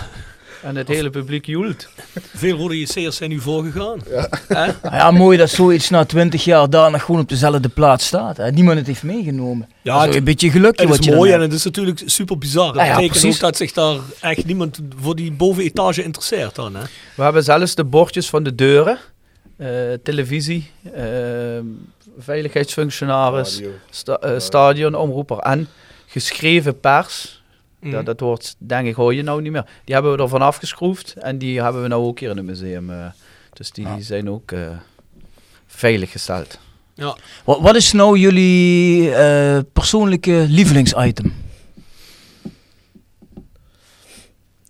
En 0.64 0.76
het 0.76 0.88
hele 0.88 1.10
publiek 1.10 1.46
joelt. 1.46 1.88
Veel 2.36 2.58
rode 2.58 2.80
JC'ers 2.80 3.16
zijn 3.16 3.30
nu 3.30 3.40
voorgegaan. 3.40 4.00
Ja. 4.10 4.28
Nou 4.82 4.96
ja, 4.96 5.12
mooi 5.12 5.38
dat 5.38 5.50
zoiets 5.50 5.90
na 5.90 6.06
20 6.06 6.44
jaar 6.44 6.70
daar 6.70 6.92
nog 6.92 7.04
gewoon 7.04 7.22
op 7.22 7.30
dezelfde 7.30 7.70
plaats 7.70 8.06
staat. 8.06 8.38
Hè. 8.38 8.52
Niemand 8.52 8.78
het 8.78 8.88
heeft 8.88 9.04
meegenomen. 9.04 9.70
Ja, 9.82 9.92
dat 9.94 10.02
is 10.02 10.08
het- 10.08 10.16
een 10.18 10.24
beetje 10.24 10.52
gelukje 10.52 10.82
Het 10.82 10.90
wat 10.92 11.00
is 11.00 11.06
je 11.06 11.16
mooi 11.16 11.32
en 11.32 11.42
het 11.42 11.54
is 11.54 11.64
natuurlijk 11.64 12.02
super 12.06 12.38
bizar. 12.38 12.68
Het 12.68 12.76
Ja, 12.76 12.84
ja, 12.84 12.90
betekent 12.96 13.20
precies. 13.20 13.36
ook 13.36 13.42
dat 13.42 13.58
zich 13.58 13.72
daar 13.72 13.98
echt 14.20 14.46
niemand 14.46 14.80
voor 15.02 15.16
die 15.16 15.32
bovenetage 15.32 16.04
interesseert 16.04 16.56
dan. 16.56 16.76
Hè? 16.76 16.82
We 17.16 17.24
hebben 17.24 17.44
zelfs 17.44 17.76
de 17.76 17.84
bordjes 17.84 18.30
van 18.30 18.44
de 18.44 18.56
deuren, 18.56 18.98
eh, 19.58 19.68
televisie, 20.04 20.72
eh, 20.94 21.04
veiligheidsfunctionaris, 22.18 23.54
Radio. 23.56 23.72
sta, 23.90 24.16
eh, 24.18 24.40
stadionomroeper 24.40 25.38
en 25.38 25.68
geschreven 26.08 26.80
pers. 26.80 27.41
Mm. 27.82 27.92
Dat, 27.92 28.06
dat 28.06 28.20
woord, 28.20 28.56
denk 28.58 28.88
ik, 28.88 28.96
hoor 28.96 29.14
je 29.14 29.22
nou 29.22 29.42
niet 29.42 29.52
meer. 29.52 29.66
Die 29.84 29.94
hebben 29.94 30.16
we 30.16 30.24
ervan 30.24 30.42
afgeschroefd 30.42 31.14
en 31.14 31.38
die 31.38 31.62
hebben 31.62 31.82
we 31.82 31.88
nou 31.88 32.04
ook 32.04 32.20
hier 32.20 32.30
in 32.30 32.38
het 32.38 32.46
museum. 32.46 32.90
eh. 32.90 33.06
dus 33.54 33.72
die 33.72 33.88
zijn 34.00 34.30
ook 34.30 34.52
eh, 34.52 34.70
veilig 35.68 36.12
gesteld. 36.12 36.60
Ja. 36.94 37.18
Wat, 37.44 37.60
wat 37.62 37.76
is 37.76 37.92
nou 37.92 38.18
jullie 38.18 39.14
eh, 39.16 39.60
persoonlijke 39.74 40.46
lievelingsitem? 40.50 41.34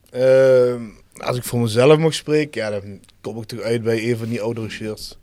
Ehm, 0.10 0.82
als 1.18 1.38
ik 1.38 1.44
voor 1.44 1.60
mezelf 1.60 1.98
mag 1.98 2.14
spreken, 2.14 2.62
ja, 2.62 2.70
dan 2.70 3.00
kom 3.22 3.38
ik 3.38 3.44
toch 3.46 3.60
uit 3.60 3.84
bij 3.84 4.10
een 4.10 4.18
van 4.18 4.30
die 4.30 4.42
oudere 4.42 4.70
shirts. 4.70 5.18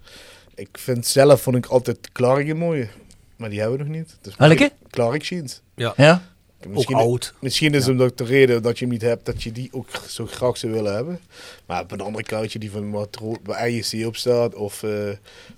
Ik 0.55 0.69
vind 0.73 1.07
zelf, 1.07 1.43
vond 1.43 1.57
ik 1.57 1.67
altijd 1.67 2.09
een 2.13 2.57
mooie. 2.57 2.89
Maar 3.37 3.51
die 3.51 3.61
hebben 3.61 3.79
we 3.79 3.85
nog 3.85 3.93
niet. 3.93 4.17
Dus 4.21 4.37
Welke? 4.37 4.73
Klarik 4.91 5.23
jeans. 5.23 5.61
Ja. 5.75 5.93
Ja? 5.97 6.23
Misschien, 6.67 6.97
oud. 6.97 7.35
Misschien 7.41 7.75
is 7.75 7.87
hem 7.87 8.03
ook 8.03 8.17
de 8.17 8.25
reden 8.25 8.63
dat 8.63 8.79
je 8.79 8.85
hem 8.85 8.93
niet 8.93 9.03
hebt, 9.03 9.27
dat 9.27 9.43
je 9.43 9.53
die 9.53 9.69
ook 9.73 9.89
zo 10.09 10.27
graag 10.27 10.57
zou 10.57 10.73
willen 10.73 10.95
hebben. 10.95 11.21
Maar 11.67 11.83
op 11.83 11.91
een 11.93 12.01
andere 12.01 12.25
kantje 12.25 12.59
die 12.59 12.71
van 12.71 12.87
Matro 12.89 13.35
bij 13.43 13.55
IJC 13.57 14.07
op 14.07 14.17
staat, 14.17 14.55
of 14.55 14.83
eh 14.83 14.91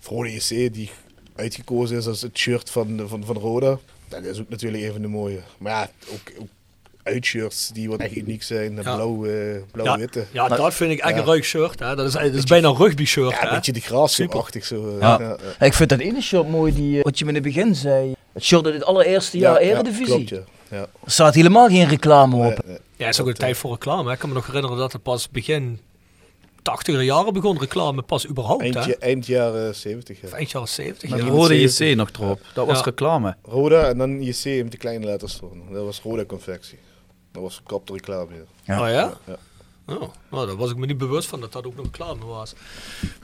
Vrode 0.01 0.33
JC 0.35 0.49
die 0.75 0.91
uitgekozen 1.37 1.97
is 1.97 2.07
als 2.07 2.23
het 2.23 2.39
shirt 2.39 2.71
van, 2.71 3.03
van, 3.07 3.25
van 3.25 3.37
Roda. 3.37 3.79
Dat 4.09 4.25
is 4.25 4.41
ook 4.41 4.49
natuurlijk 4.49 4.83
een 4.85 4.93
van 4.93 5.03
de 5.03 5.09
mooie. 5.09 5.41
Maar 5.59 5.73
ja, 5.73 5.91
ook, 6.13 6.33
ook 6.41 6.49
uitshirts 7.03 7.69
die 7.69 7.89
wat 7.89 8.01
echt 8.01 8.17
uniek 8.17 8.43
zijn. 8.43 8.75
De 8.75 8.83
Ja. 8.83 8.95
blauw, 8.95 9.25
eh, 9.25 9.55
Ja, 9.55 9.61
blauw-witte. 9.73 10.25
ja, 10.33 10.49
dat 10.49 10.75
vind 10.75 10.93
ik 10.93 10.99
echt 11.01 11.11
Ja. 11.11 11.17
een 11.19 11.25
ruik 11.25 11.45
shirt. 11.45 11.79
Hè? 11.79 11.97
Dat, 11.97 12.07
is, 12.07 12.13
dat 12.13 12.35
is 12.35 12.45
bijna 12.45 12.69
een 12.69 12.77
rugby 12.77 13.05
shirt. 13.05 13.31
Ja, 13.31 13.45
een 13.49 13.55
beetje 13.55 13.73
de 13.73 13.81
graafschap-achtig 13.81 14.65
zo. 14.65 14.95
eh, 14.95 15.01
Ja. 15.01 15.19
ja, 15.21 15.37
ja. 15.59 15.67
Ik 15.67 15.75
vind 15.75 15.89
dat 15.89 15.99
ene 15.99 16.21
shirt 16.21 16.49
mooi, 16.49 16.75
die, 16.75 17.01
wat 17.03 17.19
je 17.19 17.25
me 17.25 17.31
in 17.31 17.37
het 17.37 17.45
begin 17.45 17.75
zei. 17.75 18.15
Het 18.33 18.45
shirt 18.45 18.65
uit 18.65 18.75
het 18.75 18.85
allereerste 18.85 19.39
jaar 19.39 19.53
Ja, 19.63 19.69
ja, 19.69 19.73
Eredivisie. 19.75 20.05
klopt, 20.07 20.29
ja. 20.29 20.37
Ja. 20.37 20.43
Er 20.71 20.89
staat 21.05 21.35
helemaal 21.35 21.69
geen 21.69 21.89
reclame 21.89 22.37
op. 22.47 22.59
Ja, 22.97 23.07
het 23.07 23.15
is 23.15 23.21
ook 23.21 23.27
een 23.27 23.35
tijd 23.35 23.57
voor 23.57 23.71
reclame. 23.71 24.13
Ik 24.13 24.19
kan 24.19 24.29
me 24.29 24.35
nog 24.35 24.47
herinneren 24.47 24.77
dat 24.77 24.93
het 24.93 25.03
pas 25.03 25.29
begin 25.31 25.81
80er 26.61 27.01
jaren 27.01 27.33
begon 27.33 27.59
reclame 27.59 28.03
pas 28.03 28.29
überhaupt. 28.29 28.63
Eind, 28.63 28.75
hè? 28.75 28.93
eind 28.93 29.27
jaren 29.27 29.75
70. 29.75 30.21
Ja. 30.21 30.27
Of 30.29 30.33
eind 30.35 30.51
jaren 30.51 30.69
70. 30.69 31.11
Met 31.11 31.21
ja. 31.21 31.27
rode 31.27 31.61
JC 31.61 31.97
nog 31.97 32.11
erop. 32.21 32.41
Dat 32.55 32.67
was 32.67 32.79
Ja. 32.79 32.85
reclame. 32.85 33.37
Roda 33.43 33.89
en 33.89 33.99
dan 33.99 34.23
JC 34.23 34.45
met 34.45 34.71
de 34.71 34.77
kleine 34.79 35.05
letters. 35.07 35.41
Dat 35.71 35.85
was 35.85 36.01
Roda 36.01 36.25
Confectie. 36.25 36.79
Dat 37.33 37.43
was 37.43 37.57
gekapte 37.57 37.93
reclame. 37.93 38.33
Ja. 38.65 38.81
Oh 38.83 38.89
ja? 38.89 39.13
Ja. 39.27 39.37
Oh, 39.91 40.03
nou, 40.31 40.47
daar 40.47 40.57
was 40.57 40.71
ik 40.71 40.77
me 40.77 40.87
niet 40.87 40.99
bewust 40.99 41.29
van 41.29 41.41
dat 41.41 41.53
dat 41.53 41.67
ook 41.67 41.77
nog 41.77 41.85
reclame 41.85 42.25
was. 42.25 42.55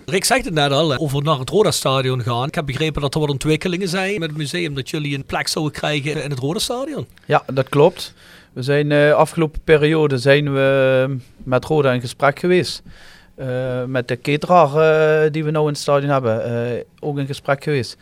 Rick 0.07 0.25
zegt 0.25 0.45
het 0.45 0.55
net 0.55 0.71
al, 0.71 0.97
over 0.97 1.23
naar 1.23 1.39
het 1.39 1.51
Roda-stadion 1.51 2.23
gaan. 2.23 2.47
Ik 2.47 2.55
heb 2.55 2.67
begrepen 2.67 3.03
dat 3.03 3.14
er 3.14 3.21
wat 3.21 3.31
ontwikkelingen 3.31 3.89
zijn 3.89 4.21
met 4.21 4.29
het 4.29 4.39
museum. 4.39 4.75
Dat 4.75 4.91
jullie 4.91 5.17
een 5.17 5.25
plek 5.25 5.49
zouden 5.49 5.75
krijgen 5.75 6.23
in 6.23 6.31
het 6.31 6.39
Roda-stadion. 6.39 7.07
Ja, 7.27 7.43
dat 7.53 7.69
klopt. 7.69 8.14
We 8.53 8.62
zijn 8.62 8.93
eh 8.93 9.12
afgelopen 9.12 9.61
periode 9.64 10.19
zijn 10.19 10.53
we 10.53 11.17
met 11.37 11.64
Roda 11.64 11.93
in 11.93 12.01
gesprek 12.01 12.39
geweest. 12.39 12.83
Eh, 13.35 13.85
met 13.85 14.09
de 14.09 14.21
cateraar 14.21 14.67
eh, 15.25 15.33
die 15.33 15.45
we 15.45 15.51
nou 15.51 15.67
in 15.67 15.73
het 15.73 15.81
stadion 15.83 16.11
hebben, 16.11 16.85
ook 17.01 17.19
in 17.19 17.27
gesprek 17.27 17.62
geweest. 17.62 17.97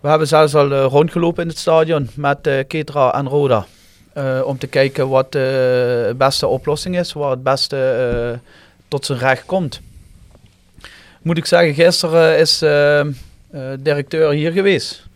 We 0.00 0.08
hebben 0.08 0.28
zelfs 0.28 0.54
al 0.54 0.72
rondgelopen 0.72 1.42
in 1.42 1.48
het 1.48 1.58
stadion 1.58 2.08
met 2.14 2.44
de 2.44 2.64
cateraar 2.68 3.14
en 3.14 3.28
Roda. 3.28 3.66
Eh, 4.12 4.40
om 4.44 4.58
te 4.58 4.66
kijken 4.66 5.08
wat 5.08 5.32
de 5.32 6.14
beste 6.16 6.46
oplossing 6.46 6.98
is, 6.98 7.12
waar 7.12 7.30
het 7.30 7.42
beste 7.42 7.76
eh, 7.76 8.38
tot 8.88 9.06
zijn 9.06 9.18
recht 9.18 9.46
komt. 9.46 9.80
Moet 11.22 11.38
ik 11.38 11.46
zeggen, 11.46 11.74
gisteren 11.74 12.38
is 12.38 12.62
eh, 12.62 13.06
directeur 13.78 14.32
hier 14.32 14.52
geweest. 14.52 15.06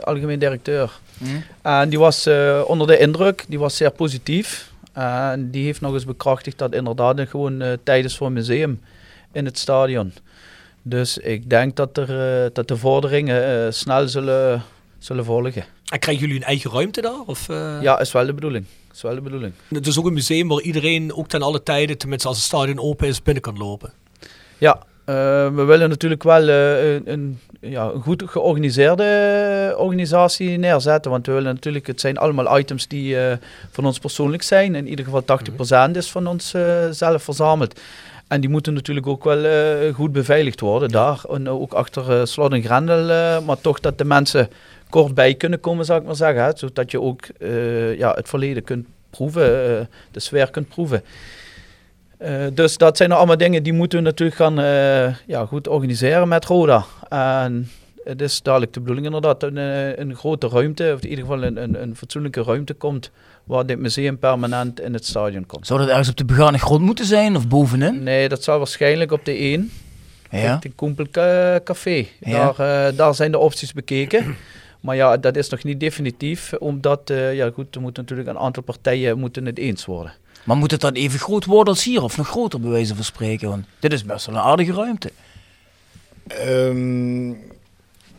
Algemeen 0.00 0.38
directeur. 0.38 0.90
Mhm. 1.18 1.36
En 1.62 1.88
die 1.88 1.98
was 1.98 2.28
onder 2.66 2.86
de 2.86 2.98
indruk, 2.98 3.44
die 3.48 3.58
was 3.58 3.76
zeer 3.76 3.90
positief. 3.90 4.72
En 4.92 5.50
die 5.50 5.64
heeft 5.64 5.80
nog 5.80 5.92
eens 5.92 6.04
bekrachtigd 6.04 6.58
dat 6.58 6.74
inderdaad 6.74 7.20
gewoon 7.28 7.78
tijd 7.82 8.04
is 8.04 8.16
voor 8.16 8.32
museum 8.32 8.80
in 9.32 9.44
het 9.44 9.58
stadion. 9.58 10.12
Dus 10.82 11.18
ik 11.18 11.50
denk 11.50 11.76
dat, 11.76 11.96
er, 11.96 12.50
dat 12.52 12.68
de 12.68 12.76
vorderingen 12.76 13.74
snel 13.74 14.08
zullen, 14.08 14.62
zullen 14.98 15.24
volgen. 15.24 15.73
En 15.88 15.98
krijgen 15.98 16.26
jullie 16.26 16.40
een 16.40 16.46
eigen 16.46 16.70
ruimte 16.70 17.00
daar? 17.00 17.20
Of, 17.26 17.48
eh? 17.48 17.82
Ja, 17.82 18.00
is 18.00 18.12
wel 18.12 18.26
de 18.26 18.32
bedoeling. 18.32 18.64
Is 18.92 19.02
wel 19.02 19.14
de 19.14 19.20
bedoeling. 19.20 19.52
Het 19.68 19.86
is 19.86 19.98
ook 19.98 20.06
een 20.06 20.12
museum 20.12 20.48
waar 20.48 20.60
iedereen 20.60 21.14
ook 21.14 21.28
ten 21.28 21.42
alle 21.42 21.62
tijden, 21.62 21.98
tenminste 21.98 22.28
als 22.28 22.36
het 22.36 22.46
stadion 22.46 22.78
open 22.78 23.08
is, 23.08 23.22
binnen 23.22 23.42
kan 23.42 23.56
lopen. 23.58 23.92
Ja, 24.58 24.78
eh, 25.04 25.14
we 25.54 25.64
willen 25.64 25.88
natuurlijk 25.88 26.22
wel 26.22 26.48
eh, 26.48 26.94
een, 26.94 27.02
een, 27.04 27.40
ja, 27.60 27.90
een 27.94 28.02
goed 28.02 28.22
georganiseerde 28.26 29.74
organisatie 29.78 30.58
neerzetten. 30.58 31.10
Want 31.10 31.26
we 31.26 31.32
willen 31.32 31.54
natuurlijk, 31.54 31.86
het 31.86 32.00
zijn 32.00 32.18
allemaal 32.18 32.58
items 32.58 32.88
die 32.88 33.16
van 33.70 33.84
ons 33.86 33.98
persoonlijk 33.98 34.42
zijn. 34.42 34.74
In 34.74 34.88
ieder 34.88 35.04
geval 35.04 35.22
80% 35.88 35.96
is 35.96 36.10
van 36.10 36.26
ons 36.26 36.54
zelf 36.90 37.22
verzameld. 37.22 37.80
En 38.28 38.40
die 38.40 38.50
moeten 38.50 38.74
natuurlijk 38.74 39.06
ook 39.06 39.24
wel 39.24 39.92
goed 39.92 40.12
beveiligd 40.12 40.60
worden 40.60 40.88
daar. 40.88 41.24
En 41.30 41.48
ook 41.48 41.72
achter 41.72 42.28
slot 42.28 42.52
en 42.52 42.62
grendel. 42.62 43.06
maar 43.42 43.60
toch 43.60 43.80
dat 43.80 43.98
de 43.98 44.04
mensen 44.04 44.48
kort 44.94 45.14
bij 45.14 45.34
kunnen 45.34 45.60
komen, 45.60 45.84
zou 45.84 46.00
ik 46.00 46.06
maar 46.06 46.16
zeggen. 46.16 46.44
Hè, 46.44 46.50
zodat 46.54 46.90
je 46.90 47.00
ook 47.00 47.22
eh, 47.38 47.98
ja, 47.98 48.12
het 48.12 48.28
verleden 48.28 48.64
kunt 48.64 48.86
proeven, 49.10 49.42
eh, 49.42 49.86
de 50.10 50.20
sfeer 50.20 50.50
kunt 50.50 50.68
proeven. 50.68 51.02
Eh, 52.16 52.46
dus 52.52 52.76
dat 52.76 52.96
zijn 52.96 53.08
nou 53.08 53.20
allemaal 53.20 53.38
dingen 53.38 53.62
die 53.62 53.72
moeten 53.72 53.98
we 53.98 54.04
natuurlijk 54.04 54.36
gaan 54.36 54.54
ja, 55.26 55.46
goed 55.46 55.68
organiseren 55.68 56.28
met 56.28 56.44
Roda. 56.44 56.84
En 57.08 57.70
het 58.04 58.20
is 58.20 58.42
dadelijk 58.42 58.72
de 58.72 58.80
bedoeling 58.80 59.06
inderdaad 59.06 59.40
dat 59.40 59.50
een, 59.50 60.00
een 60.00 60.16
grote 60.16 60.48
ruimte, 60.48 60.92
of 60.94 61.02
in 61.02 61.08
ieder 61.08 61.24
geval 61.24 61.42
een, 61.42 61.62
een, 61.62 61.82
een 61.82 61.96
fatsoenlijke 61.96 62.42
ruimte 62.42 62.74
komt, 62.74 63.10
waar 63.44 63.66
dit 63.66 63.78
museum 63.78 64.18
permanent 64.18 64.80
in 64.80 64.92
het 64.92 65.06
stadion 65.06 65.46
komt. 65.46 65.66
Zou 65.66 65.80
dat 65.80 65.88
ergens 65.88 66.08
op 66.08 66.16
de 66.16 66.24
begane 66.24 66.58
grond 66.58 66.82
moeten 66.82 67.04
zijn 67.04 67.36
of 67.36 67.48
bovenin? 67.48 68.02
Nee, 68.02 68.28
dat 68.28 68.42
zal 68.42 68.58
waarschijnlijk 68.58 69.12
op 69.12 69.24
de 69.24 69.32
1. 69.32 69.70
Ja. 70.30 70.56
De 70.56 70.70
Koempelcafé. 70.70 72.06
Daar, 72.20 72.54
daar 72.96 73.14
zijn 73.14 73.30
de 73.30 73.38
opties 73.38 73.72
bekeken. 73.72 74.36
Maar 74.84 74.96
ja, 74.96 75.16
dat 75.16 75.36
is 75.36 75.48
nog 75.48 75.64
niet 75.64 75.80
definitief, 75.80 76.52
omdat 76.52 77.10
eh, 77.10 77.34
ja, 77.34 77.50
goed, 77.50 77.74
er 77.74 77.80
moeten 77.80 78.02
natuurlijk 78.02 78.28
een 78.28 78.38
aantal 78.38 78.62
partijen 78.62 79.18
moeten 79.18 79.46
het 79.46 79.58
eens 79.58 79.84
worden. 79.84 80.12
Maar 80.44 80.56
moet 80.56 80.70
het 80.70 80.80
dan 80.80 80.92
even 80.92 81.18
groot 81.18 81.44
worden 81.44 81.74
als 81.74 81.84
hier 81.84 82.02
of 82.02 82.16
nog 82.16 82.28
groter 82.28 82.60
bij 82.60 82.70
wijze 82.70 82.94
van 82.94 83.04
spreken? 83.04 83.48
Want 83.48 83.66
dit 83.80 83.92
is 83.92 84.04
best 84.04 84.26
wel 84.26 84.34
een 84.34 84.40
aardige 84.40 84.72
ruimte. 84.72 85.10
Ehm, 86.26 87.32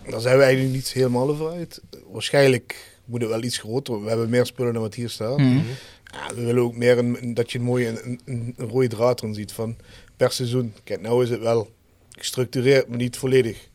daar 0.09 0.20
zijn 0.22 0.38
we 0.38 0.43
eigenlijk 0.43 0.74
niet 0.76 0.91
helemaal 0.93 1.30
over 1.30 1.49
uit. 1.51 1.82
Waarschijnlijk 2.11 2.97
moet 3.05 3.22
het 3.22 3.30
wel 3.30 3.43
iets 3.43 3.57
groter. 3.57 4.01
We 4.03 4.07
hebben 4.09 4.30
meer 4.30 4.45
spullen 4.45 4.74
dan 4.74 4.82
wat 4.82 4.93
hier 4.95 5.09
staat. 5.09 5.38
Mhm. 5.38 5.59
Ja, 6.03 6.36
we 6.36 6.45
willen 6.45 6.63
ook 6.63 6.76
meer 6.76 6.97
een- 6.97 7.34
dat 7.34 7.51
je 7.51 7.57
een 7.57 7.63
mooie 7.63 7.88
een, 7.88 8.20
een, 8.26 8.53
een 8.57 8.68
rode 8.70 8.88
draad 8.88 9.22
erin 9.22 9.34
ziet 9.34 9.51
van 9.51 9.76
per 10.18 10.32
seizoen. 10.32 10.74
Kijk, 10.84 11.01
nou 11.01 11.24
is 11.24 11.30
het 11.30 11.39
wel 11.41 11.70
gestructureerd, 12.09 12.88
maar 12.88 12.97
niet 12.97 13.18
volledig. 13.18 13.68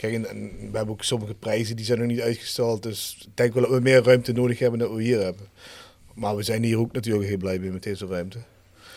Kijk, 0.00 0.14
en, 0.14 0.28
en 0.28 0.50
we 0.70 0.76
hebben 0.76 0.94
ook 0.94 1.02
sommige 1.04 1.34
prijzen 1.34 1.76
die 1.76 1.84
zijn 1.84 1.98
nog 1.98 2.06
niet 2.08 2.20
uitgestald. 2.20 2.82
Dus 2.82 3.16
ik 3.20 3.26
denk 3.34 3.54
wel 3.54 3.62
dat 3.62 3.72
we 3.72 3.80
meer 3.80 4.02
ruimte 4.02 4.32
nodig 4.32 4.58
hebben 4.58 4.78
dan 4.78 4.94
we 4.94 5.02
hier 5.02 5.20
hebben. 5.22 5.46
Maar 6.14 6.36
we 6.36 6.42
zijn 6.42 6.62
hier 6.62 6.78
ook 6.78 6.92
natuurlijk 6.92 7.28
heel 7.28 7.36
blij 7.36 7.58
mee 7.58 7.70
met 7.70 7.82
deze 7.82 8.06
ruimte. 8.06 8.38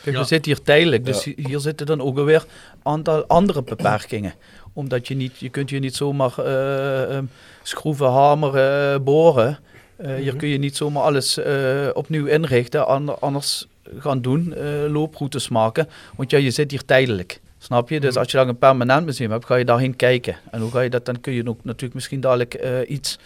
Kijk, 0.04 0.16
Ja. 0.16 0.22
we 0.22 0.28
zitten 0.28 0.52
hier 0.54 0.62
tijdelijk, 0.62 1.06
dus 1.06 1.24
Ja. 1.24 1.32
hier 1.36 1.60
zitten 1.60 1.86
dan 1.86 2.02
ook 2.02 2.18
alweer 2.18 2.42
een 2.74 2.80
aantal 2.84 3.26
andere 3.28 3.64
beperkingen. 3.64 4.34
Omdat 4.74 5.08
je 5.08 5.16
niet, 5.16 5.38
je 5.38 5.50
kunt 5.50 5.70
hier 5.70 5.80
niet 5.80 5.96
zomaar 5.96 6.38
eh, 6.38 7.16
ehm, 7.16 7.26
schroeven, 7.64 8.12
hameren, 8.12 8.94
eh, 8.94 9.00
boren. 9.04 9.60
Eh, 9.96 10.16
Hier 10.16 10.26
Mhm. 10.32 10.38
kun 10.38 10.48
je 10.48 10.58
niet 10.58 10.76
zomaar 10.78 11.04
alles 11.04 11.38
eh, 11.38 11.90
opnieuw 11.94 12.26
inrichten, 12.26 12.88
ander- 12.88 13.18
anders 13.20 13.68
gaan 13.98 14.22
doen, 14.22 14.54
eh, 14.54 14.64
looproutes 14.88 15.50
maken. 15.50 15.90
Want 16.16 16.32
ja, 16.32 16.38
je 16.38 16.52
zit 16.52 16.72
hier 16.72 16.86
tijdelijk. 16.86 17.40
Snap 17.64 17.90
je? 17.90 18.00
Dus 18.00 18.16
als 18.16 18.32
je 18.32 18.38
dan 18.38 18.48
een 18.48 18.58
permanent 18.58 19.06
museum 19.06 19.32
hebt, 19.32 19.46
ga 19.46 19.56
je 19.56 19.66
daarheen 19.66 19.96
kijken. 19.96 20.36
En 20.52 20.62
hoe 20.62 20.72
ga 20.72 20.80
je 20.80 20.90
dat, 20.90 21.06
dan 21.06 21.22
kun 21.22 21.34
je 21.34 21.48
ook 21.48 21.64
natuurlijk 21.64 21.94
misschien 21.94 22.22
dadelijk 22.22 22.54
eh, 22.54 22.90
iets 22.90 23.18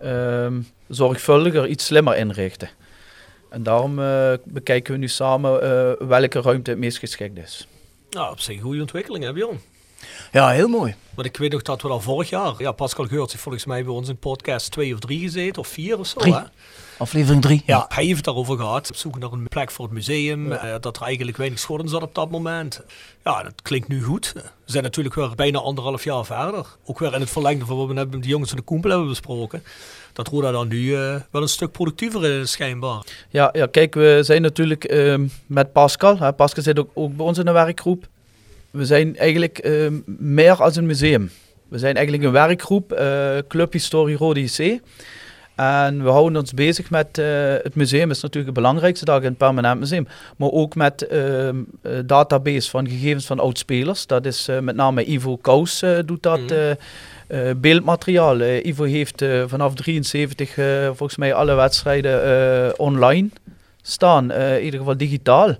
ehm, 0.00 0.60
zorgvuldiger, 0.88 1.66
iets 1.66 1.86
slimmer 1.86 2.16
inrichten. 2.16 2.68
En 3.48 3.62
daarom 3.62 3.98
eh, 3.98 4.32
bekijken 4.44 4.92
we 4.92 4.98
nu 4.98 5.08
samen 5.08 5.62
eh, 5.62 6.08
welke 6.08 6.40
ruimte 6.40 6.70
het 6.70 6.78
meest 6.78 6.98
geschikt 6.98 7.38
is. 7.38 7.68
Nou, 8.10 8.30
op 8.32 8.40
zich 8.40 8.56
een 8.56 8.62
goede 8.62 8.80
ontwikkeling, 8.80 9.24
hè 9.24 9.32
Bjorn? 9.32 9.60
Ja, 10.32 10.48
heel 10.48 10.68
mooi. 10.68 10.94
Want 11.14 11.26
ik 11.26 11.36
weet 11.36 11.52
nog 11.52 11.62
dat 11.62 11.82
we 11.82 11.88
al 11.88 12.00
vorig 12.00 12.28
jaar, 12.30 12.54
ja, 12.58 12.72
Pascal 12.72 13.06
Geurts 13.06 13.32
heeft 13.32 13.42
volgens 13.44 13.64
mij 13.64 13.84
bij 13.84 13.92
ons 13.92 14.08
in 14.08 14.16
podcast 14.16 14.70
twee 14.70 14.92
of 14.94 14.98
drie 15.00 15.20
gezeten, 15.20 15.62
of 15.62 15.68
vier 15.68 15.98
of 15.98 16.06
zo. 16.06 16.18
Drie. 16.18 16.34
Hè? 16.34 16.40
Aflevering 16.98 17.42
3. 17.42 17.62
Ja, 17.66 17.84
hij 17.88 18.04
heeft 18.04 18.16
het 18.16 18.24
daarover 18.24 18.56
gehad. 18.56 18.90
Zoeken 18.94 19.20
naar 19.20 19.32
een 19.32 19.48
plek 19.48 19.70
voor 19.70 19.84
het 19.84 19.94
museum. 19.94 20.52
eh, 20.52 20.74
dat 20.80 20.96
er 20.96 21.02
eigenlijk 21.02 21.36
weinig 21.36 21.58
schot 21.58 21.80
in 21.82 21.88
zat 21.88 22.02
op 22.02 22.14
dat 22.14 22.30
moment. 22.30 22.82
Ja, 23.24 23.42
dat 23.42 23.62
klinkt 23.62 23.88
nu 23.88 24.02
goed. 24.02 24.32
We 24.34 24.42
zijn 24.64 24.82
natuurlijk 24.82 25.14
weer 25.14 25.34
bijna 25.34 25.58
anderhalf 25.58 26.04
jaar 26.04 26.24
verder. 26.24 26.66
Ook 26.84 26.98
weer 26.98 27.14
in 27.14 27.20
het 27.20 27.30
verlengde 27.30 27.66
van 27.66 27.76
wat 27.76 27.86
we 27.86 27.92
net 27.92 28.10
met 28.10 28.22
de 28.22 28.28
jongens 28.28 28.48
van 28.48 28.58
de 28.58 28.64
Koempel 28.64 28.90
hebben 28.90 29.08
besproken. 29.08 29.62
Dat 30.12 30.28
Roda 30.28 30.50
dan 30.50 30.68
nu 30.68 30.94
eh, 30.94 31.14
wel 31.30 31.42
een 31.42 31.48
stuk 31.48 31.72
productiever 31.72 32.24
is, 32.24 32.50
schijnbaar. 32.50 33.02
Ja, 33.28 33.48
ja 33.52 33.66
kijk, 33.66 33.94
we 33.94 34.18
zijn 34.22 34.42
natuurlijk 34.42 34.84
ehm, 34.84 35.26
met 35.46 35.72
Pascal. 35.72 36.18
Hè, 36.18 36.32
Pascal 36.32 36.62
zit 36.62 36.78
ook, 36.78 36.90
ook 36.94 37.16
bij 37.16 37.26
ons 37.26 37.38
in 37.38 37.44
de 37.44 37.52
werkgroep. 37.52 38.06
We 38.72 38.84
zijn 38.84 39.16
eigenlijk 39.16 39.58
ehm, 39.58 39.94
meer 40.06 40.62
als 40.62 40.76
een 40.76 40.86
museum. 40.86 41.30
We 41.68 41.78
zijn 41.78 41.94
eigenlijk 41.94 42.26
een 42.26 42.32
werkgroep, 42.32 42.92
eh, 42.92 43.38
Club 43.48 43.72
Historie 43.72 44.16
Rode 44.16 44.40
IC. 44.40 44.80
En 45.54 46.02
we 46.02 46.10
houden 46.10 46.40
ons 46.40 46.54
bezig 46.54 46.90
met 46.90 47.18
eh, 47.18 47.26
het 47.62 47.74
museum, 47.74 48.10
is 48.10 48.20
natuurlijk 48.20 48.54
het 48.54 48.62
belangrijkste 48.62 49.04
dag 49.04 49.20
in 49.20 49.28
het 49.28 49.36
permanent 49.36 49.80
museum. 49.80 50.06
Maar 50.36 50.50
ook 50.50 50.74
met 50.74 51.06
eh, 51.06 51.48
database 52.04 52.70
van 52.70 52.88
gegevens 52.88 53.26
van 53.26 53.40
oudspelers. 53.40 54.06
Dat 54.06 54.26
is 54.26 54.48
met 54.60 54.76
name 54.76 55.04
Ivo 55.04 55.36
Kous 55.36 55.82
doet 56.04 56.22
dat. 56.22 56.40
eh, 57.32 57.50
beeldmateriaal. 57.56 58.40
Ivo 58.40 58.84
heeft 58.84 59.24
vanaf 59.46 59.74
73 59.74 60.58
eh, 60.58 60.86
volgens 60.86 61.16
mij 61.16 61.34
alle 61.34 61.54
wedstrijden 61.54 62.78
online 62.78 63.28
staan. 63.82 64.32
in 64.32 64.64
ieder 64.64 64.78
geval 64.78 64.96
digitaal. 64.96 65.54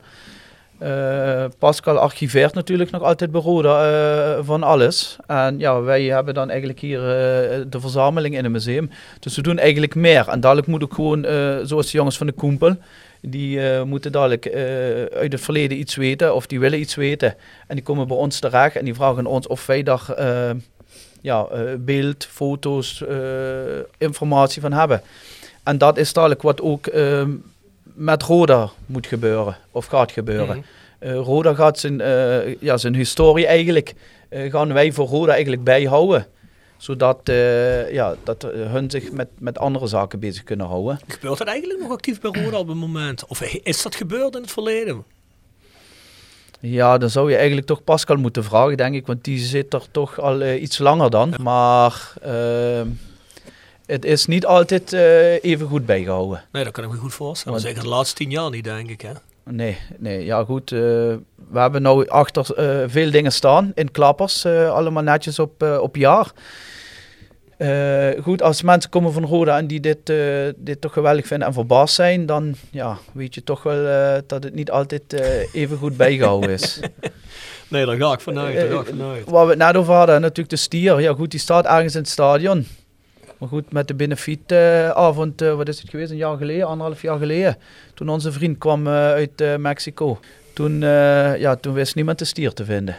Eh, 0.83 1.45
Pascal 1.59 1.99
archiveert 1.99 2.55
natuurlijk 2.55 2.91
nog 2.91 3.03
altijd 3.03 3.35
Roda 3.35 3.85
eh, 3.85 4.45
van 4.45 4.63
alles. 4.63 5.17
En 5.27 5.59
ja, 5.59 5.81
wij 5.81 6.03
hebben 6.03 6.35
dan 6.35 6.49
eigenlijk 6.49 6.81
hier 6.81 6.99
eh, 6.99 7.61
de 7.69 7.81
verzameling 7.81 8.37
in 8.37 8.43
het 8.43 8.53
museum. 8.53 8.91
Dus 9.21 9.37
we 9.37 9.43
doen 9.43 9.59
eigenlijk 9.59 9.95
meer. 9.95 10.29
En 10.29 10.41
dadelijk 10.41 10.67
moet 10.67 10.83
ook 10.83 10.95
gewoon, 10.95 11.25
zoals 11.67 11.91
de 11.91 11.97
jongens 11.97 12.17
van 12.17 12.27
de 12.27 12.33
Koempel, 12.33 12.77
die 13.21 13.85
moeten 13.85 14.13
dadelijk 14.13 14.55
uit 15.15 15.33
het 15.33 15.41
verleden 15.41 15.79
iets 15.79 15.95
weten 15.95 16.35
of 16.35 16.47
die 16.47 16.61
willen 16.61 16.81
iets 16.81 16.95
weten. 16.95 17.35
En 17.67 17.75
die 17.75 17.85
komen 17.85 18.09
bij 18.09 18.17
ons 18.17 18.39
terecht 18.39 18.77
en 18.77 18.85
die 18.85 18.95
vragen 18.95 19.27
ons 19.27 19.47
of 19.47 19.67
wij 19.67 19.83
daar 19.83 20.03
ja, 21.21 21.47
beeld, 21.79 22.25
foto's, 22.25 23.05
informatie 23.99 24.61
van 24.61 24.73
hebben. 24.73 25.03
En 25.63 25.79
dat 25.79 25.97
is 25.97 26.13
dadelijk 26.13 26.43
wat 26.43 26.61
ook 26.61 26.87
eh, 26.87 27.23
met 28.03 28.23
Roda 28.23 28.71
moet 28.87 29.07
gebeuren 29.07 29.57
of 29.71 29.87
gaat 29.87 30.13
gebeuren. 30.13 30.57
Mhm. 30.57 30.67
Eh, 30.99 31.15
Roda 31.15 31.55
gaat 31.55 31.79
zijn, 31.79 32.01
eh, 32.01 32.61
ja, 32.61 32.77
zijn 32.77 32.95
historie 32.95 33.47
eigenlijk, 33.47 33.95
eh, 34.29 34.51
gaan 34.51 34.73
wij 34.73 34.93
voor 34.93 35.07
Roda 35.07 35.33
eigenlijk 35.33 35.65
bijhouden. 35.65 36.27
Zodat 36.77 37.21
ja, 37.91 38.15
dat, 38.25 38.43
hun 38.53 38.91
zich 38.91 39.13
met, 39.13 39.29
met 39.39 39.59
andere 39.59 39.87
zaken 39.87 40.19
bezig 40.19 40.43
kunnen 40.43 40.67
houden. 40.67 41.01
Gebeurt 41.07 41.39
dat 41.39 41.47
eigenlijk 41.47 41.81
nog 41.81 41.91
actief 41.91 42.21
bij 42.21 42.43
Roda 42.43 42.59
op 42.59 42.69
het 42.69 42.77
moment? 42.77 43.27
Of 43.27 43.41
is 43.43 43.83
dat 43.83 43.95
gebeurd 43.95 44.35
in 44.35 44.41
het 44.41 44.51
verleden? 44.51 45.05
Ja, 46.61 46.99
dan 46.99 47.11
zou 47.11 47.31
je 47.31 47.37
eigenlijk 47.37 47.67
toch 47.67 47.85
Pascal 47.85 48.17
moeten 48.17 48.45
vragen, 48.45 48.77
denk 48.77 48.95
ik. 48.95 49.07
Want 49.07 49.25
die 49.25 49.39
zit 49.39 49.75
er 49.75 49.85
toch 49.91 50.21
al 50.21 50.53
iets 50.53 50.79
langer 50.79 51.11
dan. 51.11 51.35
Maar 51.43 52.13
het 53.87 54.05
is 54.05 54.27
niet 54.27 54.47
altijd 54.47 54.93
eh, 54.93 55.45
even 55.45 55.67
goed 55.69 55.87
bijgehouden. 55.87 56.45
Nee, 56.53 56.65
dat 56.65 56.73
kan 56.73 56.85
ik 56.85 56.91
me 56.91 56.97
goed 56.97 57.15
voorstellen. 57.15 57.59
Want- 57.59 57.71
Zeker 57.71 57.83
de 57.83 57.95
laatste 57.95 58.17
tien 58.17 58.31
jaar 58.31 58.51
niet, 58.51 58.65
denk 58.65 58.91
ik. 58.91 59.01
Hè? 59.01 59.13
Nee, 59.45 59.79
nee, 59.99 60.25
ja 60.25 60.45
goed. 60.45 60.73
eh, 60.73 60.79
we 61.51 61.59
hebben 61.59 61.83
nou 61.83 62.09
achter 62.09 62.55
eh, 62.55 62.85
veel 62.89 63.11
dingen 63.11 63.33
staan 63.33 63.73
in 63.75 63.91
klappers, 63.91 64.47
allemaal 64.47 65.03
netjes 65.03 65.39
op, 65.39 65.63
op 65.81 65.97
jaar. 65.97 66.31
Goed, 68.23 68.43
als 68.43 68.63
mensen 68.63 68.91
komen 68.91 69.13
van 69.13 69.25
Roda 69.25 69.59
en 69.59 69.67
die 69.67 69.81
dit, 69.81 70.13
dit 70.57 70.81
toch 70.81 70.93
geweldig 70.93 71.27
vinden 71.27 71.47
en 71.49 71.53
verbaasd 71.55 71.95
zijn, 71.95 72.27
dan 72.27 72.55
ja, 72.71 72.99
weet 73.13 73.35
je 73.35 73.45
toch 73.45 73.63
wel 73.63 74.23
dat 74.27 74.43
het 74.45 74.55
niet 74.55 74.71
altijd 74.71 75.03
even 75.53 75.77
goed 75.79 75.97
bijgehouden 75.97 76.51
is. 76.51 76.81
Nee, 77.69 77.87
daar 77.87 77.97
ga 77.97 78.13
ik 78.13 78.21
vanuit. 78.21 78.55
Daar 78.57 78.69
ga 78.71 78.81
ik 78.81 78.87
vanuit. 78.87 79.31
Waar 79.31 79.45
we 79.45 79.51
het 79.51 79.59
net 79.59 79.77
over 79.77 79.95
hadden, 79.95 80.21
natuurlijk 80.21 80.49
de 80.49 80.57
stier. 80.57 81.01
Ja 81.01 81.13
goed, 81.13 81.31
die 81.31 81.41
staat 81.41 81.65
ergens 81.67 81.95
in 81.95 82.01
het 82.01 82.09
stadion. 82.09 82.67
Maar 83.43 83.51
goed, 83.51 83.73
met 83.73 83.89
de 83.89 83.95
benefietavond, 83.95 85.43
uh, 85.43 85.55
wat 85.55 85.69
is 85.69 85.81
het 85.81 85.91
geweest, 85.91 86.11
een 86.11 86.17
jaar 86.17 86.37
geleden, 86.37 86.67
anderhalf 86.67 87.03
jaar 87.03 87.19
geleden. 87.19 87.57
Toen 87.95 88.09
onze 88.09 88.33
vriend 88.33 88.59
kwam 88.59 88.87
uh, 88.87 88.93
uit 88.93 89.41
uh, 89.41 89.57
Mexico. 89.57 90.21
Toen, 90.55 90.81
ja, 90.81 91.57
toen 91.57 91.73
wist 91.73 91.95
niemand 91.95 92.19
de 92.19 92.25
stier 92.25 92.53
te 92.53 92.65
vinden. 92.65 92.97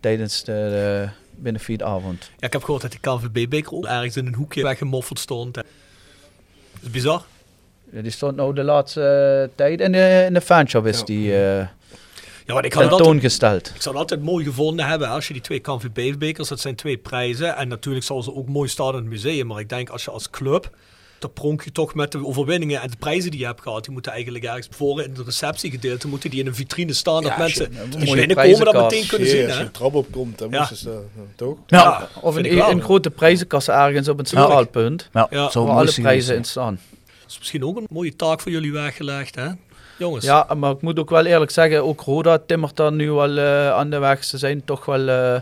Tijdens 0.00 0.44
de, 0.44 1.08
benefietavond. 1.30 2.30
Ja, 2.38 2.46
ik 2.46 2.52
heb 2.52 2.62
gehoord 2.64 2.82
dat 2.82 2.90
die 2.90 3.00
KNVB-beker 3.00 3.72
ook 3.72 3.86
ergens 3.86 4.16
in 4.16 4.26
een 4.26 4.34
hoekje 4.34 4.62
weggemoffeld 4.62 5.18
stond. 5.18 5.54
Dat 5.54 5.64
is 6.82 6.90
bizar. 6.90 7.22
Ja, 7.90 8.02
die 8.02 8.10
stond 8.10 8.36
nou 8.36 8.54
de 8.54 8.64
laatste 8.64 9.50
tijd 9.54 9.80
in 9.80 9.92
de, 9.92 10.24
in 10.26 10.34
de 10.34 10.40
fanshop 10.40 10.86
is 10.86 10.98
ja. 10.98 11.04
die... 11.04 11.32
Ja, 12.46 12.54
maar 12.54 12.64
ik 12.64 12.72
had 12.72 12.88
tentoongesteld. 12.88 13.66
Ik 13.74 13.82
zou 13.82 13.94
het 13.94 14.10
altijd 14.10 14.22
mooi 14.22 14.44
gevonden 14.44 14.86
hebben 14.86 15.08
als 15.08 15.26
je 15.26 15.32
die 15.32 15.42
twee 15.42 15.58
KNVB-bekers, 15.60 16.48
dat 16.48 16.60
zijn 16.60 16.74
twee 16.74 16.96
prijzen. 16.96 17.56
En 17.56 17.68
natuurlijk 17.68 18.04
zal 18.04 18.22
ze 18.22 18.34
ook 18.34 18.48
mooi 18.48 18.68
staan 18.68 18.88
in 18.88 18.94
het 18.94 19.04
museum. 19.04 19.46
Maar 19.46 19.60
ik 19.60 19.68
denk 19.68 19.88
als 19.88 20.04
je 20.04 20.10
als 20.10 20.30
club, 20.30 20.70
dan 21.18 21.32
pronk 21.32 21.62
je 21.62 21.72
toch 21.72 21.94
met 21.94 22.12
de 22.12 22.26
overwinningen 22.26 22.80
en 22.80 22.90
de 22.90 22.96
prijzen 22.96 23.30
die 23.30 23.40
je 23.40 23.46
hebt 23.46 23.60
gehad. 23.60 23.84
Die 23.84 23.92
moeten 23.92 24.12
eigenlijk 24.12 24.44
ergens 24.44 24.68
voor 24.70 25.02
in 25.02 25.10
het 25.10 25.26
receptiegedeelte, 25.26 26.08
moeten 26.08 26.30
die 26.30 26.40
in 26.40 26.46
een 26.46 26.54
vitrine 26.54 26.92
staan. 26.92 27.22
Ja, 27.22 27.28
dat 27.28 27.38
mensen 27.38 27.70
die 27.90 28.14
binnenkomen 28.14 28.64
dat 28.64 28.74
meteen 28.74 29.06
kunnen 29.06 29.28
zien. 29.28 29.46
Als 29.46 29.56
je 29.56 29.62
een 29.62 29.70
trap 29.70 29.94
opkomt, 29.94 30.38
dan 30.38 30.50
Ja. 30.50 30.58
moesten 30.58 30.76
ze 30.76 30.88
uh, 30.90 31.22
toch? 31.36 31.56
Ja, 31.66 31.78
Ja, 31.78 32.08
of 32.20 32.36
een, 32.36 32.70
een 32.70 32.82
grote 32.82 33.10
prijzenkast 33.10 33.68
ergens 33.68 34.08
op 34.08 34.18
een 34.18 34.26
centraal 34.26 34.66
punt. 34.66 35.08
Ja, 35.12 35.26
Ja, 35.30 35.50
zou 35.50 35.64
waar 35.66 35.74
mooi 35.74 35.86
alle 35.88 36.00
prijzen 36.00 36.36
in 36.36 36.44
staan. 36.44 36.80
Dat 37.20 37.30
is 37.30 37.38
misschien 37.38 37.64
ook 37.64 37.76
een 37.76 37.86
mooie 37.90 38.16
taak 38.16 38.40
voor 38.40 38.52
jullie 38.52 38.72
weggelegd, 38.72 39.34
hè? 39.34 39.48
Jongens. 39.96 40.24
Ja, 40.24 40.46
maar 40.56 40.70
ik 40.72 40.80
moet 40.80 40.98
ook 40.98 41.10
wel 41.10 41.24
eerlijk 41.26 41.50
zeggen, 41.50 41.84
ook 41.84 42.00
Roda 42.00 42.38
timmert 42.46 42.76
daar 42.76 42.92
nu 42.92 43.10
wel 43.10 43.36
eh, 43.38 43.70
aan 43.70 43.90
de 43.90 43.98
weg. 43.98 44.24
Ze 44.24 44.38
zijn 44.38 44.64
toch 44.64 44.84
wel, 44.84 45.08
eh, 45.08 45.40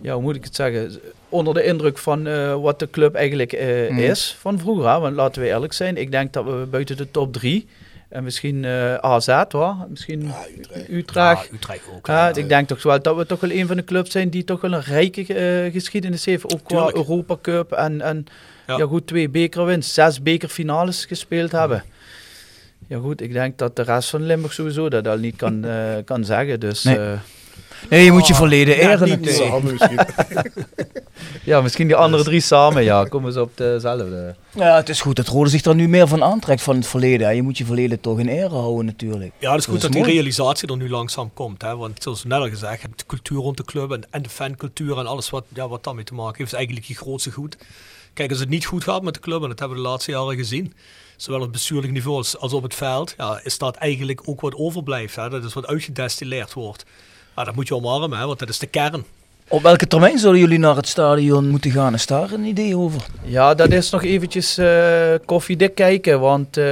ja, 0.00 0.12
hoe 0.14 0.22
moet 0.22 0.36
ik 0.36 0.44
het 0.44 0.54
zeggen, 0.54 1.00
onder 1.28 1.54
de 1.54 1.64
indruk 1.64 1.98
van 1.98 2.26
eh, 2.26 2.54
wat 2.60 2.78
de 2.78 2.90
club 2.90 3.14
eigenlijk 3.14 3.52
eh, 3.52 3.90
Mm. 3.90 3.98
is 3.98 4.36
van 4.40 4.58
vroeger. 4.58 4.88
hè. 4.90 4.98
Want 5.00 5.14
laten 5.16 5.42
we 5.42 5.48
eerlijk 5.48 5.72
zijn, 5.72 5.96
ik 5.96 6.10
denk 6.10 6.32
dat 6.32 6.44
we 6.44 6.66
buiten 6.70 6.96
de 6.96 7.10
top 7.10 7.32
drie 7.32 7.68
en 8.08 8.24
misschien 8.24 8.64
eh, 8.64 8.94
AZ, 8.94 9.42
hoor, 9.48 9.76
misschien 9.88 10.32
Utrecht. 10.60 10.88
Utrecht. 10.90 11.48
Ja, 11.50 11.54
Utrecht 11.54 11.82
ook. 11.96 12.06
Ja, 12.06 12.34
ik 12.34 12.48
denk 12.48 12.68
toch 12.68 12.82
wel 12.82 13.02
dat 13.02 13.16
we 13.16 13.26
toch 13.26 13.40
wel 13.40 13.50
een 13.50 13.66
van 13.66 13.76
de 13.76 13.84
clubs 13.84 14.10
zijn 14.10 14.28
die 14.28 14.44
toch 14.44 14.60
wel 14.60 14.72
een 14.72 14.80
rijke 14.82 15.34
eh, 15.34 15.72
geschiedenis 15.72 16.24
heeft. 16.24 16.52
Ook 16.54 16.60
qua. 16.64 16.90
Europa 16.94 17.36
Cup 17.42 17.72
en, 17.72 18.00
en 18.00 18.26
Ja. 18.66 18.76
ja. 18.76 18.84
goed, 18.86 19.06
twee 19.06 19.28
bekerwinst, 19.28 19.92
zes 19.92 20.22
bekerfinales 20.22 21.04
gespeeld 21.04 21.52
hebben. 21.52 21.84
Ja 22.92 22.98
goed, 22.98 23.20
ik 23.20 23.32
denk 23.32 23.58
dat 23.58 23.76
de 23.76 23.82
rest 23.82 24.10
van 24.10 24.22
Limburg 24.26 24.52
sowieso 24.52 24.88
dat 24.88 25.06
al 25.06 25.16
niet 25.16 25.36
kan, 25.36 25.64
eh, 25.64 25.74
kan 26.04 26.24
zeggen. 26.24 26.60
Dus 26.60 26.82
Nee. 26.82 26.96
eh, 26.98 27.12
Nee, 27.90 28.04
je 28.04 28.12
moet 28.12 28.26
je 28.26 28.34
verleden 28.34 28.76
Ja, 28.76 28.80
eren 28.90 29.08
niet 29.08 29.20
natuurlijk. 29.20 29.50
Samen 29.50 29.72
misschien. 29.72 29.98
ja, 31.44 31.60
misschien 31.60 31.86
die 31.86 31.96
andere 31.96 32.22
drie 32.24 32.40
samen, 32.40 32.82
ja, 32.84 33.04
komen 33.04 33.32
ze 33.32 33.40
op 33.40 33.56
dezelfde. 33.56 34.34
Ja, 34.54 34.76
het 34.76 34.88
is 34.88 35.00
goed 35.00 35.16
dat 35.16 35.26
Rode 35.28 35.50
zich 35.50 35.64
er 35.64 35.74
nu 35.74 35.88
meer 35.88 36.08
van 36.08 36.22
aantrekt 36.24 36.62
van 36.62 36.76
het 36.76 36.86
verleden. 36.86 37.26
hè. 37.26 37.32
Je 37.32 37.42
moet 37.42 37.58
je 37.58 37.64
verleden 37.64 38.00
toch 38.00 38.18
in 38.18 38.28
ere 38.28 38.48
houden 38.48 38.84
natuurlijk. 38.86 39.32
Ja, 39.38 39.50
het 39.50 39.60
is 39.60 39.66
goed 39.66 39.80
dat, 39.80 39.92
die 39.92 40.04
realisatie 40.04 40.68
er 40.68 40.76
nu 40.76 40.90
langzaam 40.90 41.30
komt. 41.34 41.62
Hè? 41.62 41.76
Want 41.76 42.02
zoals 42.02 42.22
we 42.22 42.28
net 42.28 42.38
al 42.38 42.48
gezegd 42.48 42.80
hebben, 42.80 42.98
de 42.98 43.06
cultuur 43.06 43.38
rond 43.38 43.56
de 43.56 43.64
club 43.64 43.90
en, 43.92 44.02
en 44.10 44.22
de 44.22 44.28
fancultuur 44.28 44.98
en 44.98 45.06
alles 45.06 45.30
wat, 45.30 45.44
ja, 45.54 45.68
wat 45.68 45.84
daarmee 45.84 46.04
te 46.04 46.14
maken 46.14 46.36
heeft, 46.38 46.50
is 46.52 46.56
eigenlijk 46.58 46.86
je 46.86 46.94
grootste 46.94 47.30
goed. 47.30 47.56
Kijk, 48.14 48.30
als 48.30 48.38
het 48.40 48.48
niet 48.48 48.64
goed 48.64 48.84
gaat 48.84 49.02
met 49.02 49.14
de 49.14 49.20
club, 49.20 49.42
en 49.42 49.48
dat 49.48 49.58
hebben 49.58 49.76
we 49.78 49.82
de 49.82 49.88
laatste 49.88 50.10
jaren 50.10 50.36
gezien, 50.36 50.72
zowel 51.22 51.38
op 51.38 51.46
het 51.46 51.52
bestuurlijk 51.52 51.92
niveau 51.92 52.16
als, 52.16 52.38
als 52.38 52.52
op 52.52 52.62
het 52.62 52.74
veld, 52.74 53.14
ja, 53.16 53.40
is 53.42 53.58
dat 53.58 53.76
eigenlijk 53.76 54.22
ook 54.24 54.40
wat 54.40 54.54
overblijft. 54.54 55.16
Hè? 55.16 55.28
Dat 55.30 55.44
is 55.44 55.52
wat 55.52 55.66
uitgedestilleerd 55.66 56.52
wordt. 56.52 56.84
Ja, 57.36 57.44
dat 57.44 57.54
moet 57.54 57.68
je 57.68 57.74
omarmen, 57.74 58.18
hè? 58.18 58.26
want 58.26 58.38
dat 58.38 58.48
is 58.48 58.58
de 58.58 58.66
kern. 58.66 59.04
Op 59.48 59.62
welke 59.62 59.86
termijn 59.86 60.18
zullen 60.18 60.38
jullie 60.38 60.58
naar 60.58 60.76
het 60.76 60.88
stadion 60.88 61.48
moeten 61.48 61.70
gaan? 61.70 61.94
Is 61.94 62.06
daar 62.06 62.32
een 62.32 62.44
idee 62.44 62.76
over? 62.76 63.02
Ja, 63.22 63.54
dat 63.54 63.70
is 63.72 63.90
nog 63.90 64.02
eventjes 64.02 64.58
eh 64.58 65.14
koffiedik 65.24 65.74
kijken, 65.74 66.20
want 66.20 66.56
eh, 66.56 66.64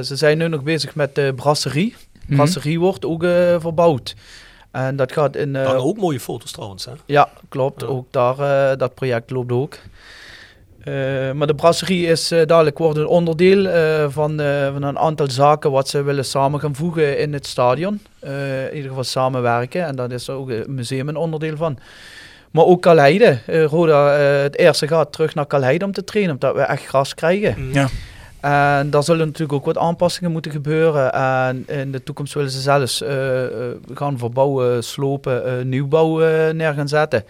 ze 0.00 0.12
zijn 0.16 0.38
nu 0.38 0.48
nog 0.48 0.62
bezig 0.62 0.94
met 0.94 1.14
de 1.14 1.32
brasserie. 1.36 1.96
Mhm. 2.26 2.34
Brasserie 2.36 2.80
wordt 2.80 3.04
ook 3.04 3.22
eh, 3.22 3.56
verbouwd. 3.58 4.14
En 4.70 4.96
dat 4.96 5.12
gaat 5.12 5.36
in... 5.36 5.56
eh, 5.56 5.86
ook 5.86 5.96
mooie 5.96 6.20
foto's 6.20 6.52
trouwens. 6.52 6.84
Hè? 6.84 6.92
Ja, 7.06 7.30
klopt. 7.48 7.84
Ook 7.84 8.06
daar, 8.10 8.36
dat 8.78 8.94
project 8.94 9.30
loopt 9.30 9.52
ook. 9.52 9.78
Eh, 10.78 11.32
maar 11.32 11.46
de 11.46 11.54
brasserie 11.54 12.06
is 12.06 12.30
eh, 12.30 12.46
dadelijk 12.46 12.78
wordt 12.78 12.98
een 12.98 13.06
onderdeel 13.06 13.66
eh, 13.66 14.06
van, 14.08 14.40
eh, 14.40 14.72
van 14.72 14.82
een 14.82 14.98
aantal 14.98 15.30
zaken 15.30 15.70
wat 15.70 15.88
ze 15.88 16.02
willen 16.02 16.24
samen 16.24 16.60
gaan 16.60 16.74
voegen 16.74 17.18
in 17.18 17.32
het 17.32 17.46
stadion. 17.46 18.00
Eh, 18.18 18.66
in 18.66 18.74
ieder 18.74 18.88
geval 18.88 19.04
samenwerken. 19.04 19.84
En 19.84 19.96
daar 19.96 20.12
is 20.12 20.30
ook 20.30 20.50
het 20.50 20.68
museum 20.68 21.08
een 21.08 21.16
onderdeel 21.16 21.56
van. 21.56 21.78
Maar 22.50 22.64
ook 22.64 22.82
Kalheide. 22.82 23.38
Eh, 23.46 23.64
Roda, 23.64 24.16
eh, 24.16 24.42
het 24.42 24.56
eerste 24.56 24.88
gaat 24.88 25.12
terug 25.12 25.34
naar 25.34 25.46
Kalheide 25.46 25.84
om 25.84 25.92
te 25.92 26.04
trainen, 26.04 26.32
omdat 26.32 26.54
we 26.54 26.60
echt 26.60 26.86
gras 26.86 27.14
krijgen. 27.14 27.72
Ja. 27.72 27.88
En 28.40 28.90
daar 28.90 29.02
zullen 29.02 29.26
natuurlijk 29.26 29.52
ook 29.52 29.64
wat 29.64 29.78
aanpassingen 29.78 30.32
moeten 30.32 30.50
gebeuren. 30.50 31.12
En 31.12 31.64
in 31.66 31.92
de 31.92 32.02
toekomst 32.02 32.34
willen 32.34 32.50
ze 32.50 32.60
zelfs 32.60 33.02
eh, 33.02 33.44
eh, 33.44 33.50
gaan 33.94 34.18
verbouwen, 34.18 34.84
slopen, 34.84 35.44
eh, 35.44 35.64
nieuwbouw 35.64 36.18
neer 36.52 36.74
gaan 36.74 36.88
zetten. 36.88 37.24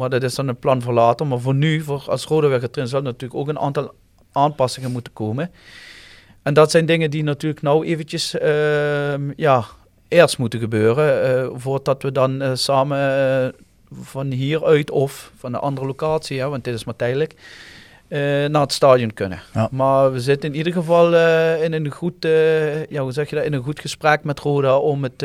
Maar 0.00 0.10
dat 0.10 0.22
is 0.22 0.34
dan 0.34 0.48
een 0.48 0.58
plan 0.58 0.82
voor 0.82 0.92
later. 0.92 1.26
Maar 1.26 1.40
voor 1.40 1.54
nu, 1.54 1.80
voor 1.80 2.04
als 2.06 2.24
Rode 2.24 2.46
weer 2.46 2.60
gaat 2.60 2.72
trainen, 2.72 2.96
zal 2.96 3.02
natuurlijk 3.02 3.40
ook 3.40 3.48
een 3.48 3.58
aantal 3.58 3.94
aanpassingen 4.32 4.92
moeten 4.92 5.12
komen. 5.12 5.50
En 6.42 6.54
dat 6.54 6.70
zijn 6.70 6.86
dingen 6.86 7.10
die 7.10 7.22
natuurlijk 7.22 7.62
nou 7.62 7.86
eventjes 7.86 8.38
ehm, 8.38 9.30
ja, 9.36 9.64
eerst 10.08 10.38
moeten 10.38 10.60
gebeuren. 10.60 11.22
eh, 11.24 11.48
voordat 11.54 12.02
we 12.02 12.12
dan 12.12 12.42
eh, 12.42 12.50
samen 12.54 12.98
eh, 12.98 13.48
van 14.02 14.30
hieruit 14.30 14.90
of 14.90 15.32
van 15.36 15.54
een 15.54 15.60
andere 15.60 15.86
locatie, 15.86 16.40
hè, 16.40 16.48
want 16.48 16.64
dit 16.64 16.74
is 16.74 16.84
maar 16.84 16.96
tijdelijk, 16.96 17.34
naar 18.48 18.60
het 18.60 18.72
stadion 18.72 19.12
kunnen. 19.12 19.40
Ja. 19.54 19.68
Maar 19.70 20.12
we 20.12 20.20
zitten 20.20 20.50
in 20.50 20.56
ieder 20.56 20.72
geval 20.72 21.06
in, 21.62 21.72
een 21.72 21.90
goed, 21.90 22.14
ja, 22.88 23.02
hoe 23.02 23.12
zeg 23.12 23.30
je 23.30 23.36
dat, 23.36 23.44
in 23.44 23.52
een 23.52 23.62
goed 23.62 23.80
gesprek 23.80 24.24
met 24.24 24.40
Roda 24.40 24.78
om 24.78 25.02
het 25.02 25.22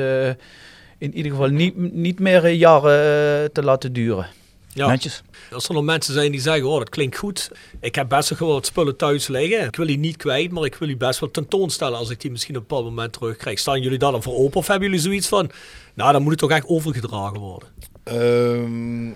in 0.98 1.16
ieder 1.16 1.32
geval 1.32 1.48
niet, 1.48 1.94
niet 1.94 2.20
meer 2.20 2.48
jaren 2.50 3.52
te 3.52 3.64
laten 3.64 3.94
duren. 3.94 4.28
Ja. 4.76 4.88
Netjes. 4.88 5.22
Als 5.52 5.68
er 5.68 5.74
nog 5.74 5.84
mensen 5.84 6.14
zijn 6.14 6.32
die 6.32 6.42
zeggen, 6.42 6.68
oh 6.68 6.78
dat 6.78 6.90
klinkt 6.90 7.18
goed. 7.18 7.52
Ik 7.80 7.96
heb 7.96 8.10
best 8.10 8.30
wel 8.30 8.38
gewoon 8.38 8.54
wat 8.54 8.66
spullen 8.66 8.96
thuis 8.96 9.28
liggen. 9.28 9.66
Ik 9.66 9.76
wil 9.76 9.86
die 9.86 9.98
niet 9.98 10.18
kwijt, 10.18 10.52
maar 10.52 10.66
ik 10.66 10.76
wil 10.76 10.88
die 10.88 10.98
best 10.98 11.20
wel 11.20 11.32
tentoonstellen 11.32 11.98
als 11.98 12.10
ik 12.10 12.22
die 12.22 12.32
misschien 12.32 12.56
op 12.56 12.62
een 12.62 12.68
bepaald 12.68 12.86
moment 12.90 13.14
terugkrijg. 13.14 13.60
Staan 13.60 13.82
jullie 13.82 13.98
daar 13.98 14.12
dan 14.12 14.24
voor 14.24 14.36
open 14.36 14.58
of 14.58 14.68
hebben 14.68 14.88
jullie 14.88 15.04
zoiets 15.04 15.28
van, 15.28 15.52
nou 15.94 16.12
dan 16.12 16.22
moet 16.22 16.32
het 16.32 16.40
toch 16.40 16.52
echt 16.52 16.68
overgedragen 16.68 17.40
worden? 17.40 17.70
Ehm, 18.04 19.08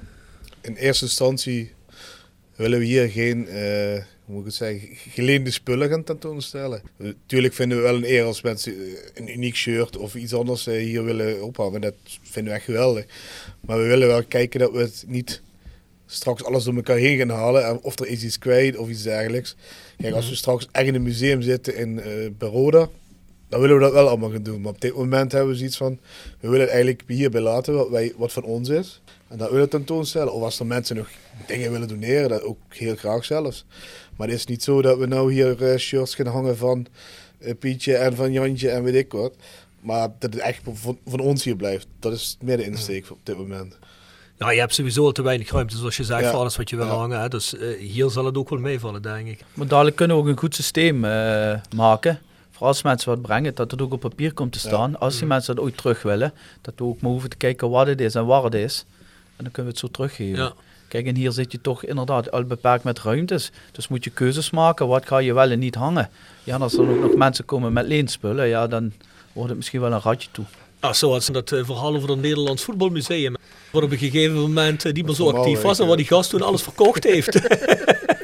in 0.62 0.76
eerste 0.76 1.06
instantie 1.06 1.74
willen 2.56 2.80
we 2.80 2.86
hier 2.86 3.10
geen, 3.10 3.48
eh, 3.48 4.04
hoe 4.26 4.36
moet 4.36 4.40
ik 4.40 4.46
het 4.46 4.56
zeggen, 4.56 4.90
geleende 4.96 5.52
spullen 5.52 5.90
gaan 5.90 6.04
tentoonstellen. 6.04 6.82
Natuurlijk 6.98 7.54
vinden 7.54 7.78
we 7.78 7.84
wel 7.84 7.96
een 7.96 8.12
eer 8.12 8.24
als 8.24 8.42
mensen 8.42 8.74
eh, 8.74 8.94
een 9.14 9.34
uniek 9.34 9.56
shirt 9.56 9.98
of 9.98 10.16
iets 10.16 10.34
anders 10.34 10.68
eh, 10.68 10.78
hier 10.78 11.04
willen 11.04 11.44
ophangen. 11.44 11.82
Dat 11.82 11.96
vinden 12.22 12.52
we 12.52 12.58
echt 12.58 12.68
geweldig. 12.68 13.06
Maar 13.62 13.78
we 13.78 13.88
willen 13.88 14.08
wel 14.08 14.24
kijken 14.24 14.60
dat 14.60 14.72
we 14.72 14.80
het 14.80 15.04
niet 15.08 15.42
straks 16.12 16.44
alles 16.44 16.64
door 16.64 16.76
elkaar 16.76 16.98
heen 16.98 17.18
gaan 17.18 17.30
halen. 17.30 17.66
en 17.66 17.80
Of 17.82 18.00
er 18.00 18.08
is 18.08 18.24
iets 18.24 18.40
kwijt 18.40 18.78
of 18.78 18.90
iets 18.90 19.04
dergelijks. 19.04 19.56
Kijk, 19.98 20.14
als 20.14 20.30
we 20.30 20.36
straks 20.36 20.68
echt 20.72 20.88
in 20.88 20.96
een 20.96 21.04
museum 21.04 21.42
zitten 21.42 21.76
in 21.76 22.00
eh 22.00 22.12
Baroda, 22.38 22.90
dan 23.50 23.60
willen 23.60 23.76
we 23.76 23.82
dat 23.82 23.92
wel 23.92 24.08
allemaal 24.08 24.32
gaan 24.32 24.44
doen. 24.44 24.62
Maar 24.62 24.72
op 24.72 24.82
dit 24.82 24.96
moment 24.96 25.32
hebben 25.32 25.52
we 25.52 25.58
zoiets 25.58 25.78
van, 25.78 26.00
we 26.40 26.48
willen 26.48 26.60
het 26.60 26.70
eigenlijk 26.70 27.04
hierbij 27.08 27.42
laten 27.42 27.74
wat, 27.74 27.90
wij, 27.90 28.14
wat 28.18 28.32
van 28.32 28.44
ons 28.44 28.70
is. 28.70 29.02
En 29.28 29.38
dat 29.38 29.50
willen 29.50 29.64
we 29.64 29.72
tentoonstellen. 29.72 30.34
Of 30.34 30.42
als 30.42 30.60
er 30.60 30.66
mensen 30.66 30.96
nog 30.96 31.10
dingen 31.48 31.72
willen 31.72 31.88
doneren, 31.88 32.30
dat 32.30 32.44
ook 32.44 32.60
heel 32.68 32.96
graag 32.96 33.26
zelfs. 33.26 33.66
Maar 34.18 34.28
het 34.28 34.38
is 34.38 34.46
niet 34.46 34.64
zo 34.64 34.82
dat 34.82 34.98
we 34.98 35.06
nou 35.06 35.34
hier 35.34 35.64
eh, 35.64 35.78
shirts 35.78 36.16
gaan 36.16 36.28
hangen 36.28 36.58
van 36.58 36.86
eh, 37.40 37.54
Pietje 37.60 37.96
en 37.96 38.16
van 38.16 38.32
Jantje 38.32 38.70
en 38.70 38.84
weet 38.84 38.96
ik 38.96 39.12
wat. 39.12 39.36
Maar 39.80 40.10
dat 40.20 40.34
het 40.34 40.42
echt 40.42 40.62
van, 40.64 40.98
van 41.06 41.20
ons 41.20 41.44
hier 41.44 41.56
blijft. 41.56 41.88
Dat 42.00 42.14
is 42.14 42.38
meer 42.42 42.58
de 42.58 42.66
insteek 42.66 43.12
op 43.12 43.20
dit 43.24 43.38
moment. 43.38 43.78
Nou, 44.40 44.54
je 44.54 44.60
hebt 44.60 44.74
sowieso 44.74 45.06
al 45.06 45.12
te 45.12 45.22
weinig 45.22 45.52
ruimte, 45.52 45.78
zoals 45.78 45.98
je 45.98 46.04
zegt, 46.04 46.22
Ja. 46.22 46.30
voor 46.30 46.40
alles 46.40 46.58
wat 46.58 46.70
je 46.70 46.76
wil 46.76 46.86
Ja. 46.86 46.92
hangen. 46.92 47.22
Hè? 47.22 47.28
Dus 47.28 47.56
eh, 47.58 47.80
hier 47.80 48.10
zal 48.10 48.26
het 48.26 48.38
ook 48.38 48.50
wel 48.50 48.60
meevallen, 48.60 49.02
denk 49.02 49.28
ik. 49.28 49.44
Maar 49.54 49.68
dadelijk 49.68 49.96
kunnen 49.96 50.16
we 50.16 50.22
ook 50.22 50.28
een 50.28 50.38
goed 50.38 50.56
systeem 50.56 51.06
eh, 51.06 51.54
maken. 51.76 52.20
Voor 52.52 52.68
als 52.68 52.82
mensen 52.82 53.10
wat 53.10 53.22
brengen, 53.22 53.56
dat 53.56 53.72
het 53.72 53.82
ook 53.82 53.94
op 53.94 54.00
papier 54.00 54.34
komt 54.34 54.52
te 54.52 54.60
staan. 54.60 55.00
Als 55.00 55.18
die 55.18 55.28
mensen 55.28 55.56
dat 55.56 55.64
ooit 55.64 55.78
terug 55.78 56.02
willen, 56.02 56.34
dat 56.62 56.74
we 56.78 56.84
ook 56.84 57.02
maar 57.02 57.12
hoeven 57.12 57.30
te 57.30 57.36
kijken 57.38 57.70
wat 57.70 57.88
het 57.88 58.02
is 58.02 58.16
en 58.16 58.26
waar 58.26 58.44
het 58.44 58.54
is. 58.54 58.86
En 59.36 59.44
dan 59.44 59.52
kunnen 59.52 59.72
we 59.74 59.78
het 59.78 59.80
zo 59.80 59.88
teruggeven. 59.88 60.38
Ja. 60.44 60.54
Kijk, 60.88 61.06
en 61.06 61.16
hier 61.16 61.32
zit 61.32 61.52
je 61.52 61.62
toch 61.62 61.84
inderdaad 61.86 62.32
al 62.32 62.44
beperkt 62.44 62.84
met 62.84 63.00
ruimtes. 63.00 63.52
Dus 63.72 63.88
moet 63.88 64.04
je 64.04 64.10
keuzes 64.10 64.50
maken, 64.50 64.88
wat 64.88 65.08
ga 65.08 65.18
je 65.18 65.34
wel 65.34 65.50
en 65.52 65.60
niet 65.60 65.76
hangen. 65.76 66.10
Ja, 66.44 66.56
en 66.56 66.62
als 66.62 66.74
er 66.74 66.90
ook 66.90 67.00
nog 67.02 67.16
mensen 67.16 67.46
komen 67.46 67.74
met 67.74 67.88
leenspullen, 67.88 68.48
ja, 68.48 68.68
dan 68.68 68.92
wordt 69.34 69.50
het 69.50 69.58
misschien 69.58 69.82
wel 69.82 69.92
een 69.92 70.02
ratje 70.02 70.30
toe. 70.32 70.46
Nou, 70.82 70.94
zoals 70.94 71.26
dat 71.26 71.52
eh, 71.52 71.64
verhaal 71.66 71.96
over 71.96 72.10
het 72.10 72.22
Nederlands 72.22 72.64
Voetbalmuseum. 72.64 73.36
Waar 73.72 73.84
op 73.84 73.92
een 73.92 73.98
gegeven 73.98 74.40
moment 74.40 74.86
eh, 74.86 74.94
niet 74.94 75.06
meer 75.06 75.16
zo 75.16 75.32
actief 75.32 75.62
was 75.62 75.80
en 75.80 75.88
waar 75.88 75.98
die 75.98 76.06
gast 76.06 76.30
toen 76.30 76.42
alles 76.42 76.62
verkocht 76.62 77.04
heeft. 77.04 77.36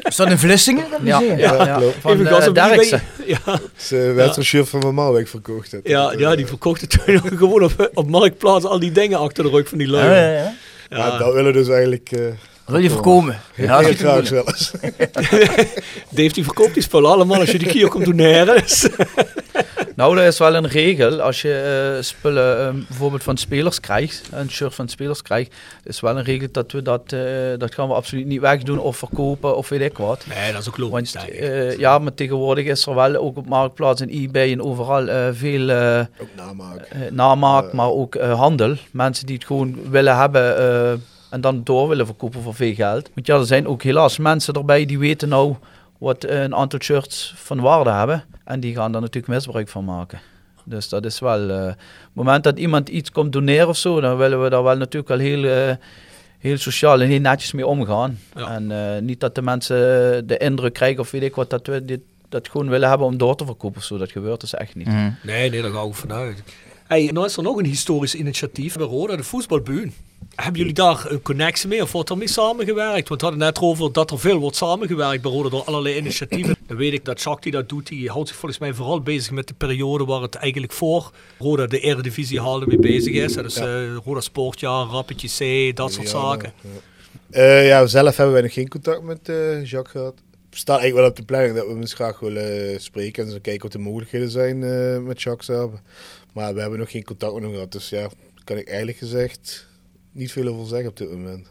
Is 0.04 0.16
dat 0.16 0.30
in 0.30 0.38
Vlissingen? 0.38 0.86
Dat 0.92 1.00
Ja, 1.04 1.22
ja, 1.22 1.36
Ja, 1.38 1.66
ja, 1.66 1.80
van 2.00 2.12
Even 2.12 2.28
eh, 2.28 2.34
gas 2.34 2.48
op 2.48 2.56
die 2.56 3.00
Ja, 3.46 3.60
uh, 3.92 4.14
werd 4.14 4.38
een 4.38 4.46
shirt 4.46 4.70
van 4.70 4.80
mijn 4.80 4.94
Maalwijk 4.94 5.28
verkocht. 5.28 5.72
Het. 5.72 5.88
ja, 5.88 6.14
ja, 6.18 6.36
die 6.36 6.48
verkocht 6.48 6.82
het 6.82 6.90
toen 6.90 7.38
gewoon 7.38 7.64
op, 7.64 7.92
op 7.94 8.10
Marktplaats 8.10 8.66
al 8.66 8.80
die 8.80 8.92
dingen 8.92 9.20
achter 9.20 9.44
de 9.44 9.50
rug 9.50 9.70
van 9.70 9.78
die 9.78 9.88
lui. 9.88 10.06
Ja, 10.06 10.16
ja, 10.16 10.32
ja. 10.32 10.54
Ja, 10.90 11.18
dat 11.18 11.34
willen 11.34 11.52
we 11.52 11.58
dus 11.58 11.70
eigenlijk 11.70 12.12
eh, 12.12 12.22
Wil 12.66 12.80
je 12.80 12.90
voorkomen? 12.90 13.40
Ja, 13.56 13.64
Ja, 13.64 13.80
heel 13.80 13.94
graag 13.94 14.28
zelfs. 14.28 14.72
Dave 16.10 16.34
die 16.34 16.44
verkoopt 16.44 16.74
die 16.74 16.84
spullen 16.84 17.12
allemaal 17.12 17.40
als 17.40 17.52
je 17.52 17.58
die 17.58 17.68
kier 17.68 17.88
komt 17.88 18.06
doneren. 18.06 18.62
Dus. 18.62 18.88
Nou, 19.96 20.16
dat 20.16 20.26
is 20.26 20.38
wel 20.38 20.56
een 20.56 20.68
regel. 20.68 21.22
Als 21.22 21.42
je 21.42 21.94
eh, 21.98 22.04
spullen 22.04 22.68
eh, 22.68 22.74
bijvoorbeeld 22.88 23.24
van 23.24 23.38
spelers 23.38 23.80
krijgt, 23.80 24.22
een 24.32 24.50
shirt 24.50 24.76
van 24.76 24.88
spelers 24.88 25.22
krijgt, 25.22 25.54
is 25.84 26.00
wel 26.00 26.18
een 26.18 26.24
regel 26.24 26.48
dat 26.52 26.72
we 26.72 26.82
dat, 26.82 27.14
eh, 27.14 27.20
dat 27.58 27.74
gaan 27.74 27.88
we 27.88 27.94
absoluut 27.94 28.26
niet 28.26 28.40
wegdoen 28.40 28.80
of 28.80 28.98
verkopen 28.98 29.58
of 29.58 29.70
weet 29.70 29.82
ik 29.82 29.98
wat. 29.98 30.26
Nee, 30.36 30.52
dat 30.52 30.62
is 30.62 30.68
ook 30.68 30.78
logisch. 30.78 31.14
Want, 31.14 31.28
ja, 31.78 32.00
maar 32.00 32.14
tegenwoordig 32.14 32.66
is 32.66 32.86
er 32.86 32.96
wel 32.96 33.16
ook 33.16 33.38
op 33.38 33.48
Marktplaats 33.48 34.02
en 34.02 34.10
eBay 34.10 34.52
en 34.52 34.62
overal 34.62 35.08
eh, 35.08 35.28
veel 35.32 35.70
eh, 35.70 36.00
Ook 36.20 36.28
namaak. 36.36 36.88
namaak, 37.12 37.74
maar 37.74 37.90
ook 37.90 38.16
handel. 38.18 38.76
Mensen 38.92 39.26
die 39.26 39.36
het 39.36 39.46
gewoon 39.46 39.80
willen 39.90 40.18
hebben 40.18 40.58
eh, 40.58 40.94
en 41.36 41.42
dan 41.42 41.62
door 41.64 41.88
willen 41.88 42.06
verkopen 42.06 42.42
voor 42.42 42.56
veel 42.56 42.74
geld. 42.74 43.10
Want 43.14 43.28
ja, 43.28 43.38
er 43.38 43.46
zijn 43.46 43.68
ook 43.68 43.84
helaas 43.84 44.18
mensen 44.18 44.54
erbij 44.54 44.86
die 44.86 45.00
weten 45.00 45.30
nou 45.30 45.56
wat 45.98 46.24
een 46.24 46.56
aantal 46.56 46.80
shirts 46.82 47.34
van 47.36 47.60
waarde 47.60 47.90
hebben. 47.90 48.24
En 48.44 48.60
die 48.60 48.76
gaan 48.76 48.92
daar 48.92 49.02
natuurlijk 49.02 49.34
misbruik 49.34 49.70
van 49.70 49.86
maken. 49.86 50.20
Dus 50.64 50.90
dat 50.90 51.06
is 51.06 51.20
wel... 51.20 51.50
eh, 51.50 51.58
op 51.58 51.68
het 51.68 52.14
moment 52.14 52.44
dat 52.44 52.60
iemand 52.60 52.90
iets 52.90 53.12
komt 53.12 53.32
doneren 53.34 53.68
of 53.68 53.78
zo, 53.78 54.02
dan 54.02 54.18
willen 54.18 54.44
we 54.44 54.50
daar 54.50 54.64
wel 54.64 54.78
natuurlijk 54.78 55.08
wel 55.08 55.20
heel... 55.20 55.44
eh, 55.44 55.76
Heel 56.40 56.58
sociaal 56.58 57.02
en 57.02 57.08
heel 57.08 57.20
netjes 57.20 57.52
mee 57.52 57.68
omgaan. 57.68 58.20
En 58.34 58.72
eh, 58.72 59.02
niet 59.02 59.20
dat 59.20 59.36
de 59.36 59.42
mensen 59.42 59.76
de 60.28 60.38
indruk 60.38 60.74
krijgen 60.74 61.00
of 61.00 61.12
weet 61.12 61.22
ik 61.22 61.36
wat, 61.36 61.50
dat 61.50 61.68
we 61.68 61.86
dit, 61.86 62.00
dat 62.30 62.50
gewoon 62.50 62.70
willen 62.70 62.90
hebben 62.90 63.08
om 63.08 63.18
door 63.18 63.36
te 63.36 63.46
verkopen 63.46 63.78
of 63.78 63.84
zo. 63.84 63.98
Dat 63.98 64.12
gebeurt 64.12 64.40
dus 64.42 64.54
echt 64.54 64.76
niet. 64.76 64.88
Nee, 65.24 65.50
nee, 65.50 65.62
daar 65.62 65.72
ga 65.72 65.82
ik 65.82 65.94
vanuit. 65.94 66.44
Hey, 66.88 67.10
nou 67.14 67.26
is 67.26 67.38
er 67.38 67.44
nog 67.44 67.58
een 67.58 67.66
historisch 67.66 68.16
initiatief 68.16 68.76
bij 68.78 68.86
Roda, 68.86 69.16
de 69.16 69.24
voetbalbuun. 69.24 69.94
Hebben 70.36 70.60
jullie 70.60 70.74
daar 70.74 71.12
een 71.12 71.22
connectie 71.22 71.68
mee 71.68 71.82
of 71.82 71.92
wordt 71.92 72.10
er 72.10 72.18
mee 72.18 72.28
samengewerkt? 72.28 73.10
Want 73.10 73.22
we 73.22 73.28
hadden 73.28 73.46
net 73.46 73.60
over 73.60 73.92
dat 73.92 74.12
er 74.12 74.20
veel 74.20 74.38
wordt 74.38 74.56
samengewerkt 74.56 75.22
bij 75.22 75.32
Roda 75.32 75.50
door 75.50 75.64
allerlei 75.64 75.98
initiatieven. 75.98 76.56
Dan 76.68 76.78
weet 76.78 76.94
ik 76.94 77.06
dat 77.06 77.22
Jacques 77.22 77.44
die 77.44 77.52
dat 77.52 77.70
doet, 77.70 77.88
die 77.88 78.10
houdt 78.10 78.28
zich 78.28 78.38
volgens 78.38 78.60
mij 78.60 78.74
vooral 78.74 79.02
bezig 79.02 79.32
met 79.32 79.48
de 79.48 79.54
periode 79.54 80.06
waar 80.06 80.22
het 80.22 80.36
eigenlijk 80.36 80.74
voor 80.74 81.12
Roda 81.40 81.66
de 81.66 81.80
Eredivisie 81.80 82.42
haalde 82.42 82.68
mee 82.68 82.80
bezig 82.80 83.14
is. 83.14 83.34
Dat 83.34 83.46
is 83.46 83.56
eh, 83.56 83.96
Roda 83.96 84.20
Sportjaar, 84.20 84.86
Rappetje 84.86 85.28
C, 85.28 85.76
dat 85.76 85.94
soort 85.94 86.12
Ja, 86.12 86.20
zaken. 86.20 86.54
Eh, 87.30 87.68
ja, 87.68 87.86
zelf 87.86 88.18
hebben 88.18 88.34
wij 88.34 88.44
nog 88.44 88.54
geen 88.54 88.70
contact 88.70 89.04
met 89.04 89.30
eh, 89.30 89.66
Jacques 89.66 89.92
gehad. 89.92 90.14
Het 90.50 90.60
staat 90.60 90.80
eigenlijk 90.80 91.00
wel 91.00 91.10
op 91.10 91.16
de 91.16 91.34
planning 91.34 91.56
dat 91.56 91.66
we 91.68 91.74
hem 91.74 91.88
graag 91.88 92.20
willen 92.20 92.82
spreken 92.82 93.26
en 93.26 93.32
zo 93.32 93.38
kijken 93.42 93.62
wat 93.62 93.72
de 93.72 93.78
mogelijkheden 93.78 94.30
zijn 94.30 94.60
met 95.06 95.22
Jacques 95.22 95.46
samen. 95.46 95.80
Maar 96.34 96.54
we 96.54 96.62
hebben 96.62 96.80
nog 96.80 96.92
geen 96.92 97.04
contact 97.04 97.34
met 97.34 97.44
hem 97.44 97.52
gehad, 97.52 97.72
dus 97.72 97.90
ja, 97.90 98.10
kan 98.44 98.58
ik 98.58 98.68
eigenlijk 98.68 98.98
gezegd 98.98 99.68
niet 100.16 100.32
veel 100.32 100.48
over 100.48 100.68
zeggen 100.68 100.90
op 100.90 100.98
dit 100.98 101.12
moment. 101.12 101.48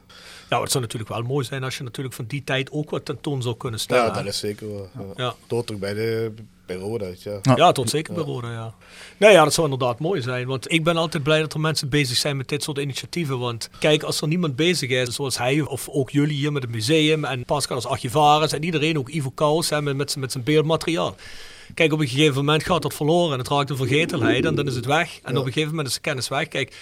Ja, 0.50 0.60
het 0.60 0.70
zou 0.70 0.82
natuurlijk 0.84 1.10
wel 1.12 1.22
mooi 1.22 1.44
zijn 1.44 1.64
als 1.64 1.76
je 1.76 1.82
natuurlijk 1.82 2.14
van 2.14 2.24
die 2.28 2.44
tijd 2.44 2.70
ook 2.70 2.90
wat 2.90 3.04
tentoon 3.04 3.42
zou 3.42 3.56
kunnen 3.56 3.80
stellen. 3.80 4.04
Ja, 4.04 4.10
dat 4.12 4.24
is 4.26 4.38
zeker 4.38 4.68
wel. 4.72 4.88
Ja. 4.98 5.04
Ja. 5.24 5.34
Tot 5.46 5.72
ook 5.72 5.78
bij, 5.78 5.94
de, 5.94 6.32
bij 6.66 6.76
Roda, 6.76 7.06
ja. 7.18 7.38
Ja, 7.54 7.72
tot 7.72 7.90
zeker 7.90 8.14
bij 8.14 8.22
Roda, 8.24 8.52
ja. 8.52 8.74
Nou 9.16 9.32
ja, 9.32 9.44
dat 9.44 9.54
zou 9.54 9.70
inderdaad 9.70 9.98
mooi 9.98 10.22
zijn. 10.22 10.46
Want 10.46 10.72
ik 10.72 10.84
ben 10.84 10.96
altijd 10.96 11.22
blij 11.22 11.40
dat 11.40 11.52
er 11.54 11.60
mensen 11.60 11.88
bezig 11.88 12.16
zijn 12.16 12.36
met 12.36 12.48
dit 12.48 12.62
soort 12.62 12.78
initiatieven. 12.78 13.38
Want 13.38 13.70
kijk, 13.78 14.02
als 14.02 14.20
er 14.20 14.28
niemand 14.28 14.56
bezig 14.56 14.90
is, 14.90 15.14
zoals 15.14 15.38
hij 15.38 15.60
of 15.60 15.88
ook 15.88 16.10
jullie 16.10 16.36
hier 16.36 16.52
met 16.52 16.62
het 16.62 16.72
museum 16.72 17.24
en 17.24 17.44
Pascal 17.44 17.76
als 17.76 17.86
archivaris 17.86 18.52
en 18.52 18.64
iedereen, 18.64 18.98
ook 18.98 19.08
Ivo 19.08 19.30
Kous 19.30 19.70
hè, 19.70 19.82
met, 19.82 19.96
met, 19.96 20.08
zijn- 20.10 20.20
met 20.20 20.32
zijn 20.32 20.44
beeldmateriaal. 20.44 21.16
Kijk, 21.74 21.92
op 21.92 22.00
een 22.00 22.08
gegeven 22.08 22.34
moment 22.34 22.64
gaat 22.64 22.82
dat 22.82 22.94
verloren 22.94 23.32
en 23.32 23.38
het 23.38 23.48
raakt 23.48 23.70
een 23.70 23.76
vergetelheid 23.76 24.44
en 24.44 24.54
dan 24.54 24.66
is 24.66 24.74
het 24.74 24.86
weg. 24.86 25.18
En 25.22 25.36
op 25.36 25.46
een 25.46 25.52
gegeven 25.52 25.68
moment 25.70 25.88
is 25.88 25.94
de 25.94 26.00
kennis 26.00 26.28
weg. 26.28 26.48
Kijk, 26.48 26.76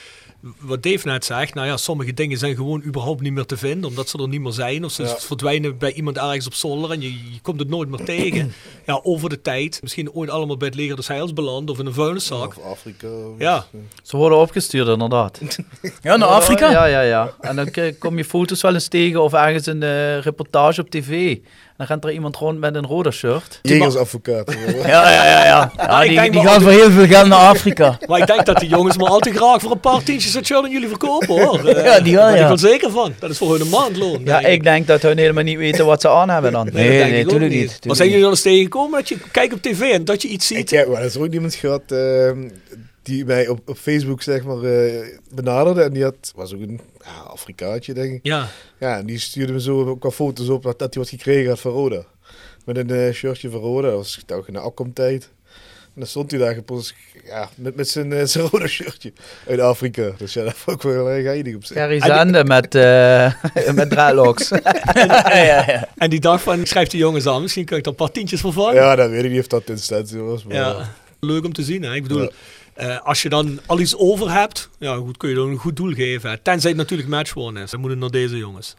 wat 0.61 0.83
Dave 0.83 1.09
net 1.09 1.25
zegt, 1.25 1.55
nou 1.55 1.67
ja, 1.67 1.77
sommige 1.77 2.15
dingen 2.15 2.39
zijn 2.39 2.55
gewoon 2.57 2.83
überhaupt 2.85 3.21
niet 3.21 3.33
meer 3.33 3.47
te 3.47 3.57
vinden, 3.57 3.91
omdat 3.91 4.09
ze 4.09 4.19
er 4.19 4.29
niet 4.29 4.41
meer 4.41 4.53
zijn. 4.53 4.85
Of 4.85 4.93
ze 4.93 5.03
Ja. 5.03 5.17
verdwijnen 5.19 5.79
bij 5.79 5.93
iemand 5.93 6.17
ergens 6.17 6.47
op 6.47 6.55
zolder 6.55 6.91
en 6.91 7.01
je, 7.01 7.13
je 7.13 7.41
komt 7.43 7.59
het 7.61 7.69
nooit 7.69 7.89
meer 7.89 8.05
tegen. 8.05 8.53
Ja, 8.87 9.01
over 9.03 9.29
de 9.29 9.41
tijd, 9.41 9.79
misschien 9.83 10.13
ooit 10.13 10.31
allemaal 10.31 10.57
bij 10.57 10.69
het 10.69 10.77
leger 10.77 10.97
des 10.97 11.09
heils 11.09 11.33
beland 11.33 11.71
of 11.71 11.79
in 11.79 11.87
een 11.87 11.93
vuilniszak. 11.95 12.57
Of 12.59 12.65
Afrika. 12.65 13.07
of 13.09 13.39
Ja. 13.39 13.67
Ze 14.03 14.17
worden 14.17 14.39
opgestuurd 14.39 14.89
inderdaad. 14.89 15.41
Ja, 16.03 16.17
naar 16.17 16.29
Afrika? 16.29 16.71
Ja, 16.71 16.85
ja, 16.85 17.01
ja. 17.01 17.35
En 17.41 17.57
dan 17.57 17.69
kom 17.99 18.17
je 18.17 18.25
foto's 18.25 18.61
wel 18.63 18.75
eens 18.75 18.89
tegen 18.89 19.23
of 19.23 19.33
ergens 19.33 19.67
een 19.67 19.83
eh, 19.83 20.19
reportage 20.21 20.81
op 20.81 20.91
tv. 20.91 21.39
En 21.83 21.89
dan 21.89 21.97
rent 21.97 22.05
er 22.05 22.13
iemand 22.13 22.37
rond 22.37 22.59
met 22.59 22.75
een 22.75 22.87
rode 22.87 23.11
shirt. 23.11 23.59
Jegersadvocaat. 23.63 24.55
Ja, 24.87 25.11
ja, 25.11 25.25
ja. 25.25 25.45
ja. 25.45 25.73
ja 25.77 26.03
ik 26.03 26.09
die 26.09 26.19
denk 26.19 26.33
die 26.33 26.43
gaan 26.43 26.63
voor 26.63 26.71
heel 26.71 26.91
veel 26.91 27.07
geld 27.07 27.27
naar 27.27 27.39
Afrika. 27.39 27.99
Maar 28.09 28.19
ik 28.19 28.27
denk 28.27 28.47
dat 28.47 28.59
die 28.59 28.69
jongens 28.69 28.97
maar 28.97 29.09
al 29.09 29.19
te 29.19 29.33
graag 29.33 29.61
voor 29.61 29.71
een 29.71 29.81
paar 29.81 30.03
tientjes 30.03 30.35
het 30.35 30.47
shirt 30.47 30.65
aan 30.65 30.71
jullie 30.71 30.89
verkopen 30.89 31.43
hoor. 31.43 31.67
Eh, 31.67 31.85
Ja, 31.85 32.01
die 32.01 32.15
wel, 32.15 32.23
daar 32.23 32.33
ben 32.33 32.35
ik 32.35 32.41
ja. 32.41 32.49
wel 32.49 32.59
zeker 32.59 32.91
van. 32.91 33.15
Dat 33.19 33.31
is 33.31 33.39
voor 33.39 33.53
hun 33.53 33.61
een 33.61 33.69
maandloon. 33.69 34.21
Ja, 34.25 34.41
ik 34.41 34.63
denk 34.63 34.87
dat 34.87 35.03
hun 35.03 35.19
helemaal 35.19 35.45
niet 35.45 35.59
weten 35.59 35.87
wat 35.87 36.01
ze 36.01 36.09
aan 36.09 36.31
hebben 36.31 36.53
dan. 36.53 36.65
dat 36.65 36.75
denk 36.75 37.15
ik 37.15 37.33
ook 37.33 37.87
Maar 37.87 37.97
zijn 37.97 38.09
jullie 38.09 38.25
al 38.25 38.31
eens 38.31 38.43
tegengekomen 38.43 38.99
dat 38.99 39.09
je 39.09 39.17
kijkt 39.31 39.55
op 39.55 39.63
tv 39.63 39.81
en 39.81 40.05
dat 40.05 40.23
je 40.23 40.29
iets 40.29 40.47
ziet? 40.47 40.73
Ik 40.73 40.79
heb 40.79 40.89
wel 40.89 40.99
eens 40.99 41.17
ooit 41.17 41.35
iemand 41.35 41.55
gehad 41.55 41.83
ehm, 41.87 42.49
die 43.03 43.25
mij 43.25 43.49
op, 43.49 43.61
op 43.67 43.77
Facebook 43.77 44.23
zeg 44.23 44.45
maar 44.45 44.63
eh, 44.63 45.07
benaderde. 45.35 45.83
En 45.83 45.93
die 45.93 46.03
had, 46.03 46.33
was 46.35 46.55
ook 46.55 46.61
een 46.61 46.81
ja, 47.05 47.13
Afrikaantje 47.27 47.93
denk 47.95 48.13
ik. 48.13 48.21
Ja. 48.23 48.49
Ja, 48.79 48.99
en 48.99 49.07
die 49.07 49.19
stuurde 49.19 49.53
me 49.53 49.61
zo 49.61 49.97
qua 49.97 50.11
foto's 50.11 50.49
op 50.49 50.63
dat, 50.63 50.79
dat 50.79 50.95
hij 50.95 51.03
wat 51.03 51.13
gekregen 51.13 51.49
had 51.49 51.61
van 51.61 51.73
Roda. 51.73 52.05
Met 52.65 52.77
een 52.77 52.91
eh, 52.91 53.13
shirtje 53.13 53.51
van 53.51 53.61
Roda. 53.61 53.89
Dat 53.89 53.97
was 53.97 54.23
toch 54.27 54.47
in 54.47 54.53
de 54.53 54.59
afkomtijd. 54.59 55.31
En 55.95 56.01
dan 56.01 56.07
stond 56.07 56.31
hij 56.31 56.41
daar 56.41 56.55
gepost, 56.55 56.95
ja, 57.25 57.49
met, 57.55 57.77
met 57.77 57.89
zijn, 57.89 58.13
eh, 58.13 58.25
zijn 58.33 58.47
Roda 58.47 58.67
shirtje 58.67 59.13
uit 59.49 59.61
Afrika. 59.61 60.11
Dus 60.17 60.33
ja, 60.33 60.45
dat 60.45 60.55
vond 60.55 60.77
ik 60.77 60.91
wel 60.91 61.11
erg 61.11 61.25
geinig 61.25 61.55
op 61.55 61.65
zich. 61.65 61.77
Gary 61.77 62.01
Zende 62.01 62.45
met, 62.45 62.75
eh 62.75 63.33
met 63.75 63.91
dreadlocks. 63.91 64.51
En 65.97 66.11
die 66.11 66.21
dacht 66.21 66.43
van, 66.43 66.61
ik 66.61 66.67
schrijf 66.67 66.89
die 66.89 67.01
jongens 67.01 67.27
aan, 67.27 67.43
misschien 67.43 67.65
kan 67.65 67.79
ik 67.79 67.85
er 67.85 67.91
een 67.91 67.97
paar 67.97 68.11
tientjes 68.11 68.41
voor 68.41 68.53
vangen. 68.53 68.75
Ja, 68.75 68.97
dan 68.97 69.11
weet 69.11 69.25
ik 69.25 69.31
niet 69.31 69.41
of 69.41 69.47
dat 69.47 69.69
instantie 69.69 70.19
was. 70.19 70.45
Maar 70.45 70.57
Ja, 70.57 70.91
leuk 71.21 71.45
om 71.45 71.53
te 71.53 71.63
zien. 71.63 71.83
Hè? 71.83 71.95
Ik 71.95 72.03
bedoel, 72.03 72.31
eh, 72.75 73.01
als 73.07 73.23
je 73.23 73.29
dan 73.29 73.61
al 73.67 73.81
iets 73.81 73.97
over 73.97 74.31
hebt, 74.33 74.69
ja, 74.79 74.95
goed, 74.95 75.17
kun 75.17 75.29
je 75.29 75.35
dan 75.35 75.49
een 75.49 75.57
goed 75.59 75.77
doel 75.77 75.93
geven. 75.93 76.31
Hè? 76.31 76.39
Tenzij 76.39 76.71
het 76.71 76.79
natuurlijk 76.79 77.09
matchworn 77.09 77.57
is. 77.57 77.71
Dan 77.71 77.81
moet 77.81 77.91
het 77.91 77.99
naar 77.99 78.11
deze 78.11 78.37
jongens. 78.37 78.75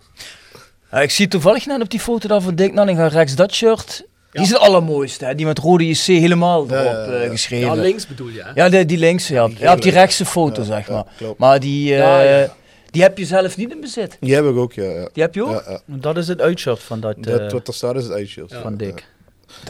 Ja, 0.91 1.01
ik 1.01 1.11
zie 1.11 1.27
toevallig 1.27 1.65
net 1.65 1.81
op 1.81 1.89
die 1.89 1.99
foto 1.99 2.27
daar 2.27 2.41
van 2.41 2.55
Dick 2.55 2.73
Nanninga 2.73 3.07
rechts 3.07 3.35
dat 3.35 3.53
shirt. 3.53 4.05
Die 4.31 4.41
is 4.41 4.49
het 4.49 4.57
allermooiste, 4.59 5.25
hè? 5.25 5.35
die 5.35 5.45
met 5.45 5.59
rode 5.59 5.87
JC 5.87 5.97
helemaal 6.05 6.67
erop 6.71 7.13
eh, 7.13 7.29
geschreven. 7.29 7.67
Ja, 7.75 7.81
links 7.81 8.07
bedoel 8.07 8.27
je, 8.27 8.41
hè? 8.43 8.51
Ja, 8.53 8.69
de, 8.69 8.85
die 8.85 8.97
links, 8.97 9.27
ja. 9.27 9.49
ja. 9.57 9.73
op 9.73 9.81
die 9.81 9.91
rechtse 9.91 10.25
foto, 10.25 10.63
zeg 10.63 10.89
maar. 10.89 11.03
klopt. 11.17 11.39
Maar 11.39 11.59
die, 11.59 11.91
eh, 11.93 11.97
Ja, 11.97 12.21
ja. 12.21 12.53
die 12.91 13.01
heb 13.01 13.17
je 13.17 13.25
zelf 13.25 13.57
niet 13.57 13.71
in 13.71 13.81
bezit. 13.81 14.17
Die 14.19 14.33
heb 14.35 14.45
ik 14.45 14.55
ook, 14.55 14.73
ja. 14.73 14.83
ja. 14.83 15.09
Die 15.13 15.23
heb 15.23 15.35
je 15.35 15.43
ook? 15.45 15.63
Ja, 15.65 15.71
ja. 15.71 15.79
Dat 15.85 16.17
is 16.17 16.27
het 16.27 16.41
uitshirt 16.41 16.79
van 16.83 16.99
dat, 16.99 17.15
Dat 17.19 17.39
eh, 17.39 17.51
wat 17.51 17.67
er 17.67 17.73
staat 17.73 17.95
is 17.95 18.03
het 18.03 18.11
uitshirt. 18.11 18.53
van 18.61 18.77
Dick. 18.77 19.07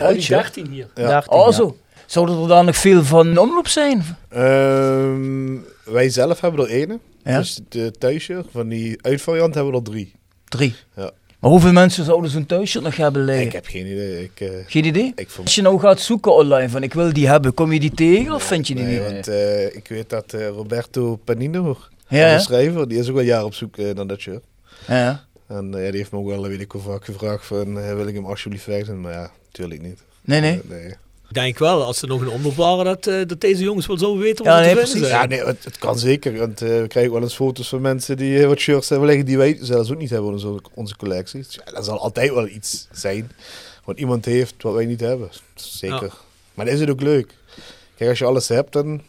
Oh, 0.01 0.07
die 0.07 0.27
13 0.27 0.67
hier. 0.67 0.87
Ja. 0.95 1.07
13, 1.07 1.31
Oh, 1.31 1.45
ja. 1.45 1.51
zo. 1.51 1.77
Zouden 2.05 2.41
er 2.41 2.47
dan 2.47 2.65
nog 2.65 2.75
veel 2.75 3.03
van 3.03 3.27
in 3.27 3.37
omloop 3.37 3.67
zijn? 3.67 4.03
Ehm, 4.29 5.57
wij 5.83 6.09
zelf 6.09 6.41
hebben 6.41 6.69
er. 6.69 6.97
Ja? 7.23 7.37
Dus 7.37 7.59
de 7.69 7.91
thuisshirt. 7.91 8.45
Van 8.51 8.67
die 8.67 8.97
uitvariant 9.01 9.53
hebben 9.53 9.71
we 9.73 9.77
er 9.77 9.83
drie. 9.83 10.11
Drie. 10.45 10.75
Ja. 10.95 11.11
Maar 11.39 11.51
hoeveel 11.51 11.71
mensen 11.71 12.05
zouden 12.05 12.29
zo'n 12.29 12.45
thuisshirt 12.45 12.83
nog 12.83 12.95
hebben 12.95 13.23
liggen? 13.23 13.45
Ik 13.45 13.51
heb 13.51 13.65
geen 13.65 13.85
idee. 13.85 14.23
Ik, 14.23 14.39
eh, 14.39 14.49
Geen 14.65 14.85
idee? 14.85 15.11
ik 15.15 15.29
vond... 15.29 15.47
Als 15.47 15.55
je 15.55 15.61
nou 15.61 15.79
gaat 15.79 15.99
zoeken 15.99 16.33
online 16.35 16.69
van 16.69 16.83
ik 16.83 16.93
wil 16.93 17.13
die 17.13 17.27
hebben, 17.27 17.53
kom 17.53 17.71
je 17.73 17.79
die 17.79 17.93
tegen 17.93 18.33
of 18.33 18.43
vind 18.43 18.67
je 18.67 18.75
die 18.75 18.83
Nee, 18.83 18.99
niet? 18.99 19.11
want 19.11 19.27
eh, 19.27 19.75
ik 19.75 19.87
weet 19.87 20.09
dat 20.09 20.33
eh, 20.33 20.47
Roberto 20.47 21.15
Panino, 21.15 21.77
Ja, 22.07 22.35
de 22.35 22.41
schrijver, 22.41 22.87
die 22.87 22.99
is 22.99 23.09
ook 23.09 23.15
al 23.15 23.21
jaren 23.21 23.45
op 23.45 23.53
zoek 23.53 23.77
naar 23.77 24.07
dat 24.07 24.19
shirt. 24.19 24.43
Ja. 24.87 25.25
En 25.47 25.65
ja, 25.71 25.77
die 25.91 25.97
heeft 25.97 26.11
me 26.11 26.17
ook 26.17 26.27
wel, 26.27 26.47
weet 26.47 26.61
ik 26.61 26.71
hoe 26.71 26.81
vaak, 26.81 27.05
gevraagd 27.05 27.45
van, 27.45 27.95
wil 27.95 28.07
ik 28.07 28.15
hem 28.15 28.25
alsjeblieft 28.25 28.65
wegdoen? 28.65 29.01
Maar 29.01 29.13
ja, 29.13 29.31
natuurlijk 29.45 29.81
niet. 29.81 29.99
Nee, 30.21 30.39
nee. 30.41 30.61
Nee. 30.69 30.93
Ik 31.33 31.39
denk 31.41 31.57
wel, 31.59 31.83
als 31.83 31.99
ze 31.99 32.05
nog 32.05 32.21
een 32.21 32.29
omloop 32.29 32.55
waren, 32.55 32.85
dat, 32.85 33.07
eh, 33.07 33.21
dat 33.27 33.41
deze 33.41 33.63
jongens 33.63 33.87
wel 33.87 33.97
zo 33.97 34.17
weten 34.17 34.45
Ja, 34.45 34.55
wat 34.55 34.65
nee, 34.65 34.73
precies. 34.75 34.99
zijn. 34.99 35.09
Ja, 35.11 35.25
nee, 35.25 35.43
het, 35.43 35.63
het 35.63 35.77
kan 35.77 35.99
zeker. 35.99 36.37
Want 36.37 36.61
eh, 36.61 36.69
we 36.81 36.87
krijgen 36.87 37.11
wel 37.13 37.21
eens 37.21 37.33
foto's 37.35 37.67
van 37.69 37.81
mensen 37.81 38.17
die 38.17 38.39
eh, 38.41 38.47
wat 38.47 38.59
shirts 38.59 38.89
hebben 38.89 39.07
liggen 39.07 39.25
die 39.25 39.37
wij 39.37 39.57
zelfs 39.61 39.91
ook 39.91 39.97
niet 39.97 40.09
hebben 40.09 40.27
in 40.27 40.33
onze, 40.45 40.61
onze 40.73 40.95
collectie. 40.95 41.41
Dus 41.43 41.59
ja, 41.65 41.71
dat 41.71 41.85
zal 41.85 41.99
altijd 41.99 42.33
wel 42.33 42.47
iets 42.47 42.87
zijn 42.91 43.31
wat 43.83 43.97
iemand 43.99 44.25
heeft 44.25 44.53
wat 44.57 44.73
wij 44.73 44.85
niet 44.85 44.99
hebben. 44.99 45.29
Zeker. 45.55 46.03
Ja. 46.03 46.13
Maar 46.53 46.65
dan 46.65 46.73
is 46.73 46.79
het 46.79 46.89
ook 46.89 47.01
leuk. 47.01 47.33
Kijk, 47.97 48.09
als 48.09 48.19
je 48.19 48.25
alles 48.25 48.47
hebt, 48.47 48.71
dan 48.73 49.01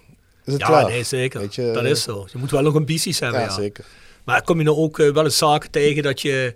is 0.45 0.53
het 0.53 0.61
Ja, 0.63 0.67
klaar. 0.67 0.89
nee, 0.89 1.03
zeker. 1.03 1.41
Weet 1.41 1.55
je, 1.55 1.71
dat 1.75 1.85
is 1.85 2.03
zo. 2.03 2.27
Je 2.33 2.39
moet 2.39 2.51
wel 2.51 2.63
nog 2.63 2.75
ambities 2.75 3.19
hebben, 3.21 3.41
Ja, 3.41 3.47
ja. 3.47 3.53
zeker. 3.55 3.85
Maar 4.25 4.43
kom 4.43 4.59
je 4.59 4.65
nou 4.65 4.77
ook 4.77 4.97
wel 4.97 5.25
eens 5.25 5.39
zaken 5.39 5.71
tegen 5.71 6.03
dat 6.03 6.21
je, 6.21 6.55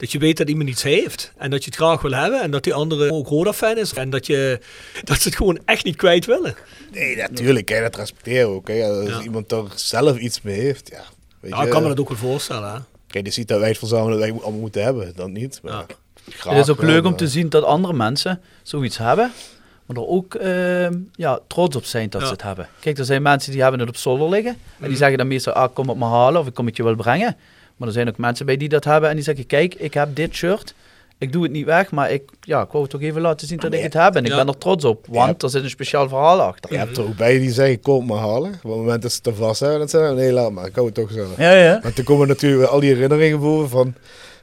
dat 0.00 0.12
je 0.12 0.18
weet 0.18 0.36
dat 0.36 0.48
iemand 0.48 0.68
iets 0.68 0.82
heeft 0.82 1.32
en 1.36 1.50
dat 1.50 1.64
je 1.64 1.70
het 1.70 1.78
graag 1.78 2.02
wil 2.02 2.12
hebben 2.12 2.40
en 2.42 2.50
dat 2.50 2.64
die 2.64 2.74
andere 2.74 3.12
ook 3.12 3.28
Roda-fan 3.28 3.76
is 3.78 3.92
en 3.92 4.10
dat, 4.10 4.26
je, 4.26 4.60
dat 5.04 5.20
ze 5.20 5.28
het 5.28 5.36
gewoon 5.36 5.58
echt 5.64 5.84
niet 5.84 5.96
kwijt 5.96 6.26
willen. 6.26 6.54
Nee, 6.92 7.16
natuurlijk. 7.16 7.68
Hè, 7.68 7.80
dat 7.80 7.96
respecteren 7.96 8.48
ook. 8.48 8.68
Hè. 8.68 8.84
Als 8.84 9.08
Ja. 9.08 9.20
iemand 9.22 9.52
er 9.52 9.64
zelf 9.74 10.18
iets 10.18 10.42
mee 10.42 10.60
heeft, 10.60 10.88
ja. 10.92 11.02
Weet 11.40 11.50
Ja, 11.52 11.58
je, 11.60 11.64
ik 11.66 11.70
kan 11.72 11.82
me 11.82 11.88
dat 11.88 12.00
ook 12.00 12.08
wel 12.08 12.16
voorstellen. 12.18 12.72
Hè? 12.72 12.78
Kijk, 13.06 13.26
je 13.26 13.32
ziet 13.32 13.48
dat 13.48 13.58
wij 13.58 13.68
het 13.68 13.78
verzamelen 13.78 14.18
dat 14.18 14.28
wij 14.28 14.40
allemaal 14.42 14.60
moeten 14.60 14.82
hebben. 14.82 15.12
Dan 15.16 15.32
niet. 15.32 15.60
Maar 15.62 15.84
graag 16.30 16.54
Het 16.54 16.62
is 16.64 16.70
ook 16.70 16.82
leuk 16.82 17.04
om 17.04 17.16
te 17.16 17.28
zien 17.28 17.48
dat 17.48 17.64
andere 17.64 17.92
mensen 17.94 18.40
zoiets 18.62 18.98
hebben. 18.98 19.32
Maar 19.86 19.96
er 19.96 20.06
ook 20.06 20.34
ehm, 20.34 20.94
ja, 21.14 21.38
trots 21.46 21.76
op 21.76 21.84
zijn 21.84 22.10
dat 22.10 22.20
Ja. 22.20 22.26
ze 22.26 22.32
het 22.32 22.42
hebben. 22.42 22.68
Kijk, 22.80 22.98
er 22.98 23.04
zijn 23.04 23.22
mensen 23.22 23.52
die 23.52 23.62
hebben 23.62 23.80
het 23.80 23.88
op 23.88 23.96
zolder 23.96 24.28
liggen. 24.28 24.52
En 24.52 24.58
die 24.78 24.88
Mhm. 24.88 24.96
zeggen 24.98 25.18
dan 25.18 25.26
meestal, 25.28 25.52
ah, 25.52 25.74
kom 25.74 25.88
het 25.88 25.98
me 25.98 26.04
halen 26.04 26.40
of 26.40 26.46
ik 26.46 26.54
kom 26.54 26.66
het 26.66 26.76
je 26.76 26.82
wel 26.82 26.94
brengen. 26.94 27.36
Maar 27.80 27.88
er 27.88 27.94
zijn 27.94 28.08
ook 28.08 28.18
mensen 28.18 28.46
bij 28.46 28.56
die 28.56 28.68
dat 28.68 28.84
hebben 28.84 29.08
en 29.10 29.14
die 29.14 29.24
zeggen, 29.24 29.46
kijk, 29.46 29.74
ik 29.74 29.94
heb 29.94 30.08
dit 30.14 30.34
shirt. 30.34 30.74
Ik 31.18 31.32
doe 31.32 31.42
het 31.42 31.52
niet 31.52 31.64
weg, 31.64 31.90
maar 31.90 32.10
ik, 32.10 32.22
ja, 32.40 32.62
ik 32.62 32.68
wou 32.70 32.82
het 32.82 32.92
toch 32.92 33.00
even 33.02 33.20
laten 33.20 33.46
zien 33.46 33.58
dat 33.58 33.72
ik 33.72 33.82
het 33.82 33.92
heb. 33.92 34.14
En 34.16 34.24
ik 34.24 34.30
Ja. 34.30 34.36
ben 34.36 34.48
er 34.48 34.58
trots 34.58 34.84
op, 34.84 35.06
want 35.08 35.42
er 35.42 35.50
zit 35.50 35.62
een 35.62 35.70
speciaal 35.70 36.08
verhaal 36.08 36.40
achter. 36.40 36.72
Je 36.72 36.78
hebt 36.78 36.96
er 36.96 37.02
ook 37.02 37.16
bij 37.16 37.38
die 37.38 37.50
zeggen, 37.52 37.80
kom 37.80 38.06
maar 38.06 38.18
halen. 38.18 38.48
Op 38.52 38.70
het 38.70 38.76
moment 38.76 39.02
dat 39.02 39.10
ze 39.10 39.16
het 39.16 39.26
er 39.26 39.34
vast 39.34 39.60
hebben, 39.60 39.78
dan 39.78 39.88
zeggen 39.88 40.08
ze, 40.10 40.14
nee, 40.16 40.32
laat 40.32 40.50
maar, 40.52 40.66
ik 40.66 40.74
hou 40.74 40.86
het 40.86 40.94
toch 40.94 41.10
zo. 41.12 41.26
Ja, 41.38 41.52
ja. 41.52 41.80
Maar 41.82 41.92
toen 41.92 42.04
komen 42.04 42.28
natuurlijk 42.28 42.70
al 42.70 42.80
die 42.80 42.92
herinneringen 42.94 43.40
boven 43.40 43.68
van 43.68 43.86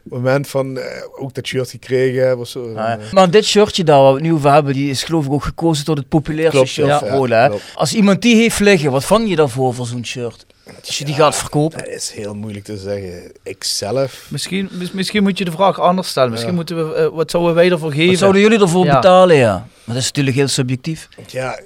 het 0.03 0.11
moment 0.11 0.47
van 0.47 0.77
eh, 0.77 0.85
ook 1.19 1.34
dat 1.34 1.47
shirt 1.47 1.69
gekregen 1.69 2.22
hebben 2.22 2.39
of 2.39 2.47
zo. 2.47 2.68
Ah, 2.68 2.76
ja. 2.76 2.99
Maar 3.11 3.31
dit 3.31 3.45
shirtje 3.45 3.84
daar 3.84 4.01
waar 4.01 4.09
we 4.14 4.18
het 4.19 4.23
nu 4.27 4.34
over 4.34 4.51
hebben, 4.53 4.73
die 4.73 4.89
is 4.89 5.03
geloof 5.03 5.26
ik 5.26 5.31
ook 5.31 5.43
gekozen 5.43 5.85
tot 5.85 5.97
het 5.97 6.07
populairste 6.09 6.55
Klopt, 6.55 6.69
shirt 6.69 7.27
ja. 7.30 7.51
Als 7.76 7.93
iemand 7.93 8.22
die 8.22 8.35
heeft 8.35 8.59
liggen, 8.59 8.91
wat 8.91 9.05
vang 9.05 9.30
je 9.30 9.35
daarvoor 9.35 9.73
voor 9.73 9.85
zo'n 9.85 10.05
shirt? 10.05 10.45
Als 10.85 10.98
je 10.98 11.06
die 11.06 11.14
gaat 11.14 11.35
verkopen. 11.35 11.77
Dat 11.77 11.88
is 11.88 12.11
heel 12.11 12.35
moeilijk 12.35 12.65
te 12.65 12.77
zeggen. 12.77 13.31
Ik 13.44 13.64
zelf... 13.64 14.27
Misschien, 14.30 14.69
mis- 14.72 14.91
misschien 14.91 15.23
moet 15.23 15.38
je 15.38 15.45
de 15.45 15.52
vraag 15.52 15.80
anders 15.80 16.07
stellen. 16.10 16.30
Misschien 16.30 16.52
Ja. 16.52 16.57
moeten 16.57 16.88
we, 16.89 16.94
eh, 16.95 17.07
wat 17.07 17.31
zouden 17.31 17.53
wij 17.56 17.72
ervoor 17.72 17.91
geven? 17.91 18.07
Wat 18.10 18.18
zouden 18.18 18.41
jullie 18.41 18.60
ervoor 18.60 18.85
Ja. 18.85 18.94
betalen, 18.95 19.35
ja? 19.35 19.53
Maar 19.53 19.95
dat 19.95 20.03
is 20.03 20.06
natuurlijk 20.06 20.35
heel 20.35 20.48
subjectief. 20.48 21.07
Ja, 21.27 21.60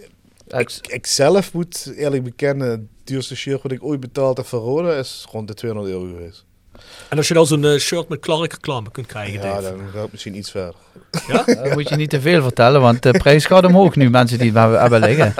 ik, 0.47 0.71
ik 0.87 1.07
zelf 1.07 1.53
moet 1.53 1.91
eerlijk 1.95 2.23
bekennen, 2.23 2.69
het 2.69 2.81
duurste 3.03 3.35
shirt 3.35 3.61
wat 3.61 3.71
ik 3.71 3.83
ooit 3.83 3.99
betaald 3.99 4.37
heb 4.37 4.45
voor 4.45 4.59
Roda 4.59 4.93
is 4.93 5.25
rond 5.31 5.47
de 5.47 5.53
200 5.53 5.93
euro 5.95 6.05
geweest. 6.05 6.45
En 7.09 7.17
als 7.17 7.27
je 7.27 7.33
dan 7.33 7.45
zo'n 7.47 7.65
eh, 7.65 7.77
shirt 7.79 8.09
met 8.09 8.19
Clark 8.19 8.51
reclame 8.51 8.91
kunt 8.91 9.07
krijgen, 9.07 9.33
Ja, 9.33 9.41
Dave. 9.41 9.61
dan 9.61 9.79
gaat 9.93 10.01
het 10.01 10.11
misschien 10.11 10.35
iets 10.35 10.51
verder. 10.51 10.73
Ja? 11.27 11.43
Dan 11.63 11.71
moet 11.73 11.89
je 11.89 11.95
niet 11.95 12.09
te 12.09 12.21
veel 12.21 12.41
vertellen, 12.41 12.81
want 12.81 13.03
de 13.03 13.11
prijs 13.11 13.45
gaat 13.45 13.65
omhoog 13.65 13.95
nu, 13.95 14.09
mensen 14.09 14.39
die 14.39 14.51
het 14.53 14.79
hebben, 14.79 14.99
liggen. 14.99 15.33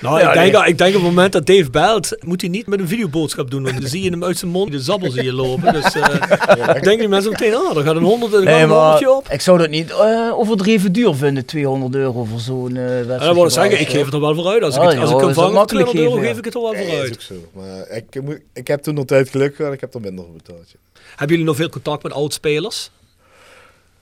Nou, 0.00 0.20
ik, 0.20 0.32
denk, 0.32 0.66
ik 0.66 0.78
denk 0.78 0.94
op 0.96 1.00
het 1.00 1.10
moment 1.10 1.32
dat 1.32 1.46
Dave 1.46 1.70
belt, 1.70 2.16
moet 2.20 2.40
hij 2.40 2.50
niet 2.50 2.66
met 2.66 2.80
een 2.80 2.88
videoboodschap 2.88 3.50
doen. 3.50 3.62
Want 3.62 3.80
dan 3.80 3.88
zie 3.90 4.02
je 4.02 4.10
hem 4.10 4.24
uit 4.24 4.38
zijn 4.38 4.50
mond, 4.50 4.72
de 4.72 4.80
zabbel 4.80 5.10
zie 5.10 5.24
je 5.24 5.32
lopen. 5.32 5.72
Dus 5.72 5.94
eh 5.94 6.76
ik 6.76 6.82
denk 6.82 6.98
die 6.98 7.08
mensen 7.08 7.30
meteen, 7.30 7.54
ah, 7.54 7.76
er 7.76 7.82
gaat 7.84 7.96
een 7.96 8.02
honderd, 8.02 8.32
er 8.32 8.38
gaat 8.38 8.48
Nee, 8.48 8.62
een 8.62 8.68
maar 8.68 8.78
honderdje 8.78 9.10
op. 9.16 9.28
ik 9.28 9.40
zou 9.40 9.58
dat 9.58 9.68
niet 9.70 9.90
eh, 9.90 10.38
overdreven 10.38 10.92
duur 10.92 11.14
vinden, 11.14 11.44
200 11.44 11.94
euro 11.94 12.24
voor 12.24 12.40
zo'n 12.40 12.76
eh 12.76 12.82
wedstrijd. 12.84 13.20
En 13.20 13.26
dan 13.26 13.34
wil 13.34 13.44
ik 13.44 13.50
zeggen, 13.50 13.80
ik 13.80 13.88
geef 13.88 14.04
het 14.04 14.14
er 14.14 14.20
wel 14.20 14.34
voor 14.34 14.46
uit. 14.46 14.62
Als 14.62 14.76
ik 14.76 14.82
het, 14.82 14.98
als 14.98 15.10
joh, 15.10 15.20
ik 15.20 15.26
dat 15.26 15.34
voor 15.34 15.52
makkelijk 15.52 15.88
200 15.88 16.16
euro, 16.22 16.28
geef 16.28 16.38
ik 16.38 16.44
het 16.44 16.54
er 16.54 16.60
wel 16.62 16.72
Nee, 16.72 16.84
voor 16.86 16.94
is 16.94 17.00
uit. 17.00 17.12
ook 17.12 17.20
zo. 17.20 17.34
Maar 17.52 17.88
ik, 17.90 18.38
ik 18.52 18.66
heb 18.68 18.82
toen 18.82 18.94
nog 18.94 19.04
tijd 19.04 19.28
geluk 19.30 19.54
gehad, 19.56 19.72
ik 19.72 19.80
heb 19.80 19.94
er 19.94 20.00
minder 20.00 20.24
voor 20.24 20.41
betaald. 20.44 20.70
ja. 20.70 21.00
Hebben 21.08 21.28
jullie 21.28 21.44
nog 21.44 21.56
veel 21.56 21.68
contact 21.68 22.02
met 22.02 22.12
oud-spelers? 22.12 22.90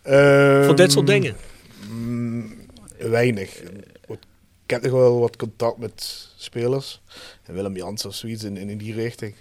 Ehm, 0.02 0.64
voor 0.64 0.76
dit 0.76 0.92
soort 0.92 1.06
dingen? 1.06 1.36
mm, 1.88 2.58
weinig. 2.98 3.60
Ik 4.66 4.76
heb 4.76 4.90
nog 4.92 5.00
wel 5.00 5.20
wat 5.20 5.36
contact 5.36 5.78
met 5.78 6.28
spelers. 6.36 7.00
En 7.46 7.54
Willem 7.54 7.76
Jans 7.76 8.04
of 8.04 8.14
zoiets 8.14 8.44
in, 8.44 8.56
in, 8.56 8.68
in 8.68 8.78
die 8.78 8.94
richting. 8.94 9.34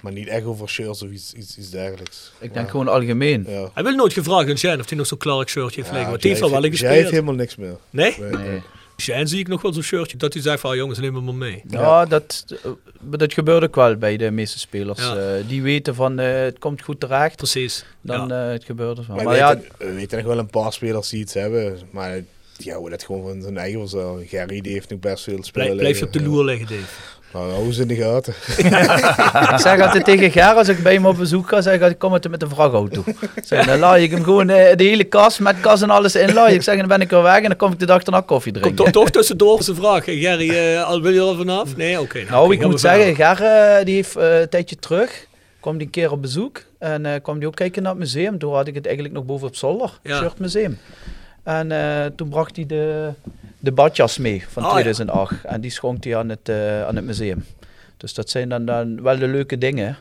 Maar 0.00 0.12
niet 0.12 0.28
echt 0.28 0.44
over 0.44 0.68
shirts 0.68 1.02
of 1.02 1.10
iets, 1.10 1.32
iets, 1.32 1.58
iets 1.58 1.70
dergelijks. 1.70 2.32
Ik 2.38 2.54
denk 2.54 2.70
gewoon 2.70 2.88
algemeen. 2.88 3.44
Ja. 3.48 3.70
Hij 3.74 3.82
wil 3.82 3.94
nooit 3.94 4.12
gevraagd 4.12 4.48
aan 4.48 4.58
Shane 4.58 4.80
of 4.80 4.88
hij 4.88 4.98
nog 4.98 5.06
zo'n 5.06 5.18
Clark 5.18 5.48
shirtje 5.48 5.80
heeft 5.80 5.92
liggen. 5.92 6.10
Want 6.10 6.22
die 6.22 6.30
heeft 6.30 6.42
al 6.42 6.50
wel 6.50 6.64
in 6.64 6.70
jij 6.70 6.78
heeft 6.78 6.90
gespeeld. 6.92 7.10
helemaal 7.12 7.34
niks 7.34 7.56
meer. 7.56 7.76
Nee? 7.90 8.14
Nee. 8.18 8.30
Nee. 8.30 8.62
Shane 9.00 9.26
zie 9.26 9.38
ik 9.38 9.48
nog 9.48 9.62
wel 9.62 9.72
zo'n 9.72 9.82
shirtje. 9.82 10.16
Dat 10.16 10.32
hij 10.32 10.42
zegt 10.42 10.60
van, 10.60 10.76
jongens, 10.76 10.98
neem 10.98 11.12
me 11.12 11.20
maar 11.20 11.34
mee. 11.34 11.62
Ja, 11.68 12.04
dat, 12.04 12.44
eh, 12.64 12.70
dat 13.00 13.32
gebeurt 13.32 13.62
ook 13.64 13.74
wel 13.74 13.96
bij 13.96 14.16
de 14.16 14.30
meeste 14.30 14.58
spelers. 14.58 15.00
Ja. 15.00 15.16
Eh, 15.16 15.48
die 15.48 15.62
weten 15.62 15.94
van 15.94 16.18
eh, 16.18 16.32
het 16.32 16.58
komt 16.58 16.82
goed 16.82 17.00
terecht. 17.00 17.36
Precies. 17.36 17.84
Dan 18.00 18.32
eh, 18.32 18.48
het 18.48 18.64
gebeurt 18.64 18.98
er 18.98 19.04
wel. 19.06 19.16
Maar, 19.16 19.24
Maar, 19.24 19.34
we, 19.34 19.40
ja, 19.40 19.54
weten, 19.54 19.72
we 19.78 19.94
weten 19.94 20.18
nog 20.18 20.26
wel 20.26 20.38
een 20.38 20.50
paar 20.50 20.72
spelers 20.72 21.08
die 21.08 21.20
iets 21.20 21.34
hebben. 21.34 21.78
Maar 21.90 22.20
die 22.56 22.70
houden 22.70 22.90
dat 22.90 23.04
gewoon 23.04 23.22
van 23.22 23.42
zijn 23.42 23.56
eigen 23.56 23.88
zo. 23.88 24.22
Gerry 24.26 24.60
die 24.60 24.72
heeft 24.72 24.90
nog 24.90 24.98
best 24.98 25.24
veel 25.24 25.42
spelen 25.42 25.66
Blijf, 25.66 25.80
blijf 25.80 25.98
je 25.98 26.04
op 26.04 26.12
de 26.12 26.22
loer 26.22 26.44
liggen, 26.44 26.66
Dave. 26.66 26.92
Nou, 27.32 27.50
hou 27.52 27.72
ze 27.72 27.82
in 27.82 27.88
de 27.88 27.94
gaten. 27.96 28.34
ik 29.54 29.58
zeg 29.60 29.80
altijd 29.80 30.04
tegen 30.04 30.30
Ger 30.30 30.44
als 30.54 30.68
ik 30.68 30.82
bij 30.82 30.92
hem 30.94 31.06
op 31.06 31.16
bezoek 31.16 31.48
ga, 31.48 31.60
zeg 31.60 31.74
ik, 31.74 31.90
ik 31.90 31.98
kom 31.98 32.12
altijd 32.12 32.32
met 32.32 32.42
een 32.42 32.48
vrachtauto. 32.48 33.04
Zeg, 33.44 33.66
dan 33.66 33.78
laai 33.78 34.02
ik 34.04 34.10
hem 34.10 34.22
gewoon 34.24 34.48
eh, 34.48 34.76
de 34.76 34.84
hele 34.84 35.04
kast 35.04 35.40
met 35.40 35.60
kas 35.60 35.82
en 35.82 35.90
alles 35.90 36.14
inlaaien. 36.14 36.54
Ik 36.54 36.62
zeg, 36.62 36.76
dan 36.78 36.88
ben 36.88 37.00
ik 37.00 37.10
weer 37.10 37.22
weg 37.22 37.36
en 37.36 37.42
dan 37.42 37.56
kom 37.56 37.72
ik 37.72 37.78
de 37.78 37.86
dag 37.86 38.02
daarna 38.02 38.20
koffie 38.26 38.52
drinken. 38.52 38.74
Komt 38.76 38.92
toch, 38.92 39.02
toch 39.04 39.10
tussendoor 39.12 39.62
zijn 39.62 39.76
vraag. 39.76 40.04
Hey, 40.04 40.16
Gerry, 40.16 40.50
eh, 40.50 40.84
al 40.84 41.00
wil 41.02 41.12
je 41.12 41.18
er 41.18 41.24
al 41.24 41.36
vanaf? 41.36 41.76
Nee, 41.76 42.00
oké. 42.00 42.24
Nou, 42.30 42.52
ik 42.52 42.62
moet 42.66 42.80
zeggen, 42.80 43.14
Ger 43.14 43.42
eh, 43.42 43.84
die 43.84 43.94
heeft 43.94 44.16
eh, 44.16 44.40
een 44.40 44.48
tijdje 44.48 44.76
terug, 44.76 45.26
kwam 45.60 45.76
die 45.76 45.86
een 45.86 45.92
keer 45.92 46.12
op 46.12 46.22
bezoek 46.22 46.62
en 46.78 47.06
eh, 47.06 47.12
kwam 47.22 47.38
die 47.38 47.46
ook 47.48 47.54
kijken 47.56 47.82
naar 47.82 47.90
het 47.92 48.00
museum. 48.00 48.38
Toen 48.38 48.54
had 48.54 48.66
ik 48.66 48.74
het 48.74 48.84
eigenlijk 48.84 49.14
nog 49.14 49.24
boven 49.24 49.46
op 49.48 49.56
zolder, 49.56 49.90
Ja. 50.02 50.16
shirtmuseum. 50.18 50.78
En 51.44 51.72
eh, 51.72 52.06
toen 52.16 52.28
bracht 52.28 52.56
hij 52.56 52.66
de, 52.66 53.08
de 53.60 53.72
badjas 53.72 54.18
mee 54.18 54.44
van 54.48 54.62
Ah, 54.62 54.68
ja. 54.68 54.74
2008 54.74 55.44
en 55.44 55.60
die 55.60 55.70
schonk 55.70 56.04
hij 56.04 56.16
aan 56.16 56.28
het, 56.28 56.48
eh, 56.48 56.86
aan 56.86 56.96
het 56.96 57.04
museum. 57.04 57.44
Dus 57.96 58.14
dat 58.14 58.30
zijn 58.30 58.48
dan, 58.48 58.64
dan 58.64 59.02
wel 59.02 59.18
de 59.18 59.26
leuke 59.28 59.58
dingen. 59.58 59.96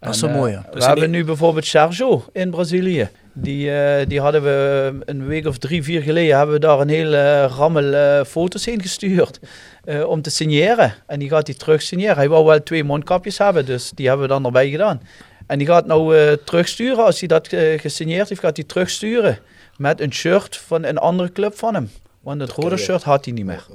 Dat 0.00 0.14
is 0.14 0.20
wel 0.20 0.30
eh, 0.30 0.36
mooi, 0.36 0.52
ja. 0.52 0.64
We 0.70 0.74
Dus 0.74 0.86
hebben 0.86 1.10
die- 1.10 1.18
nu 1.18 1.24
bijvoorbeeld 1.24 1.66
Sergio 1.66 2.24
in 2.32 2.50
Brazilië. 2.50 3.08
Die, 3.32 3.74
eh, 3.74 4.06
die 4.08 4.20
hadden 4.20 4.42
we 4.42 4.92
een 5.04 5.26
week 5.26 5.46
of 5.46 5.58
drie, 5.58 5.82
vier 5.82 6.02
geleden 6.02 6.36
hebben 6.36 6.54
we 6.54 6.60
daar 6.60 6.80
een 6.80 6.88
hele 6.88 7.46
rammel 7.46 7.92
eh, 7.94 8.24
foto's 8.24 8.64
heen 8.64 8.82
gestuurd. 8.82 9.40
eh, 9.84 10.08
om 10.08 10.22
te 10.22 10.30
signeren. 10.30 10.94
En 11.06 11.18
die 11.18 11.28
gaat 11.28 11.46
hij 11.46 11.56
terug 11.56 11.82
signeren. 11.82 12.16
Hij 12.16 12.28
wou 12.28 12.44
wel 12.44 12.62
twee 12.62 12.84
mondkapjes 12.84 13.38
hebben, 13.38 13.66
dus 13.66 13.90
die 13.94 14.06
hebben 14.08 14.26
we 14.26 14.32
dan 14.32 14.44
erbij 14.44 14.70
gedaan. 14.70 15.02
En 15.46 15.58
die 15.58 15.66
gaat 15.66 15.86
nou 15.86 16.16
eh, 16.16 16.32
terugsturen. 16.32 17.04
Als 17.04 17.18
hij 17.18 17.28
dat 17.28 17.46
eh, 17.46 17.80
gesigneerd 17.80 18.28
heeft, 18.28 18.40
gaat 18.40 18.56
hij 18.56 18.66
terugsturen. 18.66 19.38
Met 19.76 20.00
een 20.00 20.12
shirt 20.12 20.56
van 20.56 20.84
een 20.84 20.98
andere 20.98 21.32
club 21.32 21.58
van 21.58 21.74
hem. 21.74 21.90
Want 22.22 22.40
het 22.40 22.50
rode 22.50 22.76
shirt 22.76 23.02
had 23.02 23.24
hij 23.24 23.34
niet 23.34 23.44
meer. 23.44 23.66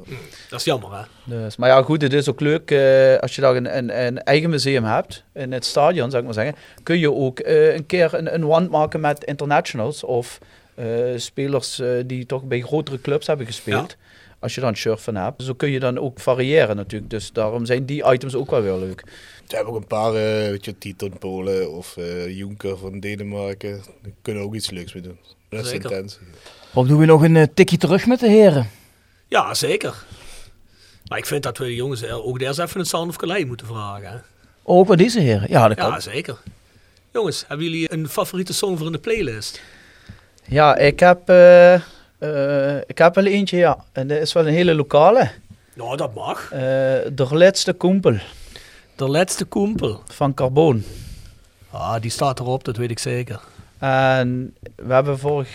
Dat 0.50 0.60
is 0.60 0.66
jammer, 0.66 0.90
hè? 0.98 1.04
Dus, 1.24 1.56
maar 1.56 1.70
ja, 1.70 1.82
goed, 1.82 2.02
het 2.02 2.14
is 2.14 2.30
ook 2.30 2.40
leuk 2.40 2.72
eh, 2.72 3.18
als 3.18 3.36
je 3.36 3.42
daar 3.42 3.56
een, 3.56 3.78
een, 3.78 4.06
een 4.06 4.24
eigen 4.24 4.50
museum 4.50 4.84
hebt, 4.84 5.24
in 5.34 5.52
het 5.52 5.66
stadion, 5.66 6.10
zou 6.10 6.18
ik 6.18 6.26
maar 6.26 6.44
zeggen, 6.44 6.56
kun 6.84 7.00
je 7.00 7.14
ook 7.14 7.40
eh, 7.40 7.74
een 7.74 7.86
keer 7.86 8.14
een, 8.14 8.34
een 8.34 8.46
wand 8.46 8.70
maken 8.70 9.00
met 9.00 9.24
internationals 9.24 10.04
of 10.04 10.40
eh, 10.76 10.86
spelers 11.16 11.80
eh, 11.80 11.90
die 12.06 12.26
toch 12.26 12.44
bij 12.44 12.62
grotere 12.62 13.02
clubs 13.02 13.28
hebben 13.28 13.46
gespeeld. 13.46 13.96
Als 14.40 14.56
je 14.56 14.62
dan 14.62 14.70
een 14.70 14.76
shirt 14.76 15.02
van 15.02 15.16
hebt. 15.16 15.44
Zo 15.44 15.54
kun 15.54 15.70
je 15.70 15.80
dan 15.80 16.00
ook 16.00 16.20
variëren 16.20 16.76
natuurlijk. 16.76 17.12
Dus 17.12 17.32
daarom 17.32 17.66
zijn 17.66 17.86
die 17.86 18.12
items 18.12 18.36
ook 18.36 18.52
wel 18.52 18.62
weer 18.62 18.78
leuk. 18.78 19.04
We 19.48 19.56
hebben 19.56 19.74
ook 19.74 19.82
een 19.82 19.88
paar, 19.88 20.12
weet 20.12 20.66
je, 20.66 20.78
Titon 20.78 21.18
Polen 21.20 21.72
of 21.72 21.96
Juncker 22.28 22.78
van 22.78 23.00
Denemarken. 23.00 23.82
Daar 24.02 24.12
kunnen 24.22 24.42
we 24.42 24.48
ook 24.48 24.56
iets 24.56 24.70
leuks 24.70 24.94
mee 24.94 25.04
doen. 25.04 25.18
Dat 25.50 25.66
is 25.66 25.70
Zeker. 25.70 26.06
Of 26.74 26.88
doen 26.88 26.98
we 26.98 27.06
nog 27.06 27.24
een 27.24 27.36
eh, 27.36 27.48
tikje 27.54 27.78
terug 27.78 28.06
met 28.06 28.20
de 28.20 28.28
heren? 28.28 28.70
Ja, 29.28 29.54
zeker. 29.54 30.06
Maar 31.08 31.18
ik 31.18 31.26
vind 31.26 31.44
dat 31.44 31.58
we 31.58 31.64
de 31.64 31.76
jongens 31.76 32.06
ook 32.06 32.40
eerst 32.40 32.60
even 32.60 32.80
een 32.80 32.86
Sound 32.86 33.10
of 33.10 33.16
Calais 33.16 33.46
moeten 33.46 33.68
vragen. 33.68 34.10
Hè? 34.10 34.16
Oh, 34.64 34.78
ook 34.78 34.88
bij 34.88 34.96
deze 34.96 35.20
heren? 35.20 35.50
Ja, 35.50 35.68
dat 35.68 35.78
kan. 35.78 35.92
Ja, 35.92 36.00
zeker. 36.00 36.38
Jongens, 37.12 37.46
hebben 37.48 37.66
jullie 37.66 37.94
een 37.94 38.10
favoriete 38.10 38.54
song 38.54 38.78
voor 38.78 38.86
in 38.86 38.92
de 38.92 38.98
playlist? 38.98 39.62
Ja, 40.46 40.76
ik 40.76 41.00
heb, 41.00 41.30
eh, 41.30 41.74
eh, 41.74 42.82
ik 42.88 42.98
heb 42.98 43.16
wel 43.16 43.26
eentje, 43.26 43.58
ja. 43.58 43.84
En 43.92 44.08
dat 44.08 44.18
is 44.18 44.34
wel 44.34 44.48
een 44.48 44.54
hele 44.54 44.76
lokale. 44.76 45.32
Nou, 45.74 45.98
dat 45.98 46.14
mag. 46.14 46.52
Eh 46.52 46.60
de 47.14 47.28
laatste 47.30 47.74
koempel. 47.74 48.18
De 48.96 49.08
laatste 49.08 49.46
koempel. 49.46 50.02
Van 50.08 50.34
Carbon. 50.34 50.86
Ah, 51.72 52.02
die 52.02 52.12
staat 52.12 52.40
erop, 52.40 52.64
dat 52.64 52.78
weet 52.78 52.92
ik 52.92 53.00
zeker. 53.00 53.40
En 53.78 54.56
we 54.76 54.94
hebben 54.94 55.20
vorig, 55.20 55.50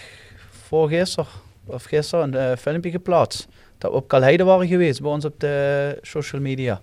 voorgisteren 0.73 1.27
of 1.65 1.85
gisteren 1.85 2.35
een 2.35 2.51
eh, 2.51 2.57
filmpje 2.57 2.91
geplaatst. 2.91 3.47
Dat 3.79 3.91
we 3.91 3.97
op 3.97 4.09
Kalheide 4.09 4.45
waren 4.45 4.69
geweest, 4.69 5.01
bij 5.01 5.11
ons 5.11 5.25
op 5.25 5.41
de 5.41 5.99
social 6.03 6.41
media. 6.41 6.81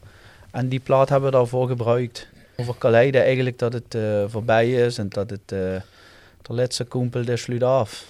En 0.52 0.70
die 0.70 0.80
plaat 0.80 1.10
hebben 1.10 1.32
we 1.32 1.36
daarvoor 1.36 1.68
gebruikt. 1.68 2.28
Over 2.56 2.76
Kalheide 2.78 3.20
eigenlijk 3.20 3.60
dat 3.60 3.74
het 3.74 3.96
eh, 3.96 4.24
voorbij 4.28 4.72
is 4.72 4.98
en 4.98 5.10
dat 5.10 5.30
het 5.30 5.52
eh 5.52 5.82
de 6.42 6.56
laatste 6.56 6.84
koempel 6.84 7.26
de 7.26 7.38
sluit 7.38 7.64
af. 7.64 8.06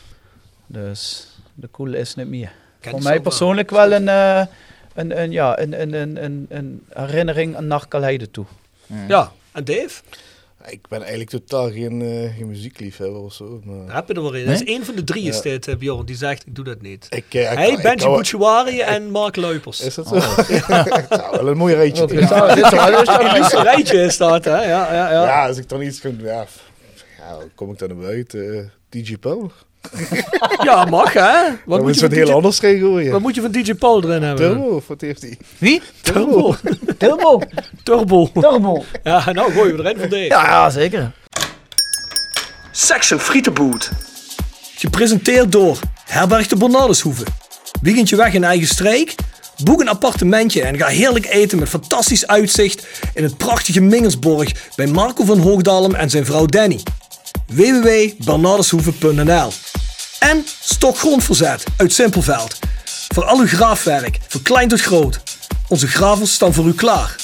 Dus 0.68 1.28
de 1.54 1.68
koel 1.68 1.94
is 1.94 2.16
niet 2.16 2.28
meer. 2.28 2.52
Voor 2.80 3.02
mij 3.02 3.20
persoonlijk 3.20 3.70
wel 3.70 3.92
een, 3.92 4.08
eh, 4.08 4.46
een, 4.94 5.22
een, 5.22 5.32
ja, 5.32 5.60
een, 5.60 5.82
een, 5.82 6.24
een, 6.24 6.46
een, 6.50 6.86
herinnering 6.90 7.56
aan 7.56 7.68
naar 7.68 7.88
Kalheide 7.88 8.32
toe. 8.32 8.46
Ja, 9.08 9.32
en 9.52 9.64
Dave? 9.64 10.02
Ik 10.68 10.88
ben 10.88 11.00
eigenlijk 11.00 11.30
totaal 11.30 11.72
geen, 11.72 12.02
eh, 12.02 12.36
geen 12.38 12.48
muziekliefhebber 12.48 13.22
of 13.22 13.34
zo. 13.34 13.62
Maar... 13.64 13.96
Heb 13.96 14.08
je 14.08 14.14
er 14.14 14.22
wel 14.22 14.34
in. 14.34 14.46
Dat 14.46 14.54
is 14.56 14.64
één 14.64 14.86
van 14.86 14.96
de 14.96 15.04
drie 15.04 15.28
is 15.28 15.42
dit, 15.42 15.68
eh, 15.68 15.76
Bjorn, 15.76 16.06
die 16.06 16.16
zegt, 16.16 16.46
ik 16.48 16.56
doe 16.56 16.66
dat 16.66 16.82
niet. 16.82 17.08
Ik, 17.10 17.34
eh, 17.34 17.68
ik 17.68 17.82
Benji 17.82 18.06
Bouchouari 18.06 18.80
en 18.80 19.10
Mark 19.12 19.36
Luipers. 19.36 19.82
Is 19.82 19.96
dat 19.96 20.08
zo? 20.08 20.16
Het 20.20 21.06
zou 21.10 21.32
wel 21.32 21.48
een 21.48 21.58
mooi 21.58 21.76
rijtje 21.76 22.06
Dit 22.08 22.20
is 22.20 22.30
wel- 22.30 22.56
dit 22.56 22.66
is 23.46 23.52
een 23.52 23.64
rijtje 23.64 24.02
is 24.02 24.18
dat, 24.18 24.46
hè? 24.46 24.52
Ja, 24.64 24.94
ja, 24.94 25.12
ja. 25.12 25.24
Ja, 25.24 25.48
als 25.48 25.58
ik 25.58 25.70
dan 25.70 25.82
iets 25.82 26.00
kan... 26.00 26.18
Ja, 26.20 26.46
ja 27.18 27.38
kom 27.56 27.72
ik 27.72 27.78
dan 27.78 27.88
naar 27.88 27.98
buiten? 27.98 28.72
DJ 28.90 29.18
Paul. 29.18 29.52
Ja, 30.64 30.86
mag 30.86 31.14
hè? 31.14 31.42
Wat 31.44 31.58
Wat 31.66 31.82
moet 31.82 31.96
je 31.96 32.02
wat 32.02 32.10
van 32.10 32.18
heel 32.18 32.26
DJ 32.28 32.34
anders 32.34 32.60
gaan 32.60 32.78
gooien. 32.78 33.12
Wat 33.12 33.22
moet 33.22 33.36
je 33.36 33.42
van 33.42 33.52
DJ 33.52 33.74
Paul 33.74 34.04
erin 34.04 34.24
hebben? 34.24 34.52
Turbo, 34.52 34.76
of 34.76 34.88
wat 34.88 35.02
heeft 35.02 35.22
hij? 35.22 35.38
Wie? 35.58 35.82
Turbo. 36.02 36.56
Turbo. 36.98 37.42
Turbo. 37.84 38.30
Turbo. 38.34 38.84
Ja, 39.04 39.32
nou 39.32 39.52
gooien 39.52 39.78
we 39.78 39.84
erin 39.84 39.98
voor 39.98 40.10
Dave. 40.10 40.24
Ja, 40.24 40.46
ja, 40.46 40.70
zeker. 40.70 41.12
Section 42.72 43.20
Frietenboot. 43.20 43.92
Gepresenteerd 44.76 45.52
door 45.52 45.80
Herberg 46.06 46.48
de 46.48 46.56
Bernardeshoeve. 46.56 47.24
Weekendje 47.82 48.16
weg 48.16 48.34
in 48.34 48.44
eigen 48.44 48.68
streek? 48.68 49.16
Boek 49.64 49.82
een 49.82 49.90
appartementje 49.90 50.62
en 50.62 50.78
ga 50.78 50.88
heerlijk 50.88 51.26
eten 51.26 51.60
met 51.60 51.70
fantastisch 51.70 52.28
uitzicht 52.28 52.88
in 53.14 53.24
het 53.24 53.38
prachtige 53.38 53.82
Mingersborg 53.82 54.52
bij 54.76 54.88
Marco 54.88 55.24
van 55.24 55.40
Hoogdalem 55.40 55.96
en 55.96 56.10
zijn 56.10 56.26
vrouw 56.26 56.46
Danny. 56.46 56.80
www.bernardeshoeven.nl 57.50 59.52
En 60.20 60.46
Stokgrondverzet 60.62 61.64
uit 61.78 61.94
Simpelveld. 61.94 62.60
Voor 63.14 63.24
al 63.24 63.40
uw 63.40 63.48
graafwerk, 63.48 64.20
van 64.28 64.42
klein 64.42 64.68
tot 64.68 64.82
groot. 64.82 65.22
Onze 65.68 65.88
gravels 65.88 66.34
staan 66.34 66.54
voor 66.54 66.66
u 66.66 66.74
klaar. 66.74 67.16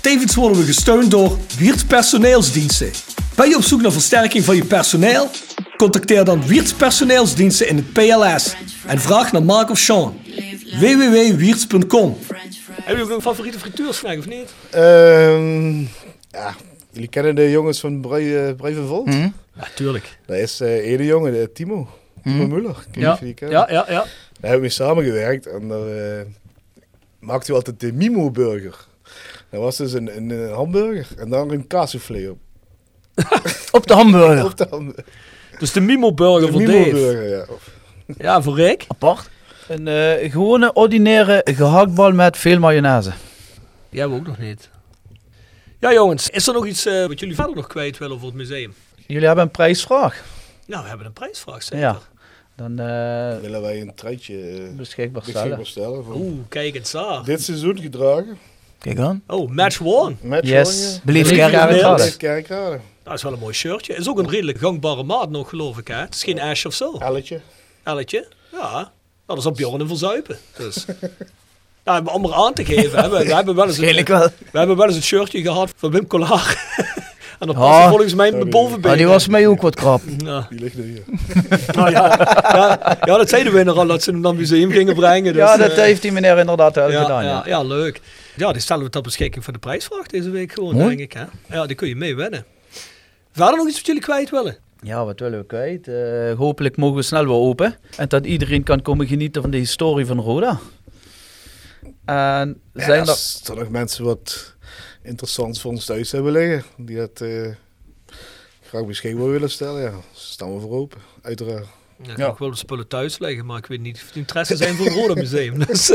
Tevens 0.00 0.34
worden 0.34 0.58
we 0.58 0.64
gesteund 0.64 1.10
door 1.10 1.38
Wiert 1.58 1.86
Personeelsdiensten. 1.86 2.90
Ben 3.34 3.48
je 3.48 3.56
op 3.56 3.62
zoek 3.62 3.82
naar 3.82 3.92
versterking 3.92 4.44
van 4.44 4.56
je 4.56 4.64
personeel? 4.64 5.30
Contacteer 5.76 6.24
dan 6.24 6.46
Wiert 6.46 6.76
Personeelsdiensten 6.76 7.68
in 7.68 7.76
het 7.76 7.92
PLS 7.92 8.54
en 8.86 9.00
vraag 9.00 9.32
naar 9.32 9.42
Mark 9.42 9.70
of 9.70 9.78
Sean. 9.78 10.20
www.wierts.com 10.78 12.18
Hebben 12.18 12.50
jullie 12.86 13.02
ook 13.02 13.10
een 13.10 13.22
favoriete 13.22 13.58
frituursnack 13.58 14.18
of 14.18 14.26
niet? 14.26 14.48
Ehm, 14.70 15.80
ja, 16.30 16.54
jullie 16.92 17.08
kennen 17.08 17.34
de 17.34 17.50
jongens 17.50 17.80
van 17.80 18.00
Brei, 18.00 18.54
Brei 18.54 18.74
van 18.74 18.86
Volt? 18.86 19.14
Ja, 19.54 19.66
tuurlijk. 19.74 20.18
Dat 20.26 20.36
is 20.36 20.60
eh 20.60 20.90
ene 20.92 21.04
jongen, 21.04 21.32
de 21.32 21.50
Timo. 21.52 21.88
Timo 22.22 22.36
Mhm. 22.44 22.48
Muller. 22.54 22.76
Ja. 22.92 23.12
of 23.12 23.18
die 23.18 23.34
kennen? 23.34 23.58
Ja, 23.58 23.66
ja, 23.70 23.84
ja. 23.88 23.94
Daar 23.94 24.50
hebben 24.50 24.54
we 24.54 24.60
mee 24.60 24.68
samengewerkt 24.68 25.46
en 25.46 25.68
daar 25.68 25.86
eh, 25.86 26.26
maakte 27.18 27.46
hij 27.46 27.54
altijd 27.54 27.80
de 27.80 27.92
Mimo 27.92 28.30
Burger. 28.30 28.86
Dat 29.50 29.60
was 29.60 29.76
dus 29.76 29.92
een, 29.92 30.16
een, 30.16 30.30
eh, 30.30 30.54
hamburger 30.54 31.06
en 31.18 31.28
dan 31.28 31.50
een 31.50 31.66
kaassoufflé 31.66 32.28
op. 32.28 32.38
Op 33.72 33.86
de 33.86 33.94
hamburger. 33.94 34.44
op 34.44 34.56
de 34.56 34.66
hamburger. 34.70 35.04
Dus 35.58 35.72
de 35.72 35.80
Mimo 35.80 36.12
Burger 36.14 36.46
De 36.46 36.52
voor 36.52 36.60
Mimo 36.60 36.72
Dave. 36.72 36.90
Burger, 36.90 37.28
ja. 37.28 37.44
Ja, 38.18 38.42
voor 38.42 38.54
Rick. 38.56 38.84
Apart. 38.88 39.28
Een 39.68 39.88
eh, 39.88 40.30
gewone, 40.30 40.72
ordinaire 40.72 41.40
gehaktbal 41.44 42.12
met 42.12 42.36
veel 42.36 42.58
mayonaise. 42.58 43.12
Die 43.90 44.00
hebben 44.00 44.18
we 44.18 44.22
ook 44.24 44.28
nog 44.36 44.38
niet. 44.46 44.68
Ja 45.80 45.92
jongens, 45.92 46.28
is 46.30 46.46
er 46.46 46.54
nog 46.54 46.66
iets 46.66 46.86
eh, 46.86 47.06
wat 47.06 47.20
jullie 47.20 47.34
verder 47.34 47.54
nog 47.54 47.66
kwijt 47.66 47.98
willen 47.98 48.18
voor 48.18 48.28
het 48.28 48.36
museum? 48.36 48.74
Jullie 49.06 49.26
hebben 49.26 49.44
een 49.44 49.50
prijsvraag. 49.50 50.24
Nou, 50.66 50.82
we 50.82 50.88
hebben 50.88 51.06
een 51.06 51.12
prijsvraag 51.12 51.62
zeker. 51.62 51.78
Ja. 51.78 51.98
Dan 52.56 52.78
eh, 52.78 53.40
willen 53.40 53.62
wij 53.62 53.80
een 53.80 53.94
truitje 53.94 54.40
eh, 54.40 54.76
beschikbaar 54.76 55.22
beschikbaar 55.26 55.66
stellen. 55.66 56.04
voor 56.04 56.14
Oeh, 56.14 56.38
kijk 56.48 56.74
eens 56.74 56.90
daar. 56.90 57.24
Dit 57.24 57.42
seizoen 57.42 57.78
gedragen. 57.78 58.38
Kijk 58.78 58.98
aan. 58.98 59.22
Oh, 59.26 59.50
match 59.50 59.80
one. 59.82 60.16
Match 60.22 60.48
Yes. 60.48 61.00
one, 61.06 61.18
ja. 61.18 61.48
Kerkrade. 61.48 62.16
Kerkrade. 62.16 62.80
Dat 63.02 63.14
is 63.14 63.22
wel 63.22 63.32
een 63.32 63.38
mooi 63.38 63.54
shirtje. 63.54 63.94
Is 63.94 64.08
ook 64.08 64.18
een 64.18 64.30
redelijk 64.30 64.58
gangbare 64.58 65.02
maat 65.02 65.30
nog, 65.30 65.48
geloof 65.48 65.78
ik. 65.78 65.88
Hè? 65.88 65.94
Het 65.94 66.14
is 66.14 66.22
geen 66.24 66.40
Ash 66.40 66.64
of 66.64 66.74
zo. 66.74 66.98
Elletje. 66.98 67.40
Elletje. 67.82 68.28
Ja. 68.52 68.72
Nou, 68.72 68.88
dat 69.26 69.38
is 69.38 69.46
op 69.46 69.56
Bjorn 69.56 69.80
en 69.80 69.88
verzuipen. 69.88 70.38
Dus. 70.56 70.84
Ja, 71.90 72.02
om 72.12 72.24
er 72.24 72.34
aan 72.34 72.52
te 72.54 72.64
geven. 72.64 73.02
Hè. 73.02 73.08
We, 73.08 73.24
we 73.24 73.34
hebben 73.34 73.54
wel 73.54 73.66
eens 73.66 73.78
een, 73.78 74.04
wel. 74.04 74.28
we 74.52 74.58
hebben 74.58 74.76
wel 74.76 74.86
eens 74.86 74.96
een 74.96 75.02
shirtje 75.02 75.42
gehad 75.42 75.72
van 75.76 75.90
Wim 75.90 76.06
Collard. 76.06 76.56
en 77.38 77.46
dat 77.46 77.56
past 77.56 77.88
volgens 77.88 78.14
mij 78.14 78.32
met 78.32 78.50
bovenbeen. 78.50 78.90
Ah, 78.90 78.96
die 78.96 79.06
was 79.06 79.28
mij 79.28 79.46
ook 79.46 79.62
wat 79.62 79.74
krap. 79.74 80.00
Ja. 80.18 80.46
Die 80.50 80.60
ligt 80.60 80.76
er 80.76 80.84
hier. 80.84 81.02
Nou 81.76 81.90
ja, 81.90 82.16
ja, 82.42 82.96
ja, 83.04 83.16
dat 83.16 83.28
zeiden 83.28 83.52
we 83.52 83.72
al 83.72 83.86
dat 83.86 84.02
ze 84.02 84.10
hem 84.10 84.20
naar 84.20 84.30
het 84.30 84.40
museum 84.40 84.70
gingen 84.70 84.94
brengen. 84.94 85.32
Dus, 85.32 85.42
ja, 85.42 85.56
dat 85.56 85.70
eh, 85.70 85.76
heeft 85.76 86.02
die 86.02 86.12
meneer 86.12 86.38
inderdaad 86.38 86.74
wel 86.74 86.90
ja, 86.90 87.02
gedaan. 87.02 87.24
ja, 87.24 87.30
Ja. 87.30 87.42
ja, 87.46 87.62
leuk. 87.62 88.00
Ja, 88.36 88.52
die 88.52 88.62
stellen 88.62 88.84
we 88.84 88.90
ter 88.90 89.02
beschikking 89.02 89.44
voor 89.44 89.52
de 89.52 89.58
prijsvraag 89.58 90.06
deze 90.06 90.30
week 90.30 90.52
gewoon, 90.52 90.74
Mooi. 90.74 90.86
denk 90.96 91.00
ik. 91.00 91.12
Hè? 91.12 91.56
Ja, 91.56 91.66
die 91.66 91.76
kun 91.76 91.88
je 91.88 91.96
mee 91.96 92.16
winnen. 92.16 92.44
Verder 93.32 93.56
nog 93.56 93.66
iets 93.66 93.76
wat 93.76 93.86
jullie 93.86 94.02
kwijt 94.02 94.30
willen? 94.30 94.56
Ja, 94.82 95.04
wat 95.04 95.20
willen 95.20 95.38
we 95.38 95.46
kwijt? 95.46 95.88
Eh, 95.88 96.36
hopelijk 96.38 96.76
mogen 96.76 96.96
we 96.96 97.02
snel 97.02 97.24
weer 97.24 97.34
open. 97.34 97.76
En 97.96 98.08
dat 98.08 98.26
iedereen 98.26 98.62
kan 98.62 98.82
komen 98.82 99.06
genieten 99.06 99.42
van 99.42 99.50
de 99.50 99.56
historie 99.56 100.06
van 100.06 100.20
Roda. 100.20 100.58
En 102.04 102.60
Ja, 102.74 102.84
zijn 102.84 103.02
er... 103.02 103.08
als 103.08 103.40
er 103.44 103.56
nog 103.56 103.68
mensen 103.68 104.04
wat 104.04 104.54
interessants 105.02 105.60
voor 105.60 105.70
ons 105.70 105.84
thuis 105.84 106.12
hebben 106.12 106.32
liggen, 106.32 106.64
die 106.76 106.96
dat 106.96 107.20
eh, 107.20 107.48
graag 108.62 108.86
beschikbaar 108.86 109.30
willen 109.30 109.50
stellen, 109.50 109.82
ja, 109.82 109.92
staan 110.14 110.54
we 110.54 110.60
voor 110.60 110.72
open, 110.72 111.00
uiteraard. 111.22 111.66
Ja, 112.16 112.28
ik 112.30 112.38
wel 112.38 112.50
de 112.50 112.56
spullen 112.56 112.88
thuis 112.88 113.18
liggen, 113.18 113.46
maar 113.46 113.58
ik 113.58 113.66
weet 113.66 113.80
niet 113.80 113.96
of 113.96 114.10
die 114.12 114.20
interesse 114.20 114.56
zijn 114.56 114.74
voor 114.74 114.86
het 114.86 114.94
Roda 115.00 115.14
Museum. 115.14 115.58
Dus, 115.66 115.88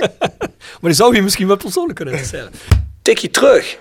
maar 0.80 0.90
die 0.90 0.92
zou 0.92 1.14
je 1.14 1.22
misschien 1.22 1.46
wel 1.46 1.56
persoonlijk 1.56 1.96
kunnen 1.96 2.14
interesseren. 2.14 2.52
Tikje 3.02 3.30
terug. 3.30 3.76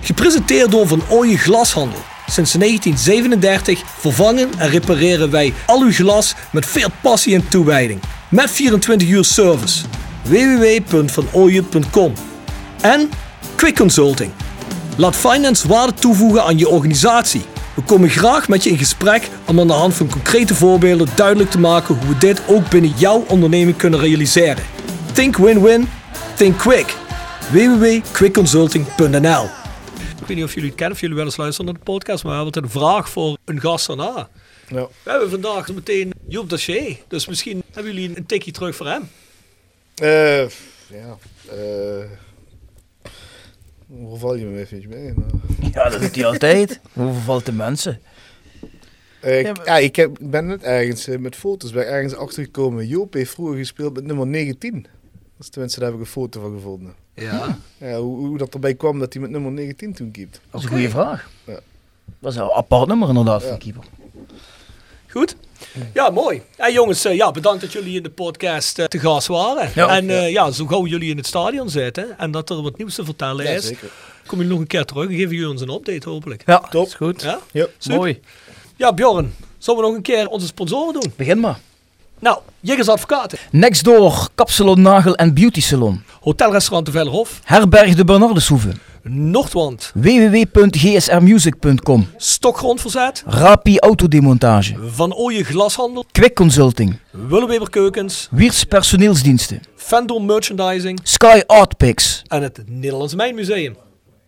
Gepresenteerd 0.00 0.70
door 0.70 0.86
Van 0.88 1.02
Ooyen 1.08 1.38
Glashandel. 1.38 2.00
Sinds 2.26 2.52
1937 2.52 3.82
vervangen 3.86 4.50
en 4.58 4.68
repareren 4.68 5.30
wij 5.30 5.52
al 5.66 5.82
uw 5.82 5.92
glas 5.92 6.34
met 6.52 6.66
veel 6.66 6.88
passie 7.02 7.34
en 7.34 7.48
toewijding. 7.48 8.00
Met 8.30 8.50
24 8.50 9.08
uur 9.08 9.24
service. 9.24 9.84
www.vanooyen.com 10.22 12.12
En 12.80 13.10
Quick 13.56 13.76
Consulting. 13.76 14.30
Laat 14.96 15.16
finance 15.16 15.68
waarde 15.68 15.94
toevoegen 15.94 16.44
aan 16.44 16.58
je 16.58 16.68
organisatie. 16.68 17.42
We 17.74 17.82
komen 17.82 18.10
graag 18.10 18.48
met 18.48 18.64
je 18.64 18.70
in 18.70 18.78
gesprek 18.78 19.28
om 19.46 19.60
aan 19.60 19.66
de 19.66 19.72
hand 19.72 19.94
van 19.94 20.08
concrete 20.10 20.54
voorbeelden 20.54 21.08
duidelijk 21.14 21.50
te 21.50 21.58
maken 21.58 21.94
hoe 21.94 22.08
we 22.08 22.18
dit 22.18 22.42
ook 22.46 22.70
binnen 22.70 22.92
jouw 22.96 23.24
onderneming 23.28 23.76
kunnen 23.76 24.00
realiseren. 24.00 24.64
Think 25.12 25.36
win-win, 25.36 25.88
think 26.36 26.58
quick. 26.58 26.96
www.quickconsulting.nl 27.50 29.44
Ik 30.20 30.26
weet 30.26 30.36
niet 30.36 30.44
of 30.44 30.54
jullie 30.54 30.68
het 30.68 30.78
kennen 30.78 30.94
of 30.94 31.00
jullie 31.00 31.16
wel 31.16 31.24
eens 31.24 31.36
luisteren 31.36 31.66
naar 31.66 31.80
de 31.84 31.90
podcast, 31.90 32.24
maar 32.24 32.36
we 32.36 32.42
hebben 32.42 32.62
een 32.62 32.70
vraag 32.70 33.08
voor 33.08 33.36
een 33.44 33.60
gast 33.60 33.86
daarna. 33.86 34.28
Ja. 34.68 34.86
We 35.02 35.10
hebben 35.10 35.30
vandaag 35.30 35.72
meteen 35.72 36.12
Joep 36.28 36.50
Daché, 36.50 36.98
dus 37.08 37.26
misschien 37.26 37.62
hebben 37.72 37.94
jullie 37.94 38.16
een 38.16 38.26
tikje 38.26 38.50
terug 38.50 38.76
voor 38.76 38.86
hem. 38.86 39.08
Eh, 39.94 40.48
ja, 40.88 41.16
eh 41.50 42.04
hoe 43.86 44.18
val 44.18 44.34
je 44.34 44.44
me 44.44 44.58
even 44.58 44.88
mee? 44.88 45.12
Nou, 45.14 45.30
Ja, 45.72 45.88
dat 45.88 46.00
doet 46.00 46.14
hij 46.14 46.24
altijd. 46.26 46.80
Hoe 46.92 47.12
vervalt 47.12 47.46
de 47.46 47.52
mensen? 47.52 48.00
eh, 49.20 49.38
ik, 49.38 49.46
Ja, 49.46 49.52
maar- 49.52 49.66
ja, 49.66 49.76
ik 49.78 49.96
heb, 49.96 50.16
ben 50.20 50.46
net 50.46 50.62
ergens 50.62 51.06
eh, 51.08 51.18
met 51.18 51.36
foto's 51.36 51.70
ben 51.72 51.82
ik 51.82 51.88
ergens 51.88 52.14
achtergekomen. 52.14 52.86
Joop 52.86 53.12
heeft 53.12 53.30
vroeger 53.30 53.56
gespeeld 53.56 53.94
met 53.94 54.04
nummer 54.04 54.26
19. 54.26 54.82
Dat 54.82 54.90
is 55.38 55.48
tenminste, 55.48 55.78
daar 55.80 55.88
heb 55.88 55.98
ik 55.98 56.04
een 56.04 56.10
foto 56.12 56.40
van 56.40 56.52
gevonden. 56.54 56.94
Ja. 57.14 57.58
Ja, 57.78 57.98
hoe, 57.98 58.26
hoe 58.26 58.38
dat 58.38 58.54
erbij 58.54 58.74
kwam 58.74 58.98
dat 58.98 59.12
hij 59.12 59.22
met 59.22 59.30
nummer 59.30 59.52
19 59.52 59.92
toen 59.92 60.10
keept. 60.10 60.40
Dat 60.50 60.60
is 60.60 60.66
een 60.66 60.72
goede 60.72 60.90
vraag. 60.90 61.30
Ja. 61.44 61.58
Dat 62.18 62.32
is 62.32 62.38
een 62.38 62.50
apart 62.50 62.88
nummer 62.88 63.08
inderdaad 63.08 63.42
Ja. 63.42 63.48
van 63.48 63.58
keeper. 63.58 63.84
Goed? 65.08 65.36
Ja, 65.94 66.10
mooi. 66.10 66.42
En 66.56 66.72
jongens, 66.72 67.04
eh, 67.04 67.14
ja, 67.16 67.30
bedankt 67.30 67.60
dat 67.60 67.72
jullie 67.72 67.96
in 67.96 68.02
de 68.02 68.10
podcast 68.10 68.78
eh, 68.78 68.84
te 68.84 68.98
gast 68.98 69.26
waren. 69.26 69.70
Ja. 69.74 69.88
en 69.88 70.10
eh, 70.10 70.30
ja, 70.30 70.50
zo 70.50 70.66
gauw 70.66 70.86
jullie 70.86 71.10
in 71.10 71.16
het 71.16 71.26
stadion 71.26 71.68
zitten 71.70 72.18
en 72.18 72.30
dat 72.30 72.50
er 72.50 72.62
wat 72.62 72.78
nieuws 72.78 72.94
te 72.94 73.04
vertellen 73.04 73.44
Ja, 73.44 73.50
is, 73.50 73.64
zeker. 73.66 73.88
komen 74.26 74.36
jullie 74.36 74.50
nog 74.50 74.60
een 74.60 74.66
keer 74.66 74.84
terug 74.84 75.08
en 75.08 75.14
geven 75.14 75.34
jullie 75.34 75.48
ons 75.50 75.60
een 75.60 75.70
update 75.72 76.08
hopelijk. 76.08 76.42
Ja, 76.46 76.58
Top. 76.70 76.86
Is 76.86 76.94
goed. 76.94 77.22
Ja? 77.52 77.66
Mooi. 77.88 78.20
Ja, 78.76 78.92
Bjorn, 78.92 79.34
zullen 79.58 79.80
we 79.80 79.86
nog 79.86 79.96
een 79.96 80.02
keer 80.02 80.28
onze 80.28 80.46
sponsoren 80.46 80.92
doen? 81.00 81.12
begin 81.16 81.40
maar. 81.40 81.58
Nou, 82.18 82.38
Jiggers 82.60 82.88
Advocaten, 82.88 83.38
Next 83.50 83.84
door 83.84 84.28
Kapsalon 84.34 84.80
Nagel 84.82 85.14
en 85.14 85.34
Beauty 85.34 85.60
Salon. 85.60 86.02
Hotelrestaurant 86.20 86.86
de 86.86 86.92
Vellerhof, 86.92 87.40
Herberg 87.44 87.94
de 87.94 88.04
Bernardeshoeve. 88.04 88.68
Noordwand, 89.02 89.92
www.gsrmusic.com. 89.94 92.06
Stokgrondverzet, 92.16 93.22
Rapi 93.26 93.78
Autodemontage. 93.78 94.74
Van 94.92 95.14
Ooyen 95.14 95.44
Glashandel, 95.44 96.04
Quick 96.12 96.34
Consulting. 96.34 96.98
Willeweber 97.10 97.70
Keukens, 97.70 98.28
Wiers 98.30 98.64
Personeelsdiensten. 98.64 99.60
Fendor 99.76 100.22
Merchandising 100.22 101.00
Sky 101.02 101.40
Art 101.46 101.76
Picks. 101.76 102.22
en 102.26 102.42
het 102.42 102.62
Nederlands 102.66 103.14
Mijnmuseum. 103.14 103.76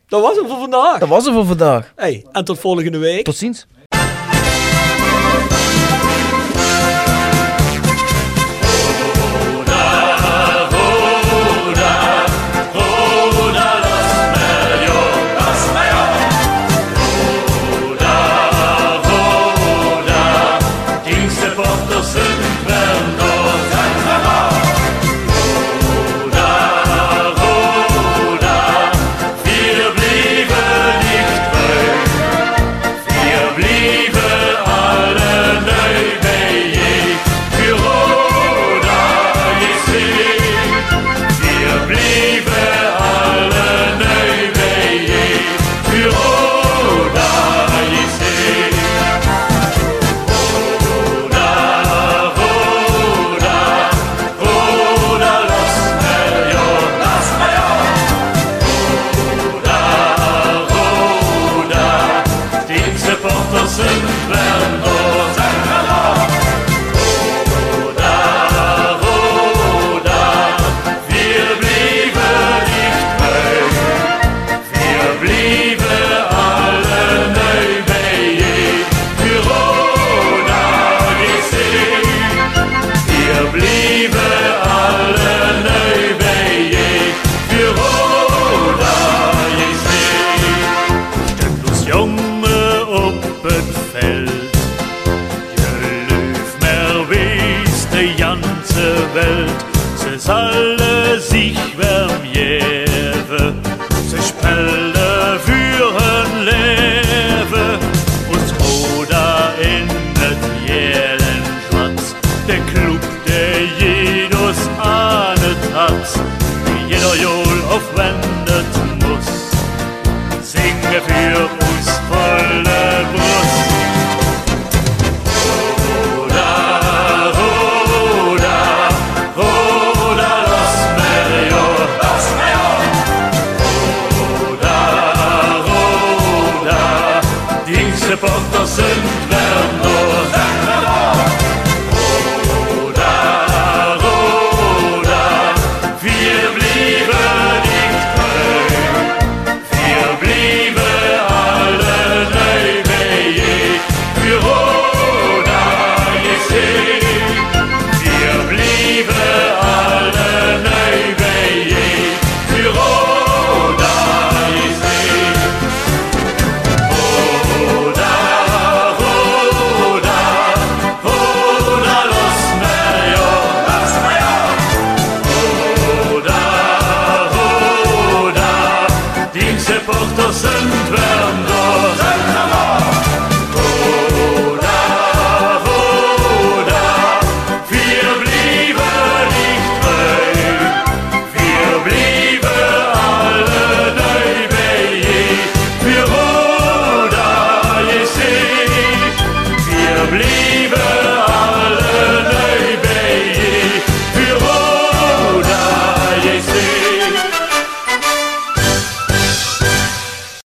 Dat 0.09 0.23
was 0.23 0.37
hem 0.37 0.47
voor 0.49 0.59
vandaag. 0.59 0.99
Dat 0.99 1.09
was 1.09 1.25
het 1.25 1.35
voor 1.35 1.47
vandaag. 1.47 1.93
Hey, 1.97 2.25
en 2.33 2.45
tot 2.45 2.59
volgende 2.59 2.99
week. 2.99 3.25
Tot 3.25 3.37
ziens. 3.37 3.67